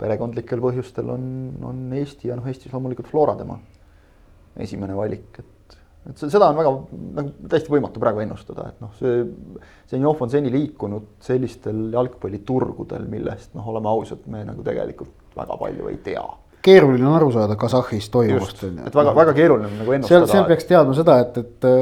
perekondlikel 0.00 0.62
põhjustel 0.62 1.12
on, 1.12 1.24
on 1.66 1.86
Eesti 1.98 2.30
ja 2.30 2.38
noh, 2.38 2.48
Eestis 2.48 2.72
loomulikult 2.74 3.10
Flora 3.10 3.36
tema 3.38 3.58
esimene 4.60 4.96
valik, 4.96 5.40
et, 5.40 5.76
et 6.10 6.22
seda 6.24 6.50
on 6.50 6.58
väga 6.58 6.72
nagu 7.20 7.48
täiesti 7.52 7.72
võimatu 7.72 8.02
praegu 8.02 8.22
ennustada, 8.24 8.70
et 8.72 8.82
noh, 8.82 8.92
see, 8.98 9.22
see 9.90 10.00
Njov 10.02 10.24
on 10.26 10.32
seni 10.32 10.52
liikunud 10.52 11.16
sellistel 11.24 11.88
jalgpalliturgudel, 11.94 13.06
millest 13.12 13.54
noh, 13.56 13.68
oleme 13.72 13.92
ausad, 13.92 14.24
me 14.32 14.42
nagu 14.48 14.64
tegelikult 14.66 15.34
väga 15.36 15.58
palju 15.60 15.90
ei 15.92 16.00
tea 16.04 16.26
keeruline 16.62 17.06
on 17.08 17.14
aru 17.16 17.30
saada 17.32 17.56
Kasahhis 17.56 18.10
toimuvast. 18.12 18.64
et 18.64 18.94
väga, 18.94 19.14
väga 19.16 19.32
keeruline 19.36 19.68
on 19.70 19.78
nagu 19.80 19.94
ennustada. 19.96 20.26
seal, 20.26 20.32
seal 20.34 20.48
peaks 20.48 20.68
teadma 20.68 20.96
seda, 20.96 21.16
et, 21.24 21.38
et 21.40 21.68
äh, 21.68 21.72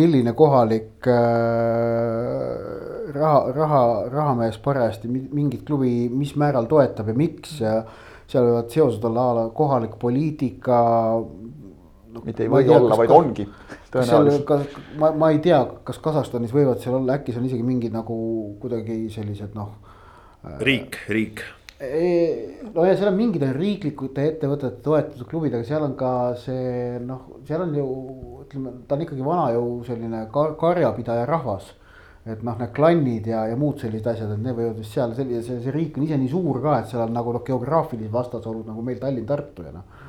milline 0.00 0.32
kohalik 0.38 1.08
äh, 1.12 1.18
raha, 3.14 3.52
raha, 3.52 3.82
rahamees 4.12 4.58
parajasti 4.62 5.08
mingit 5.08 5.64
klubi, 5.66 6.08
mis 6.12 6.34
määral 6.36 6.68
toetab 6.70 7.08
ja 7.10 7.16
miks 7.16 7.60
ja 7.62 7.74
seal 8.28 8.48
võivad 8.48 8.72
seosed 8.72 9.04
olla 9.08 9.24
a 9.24 9.36
la 9.38 9.44
kohalik 9.56 9.96
poliitika 10.00 10.78
no,. 11.16 12.22
mitte 12.24 12.44
ei 12.44 12.52
või 12.52 12.68
olla, 12.74 12.98
vaid 13.00 13.12
ongi. 13.14 13.46
kas, 13.92 14.64
ma, 15.00 15.12
ma 15.16 15.30
ei 15.32 15.40
tea, 15.44 15.60
kas 15.84 16.00
Kasahstanis 16.04 16.52
võivad 16.54 16.82
seal 16.82 16.98
olla, 17.00 17.18
äkki 17.18 17.34
seal 17.34 17.46
isegi 17.48 17.64
mingid 17.64 17.94
nagu 17.96 18.18
kuidagi 18.60 19.06
sellised 19.12 19.56
noh. 19.56 19.72
riik, 20.60 21.00
riik. 21.08 21.44
no 21.78 22.84
ja 22.84 22.94
seal 22.98 23.12
on 23.12 23.18
mingid 23.18 23.44
on 23.46 23.56
riiklikute 23.56 24.28
ettevõtete 24.34 24.82
toetatud 24.84 25.28
klubid, 25.30 25.56
aga 25.56 25.64
seal 25.68 25.86
on 25.86 25.96
ka 25.98 26.12
see 26.42 26.98
noh, 27.04 27.40
seal 27.48 27.64
on 27.64 27.76
ju 27.78 27.88
ütleme, 28.44 28.76
ta 28.88 28.98
on 28.98 29.04
ikkagi 29.06 29.24
vana 29.24 29.50
ju 29.56 29.66
selline 29.88 30.26
kar 30.34 30.56
karjapidaja 30.60 31.24
rahvas 31.28 31.72
et 32.26 32.44
noh, 32.44 32.56
need 32.58 32.72
klannid 32.76 33.26
ja, 33.30 33.44
ja 33.50 33.56
muud 33.58 33.80
sellised 33.80 34.08
asjad, 34.10 34.32
et 34.34 34.42
need 34.42 34.56
võivad 34.56 34.78
vist 34.80 34.94
seal 34.96 35.14
selline, 35.16 35.42
see, 35.44 35.58
see 35.64 35.74
riik 35.74 35.98
on 35.98 36.06
ise 36.06 36.18
nii 36.20 36.30
suur 36.32 36.60
ka, 36.64 36.78
et 36.80 36.90
seal 36.90 37.04
on 37.06 37.14
nagu 37.16 37.34
noh, 37.34 37.44
geograafilised 37.46 38.14
vastasolud 38.14 38.68
nagu 38.68 38.84
meil 38.84 39.00
Tallinn-Tartu 39.02 39.68
ja 39.68 39.74
noh. 39.76 40.08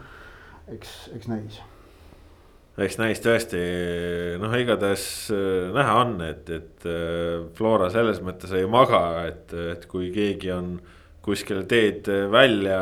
eks, 0.76 0.96
eks 1.16 1.30
näis. 1.32 1.60
eks 2.80 3.00
näis 3.00 3.24
tõesti, 3.24 3.64
noh, 4.42 4.56
igatahes 4.60 5.04
äh, 5.36 5.70
näha 5.76 5.98
on, 6.04 6.16
et, 6.28 6.50
et 6.50 6.88
äh, 6.90 7.44
Flora 7.58 7.92
selles 7.94 8.24
mõttes 8.26 8.56
ei 8.58 8.68
maga, 8.70 9.04
et, 9.30 9.54
et 9.76 9.86
kui 9.92 10.10
keegi 10.16 10.52
on 10.56 10.78
kuskile 11.24 11.66
teed 11.70 12.08
välja 12.32 12.80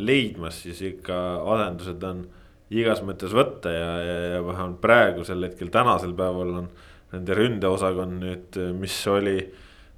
leidmas, 0.00 0.64
siis 0.64 0.80
ikka 0.82 1.18
asendused 1.54 2.04
on 2.08 2.26
igas 2.74 3.00
mõttes 3.06 3.32
võtta 3.32 3.72
ja, 3.72 3.90
ja, 4.04 4.16
ja 4.34 4.44
vähemalt 4.44 4.80
praegusel 4.82 5.44
hetkel, 5.46 5.70
tänasel 5.72 6.12
päeval 6.16 6.54
on 6.62 6.70
nende 7.12 7.36
ründeosakond 7.38 8.20
nüüd, 8.22 8.58
mis 8.78 8.96
oli. 9.10 9.38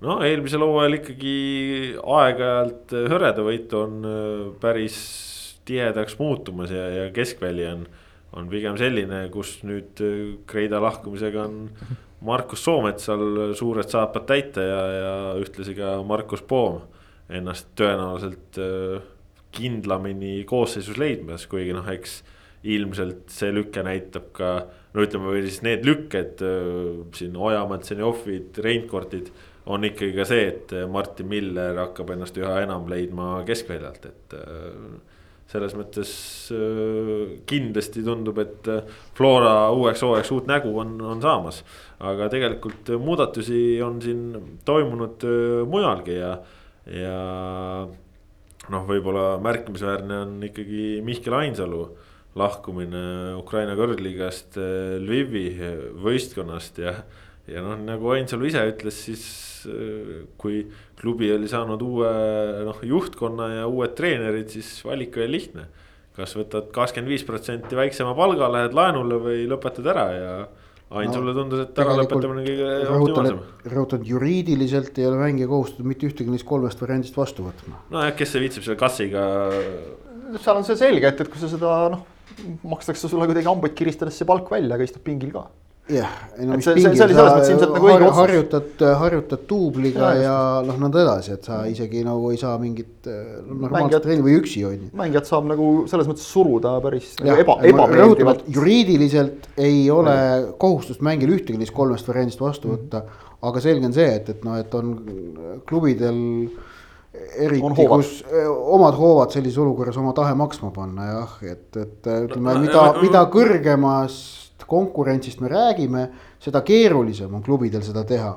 no 0.05 0.20
eelmisel 0.25 0.62
hooajal 0.64 0.99
ikkagi 1.01 1.35
aeg-ajalt 2.01 2.94
hõredavõitu 3.12 3.81
on 3.81 3.96
äh, 4.07 4.44
päris 4.62 5.01
tihedaks 5.68 6.16
muutumas 6.20 6.73
ja, 6.75 6.87
ja 6.96 7.11
keskväli 7.14 7.66
on. 7.70 7.88
on 8.33 8.46
pigem 8.49 8.77
selline, 8.79 9.25
kus 9.35 9.59
nüüd 9.66 10.01
äh, 10.05 10.38
Kreida 10.46 10.81
lahkumisega 10.83 11.44
on 11.49 11.66
Markus 12.20 12.64
Soometsal 12.64 13.55
suured 13.57 13.88
saapad 13.88 14.27
täita 14.29 14.64
ja, 14.64 14.81
ja 14.92 15.14
ühtlasi 15.40 15.75
ka 15.79 15.99
Markus 16.07 16.42
Poom 16.42 16.83
ennast 17.31 17.70
tõenäoliselt 17.79 18.59
äh, 18.61 19.01
kindlamini 19.55 20.44
koosseisus 20.46 20.99
leidmas, 21.01 21.46
kuigi 21.51 21.75
noh, 21.75 21.87
eks 21.90 22.20
ilmselt 22.70 23.31
see 23.33 23.51
lüke 23.55 23.83
näitab 23.87 24.31
ka 24.37 24.51
no 24.94 25.05
ütleme, 25.05 25.31
või 25.31 25.44
siis 25.46 25.61
need 25.66 25.87
lükked 25.87 26.42
äh, 26.46 27.05
siin 27.16 27.38
Ojamaa, 27.38 27.81
Tsenjovid, 27.83 28.59
Reinkortid 28.64 29.31
on 29.70 29.87
ikkagi 29.87 30.16
ka 30.16 30.26
see, 30.26 30.48
et 30.50 30.74
Martin 30.90 31.29
Miller 31.31 31.79
hakkab 31.85 32.11
ennast 32.14 32.38
üha 32.40 32.62
enam 32.64 32.88
leidma 32.90 33.38
keskväljalt, 33.48 34.09
et 34.11 34.37
äh, 34.38 35.16
selles 35.50 35.74
mõttes 35.79 36.11
äh, 36.55 37.38
kindlasti 37.50 38.05
tundub, 38.07 38.40
et 38.42 38.70
Flora 39.18 39.70
uueks 39.76 40.03
hooajaks 40.07 40.35
uut 40.35 40.50
nägu 40.50 40.74
on, 40.83 40.96
on 41.14 41.22
saamas. 41.22 41.62
aga 42.00 42.31
tegelikult 42.33 42.94
muudatusi 42.98 43.81
on 43.85 43.98
siin 44.03 44.55
toimunud 44.64 45.26
mujalgi 45.70 46.16
ja, 46.16 46.37
ja 46.90 47.16
noh, 48.70 48.87
võib-olla 48.88 49.35
märkimisväärne 49.42 50.22
on 50.24 50.38
ikkagi 50.50 51.00
Mihkel 51.05 51.37
Ainsalu 51.37 51.85
lahkumine 52.38 53.35
Ukraina 53.40 53.75
kõrgliigast 53.79 54.59
eh, 54.61 54.97
Lvivi 55.03 55.49
võistkonnast 56.05 56.79
ja. 56.83 56.95
ja 57.51 57.64
noh, 57.64 57.79
nagu 57.83 58.12
Ainsalu 58.14 58.51
ise 58.51 58.62
ütles, 58.71 59.01
siis 59.09 59.25
eh, 59.66 60.23
kui 60.40 60.62
klubi 61.01 61.33
oli 61.35 61.51
saanud 61.51 61.83
uue 61.83 62.11
noh, 62.69 62.81
juhtkonna 62.87 63.51
ja 63.57 63.69
uued 63.71 63.97
treenerid, 63.99 64.51
siis 64.53 64.77
valik 64.87 65.19
oli 65.19 65.31
lihtne. 65.38 65.66
kas 66.14 66.35
võtad 66.37 66.71
kakskümmend 66.75 67.11
viis 67.11 67.25
protsenti 67.25 67.77
väiksema 67.79 68.14
palga, 68.19 68.51
lähed 68.53 68.75
laenule 68.77 69.21
või 69.23 69.47
lõpetad 69.51 69.87
ära 69.95 70.09
ja. 70.14 70.33
Ainsule 70.90 71.31
no, 71.31 71.37
tundus, 71.37 71.61
et 71.69 71.77
ära 71.79 71.93
lõpetamine 71.95 72.40
on 72.43 72.47
kõige 72.49 72.71
optimaalsem. 72.97 73.37
rõhutan, 73.71 74.07
juriidiliselt 74.07 74.97
ei 74.99 75.07
ole 75.07 75.21
mängija 75.21 75.47
kohustatud 75.47 75.87
mitte 75.87 76.09
ühtegi 76.09 76.35
neist 76.35 76.47
kolmest 76.49 76.83
variandist 76.83 77.14
vastu 77.14 77.47
võtma. 77.47 77.79
nojah, 77.95 78.11
kes 78.19 78.35
see 78.35 78.43
viitsib 78.43 78.67
selle 78.67 78.79
kassiga. 78.79 79.23
seal 80.35 80.59
on 80.59 80.67
see 80.67 80.81
selge, 80.83 81.13
et, 81.15 81.23
et 81.23 81.31
kui 81.31 81.38
sa 81.38 81.50
seda 81.52 81.77
noh 81.94 82.02
makstakse 82.66 83.08
sulle 83.08 83.28
kuidagi 83.31 83.48
hambaid 83.50 83.74
kiristades 83.78 84.20
see 84.20 84.28
palk 84.28 84.50
välja, 84.52 84.76
aga 84.76 84.87
istud 84.87 85.02
pingil 85.04 85.33
ka. 85.35 85.46
jah, 85.90 86.10
ei 86.38 86.46
no 86.46 86.58
mis 86.58 86.66
see, 86.68 86.76
pingil, 86.76 86.94
sa 86.96 87.68
nagu 87.72 87.88
har, 87.90 88.04
harjutad, 88.20 88.85
harjutad 89.00 89.42
duubliga 89.50 90.12
ja, 90.14 90.20
ja 90.22 90.37
noh, 90.66 90.76
nõnda 90.78 91.02
edasi, 91.02 91.35
et 91.35 91.48
sa 91.48 91.62
isegi 91.66 92.04
nagu 92.06 92.31
ei 92.31 92.38
saa 92.38 92.54
mingit 92.62 93.08
äh, 93.10 93.40
normaalset 93.48 94.06
treeni 94.06 94.24
või 94.26 94.37
üksi 94.38 94.62
on 94.68 94.76
ju. 94.76 94.90
mängijat 95.00 95.31
saab 95.31 95.48
nagu 95.50 95.70
selles 95.90 96.10
mõttes 96.10 96.28
suruda 96.31 96.76
päris 96.85 97.10
ja, 97.18 97.33
nagu 97.33 97.42
eba, 97.42 97.58
ebameeldivalt. 97.72 98.46
juriidiliselt 98.54 99.50
ei 99.58 99.83
ole 99.90 100.14
ja. 100.14 100.40
kohustust 100.62 101.02
mängijal 101.06 101.35
ühtegi 101.40 101.58
neist 101.58 101.74
kolmest 101.74 102.08
variandist 102.10 102.44
vastu 102.44 102.76
võtta 102.76 103.02
mm, 103.02 103.20
-hmm. 103.20 103.38
aga 103.50 103.66
selge 103.66 103.90
on 103.90 103.98
see, 103.98 104.10
et, 104.20 104.35
et 104.37 104.46
noh, 104.46 104.60
et 104.62 104.78
on 104.78 104.94
klubidel 105.66 106.20
eriti, 107.15 107.87
kus 107.90 108.13
eh, 108.29 108.46
omad 108.46 108.94
hoovad 108.98 109.35
sellises 109.35 109.58
olukorras 109.58 109.98
oma 109.98 110.15
tahe 110.17 110.37
maksma 110.38 110.71
panna 110.75 111.08
jah, 111.08 111.35
et, 111.42 111.69
et 111.77 112.11
ütleme, 112.29 112.54
mida, 112.63 112.87
mida 113.02 113.25
kõrgemast 113.33 114.67
konkurentsist 114.71 115.40
me 115.42 115.50
räägime, 115.50 116.06
seda 116.42 116.63
keerulisem 116.67 117.33
on 117.35 117.42
klubidel 117.42 117.83
seda 117.83 118.04
teha. 118.06 118.37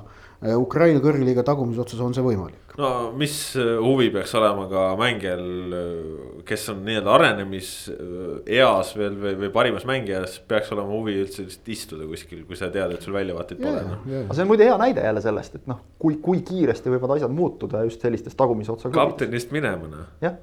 Ukraina 0.59 0.99
kõrgliiga 0.99 1.43
tagumises 1.47 1.85
otsas 1.85 2.01
on 2.03 2.15
see 2.15 2.23
võimalik 2.25 2.62
no 2.77 2.89
mis 3.17 3.35
äh, 3.59 3.73
huvi 3.81 4.09
peaks 4.13 4.33
olema 4.39 4.65
ka 4.71 4.85
mängijal, 4.99 5.43
äh, 5.77 6.45
kes 6.47 6.65
on 6.73 6.81
nii-öelda 6.87 7.11
arenemiseas 7.13 8.93
veel 8.97 9.17
või, 9.19 9.35
või 9.43 9.51
parimas 9.53 9.85
mängijas, 9.89 10.39
peaks 10.49 10.71
olema 10.75 10.89
huvi 10.93 11.19
üldse 11.21 11.45
lihtsalt 11.45 11.73
istuda 11.75 12.07
kuskil, 12.09 12.45
kui 12.49 12.59
sa 12.59 12.71
tead, 12.73 12.95
et 12.95 13.05
sul 13.05 13.17
väljavaateid 13.17 13.61
pole 13.61 13.83
no.. 13.89 13.99
aga 14.23 14.37
see 14.37 14.45
on 14.45 14.51
muide 14.51 14.69
hea 14.69 14.79
näide 14.81 15.05
jälle 15.05 15.23
sellest, 15.25 15.59
et 15.59 15.69
noh, 15.69 15.83
kui, 16.01 16.17
kui 16.23 16.41
kiiresti 16.45 16.93
võivad 16.95 17.17
asjad 17.17 17.35
muutuda 17.35 17.85
just 17.87 18.01
sellistes 18.03 18.37
tagumise 18.39 18.73
otsa. 18.73 18.93
kaptenist 18.93 19.53
minema 19.55 19.91
noh. 19.91 20.09
jah 20.23 20.41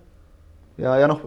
ja, 0.81 0.95
ja 1.03 1.09
noh, 1.11 1.20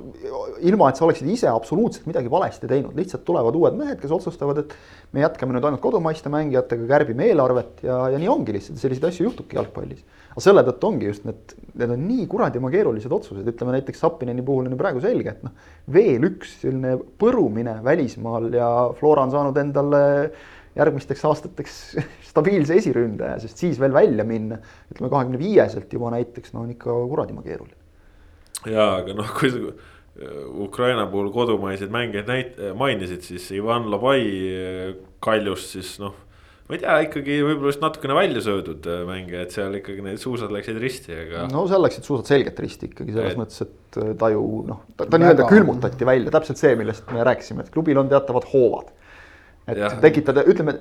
ilma 0.65 0.89
et 0.89 0.99
sa 0.99 1.05
oleksid 1.07 1.27
ise 1.29 1.49
absoluutselt 1.51 2.07
midagi 2.09 2.31
valesti 2.31 2.69
teinud, 2.69 2.95
lihtsalt 2.97 3.23
tulevad 3.27 3.55
uued 3.57 3.77
mehed, 3.77 3.99
kes 4.01 4.13
otsustavad, 4.15 4.63
et 4.63 4.73
me 5.15 5.23
jätkame 5.23 5.55
nüüd 5.55 5.67
ainult 5.67 5.83
kodumaiste 5.83 6.31
mängijatega, 6.33 6.87
kärbime 6.89 7.27
eelarvet 7.29 7.83
ja, 7.85 7.99
ja 8.13 8.21
nii 8.21 8.31
ongi 8.31 8.55
lihtsalt, 8.57 8.79
selliseid 8.81 9.09
asju 9.09 9.27
juhtubki 9.29 9.59
jalgpallis. 9.59 10.01
aga 10.33 10.45
selle 10.45 10.63
tõttu 10.69 10.89
ongi 10.89 11.11
just 11.11 11.27
need, 11.29 11.53
need 11.73 11.93
on 11.95 12.07
nii 12.07 12.25
kuradima 12.31 12.71
keerulised 12.73 13.13
otsused, 13.13 13.45
ütleme 13.53 13.77
näiteks 13.77 14.01
Sapineni 14.03 14.45
puhul 14.45 14.69
on 14.69 14.73
ju 14.75 14.79
praegu 14.81 15.03
selge, 15.03 15.35
et 15.35 15.45
noh, 15.45 15.53
veel 15.93 16.25
üks 16.31 16.57
selline 16.63 16.97
põrumine 17.21 17.77
välismaal 17.85 18.49
ja 18.57 18.71
Flora 18.97 19.27
on 19.27 19.35
saanud 19.35 19.61
endale 19.61 20.03
järgmisteks 20.73 21.21
aastateks 21.29 21.77
stabiilse 22.31 22.79
esiründaja, 22.81 23.37
sest 23.43 23.61
siis 23.61 23.79
veel 23.81 23.93
välja 23.93 24.25
minna, 24.25 24.57
ütleme 24.89 25.13
kahekümne 25.13 25.41
viieselt 25.41 25.93
juba 25.93 26.09
näiteks, 26.15 26.55
no 26.55 26.65
on 26.65 26.73
ikka 26.73 26.97
kuradima 27.13 27.45
keeruline 27.45 27.82
jaa, 28.69 28.99
aga 29.01 29.15
noh, 29.17 29.33
kui 29.37 29.51
sa 29.53 29.61
Ukraina 30.61 31.07
puhul 31.09 31.31
kodumaiseid 31.33 31.93
mängijaid 31.93 32.27
näit-, 32.29 32.59
mainisid, 32.77 33.23
siis 33.25 33.47
Ivan 33.57 33.87
Labai 33.89 34.19
Kaljust 35.23 35.73
siis 35.73 35.95
noh. 36.03 36.13
ma 36.69 36.77
ei 36.77 36.83
tea, 36.83 36.97
ikkagi 37.07 37.39
võib-olla 37.41 37.71
just 37.73 37.81
natukene 37.81 38.17
välja 38.19 38.43
söödud 38.45 38.85
mängija, 39.09 39.47
et 39.47 39.55
seal 39.55 39.73
ikkagi 39.79 40.05
need 40.05 40.21
suusad 40.21 40.53
läksid 40.53 40.77
risti, 40.83 41.15
aga. 41.25 41.47
no 41.51 41.65
seal 41.71 41.81
läksid 41.83 42.05
suusad 42.05 42.29
selgelt 42.29 42.61
risti 42.61 42.91
ikkagi 42.91 43.15
selles 43.15 43.33
et... 43.33 43.41
mõttes, 43.41 43.65
et 43.65 44.01
ta 44.21 44.29
ju 44.31 44.43
noh, 44.69 44.83
ta, 44.93 45.09
ta 45.09 45.19
nii-öelda 45.19 45.49
külmutati 45.49 46.07
välja, 46.07 46.33
täpselt 46.37 46.61
see, 46.61 46.75
millest 46.79 47.09
me 47.13 47.25
rääkisime, 47.25 47.65
et 47.65 47.73
klubil 47.73 47.99
on 48.03 48.13
teatavad 48.13 48.47
hoovad 48.53 48.93
et 49.67 49.79
ja. 49.79 49.89
tekitada, 50.03 50.43
ütleme, 50.49 50.75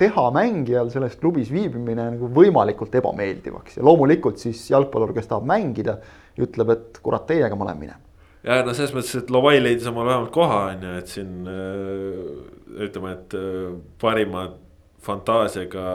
teha 0.00 0.26
mängijal 0.34 0.90
selles 0.92 1.18
klubis 1.20 1.50
viibimine 1.52 2.10
nagu 2.14 2.30
võimalikult 2.32 2.94
ebameeldivaks 3.00 3.78
ja 3.78 3.86
loomulikult 3.86 4.40
siis 4.40 4.62
jalgpallur, 4.72 5.12
kes 5.16 5.28
tahab 5.30 5.48
mängida 5.48 5.98
ütleb, 6.40 6.72
et 6.72 7.00
kurat, 7.04 7.26
teiega 7.28 7.58
ma 7.58 7.68
lähen 7.68 7.82
minema. 7.84 8.00
ja 8.46 8.62
no 8.64 8.76
selles 8.76 8.94
mõttes, 8.96 9.14
et 9.20 9.32
Lovai 9.34 9.58
leidis 9.60 9.88
omale 9.90 10.14
vähemalt 10.14 10.32
koha 10.34 10.60
on 10.72 10.86
ju, 10.88 10.94
et 11.00 11.12
siin 11.12 11.50
ütleme, 12.86 13.16
et 13.16 13.36
parima 14.00 14.48
fantaasiaga 15.06 15.86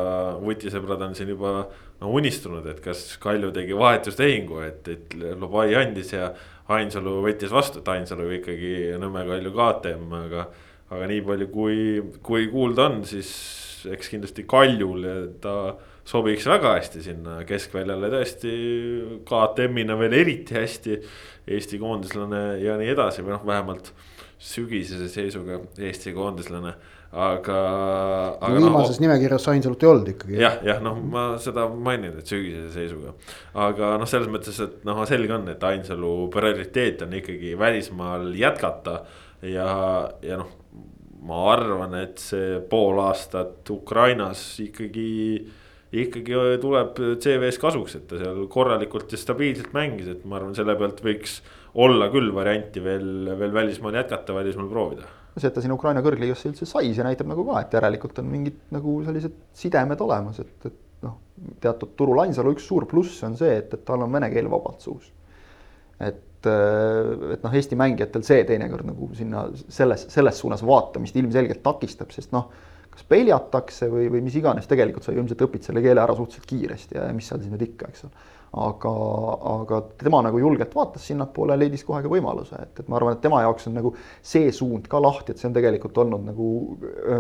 vutisõbrad 0.42 1.02
on 1.08 1.16
siin 1.18 1.34
juba 1.34 1.66
no 2.02 2.12
unistunud, 2.18 2.66
et 2.72 2.82
kas 2.84 3.04
Kalju 3.22 3.52
tegi 3.56 3.78
vahetustehingu, 3.78 4.62
et, 4.66 4.90
et 4.92 5.16
Lovai 5.40 5.72
andis 5.80 6.14
ja 6.16 6.32
Ainsalu 6.72 7.18
võttis 7.26 7.52
vastu, 7.54 7.82
et 7.82 7.90
Ainsalu 7.92 8.30
ikkagi 8.40 8.74
Nõmme 9.02 9.26
Kalju 9.28 9.56
KTM, 9.58 10.12
aga. 10.26 10.50
Aga 10.92 11.08
nii 11.12 11.24
palju, 11.26 11.50
kui, 11.54 11.80
kui 12.24 12.50
kuulda 12.52 12.90
on, 12.90 13.02
siis 13.08 13.32
eks 13.90 14.12
kindlasti 14.12 14.46
Kaljul 14.50 15.08
ja 15.08 15.18
ta 15.42 15.56
sobiks 16.08 16.48
väga 16.50 16.76
hästi 16.78 17.04
sinna 17.06 17.42
keskväljale 17.48 18.10
tõesti 18.12 18.54
KTM-ina 19.28 19.98
veel 20.00 20.18
eriti 20.22 20.58
hästi. 20.58 21.02
Eesti 21.52 21.80
koondislane 21.82 22.42
ja 22.62 22.76
nii 22.78 22.92
edasi 22.94 23.24
või 23.26 23.34
noh, 23.34 23.46
vähemalt 23.48 23.90
sügisese 24.42 25.08
seisuga 25.10 25.58
Eesti 25.82 26.14
koondislane, 26.14 26.74
aga, 27.12 27.58
aga. 28.38 28.52
No, 28.54 28.62
viimases 28.62 29.00
no, 29.00 29.06
nimekirjas 29.08 29.48
Ainsalut 29.54 29.84
ei 29.84 29.90
olnud 29.90 30.12
ikkagi. 30.14 30.38
jah, 30.42 30.60
jah, 30.66 30.80
noh, 30.86 30.98
ma 31.02 31.26
seda 31.42 31.68
mainin, 31.70 32.16
et 32.22 32.30
sügisese 32.30 32.70
seisuga. 32.74 33.16
aga 33.66 33.96
noh, 34.02 34.10
selles 34.10 34.30
mõttes, 34.34 34.58
et 34.64 34.86
noh, 34.88 35.02
selge 35.10 35.36
on, 35.38 35.50
et 35.54 35.68
Ainsalu 35.72 36.14
prioriteet 36.34 37.06
on 37.06 37.14
ikkagi 37.22 37.54
välismaal 37.60 38.32
jätkata 38.38 39.02
ja, 39.42 39.70
ja 40.26 40.42
noh 40.42 40.61
ma 41.28 41.42
arvan, 41.54 41.96
et 42.02 42.22
see 42.22 42.60
pool 42.70 43.00
aastat 43.04 43.70
Ukrainas 43.70 44.42
ikkagi 44.64 45.12
ikkagi 45.92 46.38
tuleb 46.64 47.00
CV-s 47.20 47.60
kasuks, 47.60 47.98
et 48.00 48.06
ta 48.08 48.20
seal 48.20 48.46
korralikult 48.52 49.12
ja 49.12 49.20
stabiilselt 49.20 49.74
mängis, 49.76 50.08
et 50.14 50.22
ma 50.24 50.38
arvan, 50.40 50.54
selle 50.56 50.76
pealt 50.80 51.02
võiks 51.04 51.42
olla 51.84 52.08
küll 52.12 52.32
varianti 52.36 52.84
veel, 52.84 53.34
veel 53.40 53.52
välismaal 53.56 53.98
jätkata, 54.00 54.36
välismaal 54.36 54.70
proovida. 54.72 55.10
see, 55.38 55.48
et 55.48 55.54
ta 55.56 55.64
sinna 55.64 55.76
Ukraina 55.76 56.04
kõrgliigasse 56.04 56.50
üldse 56.50 56.68
sai, 56.68 56.94
see 56.96 57.04
näitab 57.08 57.30
nagu 57.32 57.44
ka, 57.48 57.60
et 57.64 57.76
järelikult 57.76 58.20
on 58.24 58.32
mingid 58.32 58.58
nagu 58.76 58.98
sellised 59.06 59.36
sidemed 59.56 60.02
olemas, 60.04 60.42
et, 60.44 60.68
et 60.68 61.06
noh, 61.08 61.20
teatud 61.64 61.94
turul 62.00 62.24
Ainsalu 62.24 62.56
üks 62.56 62.68
suur 62.68 62.88
pluss 62.88 63.22
on 63.28 63.38
see, 63.40 63.54
et, 63.60 63.72
et 63.76 63.86
tal 63.88 64.04
on 64.04 64.12
vene 64.12 64.32
keel 64.32 64.50
vabalt 64.52 64.84
suus. 64.84 65.12
et, 66.00 66.24
et 66.50 67.44
noh, 67.44 67.54
Eesti 67.54 67.78
mängijatel 67.80 68.26
see 68.26 68.44
teinekord 68.50 68.88
nagu 68.88 69.10
sinna 69.18 69.46
selles, 69.68 70.08
selles 70.12 70.42
suunas 70.42 70.64
vaatamist 70.66 71.18
ilmselgelt 71.22 71.64
takistab, 71.66 72.14
sest 72.16 72.34
noh 72.36 72.50
kas 72.92 73.08
peljatakse 73.08 73.88
või, 73.92 74.10
või 74.12 74.22
mis 74.26 74.36
iganes, 74.36 74.68
tegelikult 74.68 75.06
sa 75.06 75.14
ju 75.14 75.22
ilmselt 75.22 75.42
õpid 75.48 75.64
selle 75.64 75.84
keele 75.84 76.04
ära 76.04 76.16
suhteliselt 76.18 76.48
kiiresti 76.50 76.98
ja 77.00 77.08
mis 77.16 77.30
seal 77.30 77.42
siis 77.42 77.54
nüüd 77.54 77.64
ikka, 77.70 77.88
eks 77.92 78.06
ole. 78.08 78.26
aga, 78.68 78.94
aga 79.54 79.82
tema 80.02 80.20
nagu 80.26 80.42
julgelt 80.42 80.76
vaatas 80.76 81.06
sinnapoole 81.08 81.56
leidis 81.60 81.86
kohe 81.88 82.02
ka 82.04 82.12
võimaluse, 82.12 82.60
et, 82.60 82.82
et 82.84 82.90
ma 82.92 83.00
arvan, 83.00 83.16
et 83.16 83.24
tema 83.24 83.40
jaoks 83.46 83.70
on 83.72 83.78
nagu 83.80 83.94
see 84.34 84.52
suund 84.56 84.90
ka 84.92 85.00
lahti, 85.02 85.32
et 85.32 85.40
see 85.40 85.48
on 85.48 85.56
tegelikult 85.56 86.02
olnud 86.04 86.28
nagu 86.34 86.50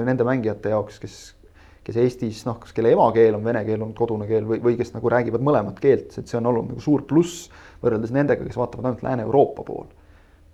nende 0.09 0.27
mängijate 0.27 0.75
jaoks, 0.75 0.99
kes 1.03 1.21
kes 1.85 1.97
Eestis 1.97 2.43
noh, 2.45 2.59
kas 2.61 2.75
kelle 2.77 2.91
emakeel 2.93 3.37
on 3.37 3.45
vene 3.45 3.63
keel, 3.65 3.81
on 3.81 3.95
kodune 3.97 4.27
keel 4.29 4.45
või, 4.47 4.61
või 4.63 4.77
kes 4.79 4.93
nagu 4.93 5.09
räägivad 5.09 5.41
mõlemat 5.45 5.81
keelt, 5.81 6.13
et 6.17 6.27
see 6.29 6.37
on 6.37 6.51
olnud 6.51 6.69
nagu 6.73 6.83
suur 6.83 7.05
pluss 7.09 7.47
võrreldes 7.81 8.13
nendega, 8.13 8.45
kes 8.45 8.59
vaatavad 8.59 8.91
ainult 8.91 9.07
Lääne-Euroopa 9.07 9.65
poole 9.65 10.01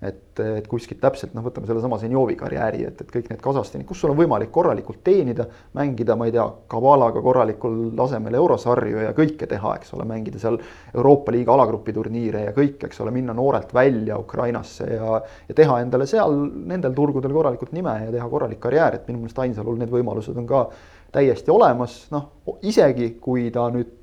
et, 0.01 0.39
et 0.39 0.67
kuskilt 0.69 0.99
täpselt 1.01 1.33
noh, 1.33 1.41
võtame 1.45 1.67
sellesama 1.69 1.97
Zenjovi 2.01 2.35
karjääri, 2.37 2.83
et, 2.85 2.99
et 3.01 3.11
kõik 3.13 3.31
need 3.31 3.41
Kasahstani, 3.41 3.85
kus 3.87 4.03
sul 4.03 4.13
on 4.13 4.19
võimalik 4.19 4.51
korralikult 4.53 5.01
teenida, 5.05 5.47
mängida, 5.77 6.15
ma 6.19 6.27
ei 6.29 6.35
tea, 6.35 6.45
Kabalaga 6.69 7.21
korralikul 7.25 7.79
tasemel 7.97 8.37
eurosarju 8.37 9.01
ja 9.07 9.13
kõike 9.17 9.49
teha, 9.49 9.73
eks 9.79 9.95
ole, 9.97 10.05
mängida 10.09 10.41
seal 10.41 10.59
Euroopa 10.93 11.33
liiga 11.33 11.55
alagrupi 11.55 11.95
turniire 11.95 12.45
ja 12.45 12.53
kõik, 12.55 12.85
eks 12.89 13.01
ole, 13.01 13.13
minna 13.15 13.33
noorelt 13.37 13.73
välja 13.73 14.19
Ukrainasse 14.21 14.91
ja 14.93 15.21
ja 15.47 15.55
teha 15.55 15.79
endale 15.81 16.05
seal 16.09 16.35
nendel 16.69 16.93
turgudel 16.93 17.33
korralikult 17.33 17.73
nime 17.73 17.95
ja 18.05 18.13
teha 18.13 18.29
korralik 18.29 18.61
karjäär, 18.61 18.99
et 18.99 19.09
minu 19.09 19.23
meelest 19.23 19.39
Ainsalul 19.41 19.79
need 19.81 19.91
võimalused 19.93 20.37
on 20.37 20.45
ka 20.49 20.67
täiesti 21.11 21.51
olemas, 21.51 22.05
noh, 22.11 22.29
isegi 22.61 23.13
kui 23.21 23.49
ta 23.53 23.69
nüüd 23.73 23.95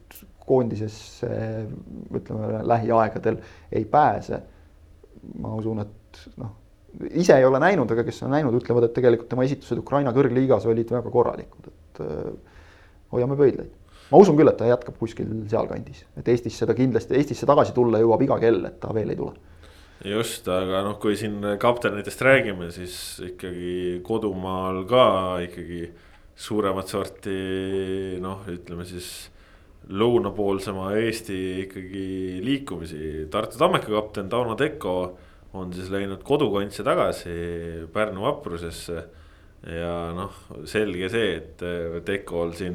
koondisesse 0.44 1.28
ütleme 2.14 2.61
lähiaegadel 2.68 3.38
ei 3.72 3.84
pääse 3.88 4.42
ma 5.40 5.55
usun, 5.59 5.80
et 5.84 6.20
noh, 6.40 6.52
ise 7.20 7.38
ei 7.38 7.46
ole 7.46 7.61
näinud, 7.62 7.90
aga 7.94 8.05
kes 8.07 8.22
on 8.26 8.34
näinud, 8.34 8.57
ütlevad, 8.59 8.88
et 8.88 8.96
tegelikult 8.96 9.30
tema 9.32 9.46
esitused 9.46 9.80
Ukraina 9.80 10.12
kõrgliigas 10.16 10.68
olid 10.70 10.92
väga 10.94 11.14
korralikud, 11.14 11.70
et 11.70 12.05
äh, 12.05 12.61
hoiame 13.14 13.38
pöidlaid. 13.38 13.72
ma 14.11 14.20
usun 14.20 14.36
küll, 14.38 14.50
et 14.50 14.61
ta 14.61 14.68
jätkab 14.68 14.98
kuskil 15.00 15.30
sealkandis, 15.50 16.05
et 16.20 16.28
Eestisse 16.28 16.68
ta 16.68 16.76
kindlasti, 16.76 17.16
Eestisse 17.18 17.48
tagasi 17.48 17.74
tulla 17.76 18.02
jõuab 18.02 18.22
iga 18.26 18.38
kell, 18.42 18.62
et 18.68 18.78
ta 18.82 18.92
veel 18.94 19.14
ei 19.14 19.20
tule 19.20 19.34
just, 20.05 20.48
aga 20.50 20.82
noh, 20.84 20.98
kui 21.00 21.16
siin 21.16 21.38
kaptenitest 21.61 22.20
räägime, 22.26 22.68
siis 22.74 22.96
ikkagi 23.24 24.02
kodumaal 24.05 24.82
ka 24.90 25.07
ikkagi 25.46 25.86
suuremat 26.37 26.91
sorti 26.91 28.18
noh, 28.22 28.43
ütleme 28.51 28.87
siis 28.89 29.09
lõunapoolsema 29.95 30.95
Eesti 30.99 31.37
ikkagi 31.66 32.07
liikumisi. 32.45 33.26
Tartu 33.30 33.61
Tammeka 33.61 33.93
kapten 33.93 34.30
Tauno 34.32 34.57
Teko 34.59 34.97
on 35.55 35.74
siis 35.74 35.91
läinud 35.93 36.24
kodukantse 36.26 36.85
tagasi 36.87 37.37
Pärnu 37.93 38.24
vaprusesse. 38.24 39.05
ja 39.64 40.12
noh, 40.12 40.32
selge 40.68 41.09
see, 41.09 41.28
et 41.39 41.62
Tekol 42.05 42.51
siin 42.53 42.74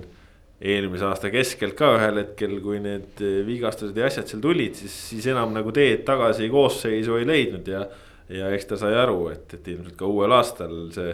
eelmise 0.60 1.05
aasta 1.05 1.30
keskelt 1.30 1.76
ka 1.78 1.91
ühel 1.99 2.18
hetkel, 2.24 2.55
kui 2.64 2.80
need 2.82 3.22
vigastused 3.45 3.97
ja 3.97 4.07
asjad 4.10 4.32
seal 4.32 4.41
tulid, 4.41 4.74
siis, 4.76 4.95
siis 5.12 5.28
enam 5.30 5.53
nagu 5.53 5.72
teed 5.76 6.01
tagasi 6.07 6.49
koosseisu 6.51 7.20
ei 7.20 7.28
leidnud 7.30 7.70
ja. 7.70 7.84
ja 8.34 8.49
eks 8.55 8.72
ta 8.72 8.80
sai 8.82 8.97
aru, 8.97 9.28
et, 9.36 9.53
et 9.53 9.70
ilmselt 9.70 9.99
ka 9.99 10.10
uuel 10.10 10.34
aastal 10.36 10.89
see 10.95 11.14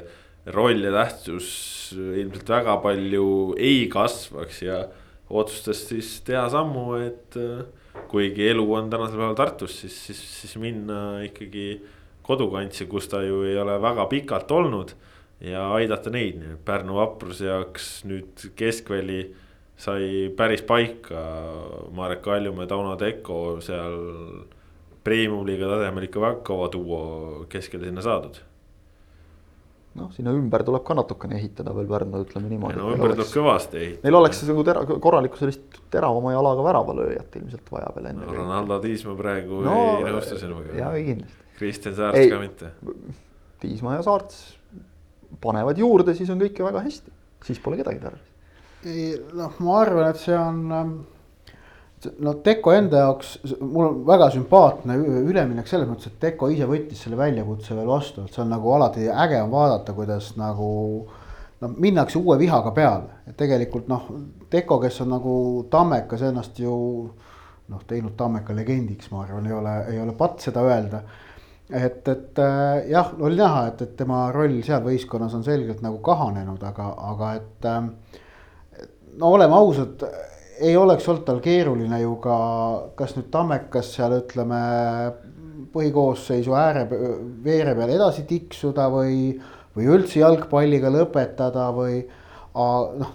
roll 0.54 0.84
ja 0.86 0.91
tähtsus 0.93 1.48
ilmselt 1.96 2.50
väga 2.50 2.78
palju 2.84 3.56
ei 3.58 3.88
kasvaks 3.91 4.62
ja 4.66 4.84
otsustas 5.30 5.88
siis 5.89 6.20
teha 6.26 6.46
sammu, 6.54 6.86
et 7.02 7.38
äh, 7.39 7.66
kuigi 8.12 8.50
elu 8.52 8.66
on 8.78 8.89
tänasel 8.91 9.18
päeval 9.18 9.38
Tartus, 9.39 9.80
siis, 9.82 9.96
siis, 10.08 10.22
siis 10.41 10.56
minna 10.62 11.24
ikkagi 11.26 11.82
kodukantsi, 12.26 12.86
kus 12.89 13.10
ta 13.10 13.24
ju 13.26 13.43
ei 13.46 13.58
ole 13.62 13.80
väga 13.82 14.06
pikalt 14.12 14.52
olnud. 14.52 14.96
ja 15.46 15.66
aidata 15.76 16.10
neid, 16.10 16.38
nii 16.39 16.54
et 16.54 16.62
Pärnu 16.66 16.96
vapruse 16.96 17.50
jaoks 17.50 18.06
nüüd 18.08 18.46
keskväli 18.56 19.20
sai 19.78 20.32
päris 20.38 20.64
paika. 20.64 21.26
Marek 21.91 22.22
Kaljumäe, 22.24 22.70
Tauno 22.72 22.96
Teko 22.96 23.60
seal 23.62 24.00
premium-liiga 25.04 25.68
tasemel 25.70 26.08
ikka 26.08 26.24
väga 26.24 26.41
kõva 26.48 26.72
duo 26.72 27.02
keskele 27.52 27.91
sinna 27.91 28.06
saadud 28.06 28.39
noh, 29.96 30.10
sinna 30.16 30.34
ümber 30.36 30.64
tuleb 30.68 30.84
ka 30.88 30.96
natukene 30.98 31.38
ehitada 31.39 31.74
veel 31.76 31.88
Pärnu, 31.89 32.22
ütleme 32.26 32.52
niimoodi. 32.52 32.80
no 32.80 32.91
ümber 32.96 33.14
tuleb 33.16 33.32
kõvasti 33.32 33.80
ehitada. 33.80 34.04
Neil 34.06 34.20
oleks 34.20 34.41
nagu 34.50 34.66
tera-, 34.68 34.84
korralikku 35.08 35.39
sellist 35.39 35.80
teravama 35.93 36.34
jalaga 36.36 36.66
väravalööjat 36.68 37.39
ilmselt 37.41 37.72
vaja 37.72 37.91
veel 37.96 38.12
enne 38.12 38.28
no,. 38.28 38.36
Ronaldo 38.41 38.80
Tiismaa 38.84 39.16
praegu 39.20 39.64
no, 39.66 39.80
ei 40.02 40.12
nõustu 40.12 40.39
sinuga. 40.41 40.76
jaa, 40.80 40.91
kindlasti. 40.98 41.41
Kristjan 41.56 41.96
Saarts 41.96 42.32
ka 42.34 42.41
mitte. 42.41 42.72
Tiismaa 43.64 43.98
ja 43.98 44.06
Saarts 44.06 44.43
panevad 45.41 45.80
juurde, 45.80 46.16
siis 46.18 46.30
on 46.34 46.41
kõik 46.43 46.60
ju 46.60 46.68
väga 46.68 46.84
hästi, 46.86 47.14
siis 47.48 47.62
pole 47.64 47.80
kedagi 47.80 48.04
tarvis. 48.04 48.32
noh, 49.36 49.60
ma 49.66 49.78
arvan, 49.82 50.12
et 50.12 50.22
see 50.22 50.36
on 50.38 50.60
ähm, 50.76 50.96
no 52.20 52.34
Teko 52.43 52.74
enda 52.76 53.04
jaoks, 53.06 53.36
mul 53.60 53.88
on 53.88 54.00
väga 54.08 54.30
sümpaatne 54.34 54.98
üleminek 55.00 55.68
selles 55.70 55.88
mõttes, 55.89 56.12
et 56.12 56.20
Teko 56.22 56.50
ise 56.54 56.68
võttis 56.70 57.04
selle 57.06 57.18
väljakutse 57.20 57.78
veel 57.78 57.89
vastu, 57.89 58.26
et 58.26 58.36
see 58.36 58.43
on 58.43 58.52
nagu 58.54 58.74
alati 58.76 59.08
äge 59.10 59.41
on 59.43 59.54
vaadata, 59.54 59.96
kuidas 59.98 60.34
nagu. 60.39 60.72
no 61.62 61.70
minnakse 61.72 62.20
uue 62.20 62.36
vihaga 62.38 62.72
peale, 62.76 63.22
et 63.28 63.38
tegelikult 63.38 63.88
noh, 63.88 64.10
Teko, 64.52 64.80
kes 64.84 65.00
on 65.06 65.14
nagu 65.16 65.36
Tammekas 65.72 66.26
ennast 66.28 66.60
ju 66.60 66.76
noh, 67.72 67.86
teinud 67.88 68.14
Tammeka 68.18 68.54
legendiks, 68.56 69.10
ma 69.12 69.24
arvan, 69.24 69.48
ei 69.48 69.56
ole, 69.56 69.78
ei 69.93 70.02
ole 70.02 70.14
patt 70.18 70.43
seda 70.46 70.66
öelda. 70.68 71.02
et, 71.70 72.08
et 72.08 72.39
äh, 72.39 72.89
jah, 72.91 73.10
oli 73.20 73.39
näha, 73.39 73.68
et, 73.72 73.82
et 73.82 73.96
tema 73.98 74.28
roll 74.36 74.60
seal 74.64 74.84
võistkonnas 74.86 75.34
on 75.34 75.43
selgelt 75.43 75.82
nagu 75.82 75.98
kahanenud, 76.06 76.62
aga, 76.64 76.91
aga 77.10 77.34
et 77.39 77.70
äh, 77.72 77.88
no 79.18 79.32
oleme 79.34 79.58
ausad 79.58 80.06
ei 80.60 80.76
oleks 80.78 81.08
olnud 81.10 81.26
tal 81.28 81.39
keeruline 81.43 81.99
ju 82.01 82.16
ka, 82.24 82.36
kas 82.99 83.16
nüüd 83.18 83.32
Tammekas 83.34 83.93
seal 83.95 84.18
ütleme 84.20 84.60
põhikoosseisu 85.76 86.56
ääre, 86.56 86.86
veere 87.43 87.74
peal 87.76 87.95
edasi 87.95 88.24
tiksuda 88.30 88.88
või, 88.91 89.34
või 89.76 89.89
üldse 89.97 90.22
jalgpalliga 90.22 90.91
lõpetada 90.93 91.68
või 91.76 91.99
noh, 92.56 93.12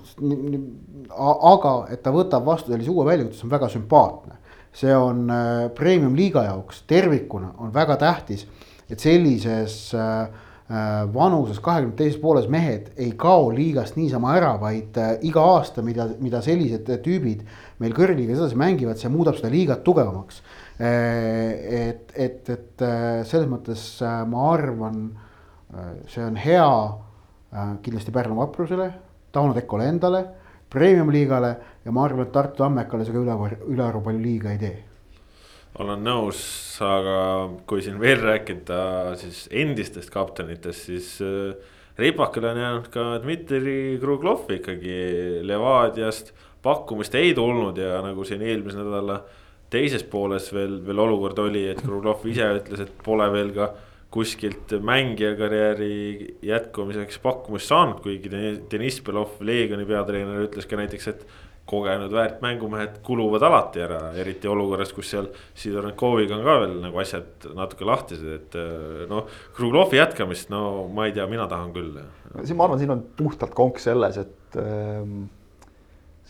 aga 1.53 1.75
et 1.95 2.03
ta 2.05 2.13
võtab 2.13 2.45
vastu 2.45 2.75
sellise 2.75 2.93
uue 2.93 3.07
väljakutse, 3.09 3.47
on 3.47 3.55
väga 3.55 3.71
sümpaatne. 3.73 4.37
see 4.73 4.93
on 4.95 5.25
äh, 5.35 5.71
premium 5.75 6.15
liiga 6.15 6.45
jaoks 6.45 6.85
tervikuna 6.87 7.55
on 7.59 7.73
väga 7.75 7.97
tähtis, 7.97 8.47
et 8.89 9.01
sellises 9.01 9.95
Äh, 9.95 10.29
vanuses 10.71 11.59
kahekümne 11.59 11.97
teises 11.99 12.21
pooles 12.23 12.47
mehed 12.49 12.93
ei 12.97 13.11
kao 13.19 13.49
liigast 13.51 13.97
niisama 13.99 14.37
ära, 14.39 14.53
vaid 14.61 14.99
äh, 15.03 15.17
iga 15.27 15.43
aasta, 15.57 15.83
mida, 15.83 16.07
mida 16.23 16.39
sellised 16.45 16.87
tüübid 17.03 17.43
meil 17.83 17.95
kõrgliigas 17.97 18.39
edasi 18.39 18.59
mängivad, 18.61 19.01
see 19.01 19.11
muudab 19.11 19.39
seda 19.39 19.51
liigat 19.51 19.83
tugevamaks. 19.87 20.43
Äh, 20.79 21.87
et, 21.87 22.15
et, 22.15 22.53
et 22.55 22.85
selles 23.27 23.49
mõttes 23.51 23.83
ma 24.31 24.45
arvan, 24.53 25.09
see 26.11 26.23
on 26.25 26.39
hea 26.41 26.69
kindlasti 27.83 28.15
Pärnu 28.15 28.39
vaprusele, 28.39 28.87
Tauno 29.35 29.55
Tekkole 29.55 29.89
endale, 29.91 30.23
premium-liigale 30.71 31.51
ja 31.85 31.95
ma 31.95 32.07
arvan, 32.07 32.29
et 32.29 32.33
Tartu 32.35 32.63
Tammekale 32.63 33.07
see 33.07 33.15
ka 33.15 33.25
üle, 33.25 33.59
ülearu 33.75 34.05
palju 34.07 34.23
liiga 34.23 34.55
ei 34.55 34.63
tee 34.63 34.90
olen 35.81 36.03
nõus, 36.05 36.41
aga 36.85 37.17
kui 37.69 37.83
siin 37.85 37.99
veel 38.01 38.21
rääkida 38.21 38.81
siis 39.21 39.45
endistest 39.63 40.13
kaptenitest, 40.13 40.89
siis 40.91 41.11
äh, 41.25 41.55
ripakile 42.01 42.53
on 42.53 42.63
jäänud 42.63 42.89
ka 42.93 43.07
Dmitri 43.23 43.99
Kruglov 44.01 44.51
ikkagi 44.53 45.41
Levadiast. 45.47 46.33
pakkumist 46.63 47.15
ei 47.15 47.33
tulnud 47.35 47.79
ja 47.79 48.03
nagu 48.05 48.25
siin 48.25 48.43
eelmise 48.43 48.83
nädala 48.83 49.23
teises 49.73 50.03
pooles 50.05 50.51
veel, 50.53 50.81
veel 50.87 50.99
olukord 50.99 51.39
oli, 51.39 51.69
et 51.71 51.81
Kruglov 51.81 52.27
ise 52.29 52.49
ütles, 52.59 52.83
et 52.85 53.05
pole 53.05 53.31
veel 53.33 53.55
ka 53.57 53.71
kuskilt 54.11 54.75
mängija 54.83 55.37
karjääri 55.39 56.35
jätkumiseks 56.43 57.21
pakkumist 57.23 57.71
saanud, 57.71 58.01
kuigi 58.03 58.33
Deniss 58.33 59.01
Belov, 59.07 59.39
Leegioni 59.41 59.87
peatreener, 59.87 60.43
ütles 60.49 60.67
ka 60.67 60.77
näiteks, 60.81 61.07
et 61.13 61.25
kogenud 61.71 62.13
väärt 62.13 62.41
mängumehed 62.43 63.01
kuluvad 63.07 63.45
alati 63.47 63.83
ära, 63.85 64.01
eriti 64.19 64.49
olukorras, 64.51 64.93
kus 64.95 65.11
seal 65.13 65.29
Sidorenkoviga 65.59 66.37
on 66.37 66.47
ka 66.47 66.57
veel 66.65 66.79
nagu 66.83 67.03
asjad 67.03 67.51
natuke 67.57 67.87
lahtised, 67.89 68.31
et 68.41 68.57
äh, 68.59 69.05
noh. 69.11 69.29
Kruglovi 69.57 70.01
jätkamist, 70.01 70.51
no 70.53 70.89
ma 70.95 71.07
ei 71.07 71.15
tea, 71.17 71.27
mina 71.31 71.47
tahan 71.51 71.75
küll. 71.77 71.93
siin 72.43 72.59
ma 72.59 72.67
arvan, 72.67 72.81
siin 72.83 72.95
on 72.97 73.05
puhtalt 73.17 73.55
konks 73.57 73.87
selles, 73.87 74.19
et 74.19 74.59
ähm, 74.61 75.23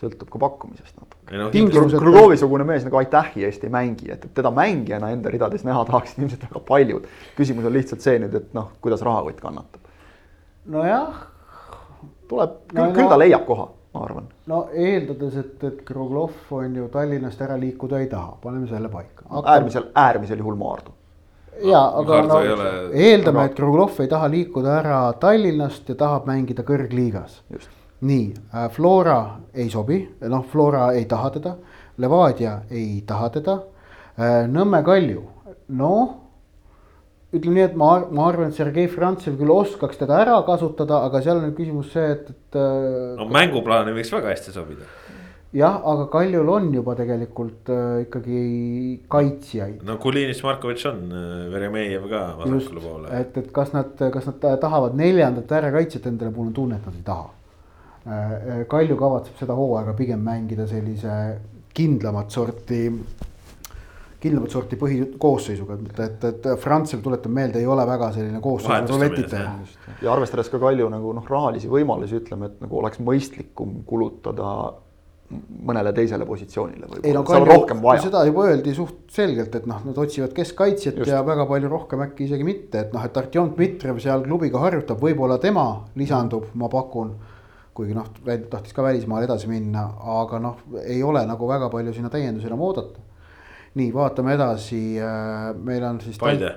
sõltub 0.00 0.28
ka 0.32 0.42
pakkumisest 0.44 1.00
natuke 1.00 1.40
no,. 1.40 1.48
Kruglovi-sugune 1.96 2.68
mees 2.68 2.84
nagu 2.86 3.00
aitähi 3.00 3.48
eest 3.48 3.64
ei 3.64 3.72
mängi, 3.72 4.12
et 4.12 4.28
teda 4.36 4.52
mängijana 4.54 5.12
enda 5.14 5.32
ridades 5.32 5.64
näha 5.66 5.84
tahaksid 5.88 6.20
ilmselt 6.24 6.46
väga 6.50 6.64
paljud. 6.68 7.10
küsimus 7.38 7.68
on 7.68 7.76
lihtsalt 7.76 8.04
see 8.04 8.20
nüüd, 8.22 8.36
et 8.36 8.56
noh, 8.56 8.72
kuidas 8.84 9.04
rahakott 9.06 9.40
kannatab. 9.40 9.92
nojah. 10.68 11.26
tuleb, 12.28 12.64
küll, 12.70 12.96
küll 12.96 13.12
ta 13.12 13.20
leiab 13.20 13.46
koha 13.48 13.70
ma 13.94 14.04
arvan. 14.04 14.28
no 14.46 14.60
eeldades, 14.72 15.36
et, 15.36 15.64
et 15.64 15.82
Kruglov 15.86 16.52
on 16.54 16.76
ju 16.76 16.88
Tallinnast 16.92 17.40
ära 17.42 17.56
liikuda 17.58 18.00
ei 18.00 18.06
taha, 18.10 18.36
paneme 18.42 18.68
selle 18.70 18.88
paika 18.88 19.26
Aga.... 19.28 19.56
äärmisel, 19.56 19.90
äärmisel 19.94 20.38
juhul 20.38 20.56
Maardu. 20.60 20.94
ja, 21.64 21.82
aga 22.02 22.22
no 22.28 22.40
eeldame, 22.92 23.44
et 23.44 23.58
Kruglov 23.58 24.00
ei 24.00 24.08
taha 24.08 24.30
liikuda 24.30 24.78
ära 24.78 25.00
Tallinnast 25.20 25.88
ja 25.88 25.98
tahab 26.04 26.30
mängida 26.30 26.62
kõrgliigas. 26.66 27.40
nii 28.00 28.34
äh,, 28.54 28.70
Flora 28.70 29.20
ei 29.54 29.70
sobi, 29.70 30.04
noh, 30.28 30.46
Flora 30.52 30.92
ei 30.92 31.04
taha 31.04 31.30
teda, 31.30 31.56
Levadia 31.98 32.60
ei 32.70 33.02
taha 33.06 33.28
teda 33.30 33.58
äh,, 34.16 34.46
Nõmme 34.48 34.84
Kalju, 34.86 35.26
noh 35.68 36.19
ütleme 37.30 37.58
nii, 37.60 37.66
et 37.68 37.76
ma, 37.78 37.90
ma 38.10 38.26
arvan, 38.30 38.50
et 38.50 38.58
Sergei 38.58 38.88
Frantsev 38.90 39.36
küll 39.38 39.52
oskaks 39.54 40.00
teda 40.00 40.18
ära 40.24 40.38
kasutada, 40.46 41.04
aga 41.06 41.22
seal 41.22 41.38
on 41.38 41.54
küsimus 41.54 41.92
see, 41.94 42.08
et, 42.16 42.32
et. 42.32 42.58
Äh, 42.58 43.12
no 43.20 43.28
mänguplaani 43.30 43.94
võiks 43.94 44.10
väga 44.14 44.32
hästi 44.32 44.54
sobida. 44.54 44.88
jah, 45.54 45.78
aga 45.92 46.08
Kaljul 46.10 46.50
on 46.50 46.68
juba 46.74 46.96
tegelikult 46.98 47.70
äh, 47.70 48.02
ikkagi 48.06 48.40
kaitsjaid. 49.10 49.84
no 49.86 49.98
Kulinis 50.02 50.42
Markovitš 50.46 50.88
on, 50.90 51.04
äh, 51.06 51.44
Veremejev 51.54 52.08
ka 52.10 52.24
vasakule 52.40 52.82
poole. 52.86 53.12
et, 53.20 53.38
et 53.38 53.52
kas 53.54 53.74
nad, 53.76 53.94
kas 54.16 54.26
nad 54.32 54.48
tahavad 54.66 54.98
neljandat 54.98 55.54
äärekaitsjat 55.60 56.10
endale, 56.10 56.34
mul 56.34 56.50
on 56.50 56.56
tunne, 56.56 56.80
et 56.80 56.90
nad 56.90 56.98
ei 56.98 57.06
taha. 57.06 57.30
Äh, 58.10 58.66
Kalju 58.70 58.98
kavatseb 58.98 59.38
seda 59.38 59.54
hooaega 59.54 59.94
pigem 59.94 60.22
mängida 60.26 60.66
sellise 60.66 61.16
kindlamat 61.78 62.34
sorti 62.34 62.88
kindlamat 64.20 64.52
sorti 64.52 64.76
põhikoosseisuga, 64.80 65.78
et, 65.78 66.02
et, 66.04 66.28
et 66.28 66.50
Frantsil, 66.60 67.00
tuletan 67.04 67.32
meelde, 67.32 67.60
ei 67.62 67.68
ole 67.68 67.86
väga 67.88 68.10
selline 68.16 68.42
koosseisu 68.44 68.92
ruletitaja. 68.92 69.54
ja 70.02 70.12
arvestades 70.12 70.52
ka 70.52 70.60
Kalju 70.60 70.90
nagu 70.92 71.14
noh, 71.16 71.26
rahalisi 71.28 71.70
võimalusi, 71.72 72.20
ütleme, 72.20 72.50
et 72.50 72.60
nagu 72.64 72.80
oleks 72.82 73.00
mõistlikum 73.04 73.80
kulutada 73.88 74.52
mõnele 75.30 75.92
teisele 75.94 76.26
positsioonile 76.26 77.00
ei 77.06 77.14
no 77.14 77.22
Kalju, 77.24 77.60
seda 78.02 78.24
juba 78.26 78.48
öeldi 78.50 78.74
suht 78.76 79.12
selgelt, 79.14 79.54
et 79.56 79.68
noh, 79.70 79.80
nad 79.86 79.98
otsivad 80.04 80.34
keskkaitsjat 80.36 81.00
Just. 81.00 81.12
ja 81.12 81.22
väga 81.26 81.46
palju 81.48 81.70
rohkem 81.70 82.04
äkki 82.04 82.26
isegi 82.26 82.46
mitte, 82.46 82.84
et 82.84 82.96
noh, 82.96 83.04
et 83.06 83.16
Artjom 83.16 83.54
Dmitrijev 83.54 84.00
seal 84.02 84.24
klubiga 84.26 84.60
harjutab, 84.66 85.00
võib-olla 85.00 85.38
tema 85.40 85.68
lisandub, 86.00 86.50
ma 86.60 86.68
pakun. 86.72 87.14
kuigi 87.80 87.94
noh, 87.96 88.10
tahtis 88.50 88.74
ka 88.76 88.82
välismaale 88.84 89.24
edasi 89.24 89.48
minna, 89.48 89.86
aga 90.20 90.40
noh, 90.42 90.66
ei 90.82 90.98
ole 91.06 91.22
nagu 91.24 91.46
väga 91.48 91.70
palju 91.72 91.94
sinna 91.96 92.10
täiendusi 92.12 92.50
enam 92.50 92.66
oodata 92.66 93.08
nii, 93.78 93.92
vaatame 93.94 94.34
edasi, 94.34 94.80
äh, 94.98 95.50
meil 95.62 95.84
on 95.86 96.00
siis 96.02 96.18
Paide. 96.18 96.50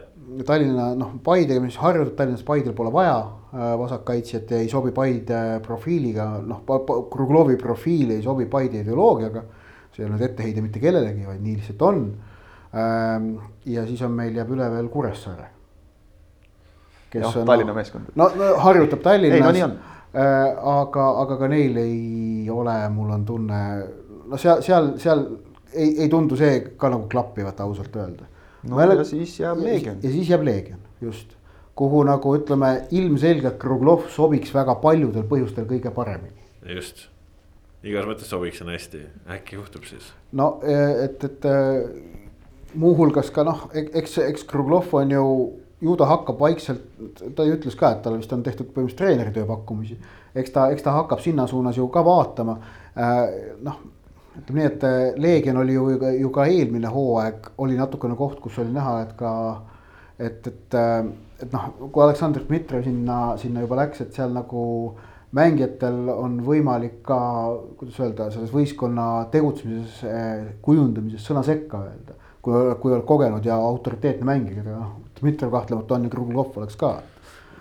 Tallinna, 0.48 0.94
noh, 0.98 1.18
Paidega, 1.24 1.62
mis 1.62 1.76
harjutab 1.78 2.16
Tallinnas, 2.18 2.46
Paidel 2.48 2.74
pole 2.74 2.90
vaja 2.94 3.18
äh, 3.20 3.74
vasakkaitsjat 3.78 4.54
ja 4.56 4.62
ei 4.64 4.70
sobi 4.72 4.94
Paide 4.96 5.60
profiiliga, 5.66 6.30
noh, 6.42 6.64
Kruglovi 7.12 7.58
profiil 7.62 8.16
ei 8.16 8.24
sobi 8.26 8.48
Paide 8.50 8.82
ideoloogiaga. 8.82 9.44
see 9.94 10.02
ei 10.02 10.08
ole 10.08 10.16
nüüd 10.16 10.26
etteheide 10.26 10.62
mitte 10.66 10.80
kellelegi, 10.82 11.28
vaid 11.28 11.42
nii 11.46 11.60
lihtsalt 11.60 11.82
on. 11.86 12.00
Ähm, 12.74 13.28
ja 13.70 13.84
siis 13.86 14.02
on 14.02 14.16
meil 14.18 14.34
jääb 14.34 14.50
üle 14.56 14.70
veel 14.74 14.88
Kuressaare. 14.90 15.50
jah, 17.14 17.36
Tallinna 17.46 17.76
meeskond. 17.78 18.10
no, 18.16 18.32
no 18.34 18.56
harjutab 18.64 19.04
Tallinnas. 19.06 19.38
ei, 19.38 19.46
no 19.46 19.52
nii 19.54 19.66
on 19.68 19.76
äh, 20.18 20.50
aga, 20.74 21.10
aga 21.22 21.38
ka 21.38 21.48
neil 21.52 21.78
ei 21.78 22.50
ole, 22.50 22.78
mul 22.90 23.14
on 23.14 23.26
tunne, 23.26 23.62
no 24.30 24.38
seal, 24.42 24.66
seal, 24.66 24.96
seal 24.98 25.28
ei, 25.76 25.94
ei 26.04 26.10
tundu 26.10 26.38
see 26.40 26.60
ka 26.78 26.90
nagu 26.94 27.08
klappivat 27.12 27.62
ausalt 27.66 27.96
öelda. 27.96 28.28
no 28.64 28.76
Mäle... 28.76 29.00
ja 29.02 29.08
siis 29.08 29.40
jääb 29.40 29.64
Leegion. 29.64 29.98
ja 30.04 30.12
siis 30.12 30.30
jääb 30.30 30.44
Leegion, 30.44 30.80
just. 31.02 31.36
kuhu 31.76 32.04
nagu 32.06 32.36
ütleme, 32.38 32.88
ilmselgelt 32.92 33.58
Kruglov 33.62 34.08
sobiks 34.14 34.54
väga 34.54 34.76
paljudel 34.82 35.26
põhjustel 35.30 35.66
kõige 35.70 35.92
paremini. 35.92 36.46
just, 36.76 37.08
igas 37.84 38.06
mõttes 38.10 38.30
sobiks 38.30 38.62
sinna 38.62 38.78
hästi, 38.78 39.06
äkki 39.38 39.60
juhtub 39.60 39.90
siis. 39.90 40.14
no 40.32 40.60
et, 40.64 41.24
et 41.24 41.50
muuhulgas 42.74 43.30
ka 43.34 43.46
noh, 43.48 43.68
eks, 43.74 44.18
eks 44.18 44.48
Kruglov 44.50 44.94
on 44.94 45.12
ju 45.12 45.28
ju 45.84 45.96
ta 46.00 46.08
hakkab 46.08 46.40
vaikselt, 46.40 46.84
ta 47.36 47.46
ju 47.46 47.58
ütles 47.58 47.76
ka, 47.80 47.92
et 47.92 48.04
tal 48.06 48.16
vist 48.16 48.32
on 48.34 48.44
tehtud 48.44 48.70
põhimõtteliselt 48.72 49.02
treeneritöö 49.02 49.48
pakkumisi. 49.50 49.98
eks 50.36 50.54
ta, 50.56 50.70
eks 50.72 50.86
ta 50.86 50.94
hakkab 50.96 51.20
sinna 51.24 51.48
suunas 51.48 51.78
ju 51.78 51.88
ka 51.92 52.06
vaatama. 52.06 52.58
noh, 53.62 53.80
ütleme 54.40 54.60
nii, 54.60 54.70
et 54.70 54.84
äh, 54.88 55.22
Leegion 55.22 55.62
oli 55.62 55.76
ju, 55.76 55.88
ju 56.20 56.32
ka 56.34 56.48
eelmine 56.50 56.90
hooaeg 56.90 57.52
oli 57.62 57.78
natukene 57.78 58.18
koht, 58.18 58.40
kus 58.42 58.58
oli 58.64 58.74
näha, 58.74 59.00
et 59.06 59.16
ka. 59.20 59.32
et, 60.20 60.48
et, 60.48 60.76
äh, 60.78 61.06
et 61.42 61.54
noh, 61.54 61.70
kui 61.92 62.04
Aleksandr 62.04 62.46
Dmitrijev 62.48 62.86
sinna, 62.88 63.18
sinna 63.42 63.64
juba 63.64 63.82
läks, 63.82 64.02
et 64.02 64.14
seal 64.16 64.34
nagu 64.34 64.64
mängijatel 65.34 66.10
on 66.14 66.38
võimalik 66.46 67.00
ka, 67.06 67.20
kuidas 67.80 67.98
öelda, 68.02 68.30
selles 68.34 68.54
võistkonna 68.54 69.08
tegutsemises, 69.34 70.04
eh, 70.06 70.44
kujundamises 70.62 71.26
sõna 71.26 71.44
sekka 71.46 71.86
öelda. 71.88 72.20
kui, 72.44 72.54
kui 72.82 72.92
oled 72.92 73.06
kogenud 73.08 73.46
ja 73.48 73.56
autoriteetne 73.56 74.26
mängija, 74.28 74.66
noh, 74.68 74.98
Dmitrijev 75.16 75.52
kahtlemata 75.54 75.96
on 75.96 76.04
ja 76.04 76.10
Kruglov 76.12 76.58
oleks 76.60 76.76
ka 76.76 76.98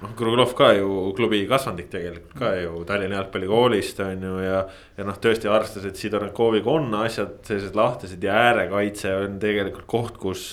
noh, 0.03 0.12
Kruglov 0.18 0.53
ka 0.59 0.72
ju 0.76 1.12
klubi 1.16 1.44
kasvandik 1.50 1.88
tegelikult 1.92 2.34
ka 2.38 2.53
ju 2.59 2.82
Tallinna 2.88 3.20
jalgpallikoolist 3.20 4.03
on 4.05 4.26
ju 4.28 4.34
ja. 4.42 4.61
ja 4.98 5.07
noh, 5.09 5.18
tõesti 5.22 5.50
arvestades, 5.50 5.92
et 5.92 6.00
Sidorenkoviga 6.00 6.74
on 6.74 6.92
asjad 7.03 7.40
sellised 7.46 7.78
lahtised 7.78 8.22
ja 8.24 8.36
äärekaitse 8.50 9.14
on 9.24 9.40
tegelikult 9.42 9.88
koht, 9.90 10.20
kus 10.22 10.46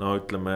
no 0.00 0.16
ütleme, 0.18 0.54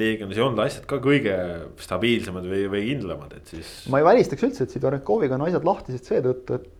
Leegionis 0.00 0.38
ei 0.38 0.44
olnud 0.44 0.62
asjad 0.64 0.86
ka 0.88 0.96
kõige 1.04 1.36
stabiilsemad 1.80 2.46
või, 2.48 2.64
või 2.72 2.82
kindlamad, 2.86 3.34
et 3.36 3.52
siis. 3.52 3.72
ma 3.92 4.00
ei 4.00 4.06
välistaks 4.06 4.46
üldse, 4.48 4.64
et 4.64 4.76
Sidorenkoviga 4.76 5.36
on 5.36 5.44
asjad 5.48 5.66
lahtised 5.68 6.08
seetõttu, 6.08 6.60
et 6.60 6.76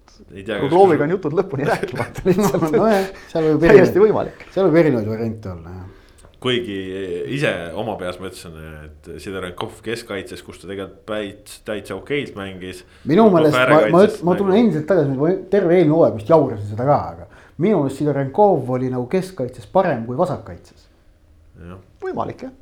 Krugloviga 0.48 1.06
on 1.06 1.14
jutud 1.16 1.36
lõpuni 1.36 1.68
rääkimata 1.68 2.24
lihtsalt 2.26 2.66
no, 2.74 2.88
no, 2.88 3.56
täiesti 3.60 4.02
võimalik. 4.02 4.44
seal 4.52 4.68
võib 4.68 4.80
erinevaid 4.82 5.08
variante 5.12 5.52
olla, 5.52 5.78
jah 5.78 5.96
kuigi 6.40 6.76
ise 7.34 7.50
oma 7.78 7.96
peas 8.00 8.16
mõtlesin, 8.20 8.54
et 8.86 9.10
Siderenkov 9.20 9.80
keskkaitses, 9.84 10.42
kus 10.44 10.60
ta 10.62 10.70
tegelikult 10.70 11.02
päits, 11.08 11.58
täitsa 11.66 11.96
okeilt 11.98 12.38
mängis. 12.38 12.84
minu 13.08 13.26
meelest 13.32 13.56
ma, 13.56 13.80
ma, 13.92 14.04
ma 14.28 14.36
tulen 14.38 14.62
endiselt 14.62 14.88
tagasi, 14.88 15.16
ma 15.18 15.34
terve 15.52 15.76
eelmine 15.76 15.96
hooaeg 15.96 16.16
vist 16.16 16.32
jaurasin 16.32 16.72
seda 16.72 16.86
ka, 16.88 16.96
aga 17.12 17.28
minu 17.60 17.82
meelest 17.82 18.00
Siderenkov 18.00 18.72
oli 18.76 18.88
nagu 18.92 19.04
keskkaitses 19.12 19.68
parem 19.72 20.06
kui 20.08 20.16
vasakkaitses. 20.20 20.88
võimalik 22.00 22.46
jah. 22.48 22.56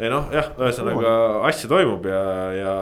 Ei 0.00 0.08
noh, 0.08 0.30
jah, 0.32 0.46
ühesõnaga 0.56 1.10
asja 1.44 1.68
toimub 1.68 2.06
ja, 2.08 2.20
ja 2.56 2.74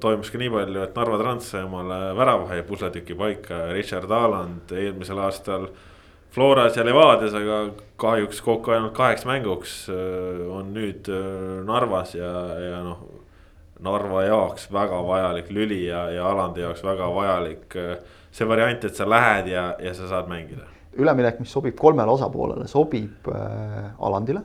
toimus 0.00 0.30
ka 0.30 0.38
nii 0.38 0.52
palju, 0.54 0.82
et 0.86 0.96
Narva 0.96 1.18
Trans 1.18 1.48
sai 1.52 1.64
omale 1.66 2.12
väravahe 2.16 2.60
pusletüki 2.68 3.16
paika, 3.18 3.64
Richard 3.74 4.12
Aland 4.14 4.70
eelmisel 4.78 5.18
aastal 5.24 5.66
äh, 5.66 5.89
Floras 6.30 6.76
ja 6.76 6.84
Levadias, 6.86 7.34
aga 7.34 7.56
kahjuks 7.98 8.40
kokku 8.46 8.70
ainult 8.70 8.94
kaheks 8.94 9.24
mänguks 9.26 9.72
äh, 9.90 10.42
on 10.54 10.70
nüüd 10.74 11.08
äh, 11.10 11.64
Narvas 11.66 12.14
ja, 12.14 12.30
ja 12.70 12.84
noh. 12.86 13.06
Narva 13.80 14.26
jaoks 14.26 14.66
väga 14.68 14.98
vajalik 15.06 15.48
lüli 15.50 15.86
ja, 15.86 16.02
ja 16.12 16.26
Alandi 16.28 16.60
jaoks 16.60 16.82
väga 16.84 17.06
vajalik 17.14 17.76
äh, 17.80 17.94
see 18.30 18.46
variant, 18.48 18.84
et 18.84 18.94
sa 18.94 19.06
lähed 19.08 19.48
ja, 19.50 19.64
ja 19.80 19.94
sa 19.96 20.08
saad 20.08 20.28
mängida. 20.28 20.68
üleminek, 21.00 21.40
mis 21.40 21.52
sobib 21.52 21.78
kolmele 21.78 22.12
osapoolele, 22.12 22.68
sobib 22.68 23.28
äh, 23.32 23.88
Alandile, 23.98 24.42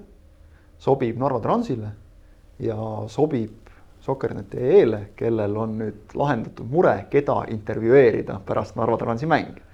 sobib 0.80 1.20
Narva 1.20 1.42
Transile 1.44 1.92
ja 2.60 2.80
sobib 3.12 3.62
Sokkerneti.ee-le, 4.06 5.00
kellel 5.18 5.56
on 5.58 5.80
nüüd 5.80 6.14
lahendatud 6.14 6.70
mure, 6.70 6.94
keda 7.10 7.44
intervjueerida 7.50 8.40
pärast 8.46 8.78
Narva 8.78 8.98
Transi 9.02 9.30
mänge 9.30 9.66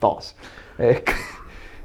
taas 0.00 0.34
ehk 0.78 1.12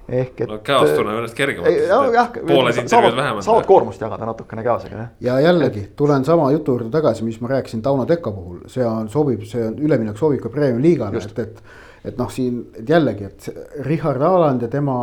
ehk 0.09 0.41
et. 0.41 0.49
no 0.49 0.57
käos 0.65 0.89
tunneb 0.91 1.19
ennast 1.19 1.37
kergemalt. 1.37 2.39
pooled 2.47 2.79
intervjuud 2.81 3.15
vähemalt. 3.17 3.45
saavad 3.45 3.67
koormust 3.67 4.01
jagada 4.01 4.27
natukene 4.27 4.63
käosega, 4.63 4.97
jah. 4.97 5.13
ja 5.21 5.39
jällegi 5.39 5.85
tulen 5.95 6.25
sama 6.25 6.49
jutu 6.51 6.75
juurde 6.77 6.89
tagasi, 6.91 7.23
mis 7.23 7.39
ma 7.41 7.53
rääkisin 7.53 7.81
Tauno 7.81 8.05
Tekka 8.09 8.31
puhul, 8.31 8.59
see 8.67 8.85
on, 8.85 9.09
sobib, 9.09 9.45
see 9.47 9.63
on, 9.67 9.79
üleminek 9.79 10.19
sobib 10.19 10.43
ka 10.43 10.51
Premium-liigale, 10.53 11.23
et, 11.23 11.39
et. 11.39 11.63
et 12.03 12.19
noh, 12.19 12.31
siin 12.31 12.59
et 12.75 12.89
jällegi, 12.89 13.29
et 13.29 13.85
Richard 13.87 14.21
Aland 14.21 14.65
ja 14.65 14.67
tema 14.67 14.97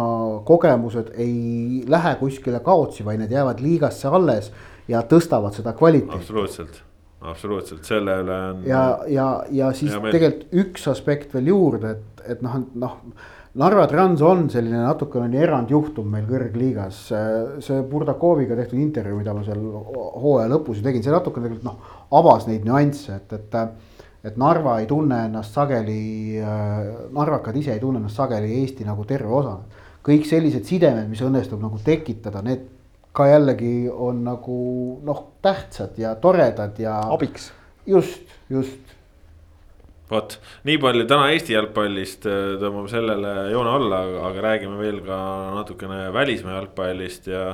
kogemused 0.44 1.14
ei 1.16 1.84
lähe 1.88 2.14
kuskile 2.20 2.60
kaotsi, 2.60 3.04
vaid 3.04 3.22
need 3.22 3.32
jäävad 3.32 3.64
liigasse 3.64 4.08
alles 4.08 4.52
ja 4.88 5.00
tõstavad 5.08 5.56
seda 5.56 5.72
kvaliteeti. 5.72 6.20
absoluutselt 6.20 6.82
absoluutselt, 7.20 7.84
selle 7.84 8.14
üle 8.22 8.36
on. 8.50 8.62
ja, 8.68 8.84
ja, 9.08 9.26
ja 9.52 9.72
siis 9.76 9.92
tegelikult 9.92 10.54
üks 10.62 10.86
aspekt 10.92 11.34
veel 11.36 11.52
juurde, 11.52 11.96
et, 11.96 12.24
et 12.36 12.42
noh, 12.44 12.56
noh 12.74 12.96
Narva 13.58 13.86
Trans 13.90 14.20
on 14.22 14.44
selline 14.46 14.78
natukene 14.84 15.40
erandjuhtum 15.42 16.06
meil 16.06 16.26
kõrgliigas. 16.28 16.98
see 17.66 17.82
Burdakoviga 17.90 18.54
tehtud 18.54 18.78
intervjuu, 18.78 19.18
mida 19.18 19.34
ma 19.34 19.42
seal 19.42 19.58
hooaja 19.58 20.46
lõpus 20.52 20.78
ju 20.78 20.84
tegin, 20.84 21.02
see 21.02 21.10
natukene 21.10 21.48
tegelikult 21.48 21.66
noh, 21.66 21.96
avas 22.14 22.46
neid 22.46 22.66
nüansse, 22.66 23.16
et, 23.16 23.32
et. 23.32 23.56
et 24.22 24.36
Narva 24.36 24.76
ei 24.78 24.86
tunne 24.86 25.16
ennast 25.26 25.54
sageli, 25.56 26.38
narvakad 27.16 27.56
ise 27.56 27.72
ei 27.74 27.80
tunne 27.80 27.98
ennast 27.98 28.20
sageli 28.20 28.60
Eesti 28.60 28.84
nagu 28.84 29.04
terve 29.08 29.32
osa. 29.34 29.56
kõik 30.04 30.28
sellised 30.28 30.64
sidemed, 30.64 31.08
mis 31.08 31.20
õnnestub 31.20 31.60
nagu 31.60 31.78
tekitada, 31.84 32.42
need 32.42 32.68
ka 33.12 33.26
jällegi 33.26 33.90
on 33.90 34.22
nagu 34.24 35.00
noh, 35.02 35.24
tähtsad 35.42 35.98
ja 35.98 36.14
toredad 36.14 36.78
ja. 36.78 37.00
abiks. 37.10 37.50
just, 37.86 38.22
just 38.48 38.99
vot, 40.10 40.36
nii 40.66 40.78
palju 40.82 41.06
täna 41.10 41.30
Eesti 41.34 41.54
jalgpallist, 41.54 42.26
äh, 42.28 42.54
tõmbame 42.60 42.90
sellele 42.92 43.34
joone 43.52 43.74
alla, 43.78 44.00
aga 44.28 44.46
räägime 44.48 44.80
veel 44.80 45.00
ka 45.06 45.18
natukene 45.56 46.08
välismaa 46.14 46.58
jalgpallist 46.58 47.30
ja. 47.30 47.44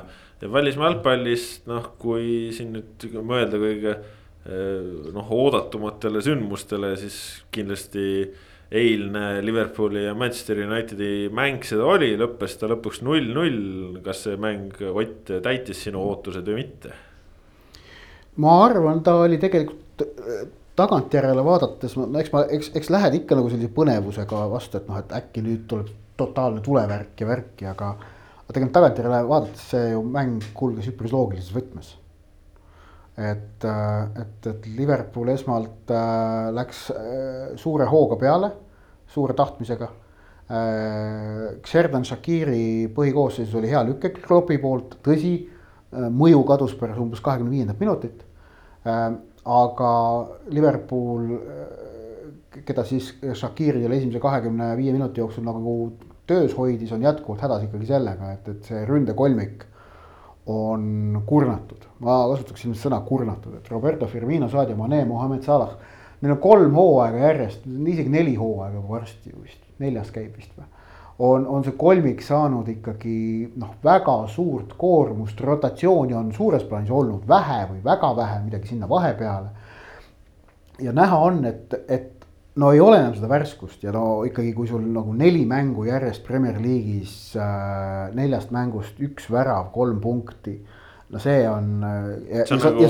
ja 0.41 0.53
välismaa 0.53 0.91
jalgpallist, 0.91 1.67
noh, 1.71 1.93
kui 2.01 2.51
siin 2.57 2.73
nüüd 2.77 3.07
mõelda 3.21 3.61
kõige 3.61 3.95
äh, 3.95 5.09
noh, 5.15 5.33
oodatumatele 5.37 6.25
sündmustele, 6.25 6.95
siis 7.01 7.21
kindlasti 7.55 8.07
eilne 8.67 9.43
Liverpooli 9.47 10.05
ja 10.09 10.15
Manchester 10.19 10.59
Unitedi 10.65 11.29
mäng 11.31 11.63
seda 11.67 11.87
oli, 11.87 12.17
lõppes 12.19 12.57
ta 12.59 12.67
lõpuks 12.71 13.03
null-null. 13.07 14.01
kas 14.05 14.25
see 14.27 14.41
mäng, 14.43 14.75
Ott, 14.91 15.31
täitis 15.45 15.85
sinu 15.87 16.03
ootused 16.03 16.47
või 16.49 16.65
mitte? 16.65 16.95
ma 18.43 18.59
arvan, 18.67 19.01
ta 19.05 19.15
oli 19.23 19.39
tegelikult 19.41 20.03
tagantjärele 20.77 21.45
vaadates, 21.45 21.97
no 21.99 22.21
eks 22.21 22.33
ma, 22.35 22.43
eks, 22.53 22.73
eks 22.77 22.91
lähed 22.93 23.21
ikka 23.23 23.39
nagu 23.39 23.51
sellise 23.53 23.73
põnevusega 23.75 24.43
vastu, 24.53 24.81
et 24.81 24.91
noh, 24.91 24.99
et 25.01 25.15
äkki 25.17 25.45
nüüd 25.45 25.65
tuleb 25.71 25.93
totaalne 26.21 26.63
tulevärk 26.65 27.21
ja 27.21 27.29
värki, 27.29 27.69
aga. 27.71 27.93
aga 28.47 28.55
tegelikult 28.55 28.77
tagantjärele 28.79 29.21
vaadates 29.29 29.69
see 29.73 29.93
ju 29.93 30.03
mäng 30.03 30.45
kulges 30.57 30.89
üpris 30.93 31.15
loogilises 31.15 31.55
võtmes. 31.55 31.95
et, 33.17 33.65
et, 33.65 34.47
et 34.51 34.67
Liverpool 34.77 35.31
esmalt 35.33 35.91
äh, 35.91 36.51
läks 36.53 36.91
äh, 36.93 37.55
suure 37.57 37.87
hooga 37.89 38.19
peale, 38.21 38.51
suure 39.09 39.37
tahtmisega 39.37 39.89
äh,. 39.89 41.57
Xherdan 41.65 42.05
Shakiri 42.05 42.93
põhikoosseisus 42.95 43.57
oli 43.57 43.71
hea 43.73 43.81
lüke 43.89 44.13
Kloppi 44.21 44.59
poolt, 44.61 44.99
tõsi 45.03 45.33
äh,, 45.41 46.11
mõju 46.13 46.45
kadus 46.47 46.77
pärast 46.77 47.01
umbes 47.01 47.25
kahekümne 47.25 47.57
viiendat 47.57 47.81
minutit 47.81 48.21
äh, 48.85 49.17
aga 49.47 49.91
Liverpool, 50.51 51.29
keda 52.67 52.85
siis 52.87 53.13
Shakiri 53.35 53.83
selle 53.83 53.99
esimese 54.01 54.21
kahekümne 54.23 54.73
viie 54.79 54.95
minuti 54.95 55.23
jooksul 55.23 55.47
nagu 55.47 55.77
töös 56.27 56.55
hoidis, 56.59 56.93
on 56.93 57.05
jätkuvalt 57.07 57.45
hädas 57.47 57.67
ikkagi 57.69 57.87
sellega, 57.87 58.33
et, 58.35 58.49
et 58.51 58.71
see 58.71 58.85
ründekolmik 58.89 59.67
on 60.51 61.23
kurnatud. 61.27 61.87
ma 62.03 62.19
kasutaksin 62.33 62.75
sõna 62.79 63.01
kurnatud, 63.07 63.55
et 63.59 63.69
Roberto 63.71 64.07
Firmino, 64.11 64.49
Sadio 64.51 64.77
Mane, 64.77 65.05
Mohamed 65.05 65.47
Salah. 65.47 65.77
Neil 66.21 66.33
on 66.33 66.41
kolm 66.41 66.75
hooaega 66.75 67.19
järjest, 67.29 67.67
isegi 67.67 68.11
neli 68.11 68.35
hooaega 68.41 68.83
varsti 68.89 69.35
vist, 69.37 69.63
neljas 69.79 70.11
käib 70.15 70.37
vist 70.39 70.55
või 70.57 70.67
on, 71.19 71.47
on 71.47 71.65
see 71.65 71.77
kolmik 71.79 72.21
saanud 72.25 72.69
ikkagi 72.69 73.19
noh, 73.57 73.77
väga 73.85 74.17
suurt 74.29 74.75
koormust, 74.79 75.41
rotatsiooni 75.41 76.15
on 76.17 76.33
suures 76.37 76.67
plaanis 76.69 76.93
olnud 76.93 77.25
vähe 77.29 77.63
või 77.71 77.81
väga 77.85 78.13
vähe, 78.17 78.43
midagi 78.45 78.73
sinna 78.73 78.89
vahepeale. 78.89 79.49
ja 80.81 80.93
näha 80.93 81.19
on, 81.19 81.45
et, 81.45 81.75
et 81.89 82.27
no 82.57 82.73
ei 82.73 82.81
ole 82.81 82.99
enam 83.01 83.15
seda 83.17 83.29
värskust 83.33 83.85
ja 83.85 83.93
no 83.93 84.25
ikkagi, 84.29 84.53
kui 84.57 84.69
sul 84.69 84.85
nagu 84.93 85.13
neli 85.17 85.45
mängu 85.49 85.87
järjest 85.89 86.25
Premier 86.27 86.61
League'is 86.61 87.37
äh, 87.41 88.13
neljast 88.17 88.53
mängust 88.53 89.01
üks 89.01 89.31
värav, 89.33 89.71
kolm 89.73 90.01
punkti 90.01 90.59
no 91.09 91.19
see 91.19 91.49
on. 91.49 91.83
Äh, 91.85 92.45
see 92.47 92.57
on 92.57 92.63
nagu 92.65 92.87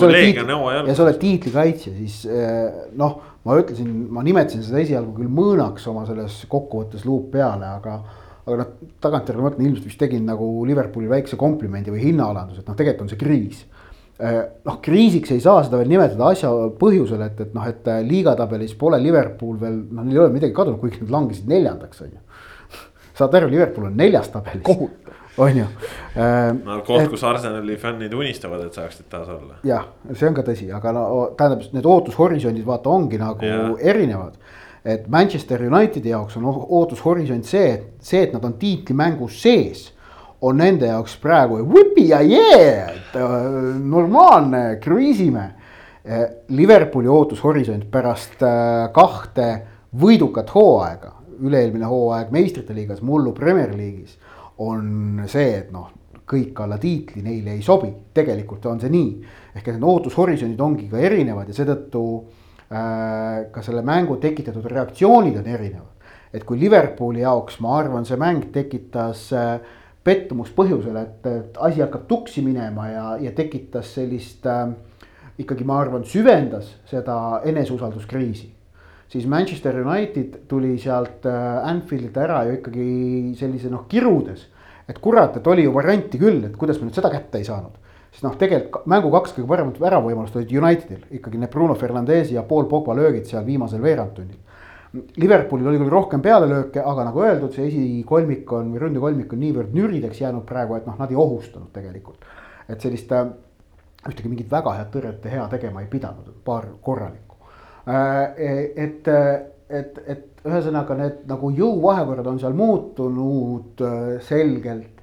ja, 0.89 0.97
sa 0.97 1.05
oled 1.05 1.19
tiitlikaitsja, 1.21 1.95
siis 1.99 2.21
äh, 2.31 2.85
noh, 2.99 3.19
ma 3.47 3.57
ütlesin, 3.61 3.91
ma 4.13 4.25
nimetasin 4.27 4.65
seda 4.67 4.83
esialgu 4.83 5.17
küll 5.19 5.33
mõõnaks 5.33 5.87
oma 5.93 6.07
selles 6.09 6.43
kokkuvõttes 6.51 7.07
luup 7.09 7.31
peale, 7.35 7.69
aga. 7.79 7.99
aga 8.47 8.61
noh, 8.63 8.75
tagantjärele 9.03 9.43
mõtlen, 9.43 9.69
ilmselt 9.69 9.89
vist 9.91 9.99
tegin 10.01 10.23
nagu 10.29 10.49
Liverpooli 10.69 11.11
väikse 11.11 11.39
komplimendi 11.41 11.91
või 11.91 12.05
hinnaalanduse, 12.05 12.63
et 12.63 12.71
noh, 12.71 12.77
tegelikult 12.79 13.07
on 13.07 13.11
see 13.11 13.19
kriis 13.21 13.65
äh, 14.23 14.39
noh, 14.69 14.79
kriisiks 14.85 15.35
ei 15.35 15.43
saa 15.43 15.65
seda 15.67 15.81
veel 15.81 15.91
nimetada 15.91 16.31
asja 16.31 16.53
põhjusel, 16.81 17.25
et, 17.27 17.43
et 17.43 17.57
noh, 17.57 17.67
et 17.67 17.91
liigatabelis 18.07 18.77
pole 18.79 19.01
Liverpool 19.03 19.59
veel, 19.61 19.83
noh, 19.91 20.07
neil 20.07 20.21
ei 20.21 20.23
ole 20.25 20.37
midagi 20.39 20.55
kadunud, 20.57 20.79
kuigi 20.81 21.03
nad 21.03 21.13
langesid 21.19 21.51
neljandaks, 21.51 22.07
on 22.07 22.15
ju. 22.15 22.23
saad 23.19 23.35
aru, 23.41 23.51
Liverpool 23.51 23.91
on 23.91 23.99
neljas 23.99 24.31
tabelis. 24.31 24.65
kohutav 24.67 25.16
on 25.37 25.57
ju 25.57 25.65
äh,. 25.65 26.53
no 26.65 26.81
koht, 26.87 27.09
kus 27.11 27.25
Arsenali 27.25 27.77
fännid 27.77 28.15
unistavad, 28.15 28.65
et 28.67 28.77
saaksid 28.77 29.09
taas 29.11 29.29
olla. 29.29 29.59
jah, 29.67 29.89
see 30.13 30.29
on 30.29 30.37
ka 30.37 30.45
tõsi, 30.47 30.71
aga 30.75 30.93
no 30.97 31.07
tähendab, 31.39 31.67
need 31.77 31.89
ootushorisondid 31.93 32.67
vaata 32.67 32.93
ongi 32.93 33.21
nagu 33.21 33.45
ja. 33.45 33.67
erinevad. 33.93 34.39
et 34.85 35.09
Manchester 35.09 35.63
Unitedi 35.67 36.15
jaoks 36.15 36.39
on 36.41 36.49
ootushorisont 36.49 37.45
see, 37.45 37.75
et 37.75 37.93
see, 38.01 38.23
et 38.23 38.33
nad 38.37 38.45
on 38.45 38.57
tiitlimängus 38.61 39.43
sees, 39.43 39.91
on 40.41 40.59
nende 40.61 40.87
jaoks 40.87 41.17
praegu 41.21 41.61
whipi 41.65 42.09
ja 42.11 42.21
yeah, 42.23 42.91
et 42.95 43.17
äh, 43.17 43.47
normaalne, 43.81 44.79
kruiisime. 44.81 45.53
Liverpooli 46.55 47.09
ootushorisont 47.11 47.89
pärast 47.91 48.43
äh, 48.47 48.85
kahte 48.95 49.47
võidukat 49.99 50.53
hooaega, 50.55 51.11
üle-eelmine 51.43 51.89
hooaeg 51.91 52.31
meistrite 52.31 52.77
liigas, 52.77 53.01
mullu 53.03 53.33
Premier 53.35 53.73
League'is. 53.75 54.15
On 54.59 55.25
see, 55.29 55.53
et 55.59 55.71
noh, 55.73 55.91
kõik 56.27 56.59
alla 56.63 56.79
tiitli 56.83 57.23
neile 57.23 57.55
ei 57.55 57.63
sobi, 57.63 57.93
tegelikult 58.15 58.65
on 58.67 58.81
see 58.83 58.91
nii. 58.91 59.11
ehk 59.57 59.71
need 59.73 59.85
ootushorisondid 59.87 60.61
ongi 60.61 60.89
ka 60.91 60.99
erinevad 60.99 61.49
ja 61.49 61.55
seetõttu 61.57 62.03
äh, 62.17 63.47
ka 63.53 63.63
selle 63.63 63.85
mängu 63.87 64.19
tekitatud 64.21 64.67
reaktsioonid 64.73 65.39
on 65.39 65.47
erinevad. 65.47 65.93
et 66.33 66.45
kui 66.45 66.59
Liverpooli 66.61 67.23
jaoks, 67.23 67.61
ma 67.61 67.79
arvan, 67.79 68.05
see 68.05 68.19
mäng 68.21 68.51
tekitas 68.53 69.31
äh, 69.33 69.61
pettumust 70.05 70.55
põhjusel, 70.55 70.97
et, 71.01 71.27
et 71.27 71.57
asi 71.63 71.81
hakkab 71.81 72.07
tuksi 72.09 72.43
minema 72.43 72.89
ja, 72.91 73.07
ja 73.21 73.33
tekitas 73.33 73.95
sellist 73.95 74.47
äh, 74.47 74.69
ikkagi 75.39 75.65
ma 75.65 75.81
arvan, 75.81 76.05
süvendas 76.05 76.75
seda 76.91 77.43
eneseusalduskriisi. 77.45 78.56
Siis 79.09 79.27
Manchester 79.27 79.81
United 79.81 80.39
tuli 80.49 80.77
sealt 80.79 81.27
äh, 81.27 81.69
Anfieldilt 81.69 82.17
ära 82.17 82.45
ju 82.47 82.57
ikkagi 82.59 82.87
sellise 83.39 83.71
noh, 83.73 83.87
kirudes. 83.89 84.47
et 84.89 84.99
kurat, 85.03 85.37
et 85.37 85.47
oli 85.47 85.65
ju 85.65 85.73
varianti 85.75 86.19
küll, 86.19 86.45
et 86.47 86.57
kuidas 86.57 86.79
me 86.79 86.87
nüüd 86.87 86.95
seda 86.95 87.11
kätte 87.11 87.39
ei 87.39 87.45
saanud. 87.45 87.75
siis 88.11 88.23
noh, 88.25 88.37
tegelikult 88.39 88.87
mängu 88.87 89.11
kaks 89.13 89.37
kõige 89.37 89.49
paremat 89.51 89.81
väravavõimalust 89.81 90.37
olid 90.37 90.53
Unitedil, 90.57 91.05
ikkagi 91.19 91.39
need 91.39 91.51
Bruno 91.51 91.75
Fernandesi 91.75 92.35
ja 92.35 92.43
Paul 92.43 92.69
Pogba 92.71 92.95
löögid 92.97 93.27
seal 93.27 93.47
viimasel 93.47 93.83
veerandtunnil. 93.83 94.43
Liverpoolil 95.17 95.67
oli 95.69 95.81
küll 95.81 95.93
rohkem 95.93 96.23
pealelööke, 96.25 96.81
aga 96.81 97.05
nagu 97.05 97.21
öeldud, 97.21 97.53
see 97.53 97.67
esikolmik 97.69 98.53
on 98.53 98.71
või 98.73 98.81
ründekolmik 98.87 99.35
on 99.35 99.43
niivõrd 99.43 99.75
nürideks 99.77 100.23
jäänud 100.23 100.47
praegu, 100.49 100.79
et 100.79 100.87
noh, 100.89 100.97
nad 100.97 101.11
ei 101.11 101.19
ohustanud 101.21 101.69
tegelikult. 101.75 102.25
et 102.69 102.81
sellist 102.83 103.13
äh, 103.13 103.27
ühtegi 104.09 104.31
mingit 104.31 104.51
väga 104.51 104.73
head 104.79 104.91
tõrjet 104.95 105.27
hea 105.31 105.47
tegema 105.51 105.83
ei 105.83 105.91
pidanud, 105.91 106.31
paar 106.45 106.69
korralikku. 106.83 107.26
Äh, 107.87 108.33
et, 108.77 109.09
et, 109.71 109.99
et 110.07 110.47
ühesõnaga 110.47 110.97
need 110.99 111.19
nagu 111.31 111.53
jõuvahekordad 111.55 112.27
on 112.33 112.41
seal 112.43 112.57
muutunud 112.59 113.83
äh, 113.87 114.17
selgelt. 114.27 115.03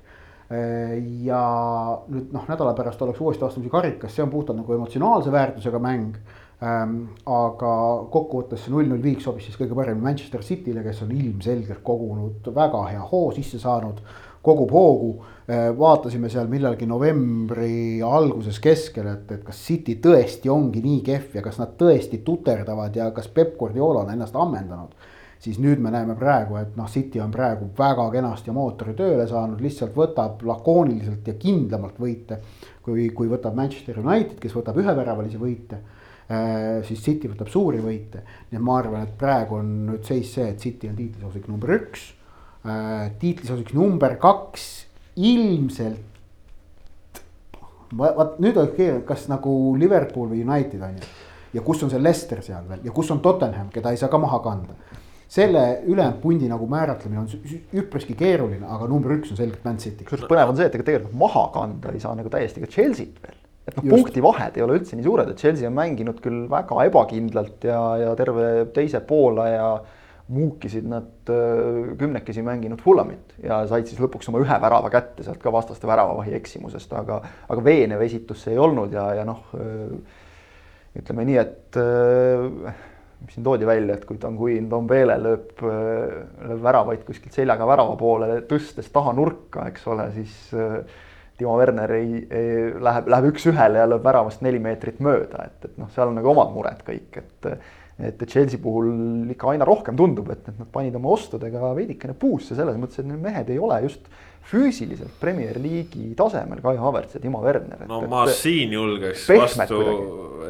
Äh, 0.51 0.97
ja 1.23 1.43
nüüd 2.11 2.33
noh, 2.35 2.43
nädala 2.49 2.73
pärast 2.75 3.01
oleks 3.05 3.21
uuesti 3.23 3.47
astumise 3.47 3.71
karikas, 3.71 4.11
see 4.11 4.25
on 4.25 4.33
puhtalt 4.33 4.59
nagu 4.59 4.75
emotsionaalse 4.75 5.31
väärtusega 5.31 5.79
mäng 5.83 6.17
ähm,. 6.63 6.99
aga 7.23 7.71
kokkuvõttes 8.11 8.65
see 8.65 8.75
null-null 8.75 9.01
viik 9.03 9.23
sobis 9.23 9.47
siis 9.47 9.55
kõige 9.59 9.75
paremini 9.79 10.03
Manchester 10.03 10.43
City'le, 10.43 10.83
kes 10.83 11.01
on 11.07 11.15
ilmselgelt 11.15 11.81
kogunud 11.87 12.51
väga 12.55 12.83
hea 12.91 13.07
hoo 13.13 13.31
sisse 13.35 13.63
saanud 13.63 14.03
kogub 14.43 14.71
hoogu. 14.71 15.13
Äh, 15.43 15.69
vaatasime 15.75 16.29
seal 16.31 16.47
millalgi 16.47 16.85
novembri 16.87 17.99
alguses 18.03 18.61
keskel, 18.63 19.09
et, 19.11 19.31
et 19.35 19.41
kas 19.43 19.57
City 19.59 19.97
tõesti 20.03 20.51
ongi 20.51 20.79
nii 20.83 21.01
kehv 21.03 21.35
ja 21.35 21.43
kas 21.43 21.59
nad 21.59 21.73
tõesti 21.79 22.21
tuterdavad 22.23 22.95
ja 22.95 23.09
kas 23.15 23.27
Peep 23.27 23.57
Guardiola 23.59 24.05
on 24.05 24.13
ennast 24.13 24.37
ammendanud. 24.39 25.11
siis 25.43 25.57
nüüd 25.59 25.81
me 25.83 25.91
näeme 25.91 26.15
praegu, 26.15 26.55
et 26.55 26.77
noh, 26.79 26.87
City 26.87 27.19
on 27.19 27.31
praegu 27.31 27.65
väga 27.77 28.05
kenasti 28.13 28.53
mootori 28.55 28.93
tööle 28.95 29.25
saanud, 29.27 29.59
lihtsalt 29.59 29.91
võtab 29.91 30.39
lakooniliselt 30.47 31.27
ja 31.27 31.33
kindlamalt 31.33 31.99
võite. 31.99 32.39
kui, 32.81 33.09
kui 33.09 33.27
võtab 33.27 33.55
Manchester 33.55 33.99
United, 33.99 34.39
kes 34.39 34.55
võtab 34.55 34.79
üheväravalisi 34.79 35.37
võite 35.37 35.81
äh, 35.83 36.79
siis 36.87 37.03
City 37.03 37.27
võtab 37.27 37.51
suuri 37.51 37.83
võite. 37.83 38.23
nii 38.49 38.59
et 38.59 38.63
ma 38.63 38.79
arvan, 38.79 39.03
et 39.03 39.15
praegu 39.19 39.59
on 39.59 39.77
nüüd 39.91 40.07
seis 40.07 40.31
see, 40.33 40.47
et 40.55 40.59
City 40.59 40.87
on 40.87 40.95
tiitlisoosik 40.95 41.51
number 41.51 41.75
üks 41.81 42.13
äh, 42.65 43.11
tiitlisoosiks 43.19 43.75
number 43.77 44.15
kaks, 44.21 44.65
ilmselt. 45.15 46.09
vaat 47.93 48.39
nüüd 48.41 48.57
oleks 48.57 48.73
keeruline, 48.73 49.05
kas 49.05 49.27
nagu 49.29 49.51
Liverpool 49.77 50.31
või 50.31 50.41
United 50.41 50.81
on 50.81 50.95
ju. 50.97 51.09
ja 51.53 51.61
kus 51.61 51.83
on 51.85 51.91
see 51.91 52.01
Leicester 52.01 52.41
seal 52.41 52.63
veel 52.69 52.87
ja 52.87 52.91
kus 52.91 53.11
on 53.13 53.21
Tottenham, 53.21 53.67
keda 53.69 53.91
ei 53.93 53.99
saa 54.01 54.09
ka 54.09 54.17
maha 54.17 54.39
kanda. 54.41 54.73
selle 55.29 55.83
ülejäänud 55.85 56.19
pundi 56.21 56.49
nagu 56.49 56.67
määratlemine 56.69 57.21
on 57.21 57.29
üpriski 57.83 58.17
keeruline, 58.17 58.65
aga 58.65 58.87
number 58.89 59.13
üks 59.13 59.31
on 59.31 59.37
selgelt 59.37 59.65
Man 59.65 59.77
City. 59.77 60.03
kusjuures 60.03 60.29
põnev 60.31 60.49
on 60.49 60.57
see, 60.57 60.65
et 60.65 60.75
ega 60.75 60.89
tegelikult 60.89 61.17
maha 61.21 61.47
kanda 61.53 61.93
ei 61.93 62.01
saa 62.01 62.15
nagu 62.17 62.33
täiesti 62.33 62.65
ka 62.65 62.71
Chelsea't 62.73 63.21
veel 63.21 63.43
et 63.67 63.77
noh, 63.77 63.85
punktivahed 63.93 64.57
ei 64.57 64.63
ole 64.65 64.79
üldse 64.79 64.97
nii 64.97 65.05
suured, 65.05 65.29
et 65.31 65.39
Chelsea 65.39 65.67
on 65.69 65.75
mänginud 65.77 66.19
küll 66.23 66.47
väga 66.51 66.83
ebakindlalt 66.89 67.67
ja, 67.67 67.79
ja 68.01 68.15
terve 68.19 68.49
teise 68.75 68.99
poole 69.07 69.47
ja 69.53 69.67
muukisid 70.31 70.87
nad 70.87 71.29
äh, 71.29 71.97
kümnekesi 71.99 72.41
mänginud 72.41 72.81
Fulhamit 72.81 73.35
ja 73.43 73.63
said 73.67 73.89
siis 73.89 73.99
lõpuks 73.99 74.29
oma 74.31 74.39
ühe 74.43 74.59
värava 74.63 74.91
kätte 74.93 75.25
sealt 75.25 75.41
ka 75.43 75.51
vastaste 75.51 75.87
väravavahi 75.89 76.35
eksimusest, 76.37 76.93
aga, 76.95 77.19
aga 77.51 77.65
veenev 77.65 78.01
esitus 78.05 78.45
see 78.45 78.55
ei 78.55 78.61
olnud 78.63 78.95
ja, 78.95 79.09
ja 79.19 79.27
noh, 79.27 79.43
äh, 79.59 80.23
ütleme 81.01 81.27
nii, 81.27 81.37
et 81.41 81.79
äh, 81.81 82.79
mis 83.23 83.35
siin 83.35 83.43
toodi 83.43 83.67
välja, 83.67 83.97
et 83.97 84.07
kui 84.07 84.19
Tanguy 84.19 84.61
Ndombele 84.63 85.19
lööb, 85.19 85.59
lööb 85.63 86.63
väravaid 86.63 87.03
kuskilt 87.07 87.35
seljaga 87.35 87.67
värava 87.67 87.95
poole, 87.99 88.41
tõstes 88.47 88.87
taha 88.95 89.13
nurka, 89.15 89.67
eks 89.71 89.87
ole, 89.91 90.09
siis 90.15 90.33
Timo 91.39 91.55
Werner 91.59 91.91
ei, 91.95 92.19
ei, 92.27 92.57
läheb, 92.83 93.07
läheb 93.11 93.29
üks-ühele 93.31 93.79
ja 93.79 93.87
lööb 93.87 94.03
väravast 94.03 94.43
neli 94.43 94.59
meetrit 94.63 94.99
mööda, 95.03 95.47
et, 95.47 95.69
et 95.69 95.79
noh, 95.79 95.87
seal 95.95 96.11
on 96.11 96.19
nagu 96.19 96.31
omad 96.31 96.51
mured 96.51 96.83
kõik, 96.87 97.23
et 97.23 97.47
et 97.99 98.25
Chelsea 98.25 98.57
puhul 98.61 99.29
ikka 99.33 99.51
aina 99.51 99.65
rohkem 99.67 99.97
tundub, 99.97 100.31
et, 100.33 100.47
et 100.49 100.59
nad 100.59 100.69
panid 100.73 100.95
oma 100.97 101.13
ostudega 101.13 101.73
veidikene 101.77 102.15
puusse 102.17 102.57
selles 102.57 102.77
mõttes, 102.79 102.99
et 102.99 103.09
need 103.09 103.21
mehed 103.21 103.51
ei 103.53 103.59
ole 103.61 103.81
just 103.85 104.09
füüsiliselt 104.49 105.13
Premier 105.21 105.57
League'i 105.61 106.11
tasemel, 106.17 106.59
Kai 106.63 106.75
Havertz 106.77 107.15
ja 107.15 107.21
Timo 107.23 107.41
Werner. 107.43 107.85
no 107.87 108.01
ma 108.11 108.25
siin 108.27 108.73
julgeks 108.75 109.25
vastu, 109.29 109.79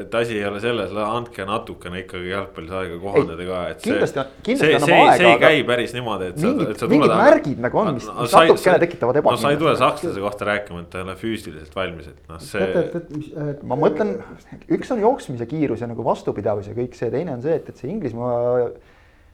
et 0.02 0.16
asi 0.18 0.38
ei 0.40 0.46
ole 0.48 0.60
selles, 0.64 0.94
andke 1.04 1.46
natukene 1.48 2.02
ikkagi 2.04 2.32
jalgpallis 2.32 2.74
aega 2.80 3.00
kohaneda 3.02 3.48
ka, 3.50 3.62
et 3.74 3.86
see. 3.86 3.94
kindlasti, 3.94 4.26
kindlasti 4.48 4.78
annab 4.80 4.94
aega. 4.96 5.18
see 5.22 5.32
ei 5.32 5.42
käi 5.44 5.66
päris 5.70 5.96
niimoodi, 5.98 6.30
et 6.34 6.42
sa, 6.42 6.54
et 6.54 6.74
sa 6.74 6.88
tuled. 6.88 6.96
mingid 6.96 7.16
märgid 7.22 7.62
nagu 7.68 7.82
on, 7.84 7.92
mis, 8.00 8.08
mis 8.10 8.38
natukene 8.40 8.80
tekitavad 8.86 9.22
ebakindlust. 9.22 9.44
no 9.44 9.50
sa 9.50 9.54
ei 9.54 9.62
tule 9.62 9.76
sakslase 9.84 10.26
kohta 10.26 10.50
rääkima, 10.50 10.86
et 10.86 10.90
ta 10.94 11.02
ei 11.02 11.08
ole 11.08 11.18
füüsiliselt 11.20 11.78
valmis, 11.78 12.10
et 12.10 12.32
noh, 12.34 12.42
see. 12.44 13.60
ma 13.70 13.80
mõtlen, 13.86 14.16
üks 14.74 14.94
on 14.96 15.04
jooksmise 15.04 15.48
kiirus 15.50 15.86
ja 15.86 15.92
nagu 15.92 16.06
vastupidavus 16.06 16.72
ja 16.72 16.78
kõik 16.78 16.98
see, 16.98 17.14
teine 17.14 17.38
on 17.38 17.46
see, 17.46 17.62
et, 17.62 17.70
et 17.70 17.84
see 17.84 17.94
Inglismaa 17.94 18.72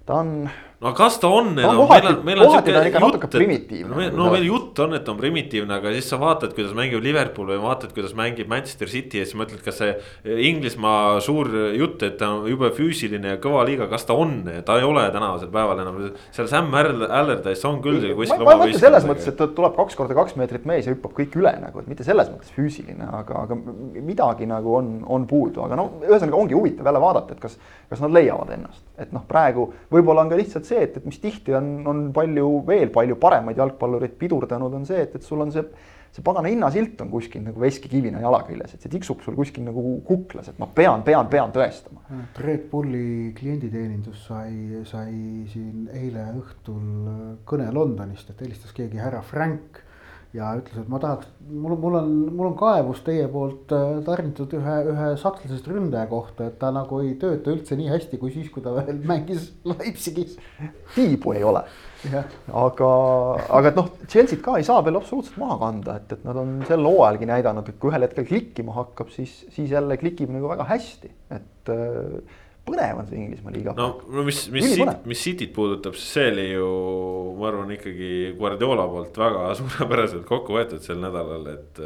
ta 0.10 0.20
on. 0.24 0.49
No 0.80 0.94
kas 0.96 1.18
ta 1.20 1.28
on 1.28 1.52
enam, 1.60 1.82
meil 1.90 2.06
on, 2.08 2.20
meil 2.24 2.42
on 2.44 2.54
siuke 2.54 2.72
jutt, 2.72 3.26
et 3.28 3.74
no, 3.90 4.04
no 4.16 4.28
meil 4.32 4.46
jutt 4.48 4.80
on, 4.80 4.94
et 4.96 5.10
on 5.12 5.18
primitiivne, 5.20 5.76
aga 5.76 5.92
siis 5.96 6.08
sa 6.14 6.20
vaatad, 6.22 6.54
kuidas 6.56 6.72
mängib 6.78 7.04
Liverpool 7.04 7.50
või 7.52 7.60
vaatad, 7.66 7.92
kuidas 7.96 8.14
mängib 8.16 8.48
Manchester 8.52 8.88
City 8.92 9.20
ja 9.20 9.28
siis 9.28 9.36
mõtled, 9.40 9.60
kas 9.66 9.82
see 9.82 10.40
Inglismaa 10.48 11.18
suur 11.24 11.52
jutt, 11.76 12.06
et 12.08 12.16
ta 12.22 12.30
on 12.38 12.48
jube 12.48 12.72
füüsiline 12.78 13.36
ja 13.36 13.42
kõva 13.44 13.66
liiga, 13.68 13.90
kas 13.92 14.08
ta 14.08 14.16
on, 14.16 14.38
ta 14.66 14.78
ei 14.80 14.88
ole 14.88 15.04
tänasel 15.12 15.52
päeval 15.52 15.84
enam. 15.84 16.00
seal 16.36 16.48
Sam 16.52 16.72
Allardyce 16.80 17.68
on 17.68 17.82
küll 17.84 18.00
kuskil. 18.16 18.46
ma 18.48 18.56
ei 18.56 18.64
mõtle 18.64 18.84
selles 18.86 19.10
mõttes, 19.10 19.28
et 19.34 19.40
ta 19.40 19.50
tuleb 19.52 19.76
kaks 19.76 20.00
korda 20.00 20.16
kaks 20.16 20.40
meetrit 20.40 20.68
mees 20.70 20.88
ja 20.88 20.96
hüppab 20.96 21.12
kõik 21.18 21.36
üle 21.42 21.54
nagu, 21.60 21.84
et 21.84 21.92
mitte 21.92 22.08
selles 22.08 22.32
mõttes 22.32 22.56
füüsiline, 22.56 23.12
aga, 23.20 23.44
aga 23.44 23.60
midagi 24.00 24.48
nagu 24.48 24.80
on, 24.80 24.96
on 25.12 25.28
puudu, 25.28 25.66
aga 25.68 25.76
no 25.80 25.90
ühesõnaga 26.08 26.40
ongi 26.40 26.56
huvitav 26.56 26.88
jälle 26.88 27.04
vaadata, 27.04 27.36
et 27.36 27.44
kas, 27.44 27.60
kas 27.92 28.04
nad 28.06 28.16
leiavad 28.16 28.56
ennast, 28.56 28.86
et 28.96 29.12
noh, 29.16 29.28
praegu 29.28 29.70
võib-olla 29.92 30.24
on 30.24 30.32
ka 30.32 30.40
lihtsalt 30.40 30.69
see, 30.70 30.82
et, 30.86 30.98
et 31.00 31.06
mis 31.08 31.22
tihti 31.22 31.56
on, 31.58 31.72
on 31.90 32.04
palju, 32.16 32.50
veel 32.68 32.92
palju 32.94 33.18
paremaid 33.22 33.60
jalgpallureid 33.60 34.18
pidurdanud, 34.20 34.76
on 34.80 34.86
see, 34.88 35.02
et, 35.08 35.16
et 35.16 35.26
sul 35.26 35.42
on 35.44 35.52
see, 35.54 35.66
see 36.16 36.26
pagana 36.26 36.52
hinnasilt 36.52 37.02
on 37.04 37.12
kuskil 37.14 37.44
nagu 37.46 37.62
veskikivina 37.64 38.22
jala 38.24 38.42
küljes, 38.48 38.76
et 38.76 38.86
see 38.86 38.94
tiksub 38.94 39.26
sul 39.26 39.38
kuskil 39.40 39.66
nagu 39.68 39.84
kuklas, 40.08 40.52
et 40.52 40.62
ma 40.62 40.70
pean, 40.76 41.04
pean, 41.08 41.28
pean 41.32 41.54
tõestama. 41.56 42.06
Red 42.46 42.70
Bulli 42.72 43.34
klienditeenindus 43.38 44.26
sai, 44.30 44.56
sai 44.90 45.12
siin 45.52 45.90
eile 45.98 46.30
õhtul 46.40 47.44
kõne 47.50 47.70
Londonist, 47.76 48.32
et 48.34 48.46
helistas 48.46 48.76
keegi 48.78 49.02
härra 49.02 49.22
Frank 49.26 49.84
ja 50.36 50.52
ütles, 50.60 50.78
et 50.84 50.90
ma 50.92 51.00
tahaks, 51.02 51.30
mul, 51.50 51.74
mul 51.82 51.96
on, 51.98 52.10
mul 52.38 52.50
on 52.52 52.56
kaebus 52.58 53.02
teie 53.06 53.26
poolt 53.32 53.72
äh, 53.74 53.98
tarnitud 54.06 54.52
ühe, 54.60 54.76
ühe 54.92 55.08
sakslasest 55.18 55.70
ründaja 55.72 56.06
kohta, 56.12 56.50
et 56.52 56.60
ta 56.62 56.70
nagu 56.74 57.00
ei 57.02 57.16
tööta 57.22 57.50
üldse 57.56 57.78
nii 57.80 57.90
hästi 57.90 58.20
kui 58.22 58.34
siis, 58.36 58.52
kui 58.54 58.62
ta 58.66 58.76
veel 58.78 59.00
mängis 59.12 59.48
Leipzigis. 59.66 60.36
tiibu 60.94 61.34
ei 61.34 61.46
ole. 61.50 61.64
aga, 62.56 62.90
aga 63.58 63.72
et 63.72 63.80
noh, 63.80 63.90
Chelsea't 64.06 64.44
ka 64.46 64.60
ei 64.60 64.68
saa 64.68 64.84
veel 64.86 65.00
absoluutselt 65.02 65.40
maha 65.42 65.58
kanda, 65.66 65.98
et, 65.98 66.14
et 66.14 66.28
nad 66.28 66.38
on 66.44 66.60
sel 66.70 66.86
hooajalgi 66.86 67.32
näidanud, 67.32 67.72
et 67.72 67.82
kui 67.82 67.92
ühel 67.92 68.06
hetkel 68.06 68.30
klikkima 68.30 68.78
hakkab, 68.78 69.10
siis, 69.16 69.34
siis 69.56 69.74
jälle 69.74 69.98
klikib 70.00 70.30
nagu 70.36 70.54
väga 70.54 70.70
hästi, 70.70 71.12
et 71.40 71.74
äh, 71.74 72.38
põnev 72.74 73.02
on 73.02 73.10
see 73.10 73.20
Inglismaa 73.24 73.56
liiga. 73.56 73.74
no, 73.78 73.90
no 74.10 74.26
mis, 74.28 74.46
mis, 74.54 74.78
mis 75.10 75.26
Cityt 75.26 75.54
puudutab, 75.56 75.98
siis 75.98 76.16
see 76.18 76.30
oli 76.34 76.48
ju, 76.52 76.70
ma 77.40 77.50
arvan, 77.52 77.74
ikkagi 77.76 78.12
Guardiola 78.40 78.88
poolt 78.92 79.20
väga 79.20 79.50
suurepäraselt 79.60 80.26
kokku 80.30 80.58
võetud 80.58 80.86
sel 80.86 81.02
nädalal, 81.04 81.48
et. 81.56 81.84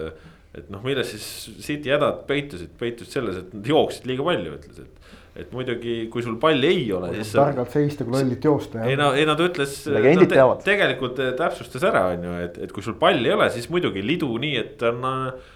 et 0.54 0.68
noh, 0.70 0.84
milles 0.86 1.10
siis 1.10 1.28
City 1.66 1.90
hädad 1.94 2.28
peitusid, 2.30 2.76
peitusid 2.78 3.18
selles, 3.18 3.40
et 3.42 3.56
nad 3.58 3.74
jooksid 3.74 4.06
liiga 4.10 4.26
palju, 4.28 4.58
ütles, 4.60 4.84
et. 4.86 5.14
Et 5.34 5.50
muidugi, 5.50 5.96
kui 6.14 6.22
sul 6.22 6.36
palli 6.42 6.68
ei 6.70 6.84
ole, 6.94 7.10
siis. 7.18 7.32
targalt 7.34 7.74
seista, 7.74 8.06
kui 8.06 8.14
lollid 8.14 8.44
joosta. 8.46 8.84
ei 8.86 8.98
no, 9.00 9.10
ei 9.18 9.26
no 9.26 9.34
ta 9.38 9.48
ütles. 9.48 9.80
no, 9.90 10.28
teavad. 10.30 10.62
tegelikult 10.66 11.18
täpsustas 11.40 11.86
ära, 11.90 12.04
on 12.14 12.28
ju, 12.28 12.34
et, 12.46 12.60
et 12.68 12.76
kui 12.76 12.86
sul 12.86 13.00
palli 13.02 13.32
ei 13.32 13.34
ole, 13.34 13.48
siis 13.54 13.66
muidugi 13.74 14.04
lidu 14.06 14.30
nii, 14.44 14.54
et 14.62 14.86
on 14.86 15.08
äh, 15.10 15.50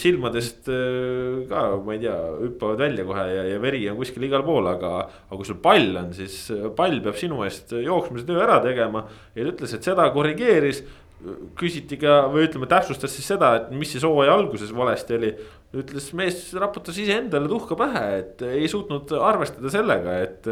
silmadest 0.00 0.70
äh, 0.72 1.44
ka, 1.50 1.66
ma 1.84 1.96
ei 1.98 2.00
tea, 2.06 2.16
hüppavad 2.46 2.80
välja 2.86 3.04
kohe 3.08 3.26
ja, 3.34 3.44
ja 3.52 3.60
veri 3.60 3.82
on 3.92 4.00
kuskil 4.00 4.24
igal 4.30 4.46
pool, 4.48 4.70
aga. 4.72 4.94
aga 5.28 5.40
kui 5.42 5.50
sul 5.50 5.60
pall 5.60 6.00
on, 6.00 6.14
siis 6.16 6.40
pall 6.78 7.02
peab 7.04 7.20
sinu 7.20 7.44
eest 7.44 7.76
jooksmise 7.76 8.24
töö 8.28 8.40
ära 8.46 8.62
tegema 8.64 9.04
ja 9.34 9.42
ta 9.42 9.52
ütles, 9.52 9.76
et 9.76 9.92
seda 9.92 10.08
korrigeeris 10.14 10.80
küsiti 11.58 11.96
ka 11.98 12.28
või 12.30 12.44
ütleme, 12.46 12.68
täpsustas 12.70 13.10
siis 13.16 13.26
seda, 13.26 13.50
et 13.58 13.70
mis 13.74 13.90
siis 13.90 14.04
hooaja 14.06 14.36
alguses 14.38 14.70
valesti 14.74 15.16
oli. 15.16 15.32
ütles 15.78 16.06
mees 16.16 16.36
raputas 16.56 16.96
iseendale 16.96 17.48
tuhka 17.50 17.76
pähe, 17.76 18.02
et 18.22 18.42
ei 18.46 18.68
suutnud 18.70 19.10
arvestada 19.20 19.68
sellega, 19.68 20.14
et 20.24 20.46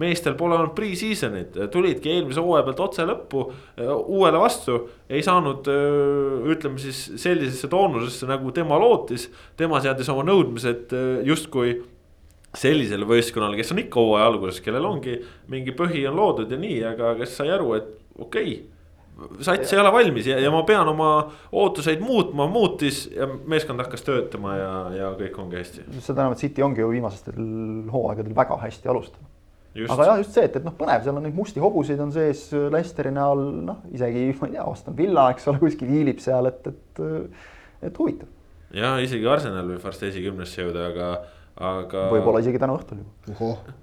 meestel 0.00 0.34
pole 0.34 0.56
olnud 0.56 0.72
pre-season'it, 0.74 1.58
tulidki 1.70 2.10
eelmise 2.14 2.42
hooaja 2.42 2.64
pealt 2.66 2.80
otse 2.88 3.06
lõppu 3.06 3.44
uuele 3.78 4.40
vastu. 4.42 4.80
ei 5.08 5.22
saanud, 5.22 5.68
ütleme 6.50 6.80
siis 6.82 7.04
sellisesse 7.22 7.68
toonusesse 7.68 8.26
nagu 8.26 8.50
tema 8.56 8.80
lootis, 8.80 9.28
tema 9.56 9.82
seadis 9.84 10.08
oma 10.10 10.24
nõudmised 10.26 10.96
justkui 11.28 11.76
sellisele 12.56 13.04
võistkonnale, 13.04 13.58
kes 13.60 13.74
on 13.74 13.84
ikka 13.84 14.00
hooaja 14.00 14.30
alguses, 14.30 14.62
kellel 14.64 14.88
ongi 14.88 15.18
mingi 15.52 15.76
põhi 15.76 16.06
on 16.08 16.16
loodud 16.16 16.50
ja 16.50 16.58
nii, 16.58 16.80
aga 16.94 17.12
kes 17.20 17.36
sai 17.38 17.52
aru, 17.52 17.74
et 17.76 17.92
okei 18.16 18.56
okay, 18.56 18.75
sats 19.40 19.72
ei 19.72 19.80
ole 19.80 19.92
valmis 19.92 20.26
ja, 20.28 20.36
ja 20.40 20.50
ma 20.52 20.62
pean 20.68 20.88
oma 20.90 21.10
ootuseid 21.56 22.02
muutma, 22.04 22.46
muutis 22.52 23.06
ja 23.14 23.28
meeskond 23.48 23.80
hakkas 23.80 24.04
töötama 24.04 24.56
ja, 24.58 24.72
ja 24.96 25.12
kõik 25.16 25.38
ongi 25.40 25.60
hästi. 25.60 25.86
seda 26.04 26.24
enam, 26.24 26.36
et 26.36 26.42
City 26.44 26.64
ongi 26.64 26.82
ju 26.82 26.90
viimastel 26.92 27.38
hooaegadel 27.92 28.36
väga 28.36 28.58
hästi 28.60 28.92
alustanud. 28.92 29.30
aga 29.86 30.08
jah, 30.10 30.20
just 30.20 30.36
see, 30.36 30.44
et, 30.48 30.58
et 30.60 30.66
noh, 30.66 30.74
põnev, 30.76 31.04
seal 31.04 31.16
on 31.16 31.24
neid 31.24 31.36
musti 31.36 31.62
hobuseid 31.64 32.02
on 32.04 32.12
sees 32.12 32.48
Leicesteri 32.52 33.14
näol, 33.16 33.46
noh 33.70 33.80
isegi 33.96 34.28
ma 34.40 34.50
ei 34.50 34.58
tea, 34.58 34.68
Aston 34.74 34.98
Villa, 34.98 35.30
eks 35.32 35.48
ole, 35.52 35.62
kuskil 35.64 35.92
hiilib 35.92 36.20
seal, 36.24 36.50
et, 36.52 36.68
et, 36.72 37.02
et 37.88 38.02
huvitav. 38.02 38.28
ja 38.76 38.96
isegi 39.04 39.32
Arsenal 39.32 39.72
võib 39.72 39.84
varsti 39.88 40.10
esikümnesse 40.12 40.60
jõuda, 40.60 40.90
aga, 40.92 41.10
aga. 41.72 42.06
võib-olla 42.12 42.44
isegi 42.44 42.60
täna 42.60 42.76
õhtul 42.76 43.00
juba 43.00 43.80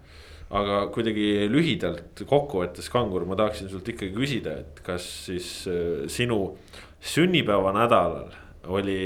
aga 0.51 0.83
kuidagi 0.93 1.47
lühidalt 1.51 2.23
kokkuvõttes, 2.29 2.89
Kangur, 2.93 3.25
ma 3.29 3.37
tahaksin 3.39 3.71
sult 3.71 3.87
ikkagi 3.93 4.13
küsida, 4.15 4.57
et 4.63 4.81
kas 4.85 5.05
siis 5.27 5.49
äh, 5.71 6.05
sinu 6.11 6.57
sünnipäevanädalal 7.03 8.31
oli 8.73 8.99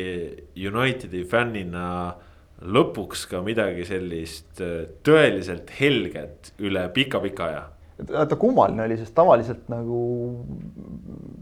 Unitedi 0.67 1.23
fännina 1.29 1.87
lõpuks 2.61 3.27
ka 3.29 3.41
midagi 3.45 3.85
sellist 3.87 4.61
äh, 4.65 4.85
tõeliselt 5.05 5.71
helget 5.79 6.53
üle 6.59 6.87
pika-pika 6.93 7.49
aja? 7.51 7.65
vaata 7.97 8.35
kummaline 8.37 8.83
oli, 8.83 8.97
sest 8.99 9.15
tavaliselt 9.17 9.69
nagu 9.73 9.99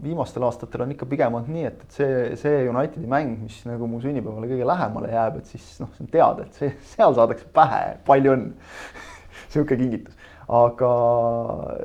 viimastel 0.00 0.46
aastatel 0.46 0.86
on 0.86 0.94
ikka 0.94 1.08
pigem 1.10 1.34
olnud 1.36 1.52
nii, 1.52 1.66
et, 1.68 1.82
et 1.84 1.98
see, 1.98 2.22
see 2.40 2.62
Unitedi 2.70 3.10
mäng, 3.10 3.34
mis 3.42 3.58
nagu 3.68 3.88
mu 3.90 4.00
sünnipäevale 4.00 4.48
kõige 4.48 4.68
lähemale 4.70 5.10
jääb, 5.12 5.36
et 5.42 5.52
siis 5.52 5.66
noh, 5.82 5.90
see 5.96 6.06
on 6.06 6.12
teada, 6.14 6.46
et 6.46 6.56
see, 6.56 6.72
seal 6.94 7.12
saadakse 7.18 7.50
pähe, 7.56 7.98
palju 8.08 8.32
õnne 8.38 9.12
sihuke 9.56 9.78
kingitus. 9.80 10.16
aga 10.46 10.90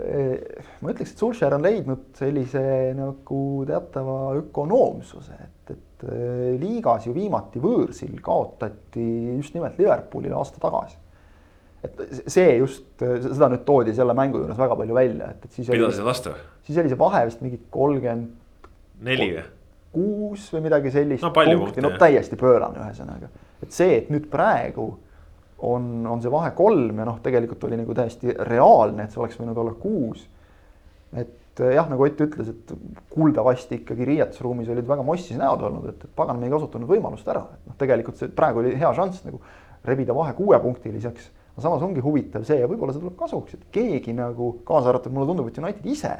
eh, 0.05 0.65
ma 0.81 0.91
ütleks, 0.93 1.15
et 1.15 1.21
Sulcher 1.23 1.55
on 1.57 1.63
leidnud 1.65 2.11
sellise 2.19 2.61
nagu 2.97 3.43
teatava 3.65 4.35
ökonoomsuse, 4.37 5.37
et, 5.47 5.73
et 5.73 6.05
eh, 6.05 6.49
liigas 6.61 7.07
ju 7.07 7.15
viimati 7.15 7.63
võõrsil 7.63 8.19
kaotati 8.21 9.07
just 9.39 9.57
nimelt 9.57 9.79
Liverpoolile 9.81 10.37
aasta 10.37 10.61
tagasi 10.61 10.99
et 11.81 12.01
see 12.29 12.57
just, 12.59 12.85
seda 12.99 13.47
nüüd 13.49 13.63
toodi 13.65 13.93
selle 13.97 14.13
mängu 14.17 14.43
juures 14.43 14.59
väga 14.59 14.77
palju 14.77 14.97
välja, 14.97 15.31
et, 15.33 15.47
et 15.47 15.57
siis. 15.57 15.69
pidasid 15.71 16.05
vastu? 16.05 16.33
siis 16.67 16.77
oli 16.77 16.91
see 16.91 16.99
vahe 16.99 17.23
vist 17.29 17.41
mingi 17.41 17.57
kolmkümmend. 17.73 18.67
neli 19.07 19.31
või? 19.33 19.47
kuus 19.91 20.47
või 20.53 20.67
midagi 20.67 20.91
sellist 20.93 21.25
no, 21.25 21.31
no 21.83 21.93
täiesti 21.99 22.37
pöörane 22.39 22.79
ühesõnaga. 22.85 23.31
et 23.63 23.73
see, 23.75 23.97
et 23.97 24.11
nüüd 24.13 24.29
praegu 24.31 24.93
on, 25.61 26.07
on 26.07 26.21
see 26.21 26.31
vahe 26.31 26.51
kolm 26.57 27.01
ja 27.01 27.05
noh, 27.07 27.19
tegelikult 27.23 27.63
oli 27.67 27.77
nagu 27.79 27.95
täiesti 27.97 28.33
reaalne, 28.47 29.05
et 29.05 29.13
see 29.13 29.21
oleks 29.21 29.37
võinud 29.39 29.59
olla 29.61 29.73
kuus. 29.79 30.23
et 31.13 31.59
eh, 31.59 31.73
jah, 31.75 31.89
nagu 31.91 32.05
Ott 32.07 32.23
ütles, 32.25 32.49
et 32.49 32.73
kuuldavasti 33.11 33.81
ikkagi 33.81 34.07
riietusruumis 34.07 34.71
olid 34.73 34.87
väga 34.87 35.05
mossis 35.05 35.37
näod 35.37 35.61
olnud, 35.67 35.89
et, 35.91 36.07
et 36.07 36.15
pagan, 36.15 36.39
me 36.39 36.47
ei 36.47 36.53
kasutanud 36.53 36.89
võimalust 36.89 37.27
ära, 37.29 37.43
et 37.53 37.69
noh, 37.69 37.77
tegelikult 37.77 38.17
see 38.17 38.31
praegu 38.33 38.63
oli 38.63 38.73
hea 38.79 38.93
šanss 38.97 39.27
nagu 39.27 39.41
rebida 39.85 40.15
vahe 40.17 40.33
kuuepunktiliseks. 40.37 41.29
aga 41.51 41.65
samas 41.65 41.83
ongi 41.85 42.01
huvitav 42.01 42.45
see 42.47 42.61
ja 42.61 42.69
võib-olla 42.69 42.95
see 42.95 43.03
tuleb 43.03 43.17
kasuks, 43.19 43.59
et 43.59 43.67
keegi 43.75 44.15
nagu, 44.17 44.53
kaasa 44.65 44.93
arvatud 44.93 45.13
mulle 45.13 45.29
tundub, 45.29 45.51
et 45.51 45.61
United 45.61 45.85
ise 45.85 46.15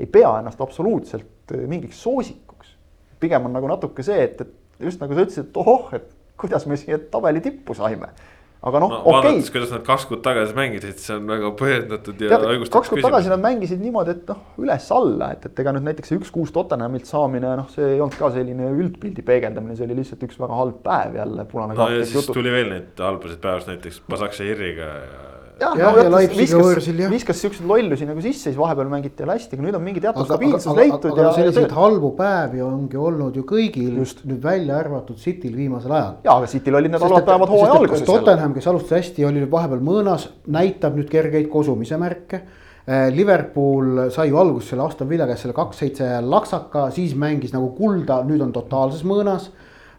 ei 0.00 0.06
pea 0.08 0.32
ennast 0.40 0.60
absoluutselt 0.60 1.52
eh, 1.56 1.66
mingiks 1.68 2.00
soosikuks. 2.00 2.76
pigem 3.20 3.44
on 3.44 3.58
nagu 3.58 3.68
natuke 3.68 4.06
see, 4.06 4.24
et, 4.24 4.40
et 4.40 4.86
just 4.86 5.02
nagu 5.02 5.12
sa 5.12 5.26
ütlesid, 5.26 5.50
et 5.50 5.56
ohoh, 5.60 5.90
et 5.98 6.12
kuidas 6.40 6.64
me 6.66 6.78
siia 6.80 6.96
tabeli 7.12 7.42
tippu 7.44 7.74
saime 7.76 8.14
aga 8.60 8.80
noh 8.82 8.90
no,, 8.92 8.98
okei 9.00 9.10
okay.. 9.10 9.30
vaadates, 9.30 9.50
kuidas 9.54 9.70
nad 9.72 9.84
kaks 9.86 10.04
kuud 10.10 10.20
tagasi 10.24 10.56
mängisid, 10.56 10.98
see 11.00 11.14
on 11.16 11.30
väga 11.30 11.52
põhjendatud 11.56 12.24
ja 12.26 12.36
õigustatud. 12.36 12.74
kaks 12.76 12.92
kuud 12.92 13.04
tagasi 13.06 13.32
nad 13.32 13.42
mängisid 13.44 13.80
niimoodi, 13.80 14.16
et 14.18 14.28
noh, 14.28 14.42
üles-alla, 14.60 15.30
et, 15.36 15.48
et 15.48 15.62
ega 15.64 15.74
nüüd 15.76 15.88
näiteks 15.88 16.12
see 16.12 16.20
üks-kuus 16.20 16.52
Tottenhamilt 16.56 17.08
saamine, 17.08 17.54
noh, 17.62 17.70
see 17.72 17.94
ei 17.94 18.02
olnud 18.04 18.18
ka 18.20 18.32
selline 18.34 18.68
üldpildi 18.74 19.24
peegeldamine, 19.24 19.78
see 19.78 19.88
oli 19.88 19.96
lihtsalt 20.02 20.28
üks 20.28 20.40
väga 20.42 20.60
halb 20.60 20.82
päev 20.84 21.16
jälle, 21.22 21.48
punane 21.48 21.78
kaart 21.78 21.94
no,. 21.94 22.02
ja 22.02 22.04
siis 22.04 22.20
jutud. 22.20 22.36
tuli 22.36 22.52
veel 22.52 22.72
neid 22.74 23.04
halbasid 23.08 23.40
päevasid, 23.40 23.72
näiteks 23.74 24.02
Pasakse 24.10 24.48
Irriga 24.52 24.92
ja 25.00 25.26
jah 25.60 25.76
ja, 25.78 25.90
no, 26.08 26.20
ja 26.20 26.30
viskas, 26.32 26.60
võõrsil, 26.60 27.02
viskas 27.12 27.42
siukseid 27.44 27.66
lollusi 27.68 28.08
nagu 28.08 28.22
sisse, 28.24 28.48
siis 28.48 28.58
vahepeal 28.58 28.90
mängiti 28.92 29.24
jälle 29.24 29.36
hästi, 29.36 29.58
aga 29.58 29.66
nüüd 29.66 29.78
on 29.78 29.84
mingi 29.84 30.02
teatud 30.04 30.28
stabiilsus 30.28 30.76
leitud. 30.78 31.10
aga, 31.12 31.26
aga 31.26 31.34
selliseid 31.36 31.74
halbu 31.76 32.12
päevi 32.18 32.64
ongi 32.64 33.00
olnud 33.00 33.36
ju 33.36 33.44
kõigil 33.48 34.00
Just. 34.00 34.24
nüüd 34.28 34.42
välja 34.44 34.78
arvatud 34.80 35.20
Cityl 35.20 35.54
viimasel 35.56 35.94
ajal. 35.96 36.16
ja, 36.24 36.36
aga 36.36 36.50
Cityl 36.50 36.80
olid 36.80 36.94
need 36.94 37.04
halvad 37.06 37.28
päevad 37.28 37.54
hooaja 37.54 37.78
alguses. 37.78 38.06
Tottenham, 38.08 38.56
kes 38.56 38.70
alustas 38.72 38.98
hästi, 38.98 39.28
oli 39.28 39.44
nüüd 39.44 39.52
vahepeal 39.52 39.84
mõõnas, 39.84 40.28
näitab 40.50 40.98
nüüd 40.98 41.10
kergeid 41.12 41.50
kosumise 41.52 42.00
märke 42.00 42.40
eh, 42.40 43.08
Liverpool 43.14 44.06
sai 44.14 44.30
ju 44.32 44.40
alguses 44.40 44.72
selle 44.72 44.88
Aston 44.88 45.10
Villa 45.10 45.28
käest 45.30 45.46
selle 45.46 45.56
kaks-seitse 45.56 46.12
laksaka, 46.26 46.88
siis 46.96 47.16
mängis 47.18 47.52
nagu 47.56 47.74
kulda, 47.76 48.22
nüüd 48.28 48.42
on 48.44 48.54
totaalses 48.56 49.04
mõõnas 49.06 49.50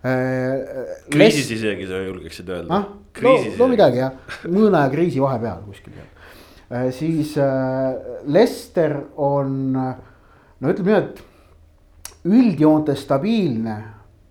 Äh, 0.02 0.98
kriisis 1.14 1.46
Les... 1.46 1.60
isegi 1.60 1.86
sa 1.86 2.00
julgeksid 2.02 2.48
öelda 2.50 2.74
ah?. 2.74 2.86
No, 3.24 3.36
no 3.60 3.70
midagi 3.72 4.02
jah, 4.02 4.16
mõõna 4.48 4.86
ja 4.86 4.94
kriisi 4.94 5.24
vahepeal 5.24 5.64
kuskil 5.68 5.96
seal. 5.98 6.10
Äh, 6.72 6.90
siis 6.96 7.36
äh, 7.42 7.98
Lester 8.32 8.96
on, 9.20 9.74
no 9.76 10.72
ütleme 10.72 10.94
nii, 10.94 11.02
et 11.02 12.30
üldjoontes 12.32 13.04
stabiilne 13.04 13.80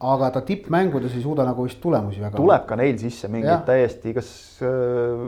aga 0.01 0.31
ta 0.33 0.41
tippmängudes 0.47 1.13
ei 1.17 1.23
suuda 1.23 1.45
nagu 1.45 1.67
vist 1.67 1.81
tulemusi 1.83 2.23
väga. 2.23 2.37
tuleb 2.37 2.67
ka 2.67 2.77
neil 2.81 2.97
sisse 2.99 3.29
mingeid 3.29 3.67
täiesti, 3.69 4.15
kas 4.17 4.31
äh, 4.65 5.27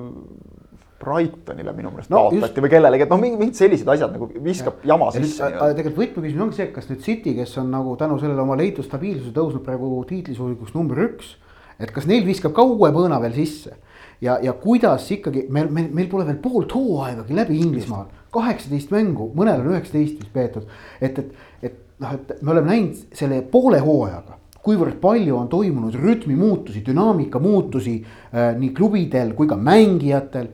Brightonile 1.03 1.75
minu 1.77 1.91
meelest 1.91 2.13
no, 2.13 2.29
kaotati 2.29 2.41
just... 2.47 2.61
või 2.65 2.73
kellelegi, 2.73 3.05
et 3.05 3.13
noh, 3.13 3.21
mingid, 3.21 3.57
sellised 3.59 3.89
asjad 3.91 4.15
nagu 4.15 4.29
viskab 4.45 4.81
ja. 4.81 4.93
jama 4.95 5.11
sisse. 5.15 5.51
tegelikult 5.77 5.99
võtmeküsimus 5.99 6.47
ongi 6.47 6.61
see, 6.61 6.69
kas 6.73 6.89
nüüd 6.89 7.05
City, 7.05 7.35
kes 7.37 7.57
on 7.61 7.73
nagu 7.75 7.97
tänu 8.01 8.17
sellele 8.23 8.45
oma 8.45 8.57
leitud 8.61 8.87
stabiilsuse 8.87 9.35
tõusnud 9.37 9.65
praegu 9.67 9.91
tiitlisuulikuks 10.09 10.77
number 10.79 11.03
üks. 11.09 11.35
Et 11.81 11.93
kas 11.95 12.07
neil 12.07 12.27
viskab 12.27 12.55
ka 12.57 12.65
uue 12.67 12.91
põõna 12.95 13.21
veel 13.23 13.35
sisse? 13.37 13.77
Ja, 14.23 14.37
ja 14.43 14.53
kuidas 14.55 15.09
ikkagi 15.11 15.47
meil, 15.51 15.71
meil, 15.71 15.89
meil 15.91 16.11
pole 16.11 16.27
veel 16.29 16.39
poolt 16.43 16.73
hooaegagi 16.77 17.35
läbi 17.35 17.59
Inglismaal. 17.59 18.07
kaheksateist 18.33 18.93
mängu, 18.95 19.33
mõnel 19.37 19.61
on 19.61 19.75
üheksateist 19.75 20.21
vist 20.23 20.33
peetud, 20.33 20.69
et, 21.01 21.19
et, 21.19 21.33
et 21.63 21.75
noh, 22.01 22.15
et 22.15 22.39
me 22.41 22.55
oleme 22.55 22.71
näinud 22.71 23.19
selle 23.19 23.43
poole 23.51 23.81
hooajaga 23.83 24.39
kuivõrd 24.63 25.01
palju 25.03 25.37
on 25.37 25.49
toimunud 25.51 25.97
rütmi 25.99 26.37
muutusi, 26.39 26.85
dünaamika 26.87 27.41
muutusi 27.43 27.97
äh, 27.99 28.53
nii 28.59 28.71
klubidel 28.77 29.35
kui 29.39 29.51
ka 29.51 29.59
mängijatel. 29.59 30.53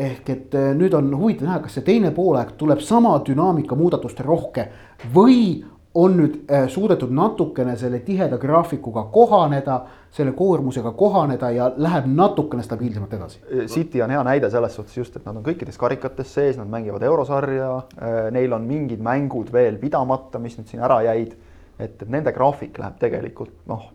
Ehk 0.00 0.30
et 0.32 0.54
äh, 0.56 0.70
nüüd 0.76 0.94
on 0.96 1.10
huvitav 1.12 1.48
näha, 1.48 1.58
kas 1.64 1.76
see 1.76 1.84
teine 1.84 2.12
poolaeg 2.16 2.54
tuleb 2.60 2.80
sama 2.84 3.12
dünaamika 3.26 3.76
muudatuste 3.76 4.24
rohke 4.24 4.70
või 5.14 5.60
on 5.94 6.14
nüüd 6.16 6.36
äh, 6.46 6.68
suudetud 6.70 7.10
natukene 7.14 7.74
selle 7.76 7.98
tiheda 8.06 8.38
graafikuga 8.38 9.02
kohaneda, 9.12 9.80
selle 10.14 10.32
koormusega 10.38 10.92
kohaneda 10.98 11.50
ja 11.50 11.70
läheb 11.76 12.06
natukene 12.14 12.62
stabiilsemalt 12.62 13.14
edasi. 13.18 13.40
City 13.66 14.02
on 14.02 14.14
hea 14.14 14.22
näide 14.26 14.50
selles 14.50 14.74
suhtes 14.78 14.96
just, 14.96 15.16
et 15.16 15.26
nad 15.26 15.38
on 15.40 15.46
kõikides 15.46 15.78
karikates 15.78 16.34
sees, 16.34 16.58
nad 16.58 16.70
mängivad 16.70 17.02
eurosarja, 17.06 17.70
äh, 17.98 18.20
neil 18.34 18.54
on 18.54 18.68
mingid 18.70 19.02
mängud 19.02 19.50
veel 19.52 19.80
pidamata, 19.82 20.42
mis 20.42 20.58
nüüd 20.58 20.70
siin 20.70 20.86
ära 20.86 21.02
jäid. 21.08 21.34
et, 21.80 22.02
et 22.02 22.08
nende 22.12 22.32
graafik 22.36 22.78
läheb 22.78 22.98
tegelikult 23.00 23.54
noh 23.70 23.88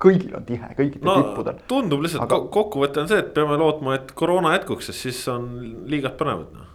kõigil 0.00 0.34
on 0.36 0.44
tihe, 0.48 0.72
kõikidel 0.76 1.06
no, 1.08 1.16
tippudel. 1.20 1.60
tundub 1.68 2.04
lihtsalt 2.04 2.26
Aga... 2.26 2.40
kokkuvõte 2.54 3.02
on 3.02 3.10
see, 3.10 3.20
et 3.22 3.32
peame 3.36 3.58
lootma, 3.60 3.96
et 3.98 4.12
koroona 4.16 4.54
jätkuks, 4.56 4.90
sest 4.90 5.06
siis 5.06 5.20
on 5.32 5.48
liigad 5.90 6.16
põnevad 6.20 6.52
noh. 6.56 6.69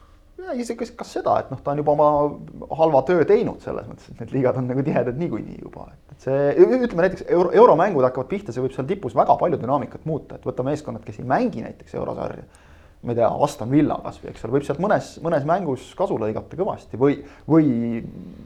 Ja 0.53 0.55
isegi 0.61 0.87
kas 0.97 1.13
seda, 1.17 1.37
et 1.41 1.51
noh, 1.53 1.61
ta 1.63 1.73
on 1.73 1.81
juba 1.81 1.93
oma 1.95 2.75
halva 2.79 3.01
töö 3.07 3.25
teinud 3.27 3.63
selles 3.63 3.87
mõttes, 3.89 4.11
et 4.11 4.21
need 4.21 4.35
liigad 4.35 4.59
on 4.59 4.69
nagu 4.69 4.83
tihedad 4.85 5.17
niikuinii 5.19 5.57
juba, 5.63 5.87
et 5.93 6.27
see 6.27 6.51
ütleme 6.65 7.07
näiteks 7.07 7.25
euro, 7.35 7.53
euromängud 7.55 8.05
hakkavad 8.07 8.29
pihta, 8.31 8.55
see 8.55 8.63
võib 8.63 8.75
seal 8.75 8.87
tipus 8.89 9.15
väga 9.17 9.37
palju 9.39 9.59
dünaamikat 9.61 10.05
muuta, 10.09 10.39
et 10.39 10.47
võta 10.47 10.65
meeskonnad, 10.67 11.05
kes 11.05 11.21
ei 11.21 11.29
mängi 11.29 11.65
näiteks 11.65 11.97
eurosarja. 11.99 12.45
Ma 13.05 13.13
ei 13.13 13.19
tea, 13.19 13.27
Aston 13.45 13.69
Villa 13.69 13.99
kasvõi, 14.01 14.31
eks 14.31 14.45
ole, 14.45 14.55
võib 14.55 14.63
sealt 14.65 14.79
mõnes, 14.81 15.11
mõnes 15.21 15.43
mängus 15.45 15.91
kasu 15.97 16.15
lõigata 16.17 16.57
kõvasti 16.57 16.97
või, 16.97 17.19
või 17.45 17.99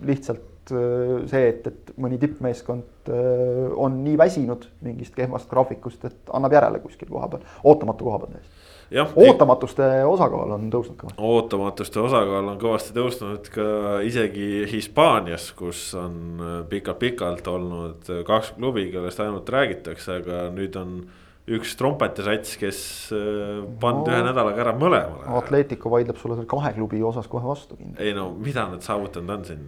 lihtsalt 0.10 0.74
äh, 0.76 1.14
see, 1.32 1.46
et, 1.54 1.70
et 1.70 1.94
mõni 2.02 2.20
tippmeeskond 2.20 3.14
äh, 3.14 3.70
on 3.80 4.02
nii 4.04 4.18
väsinud 4.20 4.68
mingist 4.84 5.16
kehvast 5.16 5.48
graafikust, 5.52 6.04
et 6.10 6.34
annab 6.36 6.58
järele 6.58 6.84
kuskil 6.84 7.08
koha 7.08 7.32
peal, 7.32 7.48
ootamatu 7.72 8.10
koha 8.10 8.20
peal 8.26 8.36
täiesti 8.36 8.69
ootamatuste 8.98 9.88
osakaal 10.10 10.56
on 10.56 10.68
tõusnud 10.74 10.98
kõvasti. 10.98 11.22
ootamatuste 11.22 12.02
osakaal 12.02 12.52
on 12.54 12.60
kõvasti 12.62 12.96
tõusnud 12.96 13.50
ka 13.54 13.70
isegi 14.06 14.66
Hispaanias, 14.72 15.52
kus 15.58 15.94
on 16.00 16.42
pikalt-pikalt 16.70 17.48
olnud 17.48 18.14
kaks 18.28 18.54
klubi, 18.58 18.90
kellest 18.94 19.22
ainult 19.24 19.50
räägitakse, 19.50 20.22
aga 20.24 20.48
nüüd 20.56 20.78
on 20.80 21.02
üks 21.50 21.76
trompetisats, 21.80 22.58
kes 22.62 22.80
äh, 23.16 23.62
pannud 23.82 24.10
no, 24.10 24.14
ühe 24.14 24.26
nädalaga 24.28 24.64
ära 24.66 24.74
mõlemale. 24.78 25.26
Atletico 25.40 25.92
vaidleb 25.94 26.20
sulle 26.22 26.38
seal 26.38 26.50
kahe 26.50 26.74
klubi 26.76 27.02
osas 27.06 27.30
kohe 27.32 27.46
vastu 27.48 27.78
kindlasti. 27.78 28.06
ei 28.06 28.16
no 28.18 28.30
mida 28.38 28.68
nad 28.70 28.86
saavutanud 28.86 29.36
on 29.38 29.46
siin? 29.48 29.68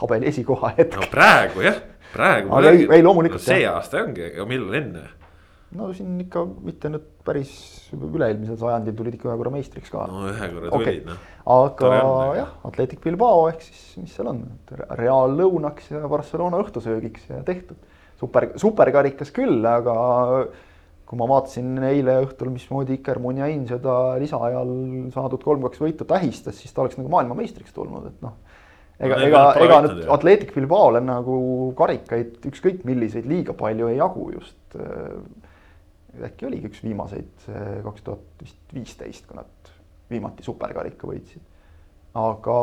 tabeli 0.00 0.30
esikoha 0.30 0.74
hetk. 0.78 0.96
no 0.96 1.08
praegu 1.12 1.64
jah, 1.66 1.80
praegu. 2.14 2.52
aga 2.56 2.72
ei, 2.72 2.86
ei 2.96 3.04
loomulikult. 3.04 3.44
see 3.44 3.66
aasta 3.68 4.04
ongi, 4.04 4.30
aga 4.32 4.46
millal 4.48 4.78
enne? 4.80 5.04
no 5.76 5.90
siin 5.94 6.16
ikka 6.24 6.46
mitte 6.64 6.92
nüüd 6.92 7.19
päris 7.30 7.52
üle-eelmisel 7.94 8.58
sajandil 8.60 8.96
tulid 8.98 9.16
ikka 9.16 9.30
ühe 9.30 9.36
korra 9.40 9.52
meistriks 9.54 9.92
ka. 9.92 10.06
no 10.10 10.26
ühe 10.30 10.48
korra 10.54 10.72
okay. 10.76 10.98
tulid 11.00 11.10
noh. 11.10 11.28
aga 11.56 11.92
jah, 12.38 12.50
Atletic 12.68 13.04
Bilbao 13.04 13.46
ehk 13.50 13.62
siis, 13.66 13.84
mis 14.02 14.16
seal 14.16 14.30
on, 14.32 14.42
Real 14.98 15.36
lõunaks 15.38 15.92
ja 15.94 16.02
Barcelona 16.10 16.60
õhtusöögiks 16.64 17.30
ja 17.30 17.40
tehtud. 17.46 17.78
super, 18.20 18.50
superkarikas 18.60 19.32
küll, 19.34 19.62
aga 19.66 19.96
kui 21.10 21.18
ma 21.18 21.26
vaatasin 21.26 21.72
eile 21.88 22.20
õhtul, 22.22 22.52
mismoodi 22.54 23.00
Iker 23.00 23.18
Munjain 23.22 23.64
seda 23.66 24.14
lisaajal 24.22 24.70
saadud 25.14 25.42
kolm-kaks 25.42 25.82
võitu 25.82 26.06
tähistas, 26.06 26.60
siis 26.60 26.74
ta 26.74 26.84
oleks 26.84 27.00
nagu 27.00 27.10
maailmameistriks 27.10 27.74
tulnud, 27.74 28.06
et 28.12 28.22
noh 28.22 28.38
ega 29.00 29.16
no,, 29.16 29.26
ega, 29.26 29.42
ega 29.64 29.78
nüüd 29.86 30.00
Atletic 30.12 30.52
Bilbaole 30.54 31.00
nagu 31.02 31.36
karikaid 31.78 32.44
ükskõik 32.50 32.84
milliseid 32.88 33.28
liiga 33.28 33.56
palju 33.56 33.88
ei 33.90 33.98
jagu 33.98 34.26
just 34.34 34.78
äkki 36.26 36.48
oligi 36.48 36.70
üks 36.70 36.82
viimaseid, 36.84 37.46
kaks 37.84 38.02
tuhat 38.06 38.42
vist 38.42 38.74
viisteist, 38.74 39.28
kui 39.28 39.38
nad 39.38 39.70
viimati 40.10 40.44
superkarika 40.46 41.08
võitsid. 41.10 41.46
aga 42.20 42.54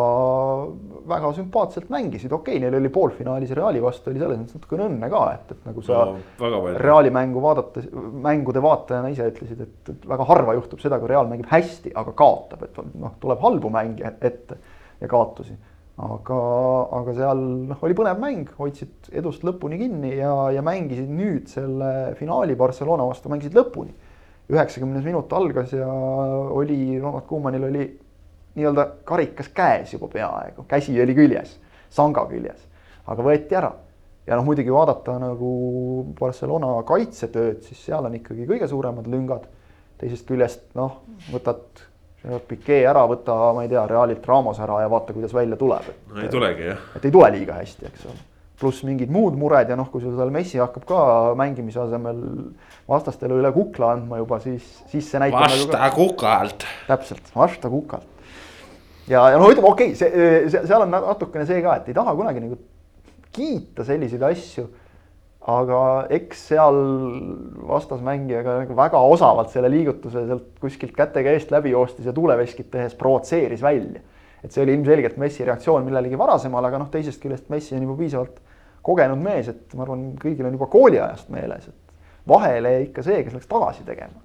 väga 1.08 1.30
sümpaatselt 1.38 1.88
mängisid, 1.88 2.34
okei 2.36 2.58
okay,, 2.58 2.64
neil 2.66 2.76
oli 2.82 2.90
poolfinaalis 2.92 3.54
Reali 3.56 3.80
vastu 3.80 4.12
oli 4.12 4.20
selles 4.20 4.42
mõttes 4.42 4.58
natukene 4.58 4.88
õnne 4.90 5.10
ka, 5.14 5.22
et, 5.38 5.54
et 5.56 5.70
nagu 5.70 5.84
sa 5.88 6.02
no, 6.12 6.60
Reali 6.76 7.14
mängu 7.16 7.44
vaadates, 7.46 7.88
mängude 8.28 8.64
vaatajana 8.66 9.14
ise 9.14 9.30
ütlesid, 9.32 9.62
et, 9.64 9.94
et 9.94 10.10
väga 10.12 10.28
harva 10.28 10.58
juhtub 10.58 10.84
seda, 10.84 11.00
kui 11.00 11.08
Real 11.14 11.32
mängib 11.32 11.48
hästi, 11.48 11.96
aga 11.96 12.12
kaotab, 12.20 12.68
et 12.68 12.82
noh, 13.00 13.16
tuleb 13.24 13.48
halbu 13.48 13.72
mänge 13.72 14.12
ette 14.20 14.60
ja 15.00 15.08
kaotusi 15.08 15.56
aga, 15.98 16.40
aga 16.94 17.14
seal 17.18 17.40
noh, 17.72 17.80
oli 17.86 17.96
põnev 17.98 18.20
mäng, 18.22 18.50
hoidsid 18.60 19.10
edust 19.18 19.46
lõpuni 19.48 19.80
kinni 19.82 20.14
ja, 20.20 20.34
ja 20.54 20.62
mängisid 20.66 21.10
nüüd 21.10 21.50
selle 21.50 22.14
finaali 22.20 22.58
Barcelona 22.60 23.08
vastu, 23.10 23.32
mängisid 23.34 23.58
lõpuni. 23.58 23.96
üheksakümnes 24.48 25.04
minut 25.04 25.34
algas 25.34 25.74
ja 25.76 25.88
oli, 25.90 27.00
Ronald 27.02 27.26
Koemanil 27.28 27.66
oli 27.68 27.88
nii-öelda 28.58 28.86
karikas 29.06 29.50
käes 29.54 29.92
juba 29.94 30.08
peaaegu, 30.14 30.64
käsi 30.70 30.96
oli 31.02 31.16
küljes, 31.18 31.58
sanga 31.94 32.24
küljes, 32.30 32.62
aga 33.10 33.26
võeti 33.26 33.58
ära. 33.58 33.74
ja 34.28 34.38
noh, 34.38 34.46
muidugi 34.46 34.72
vaadata 34.74 35.18
nagu 35.24 35.52
Barcelona 36.20 36.78
kaitsetööd, 36.86 37.62
siis 37.66 37.86
seal 37.90 38.06
on 38.06 38.16
ikkagi 38.22 38.46
kõige 38.46 38.70
suuremad 38.70 39.10
lüngad. 39.10 39.50
teisest 39.98 40.28
küljest 40.30 40.76
noh, 40.78 41.02
võtad 41.34 41.88
Pikee 42.48 42.82
ära, 42.88 43.06
võta, 43.10 43.36
ma 43.56 43.64
ei 43.64 43.70
tea, 43.72 43.86
Realilt 43.90 44.26
Ramos 44.28 44.60
ära 44.64 44.82
ja 44.84 44.90
vaata, 44.92 45.16
kuidas 45.16 45.34
välja 45.36 45.58
tuleb. 45.60 45.92
no 46.14 46.24
ei 46.24 46.32
tulegi 46.32 46.68
jah. 46.70 46.82
et 46.98 47.06
ei 47.08 47.14
tule 47.14 47.30
liiga 47.36 47.60
hästi, 47.62 47.88
eks 47.88 48.08
ole. 48.10 48.18
pluss 48.60 48.84
mingid 48.88 49.12
muud 49.14 49.38
mured 49.38 49.70
ja 49.70 49.78
noh, 49.80 49.90
kui 49.92 50.02
sul 50.02 50.16
seal 50.18 50.34
Messi 50.34 50.62
hakkab 50.62 50.88
ka 50.90 51.02
mängimise 51.40 51.80
asemel 51.84 52.22
vastastele 52.90 53.38
üle 53.38 53.52
kukla 53.54 53.94
andma 53.96 54.22
juba, 54.22 54.40
siis, 54.44 54.66
siis 54.92 55.10
see 55.12 55.22
näitab. 55.22 55.46
Nagu 55.46 55.60
vasta 55.68 55.84
nagu 55.84 56.08
kukalt. 56.08 56.66
täpselt, 56.88 57.30
vasta 57.36 57.70
kukalt. 57.70 58.26
ja, 59.08 59.30
ja 59.32 59.38
no 59.38 59.52
ütleme, 59.52 59.70
okei 59.70 59.94
okay,, 59.94 60.00
see, 60.00 60.50
see, 60.52 60.66
seal 60.66 60.84
on 60.88 60.92
natukene 60.96 61.46
see 61.48 61.62
ka, 61.64 61.78
et 61.80 61.94
ei 61.94 61.98
taha 61.98 62.16
kunagi 62.18 62.44
nagu 62.44 62.60
kiita 63.38 63.86
selliseid 63.86 64.24
asju 64.26 64.68
aga 65.48 65.80
eks 66.12 66.42
seal 66.50 66.78
vastasmängijaga 67.70 68.58
nagu 68.64 68.76
väga 68.76 69.00
osavalt 69.14 69.54
selle 69.54 69.70
liigutuse 69.72 70.26
sealt 70.28 70.50
kuskilt 70.60 70.92
kätega 70.96 71.32
eest 71.32 71.54
läbi 71.56 71.72
joostis 71.72 72.10
ja 72.10 72.14
tuuleveskit 72.16 72.68
tehes 72.74 72.98
provotseeris 73.00 73.64
välja. 73.64 74.02
et 74.44 74.52
see 74.52 74.64
oli 74.64 74.76
ilmselgelt 74.76 75.18
Messi 75.18 75.46
reaktsioon 75.48 75.86
millelegi 75.88 76.18
varasemale, 76.20 76.68
aga 76.68 76.82
noh, 76.84 76.90
teisest 76.94 77.22
küljest 77.24 77.48
Messi 77.50 77.76
on 77.76 77.88
juba 77.88 77.96
piisavalt 78.02 78.42
kogenud 78.86 79.20
mees, 79.24 79.48
et 79.52 79.74
ma 79.76 79.84
arvan, 79.88 80.04
kõigil 80.20 80.46
on 80.48 80.56
juba 80.56 80.68
kooliajast 80.72 81.32
meeles, 81.34 81.66
et 81.72 82.28
vahele 82.30 82.76
jäi 82.76 82.86
ikka 82.90 83.04
see, 83.08 83.24
kes 83.24 83.36
läks 83.36 83.50
tagasi 83.50 83.88
tegema. 83.88 84.22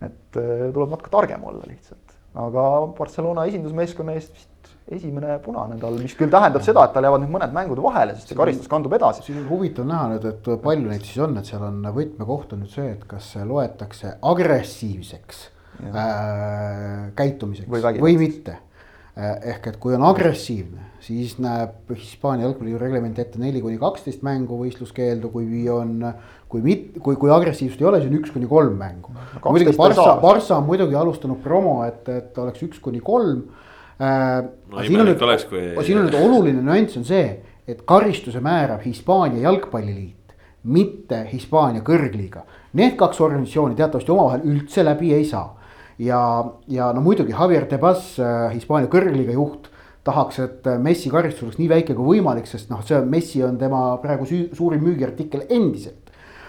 et 0.00 0.40
äh, 0.40 0.68
tuleb 0.72 0.92
natuke 0.94 1.12
targem 1.12 1.44
olla 1.44 1.68
lihtsalt, 1.68 2.16
aga 2.40 2.64
Barcelona 2.98 3.44
esindusmeeskonna 3.50 4.16
eest 4.16 4.32
vist 4.32 4.50
esimene 4.88 5.38
punane 5.44 5.76
tal, 5.80 5.98
mis 6.00 6.14
küll 6.16 6.32
tähendab 6.32 6.64
seda, 6.64 6.86
et 6.86 6.94
tal 6.96 7.04
jäävad 7.04 7.24
nüüd 7.24 7.34
mõned 7.34 7.54
mängud 7.56 7.82
vahele, 7.84 8.14
sest 8.16 8.32
see 8.32 8.38
karistus 8.38 8.70
kandub 8.70 8.94
edasi. 8.96 9.24
siin 9.26 9.42
on 9.42 9.50
huvitav 9.50 9.88
näha 9.88 10.06
nüüd, 10.14 10.28
et 10.30 10.48
palju 10.64 10.88
neid 10.88 11.04
siis 11.04 11.20
on, 11.24 11.36
et 11.40 11.50
seal 11.50 11.66
on 11.66 11.82
võtmekoht 11.96 12.54
on 12.56 12.64
nüüd 12.64 12.72
see, 12.72 12.94
et 12.96 13.04
kas 13.10 13.34
loetakse 13.48 14.14
agressiivseks 14.32 15.44
äh, 15.90 17.12
käitumiseks 17.18 17.68
või, 17.68 17.84
või 18.00 18.16
mitte 18.20 18.56
äh, 18.56 18.64
ehk 19.54 19.66
et 19.72 19.78
kui 19.82 19.96
on 19.96 20.06
agressiivne, 20.06 20.88
siis 21.02 21.36
näeb 21.42 21.90
Hispaania 21.90 22.46
jalgpallireglement 22.46 23.18
ette 23.18 23.40
neli 23.42 23.60
kuni 23.62 23.78
kaksteist 23.80 24.22
mängu 24.26 24.58
võistluskeeldu, 24.60 25.30
kui 25.34 25.64
on. 25.72 26.12
kui 26.48 26.62
mit-, 26.64 26.94
kui, 27.04 27.16
kui 27.20 27.28
agressiivsust 27.28 27.82
ei 27.82 27.86
ole, 27.90 27.98
siis 28.00 28.08
on 28.08 28.20
üks 28.22 28.30
kuni 28.32 28.46
kolm 28.48 28.78
mängu 28.80 29.12
no,. 29.12 29.50
muidugi 29.50 29.76
Barca, 29.76 30.14
Barca 30.22 30.56
on 30.56 30.64
muidugi 30.64 30.96
alustanud 30.96 31.42
promo, 31.44 31.82
et, 31.84 32.08
et 32.08 32.38
oleks 32.38 32.62
üks 32.64 32.80
kuni 32.80 33.02
kolm. 33.04 33.42
No 33.98 34.84
siin 34.84 35.00
on 35.00 35.08
nüüd, 35.10 35.22
oleks, 35.26 35.46
kui... 35.50 35.62
siin 35.86 35.98
on 35.98 36.06
nüüd 36.06 36.18
oluline 36.18 36.62
nüanss 36.62 36.98
on 37.00 37.06
see, 37.08 37.24
et 37.68 37.82
karistuse 37.88 38.40
määrab 38.44 38.84
Hispaania 38.86 39.42
jalgpalliliit, 39.48 40.36
mitte 40.70 41.24
Hispaania 41.32 41.82
kõrgliiga. 41.86 42.44
Need 42.78 42.94
kaks 43.00 43.20
organisatsiooni 43.24 43.78
teatavasti 43.78 44.14
omavahel 44.14 44.46
üldse 44.48 44.84
läbi 44.86 45.12
ei 45.16 45.24
saa. 45.28 45.54
ja, 45.98 46.20
ja 46.70 46.92
no 46.94 47.00
muidugi 47.02 47.34
Javier 47.34 47.66
Tebas, 47.66 48.12
äh, 48.22 48.52
Hispaania 48.54 48.90
kõrgliiga 48.92 49.34
juht 49.34 49.66
tahaks, 50.08 50.38
et 50.44 50.68
Messi 50.80 51.10
karistus 51.10 51.42
oleks 51.42 51.58
nii 51.58 51.68
väike 51.68 51.96
kui 51.96 52.14
võimalik, 52.14 52.46
sest 52.48 52.70
noh, 52.70 52.82
see 52.86 53.00
Messi 53.04 53.42
on 53.44 53.58
tema 53.60 53.96
praegu 54.02 54.28
süü, 54.28 54.48
suurim 54.56 54.84
müügiartikkel 54.86 55.48
endiselt. 55.48 56.07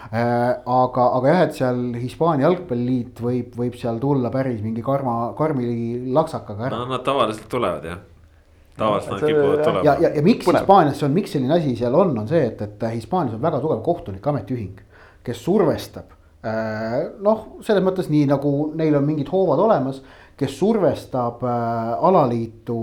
Äh, 0.10 0.54
aga, 0.66 1.04
aga 1.20 1.34
jah, 1.34 1.42
et 1.46 1.58
seal 1.58 1.82
Hispaania 2.00 2.48
jalgpalliliit 2.48 3.20
võib, 3.22 3.52
võib 3.60 3.76
seal 3.78 4.00
tulla 4.02 4.32
päris 4.34 4.62
mingi 4.64 4.82
karma, 4.82 5.36
karmi 5.38 5.68
laksakaga 6.16 6.70
ära. 6.70 6.80
no 6.80 6.96
nad 6.96 7.04
tavaliselt 7.06 7.50
tulevad 7.52 7.86
jah 7.86 8.00
tavaliselt 8.80 9.12
nad 9.12 9.26
kipuvad 9.28 9.64
tulema. 9.64 9.84
ja, 9.86 9.96
ja, 10.02 10.12
ja 10.16 10.24
miks 10.26 10.48
Põnev. 10.48 10.64
Hispaanias 10.64 10.98
see 11.00 11.08
on, 11.10 11.16
miks 11.18 11.36
selline 11.36 11.56
asi 11.56 11.76
seal 11.78 11.98
on, 12.00 12.16
on 12.22 12.30
see, 12.30 12.42
et, 12.48 12.64
et 12.66 12.86
Hispaanias 12.96 13.36
on 13.38 13.44
väga 13.44 13.60
tugev 13.64 13.84
kohtunike 13.86 14.32
ametiühing, 14.32 14.80
kes 15.26 15.44
survestab. 15.46 16.16
Äh, 16.48 16.98
noh, 17.26 17.46
selles 17.68 17.84
mõttes 17.86 18.10
nii 18.10 18.26
nagu 18.32 18.54
neil 18.80 18.96
on 18.98 19.06
mingid 19.08 19.30
hoovad 19.34 19.62
olemas, 19.62 20.00
kes 20.40 20.56
survestab 20.58 21.44
äh, 21.44 21.92
alaliitu. 22.10 22.80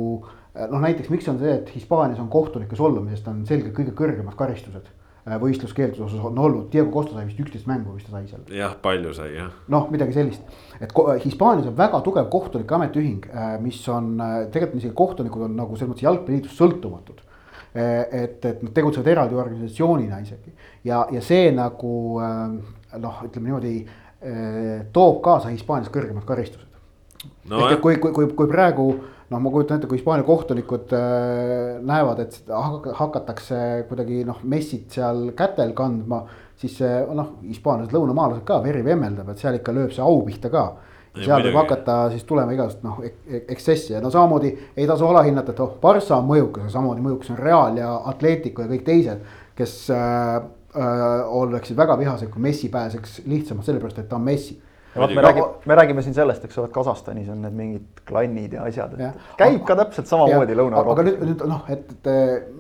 Noh, 0.57 0.81
näiteks 0.81 1.11
miks 1.12 1.27
on 1.33 1.41
see, 1.41 1.59
et 1.59 1.73
Hispaanias 1.75 2.21
on 2.23 2.31
kohtunike 2.33 2.79
solvamisest 2.79 3.27
on 3.33 3.43
selgelt 3.49 3.75
kõige 3.77 3.97
kõrgemad 3.97 4.39
karistused 4.39 4.87
Äh, 5.27 5.41
võistluskeeldude 5.43 6.05
osas 6.05 6.22
on 6.22 6.37
olnud, 6.39 6.68
Diego 6.70 6.87
Costa 6.95 7.16
sai 7.16 7.24
vist 7.27 7.41
üksteist 7.43 7.66
mängu 7.66 7.97
vist 7.97 8.07
ta 8.07 8.12
sai 8.14 8.29
seal. 8.31 8.45
jah, 8.55 8.77
palju 8.79 9.11
sai 9.16 9.33
jah. 9.33 9.49
noh, 9.74 9.89
midagi 9.91 10.14
sellist, 10.14 10.53
et 10.79 10.93
Hispaanias 11.24 11.66
on 11.66 11.74
väga 11.74 11.99
tugev 12.07 12.29
kohtunike 12.31 12.77
ametiühing, 12.77 13.27
äh, 13.33 13.57
mis 13.59 13.81
on 13.91 14.12
äh, 14.22 14.37
tegelikult 14.55 14.79
isegi 14.79 14.95
kohtunikud 15.01 15.49
on 15.49 15.57
nagu 15.59 15.74
selles 15.74 15.91
mõttes 15.91 16.07
jalgpalliliidust 16.07 16.62
sõltumatud. 16.62 17.24
et, 17.77 18.45
et 18.49 18.62
nad 18.62 18.70
tegutsevad 18.72 19.11
eraldi 19.12 19.37
organisatsioonina 19.37 20.22
isegi 20.22 20.55
ja, 20.89 21.03
ja 21.12 21.20
see 21.20 21.51
nagu 21.53 21.91
noh, 22.22 23.18
ütleme 23.27 23.51
niimoodi 23.51 23.74
toob 24.97 25.18
kaasa 25.27 25.51
Hispaanias 25.53 25.93
kõrgemad 25.93 26.24
karistused 26.24 26.70
no,. 27.51 27.59
ehk 27.59 27.74
et 27.74 27.83
kui, 27.85 27.99
kui, 28.01 28.14
kui, 28.16 28.31
kui 28.39 28.49
praegu 28.49 28.87
noh, 29.31 29.41
ma 29.43 29.51
kujutan 29.51 29.81
ette, 29.81 29.89
kui 29.91 29.99
Hispaania 29.99 30.27
kohtunikud 30.27 30.93
äh, 30.97 31.79
näevad, 31.87 32.22
et 32.22 32.51
hakatakse 33.01 33.61
kuidagi 33.89 34.22
noh, 34.29 34.43
messit 34.47 34.99
seal 34.99 35.31
kätel 35.39 35.72
kandma, 35.77 36.22
siis 36.61 36.77
see 36.81 36.93
noh, 37.16 37.37
hispaanlased, 37.47 37.95
lõunamaalased 37.95 38.45
ka, 38.49 38.61
veri 38.64 38.85
vemmeldab, 38.87 39.33
et 39.33 39.43
seal 39.43 39.59
ikka 39.59 39.74
lööb 39.77 39.95
see 39.95 40.05
au 40.05 40.20
pihta 40.27 40.53
ka. 40.53 40.66
seal 41.16 41.41
võib 41.47 41.57
hakata 41.57 41.93
siis 42.12 42.27
tulema 42.29 42.53
igasugust 42.53 42.83
noh 42.85 42.99
eksessi 43.55 43.95
ja 43.95 44.03
no 44.05 44.11
samamoodi 44.12 44.51
ei 44.77 44.85
tasu 44.87 45.07
alahinnata, 45.09 45.55
et 45.55 45.62
oh, 45.64 45.79
Barca 45.81 46.18
on 46.18 46.27
mõjukas, 46.29 46.66
aga 46.66 46.74
samamoodi 46.74 47.05
mõjukas 47.07 47.33
on 47.33 47.41
Real 47.41 47.81
ja 47.81 47.95
Atletico 48.12 48.62
ja 48.62 48.68
kõik 48.68 48.85
teised, 48.85 49.22
kes 49.57 49.79
äh, 49.97 50.35
äh, 50.77 51.39
oleksid 51.41 51.77
väga 51.77 51.97
vihased, 51.99 52.29
kui 52.31 52.45
Messi 52.45 52.68
pääseks 52.68 53.22
lihtsamalt, 53.24 53.64
sellepärast 53.66 54.05
et 54.05 54.11
ta 54.11 54.20
on 54.20 54.29
Messi 54.29 54.59
ja 54.97 55.05
vot 55.05 55.14
me 55.14 55.24
räägime, 55.28 55.49
me 55.70 55.78
räägime 55.80 56.05
siin 56.07 56.16
sellest, 56.16 56.44
eks 56.49 56.59
ole, 56.59 56.70
et 56.70 56.76
Kasahstanis 56.76 57.30
on 57.32 57.42
need 57.44 57.57
mingid 57.57 58.05
klannid 58.09 58.57
ja 58.57 58.66
asjad, 58.66 58.97
et 58.99 59.26
käib 59.40 59.62
ka 59.68 59.78
täpselt 59.82 60.09
samamoodi 60.11 60.57
Lõuna-Euroopas. 60.57 60.97
aga 60.97 61.11
nüüd, 61.11 61.26
nüüd 61.30 61.44
noh, 61.51 61.66
et, 61.72 61.92
et 62.01 62.55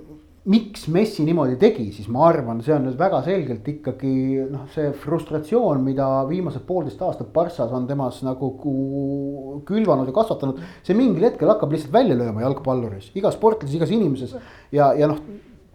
miks 0.46 0.84
Messi 0.94 1.24
niimoodi 1.26 1.56
tegi, 1.58 1.88
siis 1.94 2.06
ma 2.12 2.28
arvan, 2.28 2.60
see 2.62 2.74
on 2.76 2.84
nüüd 2.86 2.98
väga 3.00 3.18
selgelt 3.26 3.66
ikkagi 3.70 4.12
noh, 4.52 4.68
see 4.74 4.92
frustratsioon, 5.02 5.80
mida 5.82 6.06
viimased 6.28 6.62
poolteist 6.68 7.02
aastat 7.02 7.32
Barssas 7.34 7.74
on 7.74 7.88
temas 7.88 8.20
nagu 8.26 8.52
külvanud 9.66 10.06
ja 10.06 10.14
kasvatanud. 10.14 10.62
see 10.86 10.94
mingil 10.98 11.26
hetkel 11.26 11.50
hakkab 11.50 11.74
lihtsalt 11.74 11.94
välja 11.96 12.18
lööma 12.18 12.46
jalgpalluris, 12.46 13.10
igas 13.18 13.34
sportlases, 13.34 13.74
igas 13.74 13.94
inimeses 13.96 14.36
ja, 14.70 14.92
ja 14.94 15.10
noh 15.10 15.18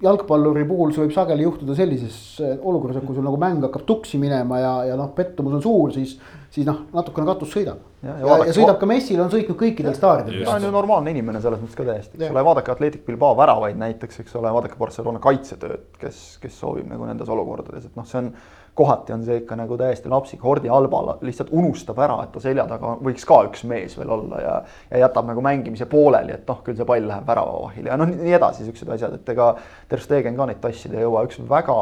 jalgpalluri 0.02 0.64
puhul 0.70 0.92
see 0.94 1.04
võib 1.06 1.14
sageli 1.16 1.46
juhtuda 1.46 1.76
sellises 1.78 2.16
äh, 2.42 2.54
olukorras, 2.58 3.00
et 3.00 3.08
kui 3.08 3.18
sul 3.18 3.26
nagu 3.26 3.40
mäng 3.42 3.62
hakkab 3.66 3.86
tuksi 3.88 4.20
minema 4.22 4.60
ja, 4.62 4.74
ja 4.92 5.00
noh, 5.00 5.12
pettumus 5.18 5.58
on 5.58 5.64
suur, 5.64 5.92
siis, 5.96 6.16
siis 6.54 6.68
noh, 6.68 6.84
natukene 6.96 7.30
katus 7.30 7.54
sõidab. 7.54 7.84
ja, 8.02 8.16
ja, 8.22 8.38
ja, 8.48 8.56
sõidab 8.58 8.80
ka 8.82 8.90
Messil, 8.90 9.20
on 9.22 9.32
sõitnud 9.34 9.60
kõikidel 9.60 9.98
stardidel. 9.98 10.46
ta 10.48 10.58
on 10.58 10.66
ju 10.66 10.72
normaalne 10.74 11.14
inimene 11.14 11.42
selles 11.44 11.62
mõttes 11.62 11.78
ka 11.78 11.86
täiesti, 11.88 12.18
eks 12.18 12.34
ole, 12.34 12.46
vaadake 12.50 12.74
Atletic 12.74 13.06
Bilbao 13.08 13.38
väravaid 13.38 13.78
näiteks, 13.82 14.24
eks 14.24 14.40
ole, 14.42 14.54
vaadake 14.58 14.80
Barcelona 14.80 15.22
kaitsetööd, 15.24 15.92
kes, 16.02 16.24
kes 16.42 16.58
soovib 16.64 16.90
nagu 16.90 17.10
nendes 17.10 17.30
olukordades, 17.30 17.90
et 17.90 18.00
noh, 18.00 18.08
see 18.10 18.24
on 18.24 18.34
kohati 18.82 19.14
on 19.14 19.24
see 19.26 19.40
ikka 19.44 19.56
nagu 19.60 19.78
täiesti 19.78 20.10
lapsik, 20.10 20.44
Hordi 20.44 20.70
Alba 20.70 21.18
lihtsalt 21.22 21.54
unustab 21.54 22.00
ära, 22.02 22.18
et 22.26 22.34
ta 22.34 22.42
selja 22.44 22.66
taga 22.70 22.96
võiks 23.06 23.26
ka 23.30 23.42
üks 23.48 23.66
mees 23.70 23.98
veel 24.00 24.12
olla 24.18 24.42
ja, 24.42 24.54
ja 24.92 25.04
jätab 25.06 25.30
nagu 25.30 25.44
mängimise 25.46 25.86
pooleli, 25.92 26.34
et 26.36 26.50
noh, 26.50 26.62
küll 26.66 26.78
see 26.80 26.88
pall 26.90 27.08
läheb 27.08 27.28
väravavahile 27.30 27.94
ja 27.94 28.00
noh, 28.02 28.10
nii 28.10 28.38
edasi, 28.38 28.66
siuksed 28.66 28.90
asjad, 28.98 29.20
et 29.20 29.34
ega 29.36 29.54
Ter 29.92 30.02
Stegen 30.02 30.40
ka 30.40 30.50
neid 30.50 30.62
tassida 30.64 30.98
ei 30.98 31.06
jõua, 31.06 31.26
üks 31.30 31.42
väga 31.50 31.78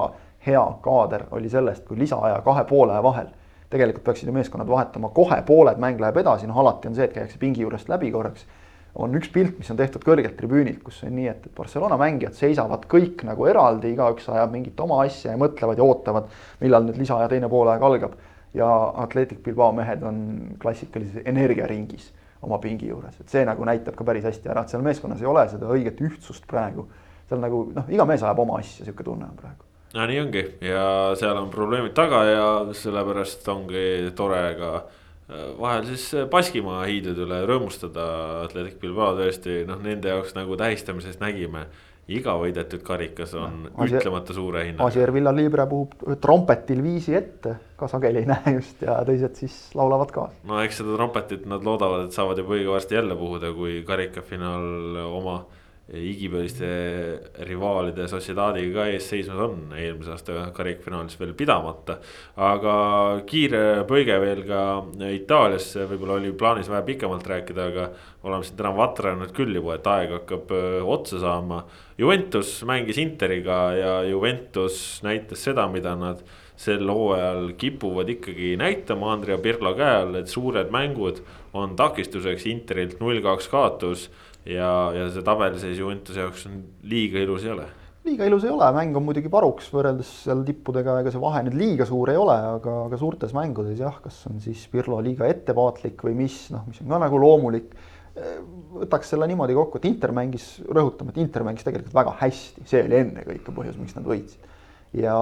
hea 0.45 0.65
kaader 0.83 1.27
oli 1.31 1.49
sellest, 1.51 1.85
kui 1.87 1.99
lisaaja 1.99 2.41
kahe 2.45 2.63
poole 2.69 2.99
vahel. 3.03 3.27
Tegelikult 3.69 4.03
peaksid 4.03 4.29
ju 4.29 4.33
meeskonnad 4.33 4.69
vahetama 4.69 5.11
kohe 5.13 5.41
pooled, 5.45 5.77
mäng 5.77 5.99
läheb 6.01 6.17
edasi, 6.17 6.47
noh 6.49 6.57
alati 6.57 6.89
on 6.89 6.95
see, 6.97 7.05
et 7.05 7.13
käiakse 7.13 7.37
pingi 7.41 7.61
juurest 7.61 7.89
läbi 7.91 8.09
korraks 8.11 8.47
on 8.95 9.15
üks 9.19 9.29
pilt, 9.33 9.57
mis 9.59 9.69
on 9.71 9.77
tehtud 9.79 10.03
kõrgelt 10.05 10.35
tribüünilt, 10.39 10.81
kus 10.83 11.03
on 11.05 11.13
nii, 11.15 11.27
et, 11.31 11.45
et 11.45 11.55
Barcelona 11.55 11.97
mängijad 11.99 12.37
seisavad 12.37 12.87
kõik 12.89 13.23
nagu 13.27 13.45
eraldi, 13.49 13.93
igaüks 13.93 14.29
ajab 14.33 14.53
mingit 14.55 14.79
oma 14.81 15.03
asja 15.05 15.35
ja 15.35 15.41
mõtlevad 15.41 15.79
ja 15.79 15.85
ootavad, 15.85 16.29
millal 16.63 16.87
nüüd 16.87 16.97
lisaaja 17.01 17.29
teine 17.31 17.49
poolaeg 17.51 17.85
algab. 17.85 18.17
ja 18.53 18.67
Atletic 19.03 19.43
Bilbao 19.45 19.71
mehed 19.77 20.01
on 20.03 20.21
klassikalises 20.61 21.21
energiaringis 21.25 22.09
oma 22.41 22.57
pingi 22.57 22.87
juures, 22.89 23.19
et 23.19 23.29
see 23.29 23.45
nagu 23.45 23.65
näitab 23.65 23.95
ka 23.95 24.03
päris 24.03 24.25
hästi 24.25 24.49
ära, 24.49 24.63
et 24.63 24.73
seal 24.73 24.81
meeskonnas 24.81 25.21
ei 25.21 25.29
ole 25.29 25.45
seda 25.49 25.69
õiget 25.69 26.01
ühtsust 26.01 26.47
praegu. 26.47 26.87
seal 27.29 27.41
nagu 27.43 27.67
noh, 27.75 27.89
iga 27.93 28.05
mees 28.09 28.23
ajab 28.23 28.39
oma 28.41 28.57
asja, 28.57 28.85
sihuke 28.85 29.05
tunne 29.05 29.27
on 29.29 29.37
praegu 29.37 29.69
no 29.93 30.05
nii 30.05 30.19
ongi 30.21 30.43
ja 30.61 30.85
seal 31.17 31.37
on 31.37 31.49
probleemid 31.49 31.93
taga 31.97 32.23
ja 32.25 32.47
sellepärast 32.77 33.47
ongi 33.49 34.11
tore 34.15 34.41
ka 34.59 34.71
vahel 35.59 35.85
siis 35.89 36.07
Baskimaa 36.31 36.83
hiidede 36.89 37.25
üle 37.25 37.43
rõõmustada, 37.49 38.07
Atletic 38.47 38.79
Bilbao 38.81 39.13
tõesti 39.17 39.61
noh, 39.69 39.79
nende 39.83 40.11
jaoks 40.11 40.35
nagu 40.37 40.57
tähistamises 40.59 41.21
nägime. 41.21 41.67
iga 42.09 42.33
võidetud 42.41 42.81
karikas 42.81 43.35
on 43.37 43.67
no, 43.67 43.85
ütlemata 43.85 44.33
suure 44.33 44.63
hinnaga. 44.65 44.87
Asier 44.89 45.11
Villalibre 45.13 45.67
puhub 45.69 46.17
trompetil 46.21 46.81
viisi 46.81 47.13
ette, 47.13 47.53
ka 47.77 47.87
sageli 47.87 48.23
ei 48.23 48.25
näe 48.25 48.55
just 48.55 48.81
ja 48.81 48.95
teised 49.05 49.37
siis 49.37 49.59
laulavad 49.77 50.09
kaasa. 50.15 50.33
no 50.49 50.57
eks 50.63 50.81
seda 50.81 50.95
trompetit 50.97 51.45
nad 51.45 51.61
loodavad, 51.63 52.07
et 52.07 52.17
saavad 52.17 52.41
juba 52.41 52.57
õige 52.57 52.73
varsti 52.73 52.97
jälle 52.97 53.17
puhuda, 53.19 53.53
kui 53.53 53.83
karikafinaal 53.85 54.97
oma 55.05 55.37
igipõliste 55.89 56.67
rivaalide 57.47 58.05
Sociedadiga 58.09 58.83
ka 58.83 58.87
ees 58.93 59.07
seismas 59.09 59.39
on, 59.41 59.73
eelmise 59.73 60.13
aasta 60.13 60.49
karikfinaalis 60.55 61.17
veel 61.19 61.33
pidamata. 61.37 61.97
aga 62.35 62.73
kiire 63.29 63.85
põige 63.89 64.19
veel 64.21 64.43
ka 64.47 64.61
Itaaliasse, 65.15 65.87
võib-olla 65.89 66.19
oli 66.19 66.33
plaanis 66.37 66.69
vähe 66.69 66.83
pikemalt 66.91 67.25
rääkida, 67.27 67.69
aga 67.73 67.89
oleme 68.23 68.45
siin 68.45 68.59
täna 68.59 68.73
vatranud 68.77 69.33
küll 69.33 69.55
juba, 69.55 69.79
et 69.79 69.87
aeg 69.87 70.13
hakkab 70.19 70.53
otsa 70.85 71.23
saama. 71.23 71.63
Juventus 71.97 72.59
mängis 72.67 73.01
Interiga 73.01 73.59
ja 73.75 73.95
Juventus 74.07 75.01
näitas 75.03 75.43
seda, 75.43 75.67
mida 75.71 75.95
nad 75.97 76.21
sel 76.59 76.89
hooajal 76.91 77.53
kipuvad 77.57 78.09
ikkagi 78.11 78.55
näitama 78.59 79.13
Andrea 79.13 79.37
Pirlo 79.39 79.71
käe 79.77 80.01
all, 80.03 80.17
et 80.19 80.27
suured 80.27 80.71
mängud 80.75 81.21
on 81.55 81.77
takistuseks 81.79 82.45
Interilt 82.51 82.99
null 82.99 83.21
kaks 83.23 83.47
kaotus 83.51 84.09
ja, 84.49 84.71
ja 84.95 85.09
see 85.13 85.25
tabeliseis 85.25 85.77
Juventuse 85.79 86.23
jaoks 86.23 86.47
on 86.49 86.63
liiga 86.89 87.21
ilus 87.23 87.45
ei 87.45 87.53
ole 87.55 87.67
liiga 88.07 88.25
ilus 88.25 88.45
ei 88.47 88.53
ole, 88.53 88.65
mäng 88.73 88.95
on 88.97 89.05
muidugi 89.05 89.29
paruks 89.31 89.67
võrreldes 89.73 90.09
seal 90.23 90.41
tippudega, 90.47 90.99
ega 91.03 91.13
see 91.13 91.21
vahe 91.21 91.43
nüüd 91.45 91.57
liiga 91.59 91.85
suur 91.87 92.09
ei 92.13 92.17
ole, 92.19 92.35
aga, 92.55 92.75
aga 92.87 92.99
suurtes 92.99 93.35
mängudes 93.35 93.79
jah, 93.81 93.99
kas 94.03 94.21
on 94.29 94.39
siis 94.43 94.63
Pirlo 94.71 95.01
liiga 95.05 95.27
ettevaatlik 95.29 96.01
või 96.07 96.15
mis, 96.23 96.41
noh, 96.53 96.65
mis 96.69 96.81
on 96.83 96.91
ka 96.93 97.01
nagu 97.05 97.21
loomulik. 97.21 97.71
võtaks 98.79 99.13
selle 99.13 99.27
niimoodi 99.29 99.53
kokku, 99.55 99.79
et 99.79 99.85
Inter 99.87 100.11
mängis, 100.15 100.47
rõhutame, 100.65 101.13
et 101.13 101.19
Inter 101.21 101.45
mängis 101.47 101.63
tegelikult 101.63 101.93
väga 101.95 102.15
hästi, 102.19 102.65
see 102.67 102.81
oli 102.83 102.97
ennekõike 103.03 103.53
põhjus, 103.55 103.77
miks 103.79 103.95
nad 103.95 104.07
võitsid. 104.09 104.47
ja, 104.97 105.15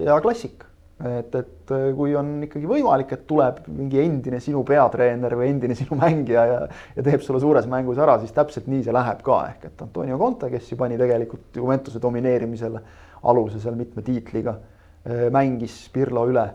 ja 0.00 0.20
klassika 0.24 0.69
et, 1.00 1.34
et 1.34 1.72
äh, 1.72 1.86
kui 1.96 2.12
on 2.18 2.32
ikkagi 2.44 2.68
võimalik, 2.68 3.14
et 3.14 3.22
tuleb 3.28 3.62
mingi 3.72 4.00
endine 4.02 4.40
sinu 4.42 4.62
peatreener 4.68 5.34
või 5.38 5.48
endine 5.54 5.76
sinu 5.78 5.96
mängija 6.00 6.44
ja, 6.48 6.58
ja 6.96 7.04
teeb 7.06 7.24
sulle 7.24 7.40
suures 7.42 7.68
mängus 7.70 8.00
ära, 8.02 8.18
siis 8.20 8.34
täpselt 8.36 8.68
nii 8.70 8.84
see 8.84 8.94
läheb 8.94 9.22
ka, 9.24 9.38
ehk 9.54 9.68
et 9.70 9.84
Antonio 9.86 10.18
Conte, 10.20 10.50
kes 10.52 10.68
ju 10.72 10.78
pani 10.80 10.98
tegelikult 11.00 11.56
Juventuse 11.56 12.02
domineerimisele 12.02 12.82
aluse 13.30 13.62
seal 13.62 13.78
mitme 13.80 14.04
tiitliga, 14.04 14.58
äh, 15.06 15.28
mängis 15.32 15.82
Pirlo 15.94 16.26
üle. 16.28 16.48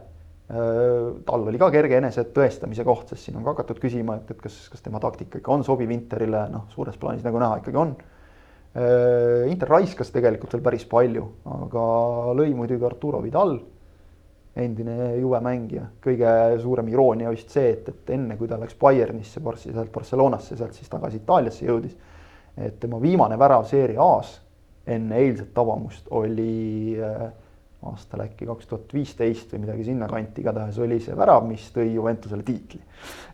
Äh, 0.46 1.14
tal 1.26 1.48
oli 1.50 1.58
ka 1.62 1.72
kerge 1.74 1.98
enesetõestamise 1.98 2.86
koht, 2.86 3.10
sest 3.10 3.26
siin 3.26 3.40
on 3.40 3.46
ka 3.48 3.56
hakatud 3.56 3.82
küsima, 3.82 4.20
et, 4.22 4.36
et 4.36 4.44
kas, 4.44 4.68
kas 4.70 4.86
tema 4.86 5.02
taktika 5.02 5.42
ikka 5.42 5.56
on 5.58 5.66
sobiv 5.66 5.94
Interile, 5.96 6.46
noh, 6.54 6.68
suures 6.76 7.02
plaanis 7.02 7.26
nagu 7.26 7.42
näha, 7.42 7.64
ikkagi 7.64 7.82
on. 7.82 7.96
Inter 8.76 9.70
raiskas 9.72 10.10
tegelikult 10.12 10.52
veel 10.52 10.64
päris 10.66 10.82
palju, 10.92 11.22
aga 11.48 11.84
lõi 12.36 12.50
muidugi 12.58 12.84
Arturo 12.84 13.22
Vidal 13.24 13.54
endine 14.56 15.16
juve 15.20 15.40
mängija, 15.44 15.84
kõige 16.04 16.32
suurem 16.64 16.88
iroonia 16.88 17.32
vist 17.34 17.52
see, 17.52 17.74
et, 17.74 17.90
et 17.92 18.12
enne 18.16 18.38
kui 18.40 18.48
ta 18.48 18.60
läks 18.60 18.78
Bayernisse, 18.80 19.42
sealt 19.60 19.92
Barcelonasse, 19.92 20.56
sealt 20.56 20.78
siis 20.78 20.92
tagasi 20.92 21.20
Itaaliasse 21.20 21.66
jõudis. 21.68 21.96
et 22.56 22.80
tema 22.80 23.02
viimane 23.02 23.36
värav 23.40 23.66
Serie 23.68 24.00
A-s 24.00 24.40
enne 24.88 25.18
eilset 25.18 25.54
tabamust 25.54 26.08
oli 26.16 26.96
äh, 27.02 27.26
aastal 27.86 28.24
äkki 28.26 28.48
kaks 28.50 28.70
tuhat 28.70 28.94
viisteist 28.94 29.52
või 29.54 29.66
midagi 29.66 29.90
sinnakanti, 29.90 30.42
igatahes 30.42 30.78
oli 30.82 31.00
see 31.04 31.18
värav, 31.18 31.44
mis 31.48 31.68
tõi 31.74 31.92
Juventusele 31.94 32.46
tiitli. 32.46 32.82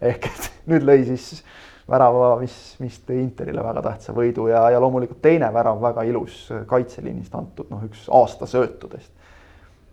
ehk 0.02 0.28
et 0.32 0.50
nüüd 0.72 0.88
lõi 0.88 1.06
siis 1.08 1.44
värava, 1.90 2.34
mis, 2.42 2.58
mis 2.80 3.00
tõi 3.08 3.22
Interile 3.22 3.64
väga 3.64 3.84
tähtsa 3.86 4.16
võidu 4.16 4.48
ja, 4.52 4.66
ja 4.74 4.82
loomulikult 4.82 5.22
teine 5.22 5.52
värav 5.54 5.82
väga 5.82 6.04
ilus 6.10 6.48
kaitseliinist 6.68 7.36
antud, 7.36 7.70
noh, 7.72 7.84
üks 7.88 8.08
aasta 8.10 8.50
söötudest 8.50 9.21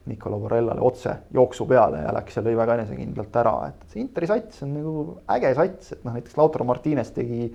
Nicola 0.09 0.39
Borrellale 0.41 0.83
otse 0.85 1.15
jooksu 1.35 1.67
peale 1.69 2.03
ja 2.05 2.13
läks 2.17 2.39
ja 2.39 2.45
lõi 2.45 2.55
väga 2.59 2.79
enesekindlalt 2.79 3.37
ära, 3.41 3.55
et 3.71 3.85
see 3.93 4.03
Interi 4.03 4.29
sats 4.31 4.63
on 4.67 4.73
nagu 4.77 4.95
äge 5.37 5.53
sats, 5.59 5.93
et 5.97 6.07
noh, 6.07 6.17
näiteks 6.17 6.39
Lautaro 6.39 6.67
Martines 6.69 7.13
tegi 7.17 7.49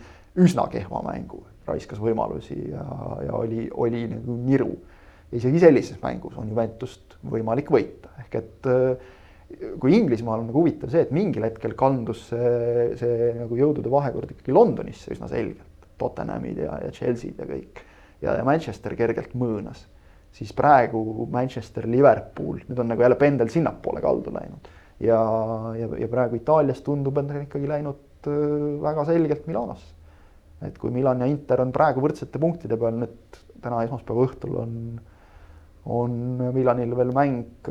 üsna 0.43 0.65
kehva 0.71 1.01
mängu, 1.05 1.43
raiskas 1.67 2.01
võimalusi 2.01 2.57
ja, 2.71 2.85
ja 3.27 3.35
oli, 3.37 3.67
oli 3.73 4.05
nagu 4.11 4.37
niru. 4.45 4.71
isegi 5.33 5.59
sellises 5.61 5.99
mängus 6.01 6.37
on 6.37 6.49
Juventust 6.49 7.17
võimalik 7.29 7.71
võita, 7.73 8.11
ehk 8.21 8.35
et 8.41 8.69
äh, 8.69 9.13
kui 9.81 9.95
Inglismaal 9.97 10.41
on 10.41 10.49
nagu 10.49 10.61
huvitav 10.61 10.91
see, 10.93 11.03
et 11.05 11.13
mingil 11.13 11.45
hetkel 11.45 11.75
kandus 11.77 12.27
see, 12.29 12.93
see 12.99 13.31
nagu 13.37 13.57
jõudude 13.57 13.91
vahekord 13.93 14.33
ikkagi 14.33 14.53
Londonisse 14.55 15.13
üsna 15.13 15.29
selgelt, 15.31 15.89
Tottenhamid 16.01 16.61
ja, 16.65 16.77
ja 16.83 16.93
Chelsea'd 16.93 17.41
ja 17.41 17.49
kõik. 17.49 17.83
ja, 18.21 18.37
ja 18.39 18.45
Manchester 18.47 18.95
kergelt 18.97 19.35
mõõnas 19.37 19.85
siis 20.33 20.53
praegu 20.57 21.27
Manchester, 21.31 21.87
Liverpool, 21.89 22.63
nüüd 22.67 22.79
on 22.81 22.89
nagu 22.93 23.05
jälle 23.05 23.17
pendel 23.19 23.51
sinnapoole 23.53 24.01
kaldu 24.01 24.33
läinud. 24.33 24.71
ja, 25.03 25.19
ja, 25.77 25.89
ja 25.99 26.07
praegu 26.09 26.39
Itaalias 26.39 26.81
tundub, 26.81 27.17
et 27.17 27.31
on 27.31 27.45
ikkagi 27.45 27.69
läinud 27.69 28.29
väga 28.83 29.05
selgelt 29.05 29.47
Milanosse. 29.47 29.93
et 30.63 30.77
kui 30.79 30.91
Milan 30.95 31.19
ja 31.19 31.27
Inter 31.27 31.61
on 31.61 31.73
praegu 31.75 32.01
võrdsete 32.03 32.39
punktide 32.39 32.77
peal, 32.79 32.95
nüüd 33.01 33.41
täna 33.63 33.81
esmaspäeva 33.83 34.23
õhtul 34.27 34.53
on, 34.61 34.75
on 35.91 36.13
Milanil 36.55 36.95
veel 36.95 37.11
mäng, 37.15 37.67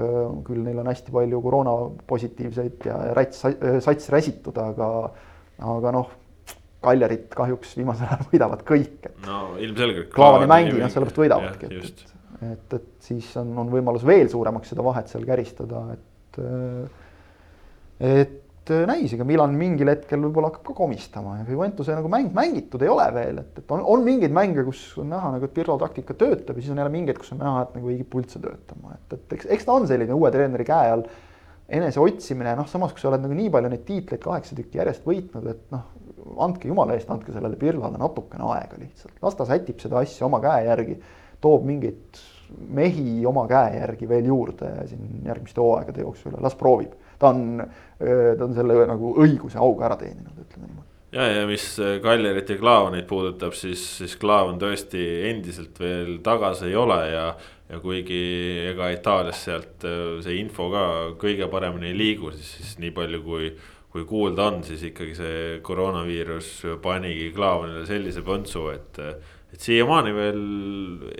küll 0.46 0.60
neil 0.64 0.82
on 0.82 0.90
hästi 0.90 1.14
palju 1.14 1.40
koroona 1.44 1.76
positiivseid 2.08 2.84
ja 2.88 2.98
räts, 3.16 3.46
sats 3.84 4.10
räsitud, 4.12 4.58
aga, 4.60 4.90
aga 5.76 5.94
noh 5.98 6.18
Kaljarit 6.82 7.28
kahjuks 7.30 7.76
viimasel 7.78 8.08
ajal 8.10 8.24
võidavad 8.32 8.64
kõik. 8.66 9.06
no 9.22 9.42
ilmselgelt. 9.62 10.08
Klaavani 10.14 10.48
mängi, 10.50 10.80
noh 10.80 10.90
sellepärast 10.90 11.20
võidavadki, 11.22 11.68
et, 11.78 12.00
et 12.50 12.76
et, 12.78 12.90
siis 13.04 13.28
on, 13.40 13.52
on 13.62 13.70
võimalus 13.72 14.04
veel 14.06 14.28
suuremaks 14.32 14.72
seda 14.72 14.84
vahet 14.86 15.10
seal 15.12 15.26
käristada, 15.28 15.86
et 15.96 16.40
et 18.02 18.70
näis, 18.86 19.10
ega 19.14 19.24
Milan 19.26 19.54
mingil 19.58 19.90
hetkel 19.90 20.20
võib-olla 20.22 20.48
hakkab 20.50 20.68
ka 20.70 20.74
komistama 20.78 21.34
ja 21.40 21.46
Juventuse 21.50 21.96
nagu 21.96 22.10
mäng 22.10 22.30
mängitud 22.34 22.82
ei 22.84 22.90
ole 22.90 23.08
veel, 23.14 23.40
et, 23.42 23.58
et 23.58 23.74
on, 23.74 23.82
on 23.94 24.04
mingeid 24.06 24.34
mänge, 24.34 24.62
kus 24.66 24.84
on 25.02 25.10
näha 25.10 25.32
nagu, 25.34 25.48
et 25.48 25.54
Pirlo 25.56 25.76
taktika 25.80 26.14
töötab 26.18 26.56
ja 26.56 26.62
siis 26.62 26.72
on 26.74 26.78
jälle 26.78 26.92
mingeid, 26.94 27.18
kus 27.18 27.34
on 27.34 27.42
näha, 27.42 27.64
et 27.66 27.74
nagu 27.78 27.90
ei 27.90 27.98
kipu 28.00 28.22
üldse 28.22 28.42
töötama, 28.42 28.94
et, 28.94 29.16
et 29.18 29.36
eks, 29.38 29.48
eks 29.56 29.66
ta 29.66 29.74
on 29.74 29.88
selline 29.90 30.14
uue 30.14 30.30
treeneri 30.34 30.66
käe 30.68 30.94
all. 30.94 31.04
Eneseotsimine, 31.72 32.52
noh, 32.58 32.66
samas 32.68 32.92
kui 32.92 33.00
sa 33.00 33.08
oled 33.08 33.22
nagu 33.24 33.34
nii 33.36 33.50
palju 33.54 33.70
neid 33.72 33.84
tiitleid 33.88 34.20
kaheksa 34.20 34.56
tükki 34.58 34.80
järjest 34.80 35.06
võitnud, 35.08 35.46
et 35.48 35.62
noh, 35.72 35.86
andke 36.44 36.68
jumala 36.68 36.96
eest, 36.98 37.10
andke 37.10 37.32
sellele 37.32 37.56
Pirlale 37.58 37.98
natukene 38.00 38.44
aega 38.52 38.78
lihtsalt, 38.78 39.14
las 39.22 39.38
ta 39.38 39.46
sätib 39.48 39.80
seda 39.80 40.02
asja 40.02 40.26
oma 40.26 40.42
käe 40.42 40.66
järgi, 40.66 40.98
toob 41.42 41.66
mingeid 41.68 42.22
mehi 42.76 43.22
oma 43.26 43.46
käe 43.50 43.78
järgi 43.80 44.08
veel 44.08 44.28
juurde 44.28 44.70
siin 44.90 45.26
järgmiste 45.26 45.60
hooaegade 45.62 46.04
jooksul 46.04 46.36
ja 46.36 46.42
las 46.44 46.56
proovib. 46.58 46.92
ta 47.18 47.30
on, 47.32 47.62
ta 47.98 48.44
on 48.44 48.54
selle 48.54 48.86
nagu 48.90 49.14
õiguse 49.22 49.60
auga 49.62 49.86
ära 49.88 49.98
teeninud, 50.00 50.36
ütleme 50.42 50.66
niimoodi 50.66 50.88
ja, 51.16 51.26
ja 51.40 51.46
mis 51.48 51.66
Kallerit 52.02 52.50
ja 52.50 52.58
Klaavanit 52.58 53.06
puudutab, 53.08 53.56
siis, 53.56 53.84
siis 53.98 54.16
Klaavan 54.20 54.60
tõesti 54.60 55.02
endiselt 55.30 55.80
veel 55.80 56.18
tagasi 56.24 56.70
ei 56.70 56.76
ole 56.76 57.00
ja. 57.12 57.26
ja 57.72 57.80
kuigi 57.80 58.22
ega 58.72 58.90
Itaalias 58.92 59.44
sealt 59.46 59.86
see 60.24 60.40
info 60.40 60.68
ka 60.72 60.86
kõige 61.20 61.48
paremini 61.52 61.92
ei 61.92 61.96
liigu, 61.98 62.32
siis, 62.36 62.56
siis 62.58 62.74
nii 62.82 62.92
palju 62.96 63.22
kui 63.28 63.54
kui 63.92 64.06
kuulda 64.08 64.46
on, 64.48 64.62
siis 64.64 64.80
ikkagi 64.88 65.12
see 65.18 65.40
koroonaviirus 65.64 66.62
panigi 66.80 67.28
Klaavanile 67.36 67.84
sellise 67.84 68.22
põntsu, 68.24 68.70
et 68.72 69.00
et 69.52 69.60
siiamaani 69.60 70.14
veel 70.16 70.38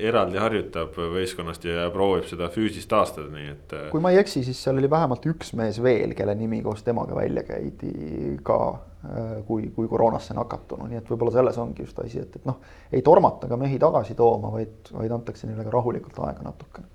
eraldi 0.00 0.40
harjutab 0.40 0.96
võistkonnast 0.96 1.66
ja 1.68 1.88
proovib 1.92 2.24
seda 2.30 2.48
füüsist 2.52 2.88
taastada, 2.88 3.28
nii 3.32 3.50
et. 3.50 3.74
kui 3.92 4.00
ma 4.04 4.12
ei 4.14 4.22
eksi, 4.22 4.44
siis 4.46 4.62
seal 4.64 4.80
oli 4.80 4.90
vähemalt 4.90 5.26
üks 5.28 5.52
mees 5.58 5.82
veel, 5.84 6.14
kelle 6.18 6.34
nimi 6.38 6.62
koos 6.64 6.84
temaga 6.86 7.16
välja 7.18 7.44
käidi 7.48 8.38
ka 8.46 8.58
äh, 8.72 9.36
kui, 9.48 9.68
kui 9.76 9.90
koroonasse 9.90 10.36
nakatunu, 10.38 10.88
nii 10.88 11.02
et 11.02 11.12
võib-olla 11.12 11.36
selles 11.36 11.60
ongi 11.60 11.84
just 11.84 12.00
asi, 12.00 12.24
et, 12.24 12.40
et 12.40 12.48
noh, 12.48 12.62
ei 12.92 13.04
tormata 13.04 13.50
ka 13.50 13.60
mehi 13.60 13.80
tagasi 13.82 14.16
tooma, 14.18 14.54
vaid, 14.56 14.92
vaid 14.96 15.16
antakse 15.20 15.50
neile 15.50 15.68
ka 15.68 15.76
rahulikult 15.76 16.24
aega 16.24 16.48
natukene. 16.48 16.88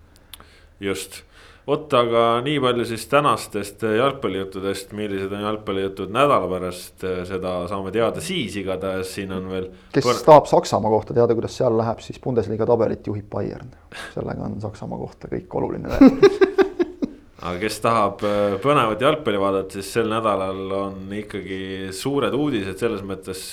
just 0.81 1.21
vot, 1.67 1.93
aga 1.99 2.23
nii 2.45 2.59
palju 2.63 2.85
siis 2.87 3.05
tänastest 3.11 3.83
jalgpallijuttudest, 3.83 4.93
millised 4.97 5.33
on 5.35 5.43
jalgpallijutud 5.47 6.13
nädala 6.13 6.47
pärast, 6.51 7.03
seda 7.27 7.57
saame 7.71 7.91
teada 7.95 8.23
siis, 8.23 8.55
igatahes 8.61 9.11
siin 9.17 9.33
on 9.35 9.49
veel. 9.51 9.67
kes 9.95 10.07
Põr... 10.07 10.21
tahab 10.25 10.47
Saksamaa 10.51 10.93
kohta 10.93 11.17
teada, 11.17 11.35
kuidas 11.37 11.57
seal 11.59 11.75
läheb, 11.79 11.99
siis 12.05 12.21
Bundesliga 12.23 12.67
tabelit 12.69 13.07
juhib 13.07 13.27
Bayern. 13.31 13.73
sellega 14.13 14.47
on 14.47 14.61
Saksamaa 14.63 15.01
kohta 15.03 15.31
kõik 15.33 15.59
oluline 15.59 15.91
rääkida 15.91 16.31
aga 17.47 17.59
kes 17.61 17.81
tahab 17.83 18.23
äh, 18.27 18.55
põnevat 18.63 19.03
jalgpalli 19.03 19.43
vaadata, 19.43 19.77
siis 19.77 19.91
sel 19.99 20.09
nädalal 20.11 20.63
on 20.79 21.13
ikkagi 21.19 21.91
suured 21.95 22.33
uudised 22.33 22.79
selles 22.79 23.03
mõttes 23.05 23.43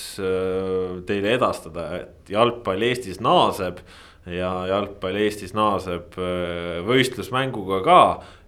teile 1.05 1.35
edastada, 1.35 1.91
et 1.99 2.33
jalgpall 2.33 2.87
Eestis 2.87 3.19
naaseb 3.23 3.83
ja 4.25 4.51
jalgpall 4.69 5.19
Eestis 5.21 5.53
naaseb 5.55 6.15
äh, 6.17 6.79
võistlusmänguga 6.85 7.81
ka. 7.85 7.99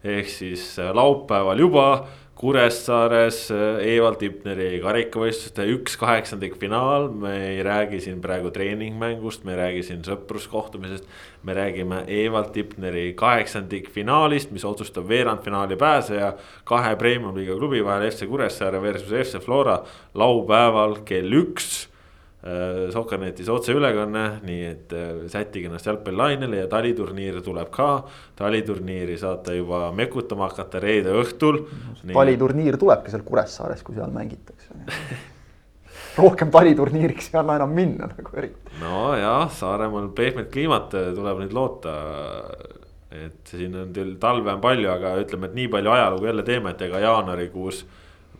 ehk 0.04 0.30
siis 0.30 0.78
äh, 0.80 0.94
laupäeval 0.96 1.60
juba 1.60 1.90
Kuressaares 2.38 3.48
äh, 3.50 3.80
Evald 3.96 4.20
Tipneri 4.22 4.78
karikavõistluste 4.82 5.66
üks 5.74 5.96
kaheksandik 5.98 6.60
finaal, 6.62 7.08
me 7.10 7.34
ei 7.48 7.64
räägi 7.66 8.02
siin 8.06 8.20
praegu 8.22 8.52
treeningmängust, 8.54 9.42
me 9.46 9.56
ei 9.56 9.60
räägi 9.62 9.84
siin 9.88 10.04
sõpruskohtumisest. 10.06 11.06
me 11.44 11.54
räägime 11.58 12.04
Evald 12.08 12.52
Tipneri 12.54 13.14
kaheksandik 13.18 13.90
finaalist, 13.90 14.52
mis 14.52 14.66
otsustab 14.66 15.10
veerandfinaali 15.10 15.78
pääseja 15.78 16.34
kahe 16.64 16.96
premium-liiga 16.96 17.58
klubi 17.58 17.84
vahel 17.86 18.10
FC 18.12 18.30
Kuressaare 18.30 18.82
versus 18.82 19.14
FC 19.14 19.42
Flora 19.42 19.80
laupäeval 20.14 21.00
kell 21.06 21.34
üks 21.42 21.88
Äh, 22.38 22.92
Soker.netis 22.94 23.48
otseülekanne, 23.50 24.26
nii 24.46 24.66
et 24.70 24.92
äh, 24.94 25.24
sättige 25.28 25.72
ennast 25.72 25.88
jalgpallilainele 25.90 26.60
ja 26.60 26.68
taliturniir 26.70 27.40
tuleb 27.42 27.72
ka. 27.74 28.04
taliturniiri 28.38 29.16
saate 29.18 29.56
juba 29.58 29.88
mekutama 29.92 30.52
hakata 30.52 30.80
reede 30.80 31.16
õhtul. 31.18 31.64
taliturniir 32.14 32.78
tulebki 32.78 33.10
seal 33.10 33.26
Kuressaares, 33.26 33.82
kui 33.82 33.98
seal 33.98 34.14
mängitakse 34.14 34.70
rohkem 36.22 36.54
taliturniiriks 36.54 37.32
ei 37.34 37.40
anna 37.42 37.58
enam 37.58 37.74
minna 37.74 38.12
nagu 38.14 38.38
eriti. 38.38 38.78
nojah, 38.84 39.50
Saaremaal 39.58 40.12
pehmet 40.14 40.52
kliimat 40.54 40.94
äh, 40.94 41.10
tuleb 41.18 41.42
nüüd 41.42 41.58
loota. 41.58 41.98
et 43.18 43.50
siin 43.50 43.74
on 43.82 43.90
teil 43.98 44.14
talve 44.22 44.54
on 44.54 44.62
palju, 44.62 44.92
aga 44.94 45.18
ütleme, 45.24 45.50
et 45.50 45.58
nii 45.58 45.72
palju 45.74 45.90
ajalugu 45.90 46.30
jälle 46.30 46.44
teeme, 46.46 46.70
et 46.70 46.82
ega 46.86 47.00
jaanuarikuus 47.02 47.86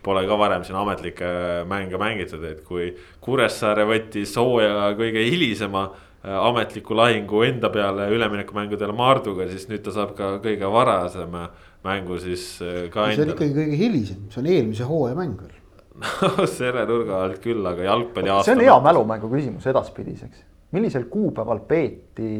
Pole 0.02 0.26
ka 0.28 0.36
varem 0.38 0.64
siin 0.64 0.76
ametlikke 0.78 1.30
mänge 1.68 1.98
mängitud, 1.98 2.44
et 2.46 2.60
kui 2.64 2.92
Kuressaare 3.24 3.86
võttis 3.88 4.36
hooaja 4.38 4.92
kõige 4.98 5.24
hilisema 5.26 5.88
äh, 5.90 6.36
ametliku 6.38 6.96
lahingu 6.96 7.42
enda 7.46 7.70
peale 7.74 8.06
üleminekumängudele 8.14 8.94
Maarduga, 8.96 9.48
siis 9.50 9.66
nüüd 9.70 9.82
ta 9.84 9.94
saab 9.96 10.14
ka 10.18 10.36
kõige 10.44 10.70
varasema 10.72 11.48
mängu 11.86 12.18
siis 12.22 12.58
äh, 12.62 12.84
ka 12.92 13.08
see 13.12 13.24
on 13.24 13.32
ikkagi 13.34 13.54
kõige 13.56 13.78
hilisem, 13.78 14.28
see 14.32 14.42
on 14.42 14.50
eelmise 14.50 14.86
hooaja 14.88 15.16
mäng 15.18 15.40
veel 15.40 15.56
no 16.22 16.46
selle 16.50 16.84
nurga 16.86 17.24
alt 17.24 17.40
küll, 17.42 17.64
aga 17.66 17.86
jalgpalli 17.86 18.30
aasta. 18.30 18.50
see 18.50 18.58
on 18.58 18.64
hea 18.66 18.76
mälumängu 18.84 19.30
küsimus 19.32 19.66
edaspidiseks. 19.70 20.44
millisel 20.76 21.06
kuupäeval 21.10 21.62
peeti 21.68 22.30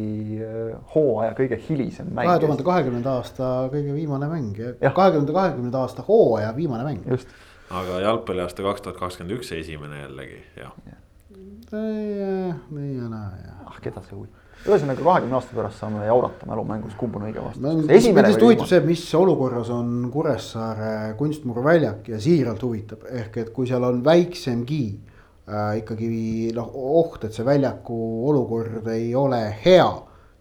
äh, 0.44 0.72
hooaja 0.94 1.34
kõige 1.38 1.58
hilisem 1.68 2.10
mäng? 2.12 2.30
kahe 2.30 2.42
tuhande 2.44 2.66
kahekümnenda 2.66 3.18
aasta 3.18 3.52
kõige 3.72 3.94
viimane 3.96 4.30
mäng 4.30 4.58
ja 4.58 4.94
kahe 4.94 5.14
tuhande 5.14 5.36
kahekümnenda 5.36 5.84
aasta 5.86 6.06
hooaja 6.08 6.54
viimane 6.56 6.86
mäng. 6.90 7.06
just 7.10 7.30
aga 7.70 8.00
jalgpalliaasta 8.00 8.64
kaks 8.64 8.84
tuhat 8.84 8.98
kakskümmend 9.00 9.38
üks 9.38 9.52
esimene 9.56 10.02
jällegi, 10.02 10.42
jah. 10.56 10.72
nii 11.70 12.92
ja 12.96 13.08
naa 13.12 13.32
ja. 13.44 13.56
ah, 13.66 13.80
keda 13.84 14.02
see 14.06 14.16
huvitab 14.16 14.46
ühesõnaga 14.66 15.04
kahekümne 15.04 15.36
aasta 15.38 15.54
pärast 15.54 15.78
saame 15.82 16.06
jaurata 16.06 16.46
mälumängus, 16.48 16.96
kumb 16.98 17.16
on 17.16 17.28
õige 17.28 17.42
vastus. 17.42 17.62
mind 17.62 17.92
lihtsalt 17.92 18.42
huvitab 18.42 18.70
see, 18.70 18.80
mis 18.86 19.04
olukorras 19.14 19.70
on 19.74 20.08
Kuressaare 20.12 21.14
kunstmuru 21.20 21.62
väljak 21.64 22.08
ja 22.10 22.20
siiralt 22.22 22.62
huvitab, 22.66 23.06
ehk 23.20 23.38
et 23.44 23.52
kui 23.54 23.68
seal 23.70 23.86
on 23.86 24.00
väiksemgi 24.04 24.82
äh, 25.46 25.78
ikkagi 25.82 26.10
noh, 26.56 26.72
oht, 26.74 27.28
et 27.28 27.36
see 27.36 27.46
väljaku 27.46 27.98
olukord 28.32 28.88
ei 28.94 29.12
ole 29.18 29.44
hea, 29.64 29.90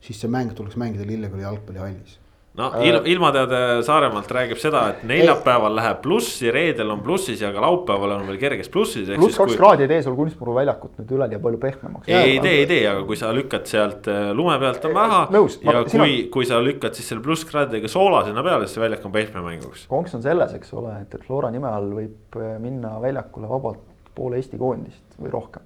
siis 0.02 0.24
see 0.24 0.32
mäng 0.32 0.56
tuleks 0.58 0.80
mängida 0.80 1.06
Lilleküla 1.08 1.49
jalgpallihallis 1.49 2.18
no 2.58 2.72
äh, 2.74 2.88
ilm, 2.90 3.06
ilmateade 3.06 3.60
Saaremaalt 3.86 4.32
räägib 4.34 4.60
seda, 4.62 4.82
et 4.92 5.04
neljapäeval 5.08 5.76
ei. 5.76 5.78
läheb 5.80 6.00
plussi, 6.02 6.50
reedel 6.54 6.92
on 6.96 7.04
plussis 7.06 7.42
ja 7.44 7.52
ka 7.54 7.62
laupäeval 7.64 8.16
on 8.16 8.26
veel 8.32 8.40
kerges 8.42 8.72
plussis. 8.74 9.10
pluss 9.14 9.38
kaks 9.38 9.54
kui... 9.54 9.60
kraadi 9.60 9.86
ei 9.86 9.92
tee 9.92 10.02
sul 10.06 10.18
kunstmuru 10.18 10.56
väljakut 10.58 10.98
nüüd 10.98 11.14
üleliia 11.20 11.42
palju 11.44 11.62
pehmemaks. 11.62 12.10
ei, 12.10 12.34
ei 12.34 12.40
tee, 12.44 12.56
ei 12.64 12.70
tee, 12.70 12.82
aga 12.90 13.06
kui 13.08 13.20
sa 13.20 13.30
lükkad 13.36 13.70
sealt 13.70 14.10
äh, 14.12 14.32
lume 14.38 14.58
pealt 14.64 14.90
on 14.90 14.98
maha. 14.98 15.22
ja 15.30 15.84
kui 15.86 16.02
on..., 16.02 16.16
kui 16.34 16.50
sa 16.50 16.60
lükkad 16.64 16.98
siis 16.98 17.12
selle 17.14 17.26
plusskraadidega 17.26 17.92
soola 17.92 18.24
sinna 18.26 18.46
peale, 18.46 18.66
siis 18.66 18.80
see 18.80 18.86
väljak 18.88 19.06
on 19.06 19.16
pehme 19.16 19.46
mänguks. 19.46 19.86
konks 19.92 20.18
on 20.18 20.26
selles, 20.26 20.58
eks 20.58 20.74
ole, 20.78 20.98
et, 21.04 21.14
et 21.14 21.30
Flora 21.30 21.54
nime 21.54 21.70
all 21.70 21.94
võib 22.02 22.42
äh, 22.42 22.58
minna 22.64 22.98
väljakule 23.04 23.54
vabalt 23.54 23.86
poole 24.18 24.42
Eesti 24.42 24.58
koondist 24.58 25.20
või 25.22 25.30
rohkem. 25.34 25.62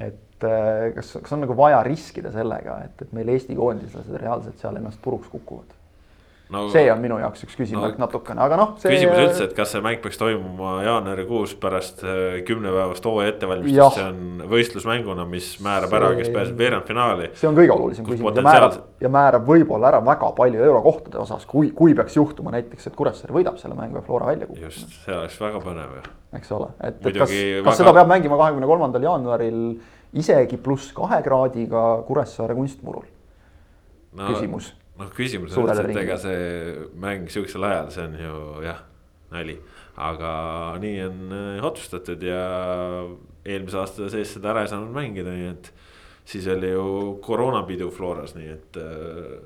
et 0.00 0.20
kas, 0.40 1.14
kas 1.22 1.32
on 1.36 1.44
nagu 1.44 1.54
vaja 1.56 1.78
riskida 1.86 2.32
sellega, 2.32 2.80
et, 2.88 3.00
et 3.04 3.12
meil 3.16 3.28
Eesti 3.36 3.54
koondislased 3.56 4.16
reaalselt 4.20 4.60
seal 4.60 4.80
ennast 4.80 5.00
puruks 5.04 5.28
kukuvad 5.32 5.72
no,. 6.52 6.68
see 6.72 6.84
on 6.92 7.00
minu 7.02 7.16
jaoks 7.20 7.44
üks 7.46 7.56
küsimärk 7.58 7.96
no, 7.98 8.04
natukene, 8.04 8.42
aga 8.44 8.58
noh 8.58 8.74
see.... 8.80 8.92
küsimus 8.92 9.20
üldse, 9.22 9.46
et 9.48 9.54
kas 9.56 9.72
see 9.74 9.82
mäng 9.84 10.00
peaks 10.04 10.18
toimuma 10.20 10.74
jaanuarikuus 10.84 11.54
pärast 11.60 12.04
äh, 12.04 12.40
kümnepäevast 12.48 13.06
hooaja 13.08 13.32
ettevalmistust, 13.32 13.98
see 13.98 14.06
on 14.10 14.44
võistlusmänguna, 14.52 15.26
mis 15.30 15.48
määrab 15.64 15.92
see... 15.92 16.00
ära, 16.00 16.10
kes 16.18 16.30
pääseb 16.34 16.60
veerandfinaali. 16.60 17.30
see 17.40 17.48
on 17.50 17.56
kõige 17.58 17.74
olulisem 17.76 18.08
küsimus 18.08 18.28
potentsiaal... 18.28 18.60
ja 18.60 18.68
määrab, 18.68 19.00
ja 19.06 19.12
määrab 19.16 19.48
võib-olla 19.48 19.90
ära 19.92 20.02
väga 20.10 20.30
palju 20.36 20.68
eurokohtade 20.68 21.22
osas, 21.24 21.48
kui, 21.50 21.72
kui 21.76 21.96
peaks 21.96 22.18
juhtuma 22.20 22.54
näiteks, 22.54 22.90
et 22.90 22.98
Kuressaare 22.98 23.36
võidab 23.36 23.58
selle 23.62 23.78
mängu 23.78 24.00
ja 24.00 24.04
Flora 24.04 24.30
välja 24.32 24.50
kukub. 24.50 24.68
just, 24.68 24.86
see 25.06 25.16
oleks 25.16 25.40
väga 25.40 25.64
põnev 25.64 25.98
ju. 25.98 26.06
eks 26.40 26.54
ole, 26.56 26.70
et, 26.80 27.00
et 27.00 27.18
kas, 27.18 27.32
väga... 27.32 27.66
kas 27.70 27.82
seda 27.82 27.96
peab 27.96 28.12
mängima 28.12 28.40
kahekümne 28.40 28.68
kolmandal 28.70 29.10
jaanuaril 29.10 29.60
isegi 30.14 30.60
pluss 30.62 30.92
kahe 30.94 31.22
kraadiga 31.24 31.84
Kuressaare 32.06 32.56
kunstmurul 32.58 33.06
no.? 34.14 34.28
küsimus 34.28 34.74
noh, 35.00 35.12
küsimus 35.14 35.56
on 35.58 35.70
et 35.72 36.00
ega 36.04 36.18
see 36.22 36.74
mäng 37.00 37.30
sihukesel 37.32 37.66
ajal, 37.68 37.90
see 37.94 38.04
on 38.08 38.18
ju 38.20 38.34
jah, 38.64 38.82
nali. 39.34 39.56
aga 39.94 40.30
nii 40.82 41.00
on 41.06 41.34
äh, 41.34 41.64
otsustatud 41.66 42.22
ja 42.26 42.44
eelmise 43.44 43.80
aasta 43.80 44.08
sees 44.12 44.36
seda 44.36 44.52
ära 44.52 44.64
ei 44.64 44.70
saanud 44.72 44.94
mängida, 44.94 45.34
nii 45.34 45.50
et 45.52 45.70
siis 46.28 46.46
oli 46.50 46.72
ju 46.72 46.86
koroonapidu 47.24 47.90
Floras, 47.94 48.34
nii 48.38 48.50
et 48.54 48.80
äh, 48.80 49.36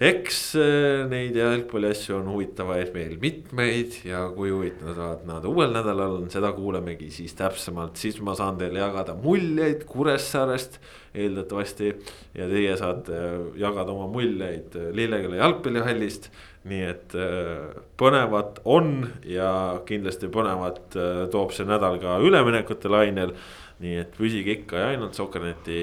eks 0.00 0.38
äh, 0.56 1.02
neid 1.10 1.36
jalgpalli 1.36 1.90
asju 1.92 2.14
on 2.16 2.30
huvitavaid 2.32 2.94
meil 2.94 3.18
mitmeid 3.20 3.98
ja 4.08 4.22
kui 4.32 4.48
huvitavad 4.48 5.26
nad 5.28 5.44
uuel 5.44 5.74
nädalal 5.74 6.16
on, 6.22 6.30
seda 6.32 6.54
kuulemegi 6.56 7.10
siis 7.12 7.36
täpsemalt, 7.36 8.00
siis 8.00 8.16
ma 8.24 8.32
saan 8.38 8.56
teile 8.60 8.80
jagada 8.80 9.12
muljeid 9.20 9.84
Kuressaarest 9.90 10.80
eeldatavasti. 11.12 11.92
ja 12.34 12.48
teie 12.48 12.76
saate 12.80 13.20
jagada 13.60 13.92
oma 13.92 14.08
muljeid 14.08 14.78
Lilleküla 14.96 15.42
jalgpallihallist. 15.42 16.30
nii 16.64 16.82
et 16.84 17.16
äh, 17.20 17.68
põnevat 18.00 18.64
on 18.64 19.04
ja 19.24 19.82
kindlasti 19.84 20.32
põnevat 20.32 20.96
äh, 20.96 21.26
toob 21.32 21.52
see 21.52 21.68
nädal 21.68 22.00
ka 22.00 22.16
üleminekute 22.24 22.88
lainel. 22.88 23.36
nii 23.84 24.00
et 24.00 24.16
püsige 24.16 24.62
ikka 24.62 24.80
ja 24.80 24.94
ainult 24.94 25.12
Sokkerneti 25.12 25.82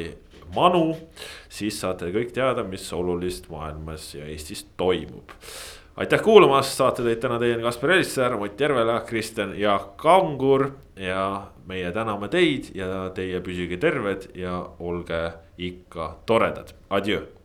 manu, 0.55 0.95
siis 1.57 1.79
saate 1.81 2.11
kõik 2.13 2.33
teada, 2.35 2.63
mis 2.67 2.85
olulist 2.93 3.49
maailmas 3.53 4.11
ja 4.15 4.27
Eestis 4.29 4.65
toimub. 4.77 5.33
aitäh 5.97 6.21
kuulamast, 6.21 6.77
saate 6.77 7.05
tõid 7.05 7.21
täna 7.23 7.39
teieni 7.41 7.65
Kaspar 7.65 7.95
Elissaar, 7.95 8.37
Mott 8.37 8.59
Järvela, 8.61 8.99
Kristjan 9.07 9.55
Jaak 9.57 9.95
Kangur. 9.97 10.71
Ja 10.97 11.51
meie 11.67 11.91
täname 11.93 12.29
teid 12.33 12.71
ja 12.75 13.09
teie 13.13 13.41
püsige 13.45 13.77
terved 13.77 14.29
ja 14.35 14.59
olge 14.79 15.23
ikka 15.57 16.15
toredad, 16.25 16.73
adjöö 16.89 17.36